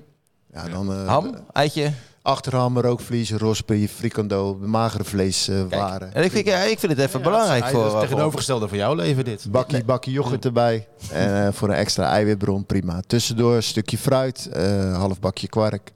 Ja, 0.54 0.68
dan, 0.70 0.92
eh, 0.92 1.08
Ham, 1.08 1.36
eitje. 1.52 1.92
Achterham, 2.24 2.80
rookvlies, 2.80 3.32
rosperie, 3.32 3.89
frikando, 3.89 4.58
magere 4.62 5.04
vleeswaren. 5.04 6.14
En 6.14 6.24
ik 6.24 6.32
vind, 6.32 6.46
ja, 6.46 6.58
ik 6.58 6.80
vind 6.80 6.92
het 6.92 7.02
even 7.08 7.22
belangrijk 7.22 7.66
voor... 7.66 7.86
is 7.86 7.92
voor- 7.92 8.02
tegenovergestelde 8.02 8.68
voor 8.68 8.78
jouw 8.78 8.94
leven 8.94 9.26
dit. 9.26 9.52
bakkie, 9.52 9.84
bakkie 9.84 10.14
yoghurt 10.14 10.46
erbij. 10.46 10.88
En 11.12 11.54
voor 11.54 11.70
een 11.70 11.76
extra 11.76 12.06
eiwitbron, 12.12 12.66
prima. 12.66 13.02
Tussendoor 13.08 13.56
een 13.56 13.64
stukje 13.64 13.98
fruit, 13.98 14.46
eh, 14.54 14.98
half 14.98 15.20
bakje 15.20 15.48
kwark. 15.48 15.92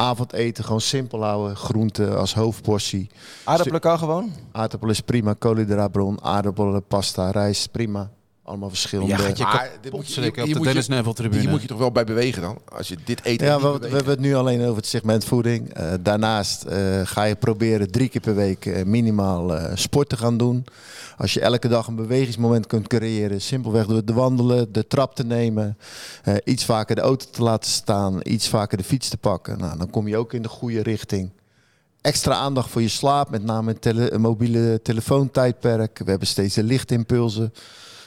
Avondeten 0.00 0.64
gewoon 0.64 0.80
simpel 0.80 1.24
houden. 1.24 1.56
Groente 1.56 2.14
als 2.14 2.34
hoofdportie. 2.34 3.10
Aardappelen 3.44 3.80
kan 3.80 3.98
gewoon? 3.98 4.32
Aardappel 4.52 4.88
is 4.88 5.00
prima. 5.00 5.34
Koolhydraatbron, 5.34 6.22
aardappelen, 6.22 6.86
pasta, 6.86 7.30
rijst, 7.30 7.70
prima. 7.70 8.10
Allemaal 8.50 8.68
verschillende. 8.68 9.10
Ja, 9.16 9.26
je 9.34 9.42
Maar 9.42 9.70
dit 9.80 9.92
moet 9.92 10.14
je, 10.14 10.26
op 10.28 10.34
hier 10.34 10.44
de 10.44 10.48
moet 10.48 10.56
je- 10.58 10.64
Dennis 10.64 10.88
Neville 10.88 11.14
tribune. 11.14 11.40
hier 11.40 11.50
moet 11.50 11.62
je 11.62 11.68
toch 11.68 11.78
wel 11.78 11.92
bij 11.92 12.04
bewegen 12.04 12.42
dan? 12.42 12.58
Als 12.72 12.88
je 12.88 12.96
dit 13.04 13.20
eet 13.24 13.40
Ja, 13.40 13.60
we, 13.60 13.66
hebben 13.88 14.06
het 14.06 14.18
nu 14.20 14.34
alleen 14.34 14.62
over 14.62 14.76
het 14.76 14.86
segment 14.86 15.24
voeding. 15.24 15.72
Eh, 15.74 15.92
daarnaast 16.00 16.62
eh, 16.62 17.00
ga 17.04 17.24
je 17.24 17.34
proberen 17.36 17.90
drie 17.90 18.08
keer 18.08 18.20
per 18.20 18.34
week 18.34 18.66
eh, 18.66 18.84
minimaal 18.84 19.56
eh, 19.56 19.76
sport 19.76 20.08
te 20.08 20.16
gaan 20.16 20.36
doen. 20.36 20.64
Als 21.16 21.34
je 21.34 21.40
elke 21.40 21.68
dag 21.68 21.86
een 21.86 21.94
bewegingsmoment 21.96 22.66
kunt 22.66 22.86
creëren, 22.86 23.40
simpelweg 23.40 23.86
door 23.86 24.04
te 24.04 24.12
wandelen, 24.12 24.72
de 24.72 24.86
trap 24.86 25.14
te 25.14 25.24
nemen, 25.24 25.76
eh, 26.22 26.34
iets 26.44 26.64
vaker 26.64 26.94
de 26.94 27.00
auto 27.02 27.26
te 27.30 27.42
laten 27.42 27.70
staan, 27.70 28.20
iets 28.22 28.48
vaker 28.48 28.78
de 28.78 28.84
fiets 28.84 29.08
te 29.08 29.16
pakken, 29.16 29.58
nou, 29.58 29.78
dan 29.78 29.90
kom 29.90 30.08
je 30.08 30.16
ook 30.16 30.32
in 30.32 30.42
de 30.42 30.48
goede 30.48 30.82
richting. 30.82 31.30
Extra 32.00 32.34
aandacht 32.34 32.70
voor 32.70 32.82
je 32.82 32.88
slaap, 32.88 33.30
met 33.30 33.44
name 33.44 33.70
een, 33.70 33.78
tele- 33.78 34.10
een 34.12 34.20
mobiele 34.20 34.80
telefoontijdperk. 34.82 35.98
We 36.04 36.10
hebben 36.10 36.28
steeds 36.28 36.54
de 36.54 36.62
lichtimpulsen. 36.62 37.52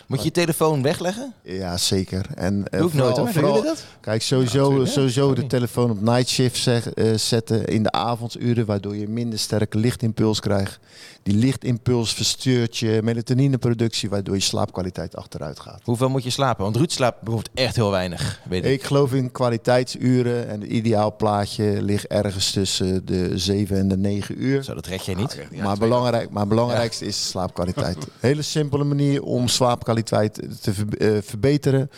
Moet 0.07 0.17
je 0.19 0.25
je 0.25 0.31
telefoon 0.31 0.81
wegleggen? 0.81 1.33
Ja, 1.43 1.77
zeker. 1.77 2.25
En, 2.35 2.67
eh, 2.69 2.79
Doe 2.79 2.87
ik 2.87 2.93
nooit 2.93 3.17
hoor. 3.17 3.31
Vooral- 3.31 3.63
dat? 3.63 3.85
Kijk, 4.01 4.21
sowieso, 4.21 4.85
sowieso 4.85 5.33
de 5.33 5.47
telefoon 5.47 5.89
op 5.91 6.01
night 6.01 6.27
shift 6.29 6.57
zeg- 6.57 6.93
eh, 6.93 7.13
zetten 7.13 7.65
in 7.65 7.83
de 7.83 7.91
avonduren, 7.91 8.65
waardoor 8.65 8.95
je 8.95 9.07
minder 9.07 9.39
sterke 9.39 9.77
lichtimpuls 9.77 10.39
krijgt. 10.39 10.79
Die 11.23 11.35
lichtimpuls 11.35 12.13
verstuurt 12.13 12.77
je 12.77 12.99
melatonineproductie, 13.03 14.09
waardoor 14.09 14.35
je 14.35 14.41
slaapkwaliteit 14.41 15.15
achteruit 15.15 15.59
gaat. 15.59 15.79
Hoeveel 15.83 16.09
moet 16.09 16.23
je 16.23 16.29
slapen? 16.29 16.63
Want 16.63 16.75
Ruud 16.75 16.91
slaapt 16.91 17.21
bijvoorbeeld 17.21 17.55
echt 17.55 17.75
heel 17.75 17.91
weinig, 17.91 18.39
weet 18.49 18.65
ik. 18.65 18.71
Ik 18.71 18.83
geloof 18.83 19.13
in 19.13 19.31
kwaliteitsuren 19.31 20.47
en 20.47 20.61
het 20.61 20.69
ideaal 20.69 21.15
plaatje 21.15 21.81
ligt 21.81 22.05
ergens 22.07 22.51
tussen 22.51 23.05
de 23.05 23.31
7 23.37 23.77
en 23.77 23.87
de 23.87 23.97
9 23.97 24.43
uur. 24.43 24.63
Zo, 24.63 24.73
dat 24.73 24.85
red 24.85 25.05
jij 25.05 25.15
niet. 25.15 25.37
maar, 25.61 25.77
belangrijk, 25.77 26.29
maar 26.29 26.47
belangrijkste 26.47 27.05
is 27.05 27.29
slaapkwaliteit. 27.29 27.97
Hele 28.19 28.41
simpele 28.41 28.83
manier 28.83 29.21
om 29.23 29.47
slaapkwaliteit 29.47 29.91
slaapkwaliteit 30.01 30.61
te 30.61 30.73
ver- 30.73 31.15
eh, 31.15 31.21
verbeteren. 31.21 31.89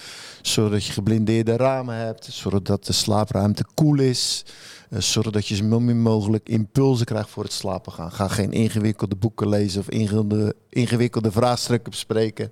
Zorg 0.42 0.72
dat 0.72 0.86
je 0.86 0.94
geblindeerde 0.94 1.56
ramen 1.58 1.96
hebt. 1.96 2.26
Zorg 2.32 2.62
dat 2.62 2.86
de 2.86 2.94
slaapruimte 2.94 3.66
koel 3.74 4.00
is. 4.00 4.46
Eh, 4.90 5.00
zorg 5.00 5.30
dat 5.30 5.48
je 5.48 5.56
zo 5.56 5.80
min 5.80 6.02
mogelijk 6.02 6.50
impulsen 6.50 7.06
krijgt 7.06 7.30
voor 7.30 7.44
het 7.44 7.54
slapen 7.54 7.92
gaan. 7.92 8.12
Ga 8.12 8.28
geen 8.28 8.52
ingewikkelde 8.52 9.16
boeken 9.16 9.50
lezen 9.50 9.82
of 9.82 9.90
ingewikkelde, 9.90 10.56
ingewikkelde 10.70 11.32
vraagstukken 11.32 11.92
bespreken. 11.92 12.52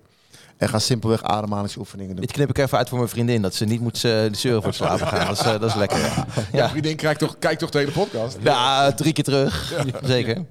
En 0.57 0.69
ga 0.69 0.79
simpelweg 0.79 1.23
ademhalingsoefeningen 1.23 2.15
doen. 2.15 2.25
Dit 2.25 2.33
knip 2.33 2.49
ik 2.49 2.57
even 2.57 2.77
uit 2.77 2.89
voor 2.89 2.97
mijn 2.97 3.09
vriendin, 3.09 3.41
dat 3.41 3.55
ze 3.55 3.65
niet 3.65 3.81
moet 3.81 3.95
eh, 3.95 4.01
zeuren 4.31 4.61
voor 4.61 4.65
het 4.71 4.75
slapen 4.75 5.07
gaan. 5.07 5.27
Dat 5.27 5.37
is, 5.37 5.43
dat 5.43 5.63
is 5.63 5.75
lekker. 5.75 5.97
Ja, 5.99 6.25
Ja. 6.35 6.43
ja. 6.51 6.69
Vriendin, 6.69 6.95
kijk 6.95 7.17
toch, 7.17 7.35
kijk 7.39 7.59
toch 7.59 7.69
de 7.69 7.77
hele 7.77 7.91
podcast? 7.91 8.37
ja 8.41 8.91
drie 8.93 9.13
keer 9.13 9.23
terug. 9.23 9.73
Zeker. 10.03 10.45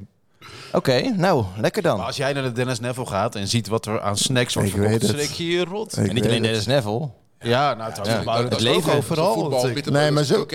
Oké, 0.72 1.00
nou, 1.16 1.44
lekker 1.56 1.82
dan. 1.82 1.96
Maar 1.96 2.06
als 2.06 2.16
jij 2.16 2.32
naar 2.32 2.42
de 2.42 2.52
Dennis 2.52 2.80
Neville 2.80 3.06
gaat 3.06 3.34
en 3.34 3.48
ziet 3.48 3.68
wat 3.68 3.86
er 3.86 4.00
aan 4.00 4.16
snacks 4.16 4.54
wordt 4.54 4.68
Ik 4.68 4.74
verkocht, 4.74 5.00
weet 5.00 5.10
het. 5.10 5.20
schrik 5.20 5.30
je 5.36 5.46
je 5.46 5.64
rot. 5.64 5.96
Ik 5.96 6.08
En 6.08 6.14
niet 6.14 6.24
alleen. 6.24 6.42
Dennis 6.42 6.66
Neville. 6.66 7.08
Ja, 7.40 7.74
nou, 7.74 7.92
het, 7.92 8.06
Ja, 8.06 8.42
het 8.44 8.60
leven 8.60 8.92
overal. 8.94 9.34
Voetbal, 9.34 9.92
Nee, 9.92 10.10
maar 10.10 10.24
zo, 10.24 10.46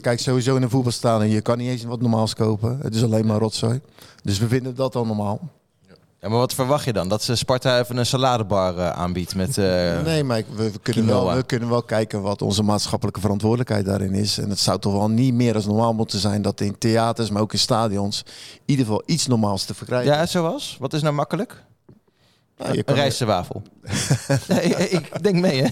kijk, 0.00 0.20
sowieso 0.20 0.56
in 0.56 0.62
een 0.62 0.70
voetbalstadion, 0.70 1.30
je 1.30 1.40
kan 1.40 1.58
niet 1.58 1.68
eens 1.68 1.84
wat 1.84 2.00
normaals 2.00 2.34
kopen. 2.34 2.78
Het 2.82 2.94
is 2.94 3.02
alleen 3.04 3.26
maar 3.26 3.38
rotzooi. 3.38 3.80
Dus 4.22 4.38
we 4.38 4.48
vinden 4.48 4.74
dat 4.74 4.96
al 4.96 5.06
normaal. 5.06 5.40
Ja, 6.20 6.28
maar 6.28 6.38
wat 6.38 6.54
verwacht 6.54 6.84
je 6.84 6.92
dan? 6.92 7.08
Dat 7.08 7.22
ze 7.22 7.34
Sparta 7.36 7.78
even 7.78 7.96
een 7.96 8.06
saladebar 8.06 8.78
eh, 8.78 8.90
aanbiedt 8.90 9.34
met... 9.34 9.58
eh, 9.58 10.02
Nee, 10.02 10.24
maar 10.24 10.42
we, 10.54 10.70
we 10.72 10.78
kunnen 10.82 11.06
wel, 11.06 11.34
we 11.34 11.42
kunnen 11.42 11.68
wel 11.68 11.82
kijken 11.82 12.22
wat 12.22 12.42
onze 12.42 12.62
maatschappelijke 12.62 13.20
verantwoordelijkheid 13.20 13.84
daarin 13.84 14.12
is. 14.14 14.38
En 14.38 14.50
het 14.50 14.58
zou 14.58 14.78
toch 14.78 14.92
wel 14.92 15.08
niet 15.10 15.34
meer 15.34 15.54
als 15.54 15.66
normaal 15.66 15.94
moeten 15.94 16.18
zijn 16.18 16.42
dat 16.42 16.60
in 16.60 16.78
theaters, 16.78 17.30
maar 17.30 17.42
ook 17.42 17.52
in 17.52 17.58
stadions, 17.58 18.22
in 18.52 18.62
ieder 18.66 18.84
geval 18.84 19.02
iets 19.06 19.26
normaals 19.26 19.64
te 19.64 19.74
verkrijgen. 19.74 20.12
Ja, 20.12 20.26
zoals? 20.26 20.76
Wat 20.80 20.92
is 20.92 21.02
nou 21.02 21.14
makkelijk? 21.14 21.64
Nou, 22.58 22.76
Een 22.78 22.84
kan, 22.84 22.94
rijstewafel. 22.94 23.62
nee, 24.48 24.62
ik 24.88 25.22
denk 25.22 25.36
mee, 25.40 25.62
hè? 25.62 25.68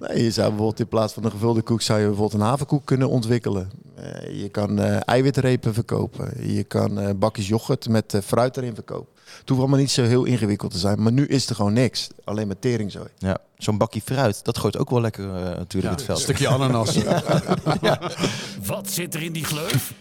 nee, 0.00 0.22
je 0.24 0.30
zou 0.30 0.48
bijvoorbeeld 0.48 0.80
in 0.80 0.88
plaats 0.88 1.12
van 1.12 1.24
een 1.24 1.30
gevulde 1.30 1.62
koek, 1.62 1.82
zou 1.82 1.98
je 2.00 2.06
bijvoorbeeld 2.06 2.40
een 2.40 2.46
havenkoek 2.48 2.84
kunnen 2.86 3.08
ontwikkelen. 3.08 3.70
Eh, 3.94 4.40
je 4.42 4.48
kan 4.48 4.78
eh, 4.78 4.96
eiwitrepen 5.04 5.74
verkopen. 5.74 6.52
Je 6.54 6.64
kan 6.64 6.98
eh, 6.98 7.08
bakjes 7.16 7.48
yoghurt 7.48 7.88
met 7.88 8.14
eh, 8.14 8.20
fruit 8.20 8.56
erin 8.56 8.74
verkopen. 8.74 9.16
Het 9.38 9.48
hoeft 9.48 9.60
allemaal 9.60 9.78
niet 9.78 9.90
zo 9.90 10.02
heel 10.02 10.24
ingewikkeld 10.24 10.72
te 10.72 10.78
zijn, 10.78 11.02
maar 11.02 11.12
nu 11.12 11.26
is 11.26 11.48
er 11.48 11.54
gewoon 11.54 11.72
niks. 11.72 12.08
Alleen 12.24 12.46
maar 12.46 12.58
teringzooi. 12.58 13.08
Ja, 13.18 13.38
zo'n 13.58 13.78
bakje 13.78 14.00
fruit, 14.04 14.44
dat 14.44 14.58
gooit 14.58 14.78
ook 14.78 14.90
wel 14.90 15.00
lekker 15.00 15.24
eh, 15.24 15.56
natuurlijk 15.56 15.90
het 15.92 16.00
Een 16.00 16.06
veld. 16.06 16.18
stukje 16.20 16.48
ananas. 16.48 16.96
Wat 18.66 18.90
zit 18.90 19.14
er 19.14 19.22
in 19.22 19.32
die 19.32 19.44
gleuf? 19.44 19.92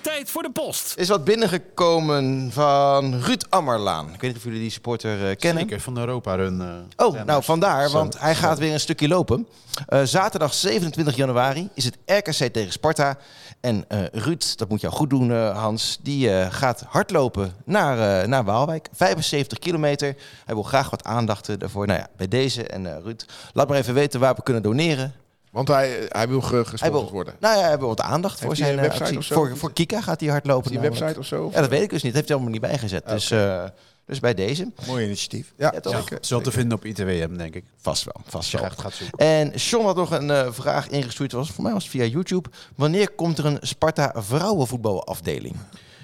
Tijd 0.00 0.30
voor 0.30 0.42
de 0.42 0.50
post. 0.50 0.94
Is 0.96 1.08
wat 1.08 1.24
binnengekomen 1.24 2.50
van 2.52 3.20
Ruud 3.20 3.44
Ammerlaan. 3.48 4.04
Ik 4.14 4.20
weet 4.20 4.30
niet 4.30 4.36
of 4.36 4.44
jullie 4.44 4.60
die 4.60 4.70
supporter 4.70 5.28
eh, 5.30 5.36
kennen. 5.36 5.62
Zeker, 5.62 5.80
van 5.80 5.98
Europa 5.98 6.34
Run. 6.34 6.60
eh, 6.60 7.06
Oh, 7.06 7.24
nou 7.24 7.42
vandaar, 7.42 7.90
want 7.90 8.20
hij 8.20 8.34
gaat 8.34 8.58
weer 8.58 8.72
een 8.72 8.80
stukje 8.80 9.08
lopen. 9.08 9.46
Eh, 9.86 10.02
zaterdag 10.02 10.54
27 10.54 11.16
januari 11.16 11.68
is 11.74 11.84
het 11.84 11.98
RKC 12.06 12.52
tegen 12.52 12.72
Sparta. 12.72 13.16
En 13.60 13.84
eh, 13.88 13.98
Ruud, 14.12 14.44
dat 14.56 14.68
moet 14.68 14.80
jou 14.80 14.94
goed 14.94 15.10
doen 15.10 15.32
eh, 15.32 15.58
Hans, 15.58 15.98
die 16.02 16.30
eh, 16.34 16.52
gaat 16.52 16.84
hardlopen 16.88 17.52
naar, 17.64 18.20
eh, 18.22 18.28
naar 18.28 18.44
Waalwijk. 18.44 18.88
75 18.92 19.58
kilometer. 19.58 20.16
Hij 20.44 20.54
wil 20.54 20.62
graag 20.62 20.90
wat 20.90 21.04
aandacht 21.04 21.60
daarvoor. 21.60 21.86
Nou 21.86 21.98
ja, 21.98 22.06
bij 22.16 22.28
deze. 22.28 22.66
En 22.66 22.99
Ruud, 23.02 23.24
laat 23.52 23.68
maar 23.68 23.78
even 23.78 23.94
weten 23.94 24.20
waar 24.20 24.34
we 24.34 24.42
kunnen 24.42 24.62
doneren. 24.62 25.14
Want 25.50 25.68
hij, 25.68 26.06
hij 26.08 26.28
wil 26.28 26.40
gesponsord 26.40 27.10
worden. 27.10 27.34
nou 27.40 27.58
ja, 27.58 27.64
hij 27.66 27.78
wil 27.78 27.88
wat 27.88 28.00
aandacht 28.00 28.40
voor 28.40 28.56
zijn 28.56 28.72
een 28.72 28.76
eh, 28.78 28.82
website 28.82 29.02
actie. 29.04 29.18
of 29.18 29.24
zo? 29.24 29.34
Voor, 29.34 29.56
voor 29.56 29.72
Kika 29.72 30.00
gaat 30.00 30.20
hij 30.20 30.28
hardlopen. 30.28 30.70
Die 30.70 30.80
website 30.80 31.18
of 31.18 31.26
zo? 31.26 31.44
Of- 31.44 31.54
Ja, 31.54 31.60
dat 31.60 31.70
weet 31.70 31.82
ik 31.82 31.90
dus 31.90 32.02
niet. 32.02 32.12
Dat 32.12 32.14
heeft 32.14 32.26
hij 32.28 32.34
allemaal 32.36 32.52
niet 32.52 32.60
bijgezet. 32.70 33.08
Dus, 33.08 33.30
eh, 33.30 33.64
dus 34.06 34.20
bij 34.20 34.34
deze. 34.34 34.70
Mooi 34.86 35.04
initiatief. 35.04 35.52
Ja, 35.56 35.70
Ja, 35.74 35.80
toch? 35.80 35.94
zeker. 35.94 36.18
Wel 36.28 36.40
te 36.40 36.50
vinden 36.50 36.78
op 36.78 36.84
ITWM, 36.84 37.36
denk 37.36 37.54
ik. 37.54 37.64
Vast 37.80 38.04
wel, 38.04 38.14
vast 38.26 38.52
wel. 38.52 38.70
gaat 38.76 38.92
zoeken. 38.94 39.18
En 39.18 39.60
Sean 39.60 39.84
had 39.84 39.96
nog 39.96 40.10
een 40.10 40.30
eh, 40.30 40.48
vraag 40.50 40.88
ingestuurd. 40.88 41.32
Was, 41.32 41.50
voor 41.50 41.62
mij 41.64 41.72
was 41.72 41.82
het 41.82 41.92
via 41.92 42.04
YouTube. 42.04 42.48
Wanneer 42.76 43.10
komt 43.10 43.38
er 43.38 43.44
een 43.46 43.58
Sparta 43.60 44.12
vrouwenvoetbalafdeling? 44.14 45.54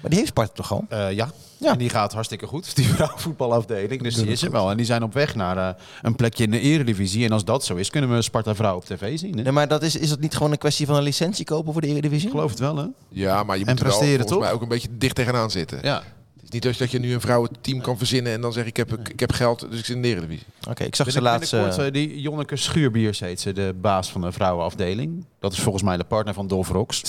Maar 0.01 0.09
die 0.09 0.15
heeft 0.19 0.27
Sparta 0.31 0.53
toch 0.53 0.71
al? 0.71 0.85
Eh, 0.89 1.11
ja. 1.11 1.29
Ja. 1.59 1.71
en 1.71 1.77
die 1.77 1.89
gaat 1.89 2.13
hartstikke 2.13 2.47
goed, 2.47 2.75
die 2.75 2.85
vrouwenvoetbalafdeling. 2.87 4.01
Dus 4.01 4.15
die 4.15 4.27
is 4.27 4.41
er 4.41 4.51
wel. 4.51 4.69
En 4.71 4.77
die 4.77 4.85
zijn 4.85 5.03
op 5.03 5.13
weg 5.13 5.35
naar 5.35 5.57
eh, 5.57 5.69
een 6.01 6.15
plekje 6.15 6.43
in 6.43 6.51
de 6.51 6.59
eredivisie. 6.59 7.25
En 7.25 7.31
als 7.31 7.45
dat 7.45 7.65
zo 7.65 7.75
is, 7.75 7.89
kunnen 7.89 8.15
we 8.15 8.21
Sparta 8.21 8.55
Vrouw 8.55 8.75
op 8.75 8.85
tv 8.85 9.17
zien. 9.19 9.37
Hè? 9.37 9.43
Nee, 9.43 9.51
maar 9.51 9.67
dat 9.67 9.83
is, 9.83 9.95
is 9.95 10.09
dat 10.09 10.19
niet 10.19 10.35
gewoon 10.35 10.51
een 10.51 10.57
kwestie 10.57 10.85
van 10.85 10.95
een 10.95 11.03
licentie 11.03 11.45
kopen 11.45 11.71
voor 11.73 11.81
de 11.81 11.87
Eredivisie? 11.87 12.25
Ik 12.27 12.33
geloof 12.33 12.49
het 12.49 12.59
wel, 12.59 12.77
hè? 12.77 12.85
Ja, 13.09 13.43
maar 13.43 13.57
je 13.57 13.65
En 13.65 13.69
moet 13.69 13.79
er 13.79 13.87
wel 13.87 13.97
volgens 13.97 14.27
toch? 14.27 14.39
mij 14.39 14.51
ook 14.51 14.61
een 14.61 14.67
beetje 14.67 14.87
dicht 14.91 15.15
tegenaan 15.15 15.51
zitten. 15.51 15.79
Ja. 15.81 16.03
Het 16.47 16.55
is 16.55 16.61
niet 16.61 16.71
als 16.71 16.77
dat 16.77 16.91
je 16.91 16.99
nu 16.99 17.13
een 17.13 17.21
vrouwenteam 17.21 17.81
kan 17.81 17.97
verzinnen 17.97 18.33
en 18.33 18.41
dan 18.41 18.53
zeg 18.53 18.65
ik, 18.65 18.77
ik 18.77 18.89
heb, 18.89 19.09
ik 19.09 19.19
heb 19.19 19.31
geld, 19.31 19.59
dus 19.69 19.79
ik 19.79 19.85
zit 19.85 19.95
in 19.95 20.01
de 20.01 20.07
Eredivisie. 20.07 20.45
Oké, 20.69 20.83
ik 20.83 20.95
zag 20.95 21.11
ze 21.11 21.21
laatst... 21.21 21.53
eh, 21.53 21.85
eh, 21.85 21.93
die 21.93 22.21
Jonneke 22.21 22.55
Schuurbiers 22.55 23.19
heet 23.19 23.39
ze, 23.39 23.53
de 23.53 23.75
baas 23.81 24.11
van 24.11 24.21
de 24.21 24.31
vrouwenafdeling. 24.31 25.25
Dat 25.39 25.51
is 25.51 25.59
volgens 25.59 25.83
mij 25.83 25.97
de 25.97 26.03
partner 26.03 26.33
van 26.33 26.47
Dolf 26.47 26.69
Rocks. 26.69 27.01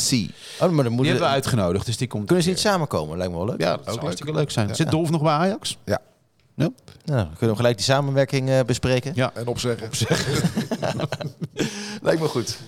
oh, 0.61 0.61
maar 0.61 0.69
dan 0.69 0.77
Die 0.77 0.85
moeten 0.85 1.05
hebben 1.05 1.23
we 1.29 1.35
uitgenodigd, 1.35 1.87
dus 1.87 1.97
die 1.97 2.09
komt... 2.09 2.27
Kunnen 2.27 2.45
ze 2.45 2.51
niet 2.51 2.59
samenkomen? 2.59 3.17
Lijkt 3.17 3.33
me 3.33 3.39
wel 3.39 3.47
leuk. 3.47 3.61
Ja, 3.61 3.77
dat 3.77 3.85
zou 3.85 4.01
hartstikke 4.01 4.33
leuk 4.33 4.51
zijn. 4.51 4.75
Zit 4.75 4.91
Dolf 4.91 5.11
nog 5.11 5.23
bij 5.23 5.33
Ajax? 5.33 5.79
Ja. 5.85 6.01
Ja. 6.55 6.71
Nou, 7.05 7.25
dan 7.25 7.31
kunnen 7.31 7.51
we 7.51 7.57
gelijk 7.57 7.77
die 7.77 7.85
samenwerking 7.85 8.49
eh, 8.51 8.61
bespreken. 8.67 9.13
Ja. 9.15 9.31
En 9.35 9.47
opzeggen. 9.47 9.89
Lijkt 12.03 12.21
me 12.21 12.29
goed. 12.29 12.59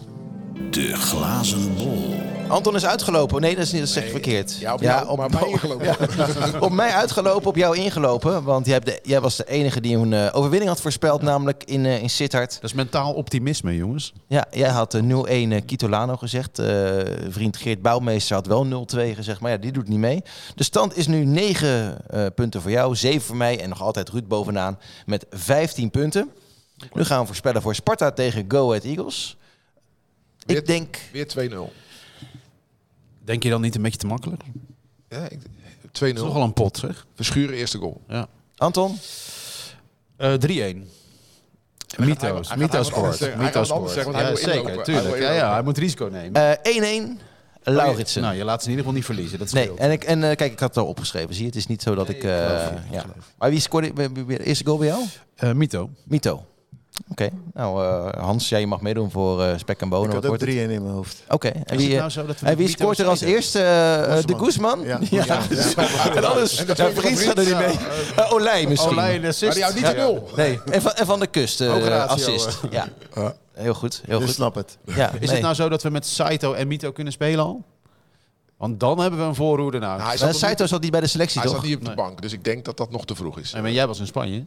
De 0.71 0.95
glazen 0.95 1.75
bol. 1.75 2.15
Anton 2.51 2.75
is 2.75 2.87
uitgelopen. 2.87 3.41
Nee, 3.41 3.55
dat 3.55 3.65
is 3.65 3.73
niet, 3.73 3.81
dat 3.81 3.91
zeg 3.91 4.05
je 4.05 4.11
verkeerd. 4.11 4.57
Ja, 4.59 4.73
op 4.75 4.81
jou, 4.81 5.17
maar 5.17 5.31
mij 5.31 5.49
ingelopen. 5.51 5.97
op 6.67 6.71
mij 6.73 6.91
uitgelopen, 6.91 7.49
op 7.49 7.57
jou 7.57 7.77
ingelopen. 7.77 8.43
Want 8.45 8.67
jij, 8.67 8.75
hebt 8.75 8.87
de, 8.87 8.99
jij 9.03 9.21
was 9.21 9.37
de 9.37 9.49
enige 9.49 9.81
die 9.81 9.97
een 9.97 10.13
eh, 10.13 10.29
overwinning 10.33 10.71
had 10.71 10.81
voorspeld, 10.81 11.23
namelijk 11.23 11.65
in, 11.65 11.87
eh 11.87 12.03
in 12.03 12.11
Sittard. 12.11 12.55
Dat 12.55 12.71
is 12.71 12.73
mentaal 12.73 13.13
optimisme, 13.13 13.77
jongens. 13.77 14.13
Ja, 14.27 14.47
jij 14.51 14.69
had 14.69 14.95
eh, 14.95 15.03
0-1 15.03 15.27
eh, 15.27 15.61
Kitolano 15.67 16.17
gezegd. 16.17 16.59
Eh, 16.59 16.97
vriend 17.29 17.57
Geert 17.57 17.83
Bouwmeester 17.83 18.35
had 18.37 18.47
wel 18.47 18.87
0-2 18.95 19.15
gezegd, 19.15 19.41
maar 19.41 19.51
ja, 19.51 19.57
die 19.57 19.73
doet 19.73 19.89
niet 19.89 19.99
mee. 19.99 20.23
De 20.55 20.65
stand 20.65 20.97
is 20.97 21.07
nu 21.07 21.25
9 21.25 21.97
eh, 22.11 22.27
punten 22.35 22.63
voor 22.63 22.71
jou, 22.71 22.97
7 22.97 23.21
voor 23.21 23.37
mij 23.37 23.61
en 23.61 23.69
nog 23.69 23.83
altijd 23.83 24.09
Ruud 24.09 24.27
bovenaan 24.29 24.79
met 25.07 25.27
15 25.31 25.91
punten. 25.91 26.31
Nu 26.93 27.05
gaan 27.05 27.21
we 27.21 27.27
voorspellen 27.27 27.63
voor 27.63 27.75
Sparta 27.75 28.11
tegen 28.11 28.45
Go 28.49 28.69
Ahead 28.69 28.85
Eagles. 28.85 29.37
Weer- 30.47 30.57
Ik 30.57 30.67
denk, 30.67 30.99
Weer 31.13 31.27
2-0. 31.27 31.73
Denk 33.31 33.43
je 33.43 33.51
dan 33.51 33.61
niet 33.61 33.75
een 33.75 33.83
beetje 33.83 33.99
te 33.99 34.07
makkelijk? 34.07 34.43
Ja, 35.09 35.29
ik- 35.29 35.31
Dat 35.41 35.91
is 35.93 36.15
2-0. 36.15 36.25
nogal 36.25 36.43
een 36.43 36.53
pot, 36.53 36.77
zeg. 36.77 37.07
Verschuren 37.15 37.55
eerste 37.57 37.79
goal. 37.79 38.01
Ja. 38.09 38.27
Anton, 38.57 38.97
Eh 40.17 40.33
3-1. 40.33 40.89
Mythos. 41.99 42.55
Mythos 42.55 42.87
scoort. 42.87 43.37
Mythos 43.37 43.69
scoort. 43.69 43.91
zeker. 44.39 44.83
Tuurlijk. 44.83 45.19
Ja, 45.19 45.33
ja, 45.33 45.53
hij 45.53 45.63
moet 45.63 45.79
risico 45.79 46.09
nemen. 46.13 46.59
eh 46.63 47.03
1-1 47.05 47.19
Lauritsen. 47.63 48.23
Nou, 48.23 48.35
je 48.37 48.45
laat 48.45 48.63
ze 48.63 48.71
in 48.71 48.77
ieder 48.77 48.85
geval 48.85 48.93
niet 48.99 49.05
verliezen. 49.05 49.39
Dat 49.39 49.53
Nee, 49.53 49.75
en, 49.77 49.91
ik, 49.91 50.05
en 50.05 50.25
eh, 50.31 50.37
kijk, 50.37 50.53
ik 50.53 50.59
had 50.59 50.69
het 50.69 50.79
al 50.85 50.87
opgeschreven. 50.87 51.35
Zie 51.35 51.41
je, 51.43 51.47
het 51.49 51.57
is 51.57 51.67
niet 51.67 51.83
zo 51.83 51.95
dat 51.95 52.09
ik... 52.09 52.25
Eh, 52.25 52.47
geloof 52.47 52.71
ik 52.71 52.79
ja. 52.91 53.05
Maar 53.39 53.51
wie 53.51 53.61
scoorde 53.61 53.93
de 54.27 54.45
eerste 54.45 54.65
goal 54.65 54.79
bij 54.79 54.87
jou? 54.87 55.03
Eh, 55.35 55.53
Mito. 55.53 55.91
Mito. 56.05 56.45
Oké, 57.09 57.29
nou 57.55 57.85
eh, 57.85 58.23
Hans, 58.23 58.49
jij 58.49 58.67
mag 58.67 58.81
meedoen 58.81 59.11
voor 59.11 59.43
eh 59.45 59.53
spek 59.59 59.81
en 59.81 59.89
bonen. 59.89 60.09
Ik 60.09 60.15
had 60.23 60.27
ook? 60.27 60.39
3-1 60.45 60.47
in 60.47 60.69
mijn 60.69 60.87
hoofd. 60.87 61.23
Oké, 61.29 61.49
en 61.49 61.65
Is 61.67 61.77
wie, 61.77 61.89
het 61.89 61.99
nou 61.99 62.11
zo 62.11 62.27
dat 62.27 62.41
we 62.41 62.47
en 62.47 62.57
wie 62.57 62.69
scoort 62.69 62.99
er 62.99 63.07
als 63.07 63.21
eerste? 63.21 63.59
eh, 63.63 64.23
de 64.25 64.39
Guzman. 64.39 64.81
Ja. 64.83 64.99
Ja. 65.11 65.25
en 66.17 66.25
anders, 66.25 66.57
En 66.59 66.67
de 66.67 66.73
ja, 66.77 66.91
gaat 67.15 67.39
er 67.39 67.45
niet 67.45 67.57
mee. 67.59 67.77
Eh, 68.17 68.33
Olij 68.33 68.67
misschien. 68.67 68.93
Olij, 68.93 69.29
assist. 69.29 69.43
Maar 69.43 69.55
die 69.55 69.63
houdt 69.63 69.77
niet 69.77 69.87
de 69.87 69.93
nul. 69.95 70.29
Nee, 70.37 70.61
en 70.71 70.83
van, 70.83 70.93
en 70.93 71.07
van 71.07 71.21
de 71.21 71.27
kust, 71.27 71.61
assist. 71.61 72.61
Ja. 72.71 72.89
Heel 73.53 73.75
goed, 73.75 74.03
heel 74.07 74.19
Dus 74.19 74.27
goed. 74.27 74.37
snap 74.37 74.55
het. 74.55 74.79
Ja, 74.85 75.11
Is 75.13 75.19
nee. 75.21 75.29
het 75.31 75.41
nou 75.41 75.55
zo 75.55 75.69
dat 75.69 75.83
we 75.83 75.91
met 75.91 76.07
Saito 76.07 76.53
en 76.53 76.69
Mito 76.69 76.93
kunnen 76.93 77.13
spelen 77.13 77.45
al? 77.45 77.65
Want 78.57 78.81
dan 78.81 78.99
hebben 79.01 79.21
we 79.21 79.27
een 79.27 79.35
voorhoede 79.35 79.79
nou. 79.79 79.97
Nou, 79.97 80.09
hij, 80.09 80.17
zat 80.19 80.37
Saito 80.37 80.63
niet, 80.63 80.71
zat 80.73 80.81
niet 80.81 80.91
bij 80.91 81.01
de 81.01 81.07
selectie, 81.07 81.41
hij 81.41 81.49
toch? 81.51 81.59
zat 81.59 81.67
niet 81.67 81.75
op 81.77 81.81
de 81.83 81.87
Nee. 81.87 81.97
bank, 81.97 82.23
dus 82.23 82.33
ik 82.33 82.45
denk 82.45 82.65
dat 82.65 82.77
dat 82.77 82.91
nog 82.91 83.05
te 83.05 83.15
vroeg 83.15 83.39
is. 83.39 83.53
En 83.53 83.73
jij 83.73 83.87
was 83.87 83.99
in 84.01 84.07
Spanje. 84.07 84.45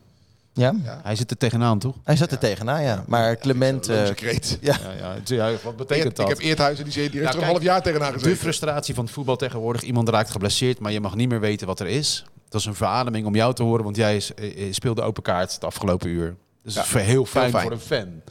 Ja, 0.54 0.74
Hij 1.04 1.16
zit 1.16 1.32
er 1.32 1.38
tegenaan, 1.38 1.80
toch? 1.80 1.96
hij 2.04 2.16
zat 2.16 2.32
er 2.32 2.38
tegenaan, 2.38 2.84
ja. 2.84 3.04
Maar 3.08 3.38
Clement... 3.38 3.88
eh, 3.88 4.10
kreet. 4.16 4.58
ja. 4.62 4.78
Wat 5.64 5.76
betekent 5.76 6.08
Ik 6.08 6.16
dat? 6.16 6.28
heb 6.30 6.40
Eerthuizen, 6.40 6.84
die, 6.86 6.94
die 6.94 7.02
heeft 7.04 7.24
Nou, 7.24 7.36
er 7.36 7.42
een 7.44 7.50
half 7.50 7.62
jaar 7.62 7.82
tegenaan 7.82 8.12
De 8.14 8.18
gezeten. 8.20 8.38
frustratie 8.40 8.96
van 8.96 9.04
het 9.04 9.14
voetbal 9.14 9.36
tegenwoordig. 9.36 9.82
Iemand 9.82 10.10
raakt 10.10 10.30
geblesseerd, 10.30 10.80
maar 10.80 10.92
je 10.92 11.00
mag 11.00 11.16
niet 11.16 11.30
meer 11.30 11.40
weten 11.40 11.68
wat 11.68 11.80
er 11.80 11.88
is. 11.88 12.26
Dat 12.50 12.62
is 12.62 12.68
een 12.68 12.76
verademing 12.76 13.26
om 13.26 13.36
jou 13.36 13.54
te 13.54 13.64
horen, 13.64 13.84
want 13.84 13.96
jij 13.96 14.22
eh, 14.36 14.68
eh, 14.68 14.74
speelde 14.74 15.02
open 15.02 15.24
kaart 15.24 15.54
het 15.54 15.64
afgelopen 15.64 16.10
uur. 16.10 16.36
Dus 16.64 16.74
dat 16.74 16.86
is 16.86 16.92
heel 16.94 17.26
fijn, 17.26 17.50
fijn. 17.52 17.64
voor 17.64 17.72
een 17.72 17.80
fan. 17.80 18.22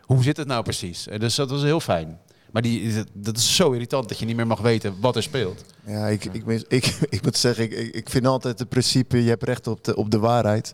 Hoe 0.00 0.22
zit 0.22 0.36
het 0.36 0.46
nou 0.46 0.62
precies? 0.62 1.08
Eh, 1.08 1.18
Dus 1.20 1.34
dat 1.34 1.50
was 1.50 1.62
heel 1.62 1.80
fijn. 1.80 2.18
Maar 2.50 2.62
die, 2.62 3.04
dat 3.12 3.36
is 3.36 3.56
zo 3.56 3.70
irritant 3.72 4.08
dat 4.08 4.18
je 4.18 4.26
niet 4.26 4.36
meer 4.36 4.46
mag 4.46 4.60
weten 4.60 4.96
wat 5.00 5.16
er 5.16 5.22
speelt. 5.22 5.64
Ja, 5.86 6.06
ik, 6.08 6.24
ik, 6.24 6.44
mis- 6.44 6.64
ik, 6.68 6.84
ik 7.08 7.22
moet 7.22 7.36
zeggen, 7.36 7.64
ik- 7.64 7.94
ik, 7.94 8.10
vind 8.10 8.26
altijd 8.26 8.58
het 8.58 8.68
principe, 8.68 9.22
je 9.22 9.28
hebt 9.28 9.42
recht 9.42 9.66
op 9.66 9.84
de, 9.84 9.96
op 9.96 10.10
de 10.10 10.18
waarheid. 10.18 10.72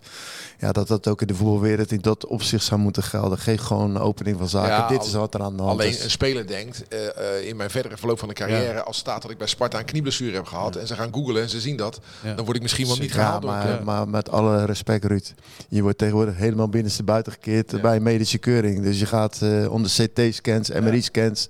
Ja, 0.59 0.73
dat 0.73 0.89
dat 0.89 1.09
ook 1.09 1.21
in 1.21 1.27
de 1.27 1.35
voetbalwereld 1.35 1.93
in 1.93 2.01
dat 2.01 2.27
opzicht 2.27 2.65
zou 2.65 2.81
moeten 2.81 3.03
gelden. 3.03 3.39
Geef 3.39 3.61
gewoon 3.61 3.95
een 3.95 4.01
opening 4.03 4.39
van 4.39 4.49
zaken. 4.49 4.69
Ja, 4.71 4.89
Dit 4.89 4.99
al- 4.99 5.07
is 5.07 5.13
wat 5.13 5.35
er 5.35 5.43
aan 5.43 5.57
de 5.57 5.63
hand 5.63 5.81
Alleen 5.81 5.89
is. 5.91 6.05
een 6.05 6.11
speler 6.11 6.47
denkt, 6.47 6.89
eh, 6.89 7.07
eh, 7.39 7.47
in 7.49 7.57
mijn 7.57 7.71
verdere 7.71 7.97
verloop 7.97 8.19
van 8.19 8.29
de 8.29 8.35
carrière, 8.35 8.83
als 8.83 8.97
staat 8.99 9.23
dat 9.23 9.31
ik 9.31 9.39
bij 9.39 9.47
Sparta 9.47 9.79
een 9.79 9.85
knieblessure 9.85 10.35
heb 10.35 10.47
gehad 10.47 10.77
en 10.77 10.87
ze 10.87 10.95
gaan 10.95 11.13
googlen 11.15 11.43
en 11.43 11.49
ze 11.49 11.61
zien 11.61 11.77
dat, 11.77 12.01
Ja. 12.23 12.35
dan 12.35 12.45
word 12.45 12.57
ik 12.57 12.63
misschien 12.63 12.87
wel 12.87 12.97
niet 12.97 13.09
Ja, 13.13 13.15
gehaald. 13.15 13.43
door 13.43 13.51
een 13.53 13.59
maar, 13.67 13.85
maar 13.85 14.09
met 14.09 14.31
alle 14.31 14.65
respect, 14.65 15.05
Ruud. 15.05 15.35
Je 15.69 15.83
wordt 15.83 15.99
tegenwoordig 15.99 16.37
helemaal 16.37 16.69
binnenste 16.69 17.03
buiten 17.03 17.33
gekeerd 17.33 17.71
Ja. 17.71 17.81
bij 17.81 18.01
medische 18.01 18.39
keuring. 18.39 18.83
Dus 18.83 18.99
je 18.99 19.07
gaat 19.07 19.39
eh, 19.43 19.73
onder 19.73 19.91
CT-scans, 19.91 20.71
MRI-scans. 20.71 21.49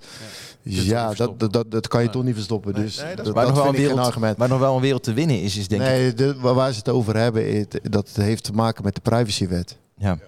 Ja, 0.68 1.14
dat, 1.14 1.38
dat, 1.40 1.52
dat, 1.52 1.70
dat 1.70 1.88
kan 1.88 2.02
je 2.02 2.10
toch 2.10 2.22
niet 2.24 2.34
verstoppen. 2.34 2.74
Dus 2.74 2.96
nee, 3.02 3.14
dat 3.16 3.24
dat 3.24 3.34
nog, 3.34 3.54
wel 3.56 3.66
een 3.66 3.72
wereld, 3.72 3.98
argument. 3.98 4.36
waar 4.38 4.48
nog 4.48 4.58
wel 4.58 4.74
een 4.74 4.80
wereld 4.80 5.02
te 5.02 5.12
winnen 5.12 5.42
is, 5.42 5.56
is 5.56 5.68
denk 5.68 5.82
ik... 5.82 5.88
Nee, 5.88 6.14
de, 6.14 6.36
waar 6.40 6.54
waar 6.54 6.72
ze 6.72 6.78
het 6.78 6.88
over 6.88 7.16
hebben, 7.16 7.56
het- 7.58 7.80
dat 7.82 8.10
heeft 8.12 8.44
te 8.44 8.52
maken 8.52 8.84
met 8.84 8.94
de 8.94 9.00
privacywet. 9.00 9.76
Ja. 9.98 10.18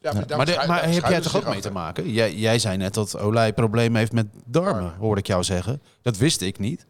Ja, 0.00 0.12
daar 0.12 0.14
Maar, 0.14 0.26
de- 0.26 0.36
maar 0.56 0.66
daar 0.66 0.92
heb 0.92 1.06
jij 1.08 1.20
toch 1.20 1.36
ook 1.36 1.48
mee 1.48 1.60
te 1.60 1.70
maken? 1.70 2.10
Jij, 2.10 2.34
jij 2.34 2.58
zei 2.58 2.76
net 2.76 2.94
dat 2.94 3.18
Olij 3.18 3.52
problemen 3.52 3.98
heeft 3.98 4.12
met 4.12 4.26
darmen, 4.44 4.92
hoorde 4.98 5.20
ik 5.20 5.26
jou 5.26 5.42
zeggen. 5.44 5.80
Dat 6.02 6.16
wist 6.16 6.40
ik 6.40 6.58
niet. 6.58 6.86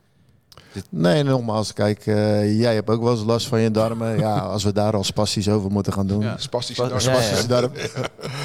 Nee, 0.89 1.23
nogmaals, 1.23 1.73
kijk, 1.73 2.07
eh, 2.07 2.59
jij 2.61 2.75
hebt 2.75 2.91
ook 2.91 3.03
wel 3.03 3.13
eens 3.13 3.23
last 3.25 3.47
van 3.47 3.61
je 3.61 3.71
darmen. 3.71 4.19
Ja, 4.19 4.39
als 4.55 4.65
we 4.65 4.73
daar 4.73 4.93
al 4.95 5.05
spastisch 5.05 5.49
over 5.49 5.71
moeten 5.71 5.93
gaan 5.93 6.07
doen. 6.07 6.21
Ja. 6.23 6.37
Spastische 6.39 6.83
Ja, 6.83 6.89
darm. 6.89 7.01
ja, 7.01 7.11
ja. 7.13 7.17
Spastische 7.21 7.49
darm. 7.49 7.73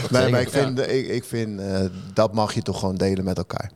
Nee, 0.10 0.32
maar 0.32 0.42
ik 0.42 0.50
vind, 0.50 0.80
ik, 0.80 1.08
ik 1.08 1.24
vind 1.24 1.60
eh, 1.60 1.80
dat 2.14 2.34
mag 2.34 2.54
je 2.54 2.62
toch 2.62 2.80
gewoon 2.80 2.96
delen 2.96 3.24
met 3.24 3.38
elkaar. 3.38 3.72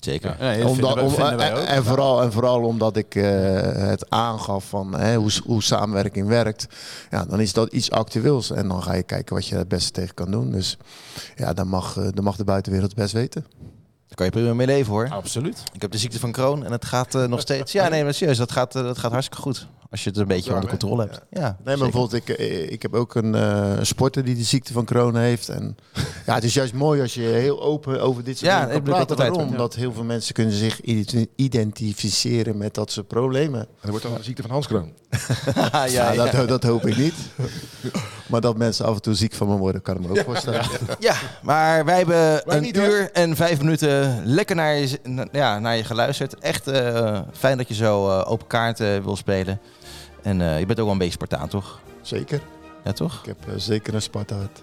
Zeker. 0.00 0.36
Ja, 0.40 0.66
Omdat- 0.66 1.00
om- 1.00 1.14
en, 1.14 1.84
vooral, 1.84 2.22
en 2.22 2.32
vooral 2.32 2.62
omdat 2.62 2.96
ik 2.96 3.14
eh, 3.14 3.24
het 3.72 4.10
aangaf 4.10 4.64
van 4.68 4.94
hè, 4.94 5.16
hoe, 5.16 5.30
hoe 5.44 5.62
samenwerking 5.62 6.28
werkt. 6.28 6.66
Ja, 7.10 7.24
dan 7.24 7.40
is 7.40 7.52
dat 7.52 7.72
iets 7.72 7.90
actueels. 7.90 8.50
En 8.50 8.68
dan 8.68 8.82
ga 8.82 8.92
je 8.94 9.02
kijken 9.02 9.34
wat 9.34 9.46
je 9.46 9.56
het 9.56 9.68
beste 9.68 9.90
tegen 9.90 10.14
kan 10.14 10.30
doen. 10.30 10.50
Dus 10.50 10.76
ja, 11.36 11.52
dan 11.52 11.68
mag, 11.68 11.96
eh, 11.96 12.08
dan 12.14 12.24
mag 12.24 12.36
de 12.36 12.44
buitenwereld 12.44 12.94
best 12.94 13.12
weten. 13.12 13.46
Daar 14.06 14.14
kan 14.14 14.26
je 14.26 14.32
prima 14.32 14.54
mee 14.54 14.66
leven 14.66 14.92
hoor. 14.92 15.08
Absoluut. 15.10 15.62
Ik 15.72 15.82
heb 15.82 15.90
de 15.90 15.98
ziekte 15.98 16.18
van 16.18 16.32
Crohn 16.32 16.62
en 16.62 16.72
het 16.72 16.84
gaat 16.84 17.14
eh, 17.14 17.24
nog 17.24 17.40
steeds... 17.40 17.72
Ja, 17.72 17.88
nee, 17.88 18.04
maar 18.04 18.14
serieus, 18.14 18.38
dat 18.38 18.52
gaat, 18.52 18.72
dat 18.72 18.98
gaat 18.98 19.10
hartstikke 19.12 19.42
goed. 19.42 19.66
Als 19.90 20.04
je 20.04 20.10
het 20.10 20.18
een 20.18 20.26
beetje 20.26 20.54
onder 20.54 20.68
controle 20.68 21.02
hebt. 21.02 21.20
Ja, 21.30 21.40
Nee, 21.40 21.42
maar 21.42 21.56
zeker. 21.64 21.78
bijvoorbeeld, 21.78 22.12
ik, 22.12 22.28
eh, 22.28 22.70
ik 22.72 22.82
heb 22.82 22.94
ook 22.94 23.14
een, 23.14 23.34
eh, 23.34 23.72
een 23.78 23.86
sporter 23.86 24.24
die 24.24 24.34
de 24.36 24.42
ziekte 24.42 24.72
van 24.72 24.84
corona 24.84 25.20
heeft. 25.20 25.48
En 25.48 25.76
ja, 26.26 26.34
het 26.34 26.44
is 26.44 26.54
juist 26.54 26.72
mooi 26.72 27.00
als 27.00 27.14
je 27.14 27.20
heel 27.20 27.62
open 27.62 28.00
over 28.00 28.24
dit 28.24 28.38
soort 28.38 28.50
Ja, 28.50 28.58
dingen 28.66 28.74
kan 28.74 28.82
praten. 28.82 29.16
Waarom? 29.16 29.38
Omdat 29.48 29.74
heel 29.74 29.92
veel 29.92 30.04
mensen 30.04 30.34
kunnen 30.34 30.54
zich 30.54 30.80
identi- 30.80 31.26
identificeren 31.36 32.56
met 32.58 32.74
dat 32.74 32.90
soort 32.92 33.06
problemen. 33.08 33.66
Dat 33.80 33.90
wordt 33.90 34.04
dan 34.04 34.14
de 34.14 34.22
ziekte 34.22 34.42
van 34.42 34.50
Hans 34.50 34.66
Kroon. 34.66 34.92
ja, 35.74 35.84
ja, 35.84 36.14
Dat, 36.14 36.48
dat 36.48 36.62
hoop 36.62 36.86
ik 36.86 36.96
niet. 36.96 37.14
maar 38.26 38.40
dat 38.40 38.56
mensen 38.56 38.84
af 38.84 38.94
en 38.94 39.02
toe 39.02 39.14
ziek 39.14 39.32
van 39.32 39.48
me 39.48 39.56
worden, 39.56 39.82
kan 39.82 39.94
ik 39.96 40.00
me 40.00 40.08
ook 40.10 40.24
voorstellen. 40.24 40.64
Ja, 40.98 41.14
maar 41.42 41.84
wij 41.84 41.96
hebben 41.96 42.42
een 42.56 42.76
uur 42.78 43.10
en 43.12 43.36
vijf 43.36 43.58
minuten 43.58 44.22
lekker 44.26 44.56
naar 44.56 44.74
je, 44.76 44.98
ja, 45.32 45.58
naar 45.58 45.76
je 45.76 45.84
geluisterd. 45.84 46.38
Echt 46.38 46.66
eh, 46.68 47.20
fijn 47.32 47.56
dat 47.58 47.68
je 47.68 47.74
zo 47.74 48.10
open 48.20 48.46
kaart 48.46 48.80
eh, 48.80 48.88
wil 49.04 49.16
spelen. 49.16 49.60
En 50.22 50.40
eh, 50.40 50.58
je 50.58 50.66
bent 50.66 50.78
ook 50.78 50.84
wel 50.84 50.92
een 50.92 50.98
beetje 50.98 51.12
Spartaan, 51.12 51.48
toch? 51.48 51.80
Zeker. 52.02 52.40
Ja, 52.84 52.92
toch? 52.92 53.18
Ik 53.20 53.26
heb 53.26 53.48
eh, 53.48 53.54
zeker 53.56 53.94
een 53.94 54.02
Sparta 54.02 54.36
hart. 54.36 54.62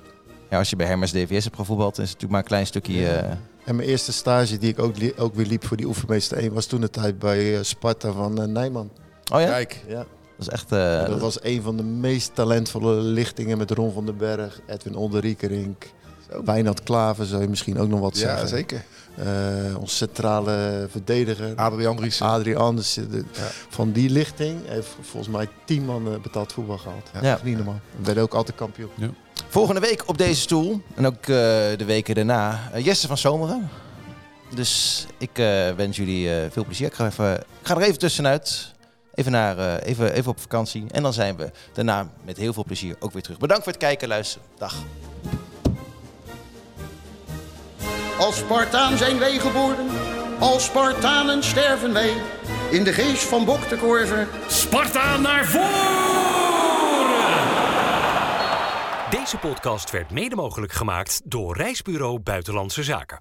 Ja, 0.50 0.58
als 0.58 0.70
je 0.70 0.76
bij 0.76 0.88
Hermes 0.88 1.12
DVS 1.12 1.44
hebt 1.44 1.56
gevoetbald, 1.56 1.92
is 1.98 2.10
het 2.10 2.22
natuurlijk 2.22 2.32
maar 2.32 2.42
een 2.42 2.48
klein 2.48 2.66
stukje... 2.66 3.08
eh, 3.08 3.32
En 3.66 3.76
mijn 3.76 3.88
eerste 3.90 4.14
stage 4.14 4.58
die 4.58 4.70
ik 4.70 4.80
ook, 4.80 4.98
li- 4.98 5.14
ook 5.18 5.36
weer 5.36 5.46
liep 5.46 5.66
voor 5.66 5.78
die 5.78 5.86
oefenmeester 5.86 6.38
1 6.38 6.54
was 6.54 6.66
toen 6.66 6.82
de 6.82 6.90
tijd 6.90 7.20
bij 7.20 7.64
Sparta 7.64 8.12
van 8.12 8.52
Nijman. 8.52 8.90
Oh 9.34 9.40
ja? 9.42 9.48
Kijk, 9.48 9.84
Ja. 9.88 10.06
Dat 10.38 10.48
is 10.48 10.50
echt... 10.50 10.72
eh, 10.72 11.06
dat 11.10 11.20
was 11.20 11.44
een 11.44 11.62
van 11.62 11.78
de 11.78 11.84
meest 11.84 12.36
talentvolle 12.36 12.94
lichtingen 12.94 13.58
met 13.58 13.72
Ron 13.72 13.94
van 13.94 14.06
den 14.06 14.18
Berg, 14.18 14.60
Edwin 14.68 14.96
Olderiekerink, 14.96 15.86
Wijnald 16.46 16.84
Klaver 16.84 17.26
zou 17.26 17.42
je 17.42 17.48
misschien 17.48 17.80
ook 17.80 17.88
nog 17.90 18.00
wat 18.00 18.14
ja 18.18 18.20
zeggen. 18.28 18.48
zeker. 18.48 18.84
Eh, 19.18 19.78
ons 19.80 19.98
centrale 19.98 20.88
verdediger. 20.92 21.56
Adrian 21.56 21.90
Andries. 21.92 22.22
Adrie 22.22 22.58
Anders, 22.58 22.94
de- 22.94 23.24
Ja. 23.32 23.48
van 23.70 23.92
die 23.92 24.10
lichting 24.10 24.60
heeft 24.68 24.88
volgens 25.02 25.36
mij 25.36 25.48
tien 25.66 25.86
man 25.86 26.14
eh, 26.14 26.20
betaald 26.20 26.54
voetbal 26.54 26.78
gehaald. 26.78 27.10
Ja. 27.14 27.22
Dat 27.22 27.38
is 27.38 27.44
niet 27.44 27.56
normaal. 27.56 27.80
We 27.98 28.04
werden 28.06 28.24
ook 28.24 28.34
altijd 28.34 28.58
kampioen. 28.58 28.90
Volgende 29.48 29.80
week 29.82 30.04
op 30.06 30.18
deze 30.18 30.42
stoel, 30.42 30.82
en 30.96 31.06
ook 31.06 31.16
eh, 31.22 31.28
de 31.78 31.86
weken 31.86 32.16
daarna, 32.16 32.72
Jesse 32.78 33.08
van 33.08 33.18
Zomeren. 33.18 33.70
Dus 34.56 35.06
ik 35.18 35.38
eh, 35.40 35.70
wens 35.76 35.98
jullie 35.98 36.34
eh, 36.34 36.52
veel 36.52 36.66
plezier. 36.66 36.88
Ik 36.88 36.94
ga, 36.94 37.06
even, 37.06 37.34
ik 37.38 37.44
ga 37.68 37.76
er 37.76 37.82
even 37.82 38.00
tussenuit. 38.00 38.76
Even, 39.14 39.32
naar, 39.32 39.58
eh, 39.58 39.90
even, 39.90 40.14
even 40.14 40.32
op 40.32 40.40
vakantie. 40.40 40.86
En 40.92 41.04
dan 41.04 41.14
zijn 41.14 41.38
we 41.38 41.52
daarna 41.74 42.10
met 42.26 42.38
heel 42.38 42.54
veel 42.54 42.64
plezier 42.64 42.96
ook 43.00 43.12
weer 43.14 43.22
terug. 43.22 43.38
Bedankt 43.38 43.64
voor 43.64 43.72
het 43.72 43.82
kijken 43.82 44.02
en 44.04 44.10
luisteren. 44.10 44.48
Dag. 44.58 44.76
Als 48.20 48.38
Spartaan 48.38 48.98
zijn 48.98 49.20
wij 49.20 49.40
geboren, 49.40 49.88
als 50.40 50.66
Spartanen 50.66 51.44
sterven 51.44 51.94
wij. 51.94 52.14
In 52.72 52.84
de 52.84 52.94
geest 52.94 53.24
van 53.24 53.46
Bok 53.46 53.70
de 53.70 53.78
Korver 53.78 54.28
Sparta 54.48 55.18
naar 55.18 55.46
voren! 55.46 56.18
Deze 59.10 59.38
podcast 59.38 59.92
werd 59.92 60.12
mede 60.12 60.36
mogelijk 60.36 60.72
gemaakt 60.72 61.22
door 61.24 61.58
Reisbureau 61.58 62.20
Buitenlandse 62.20 62.84
Zaken. 62.84 63.16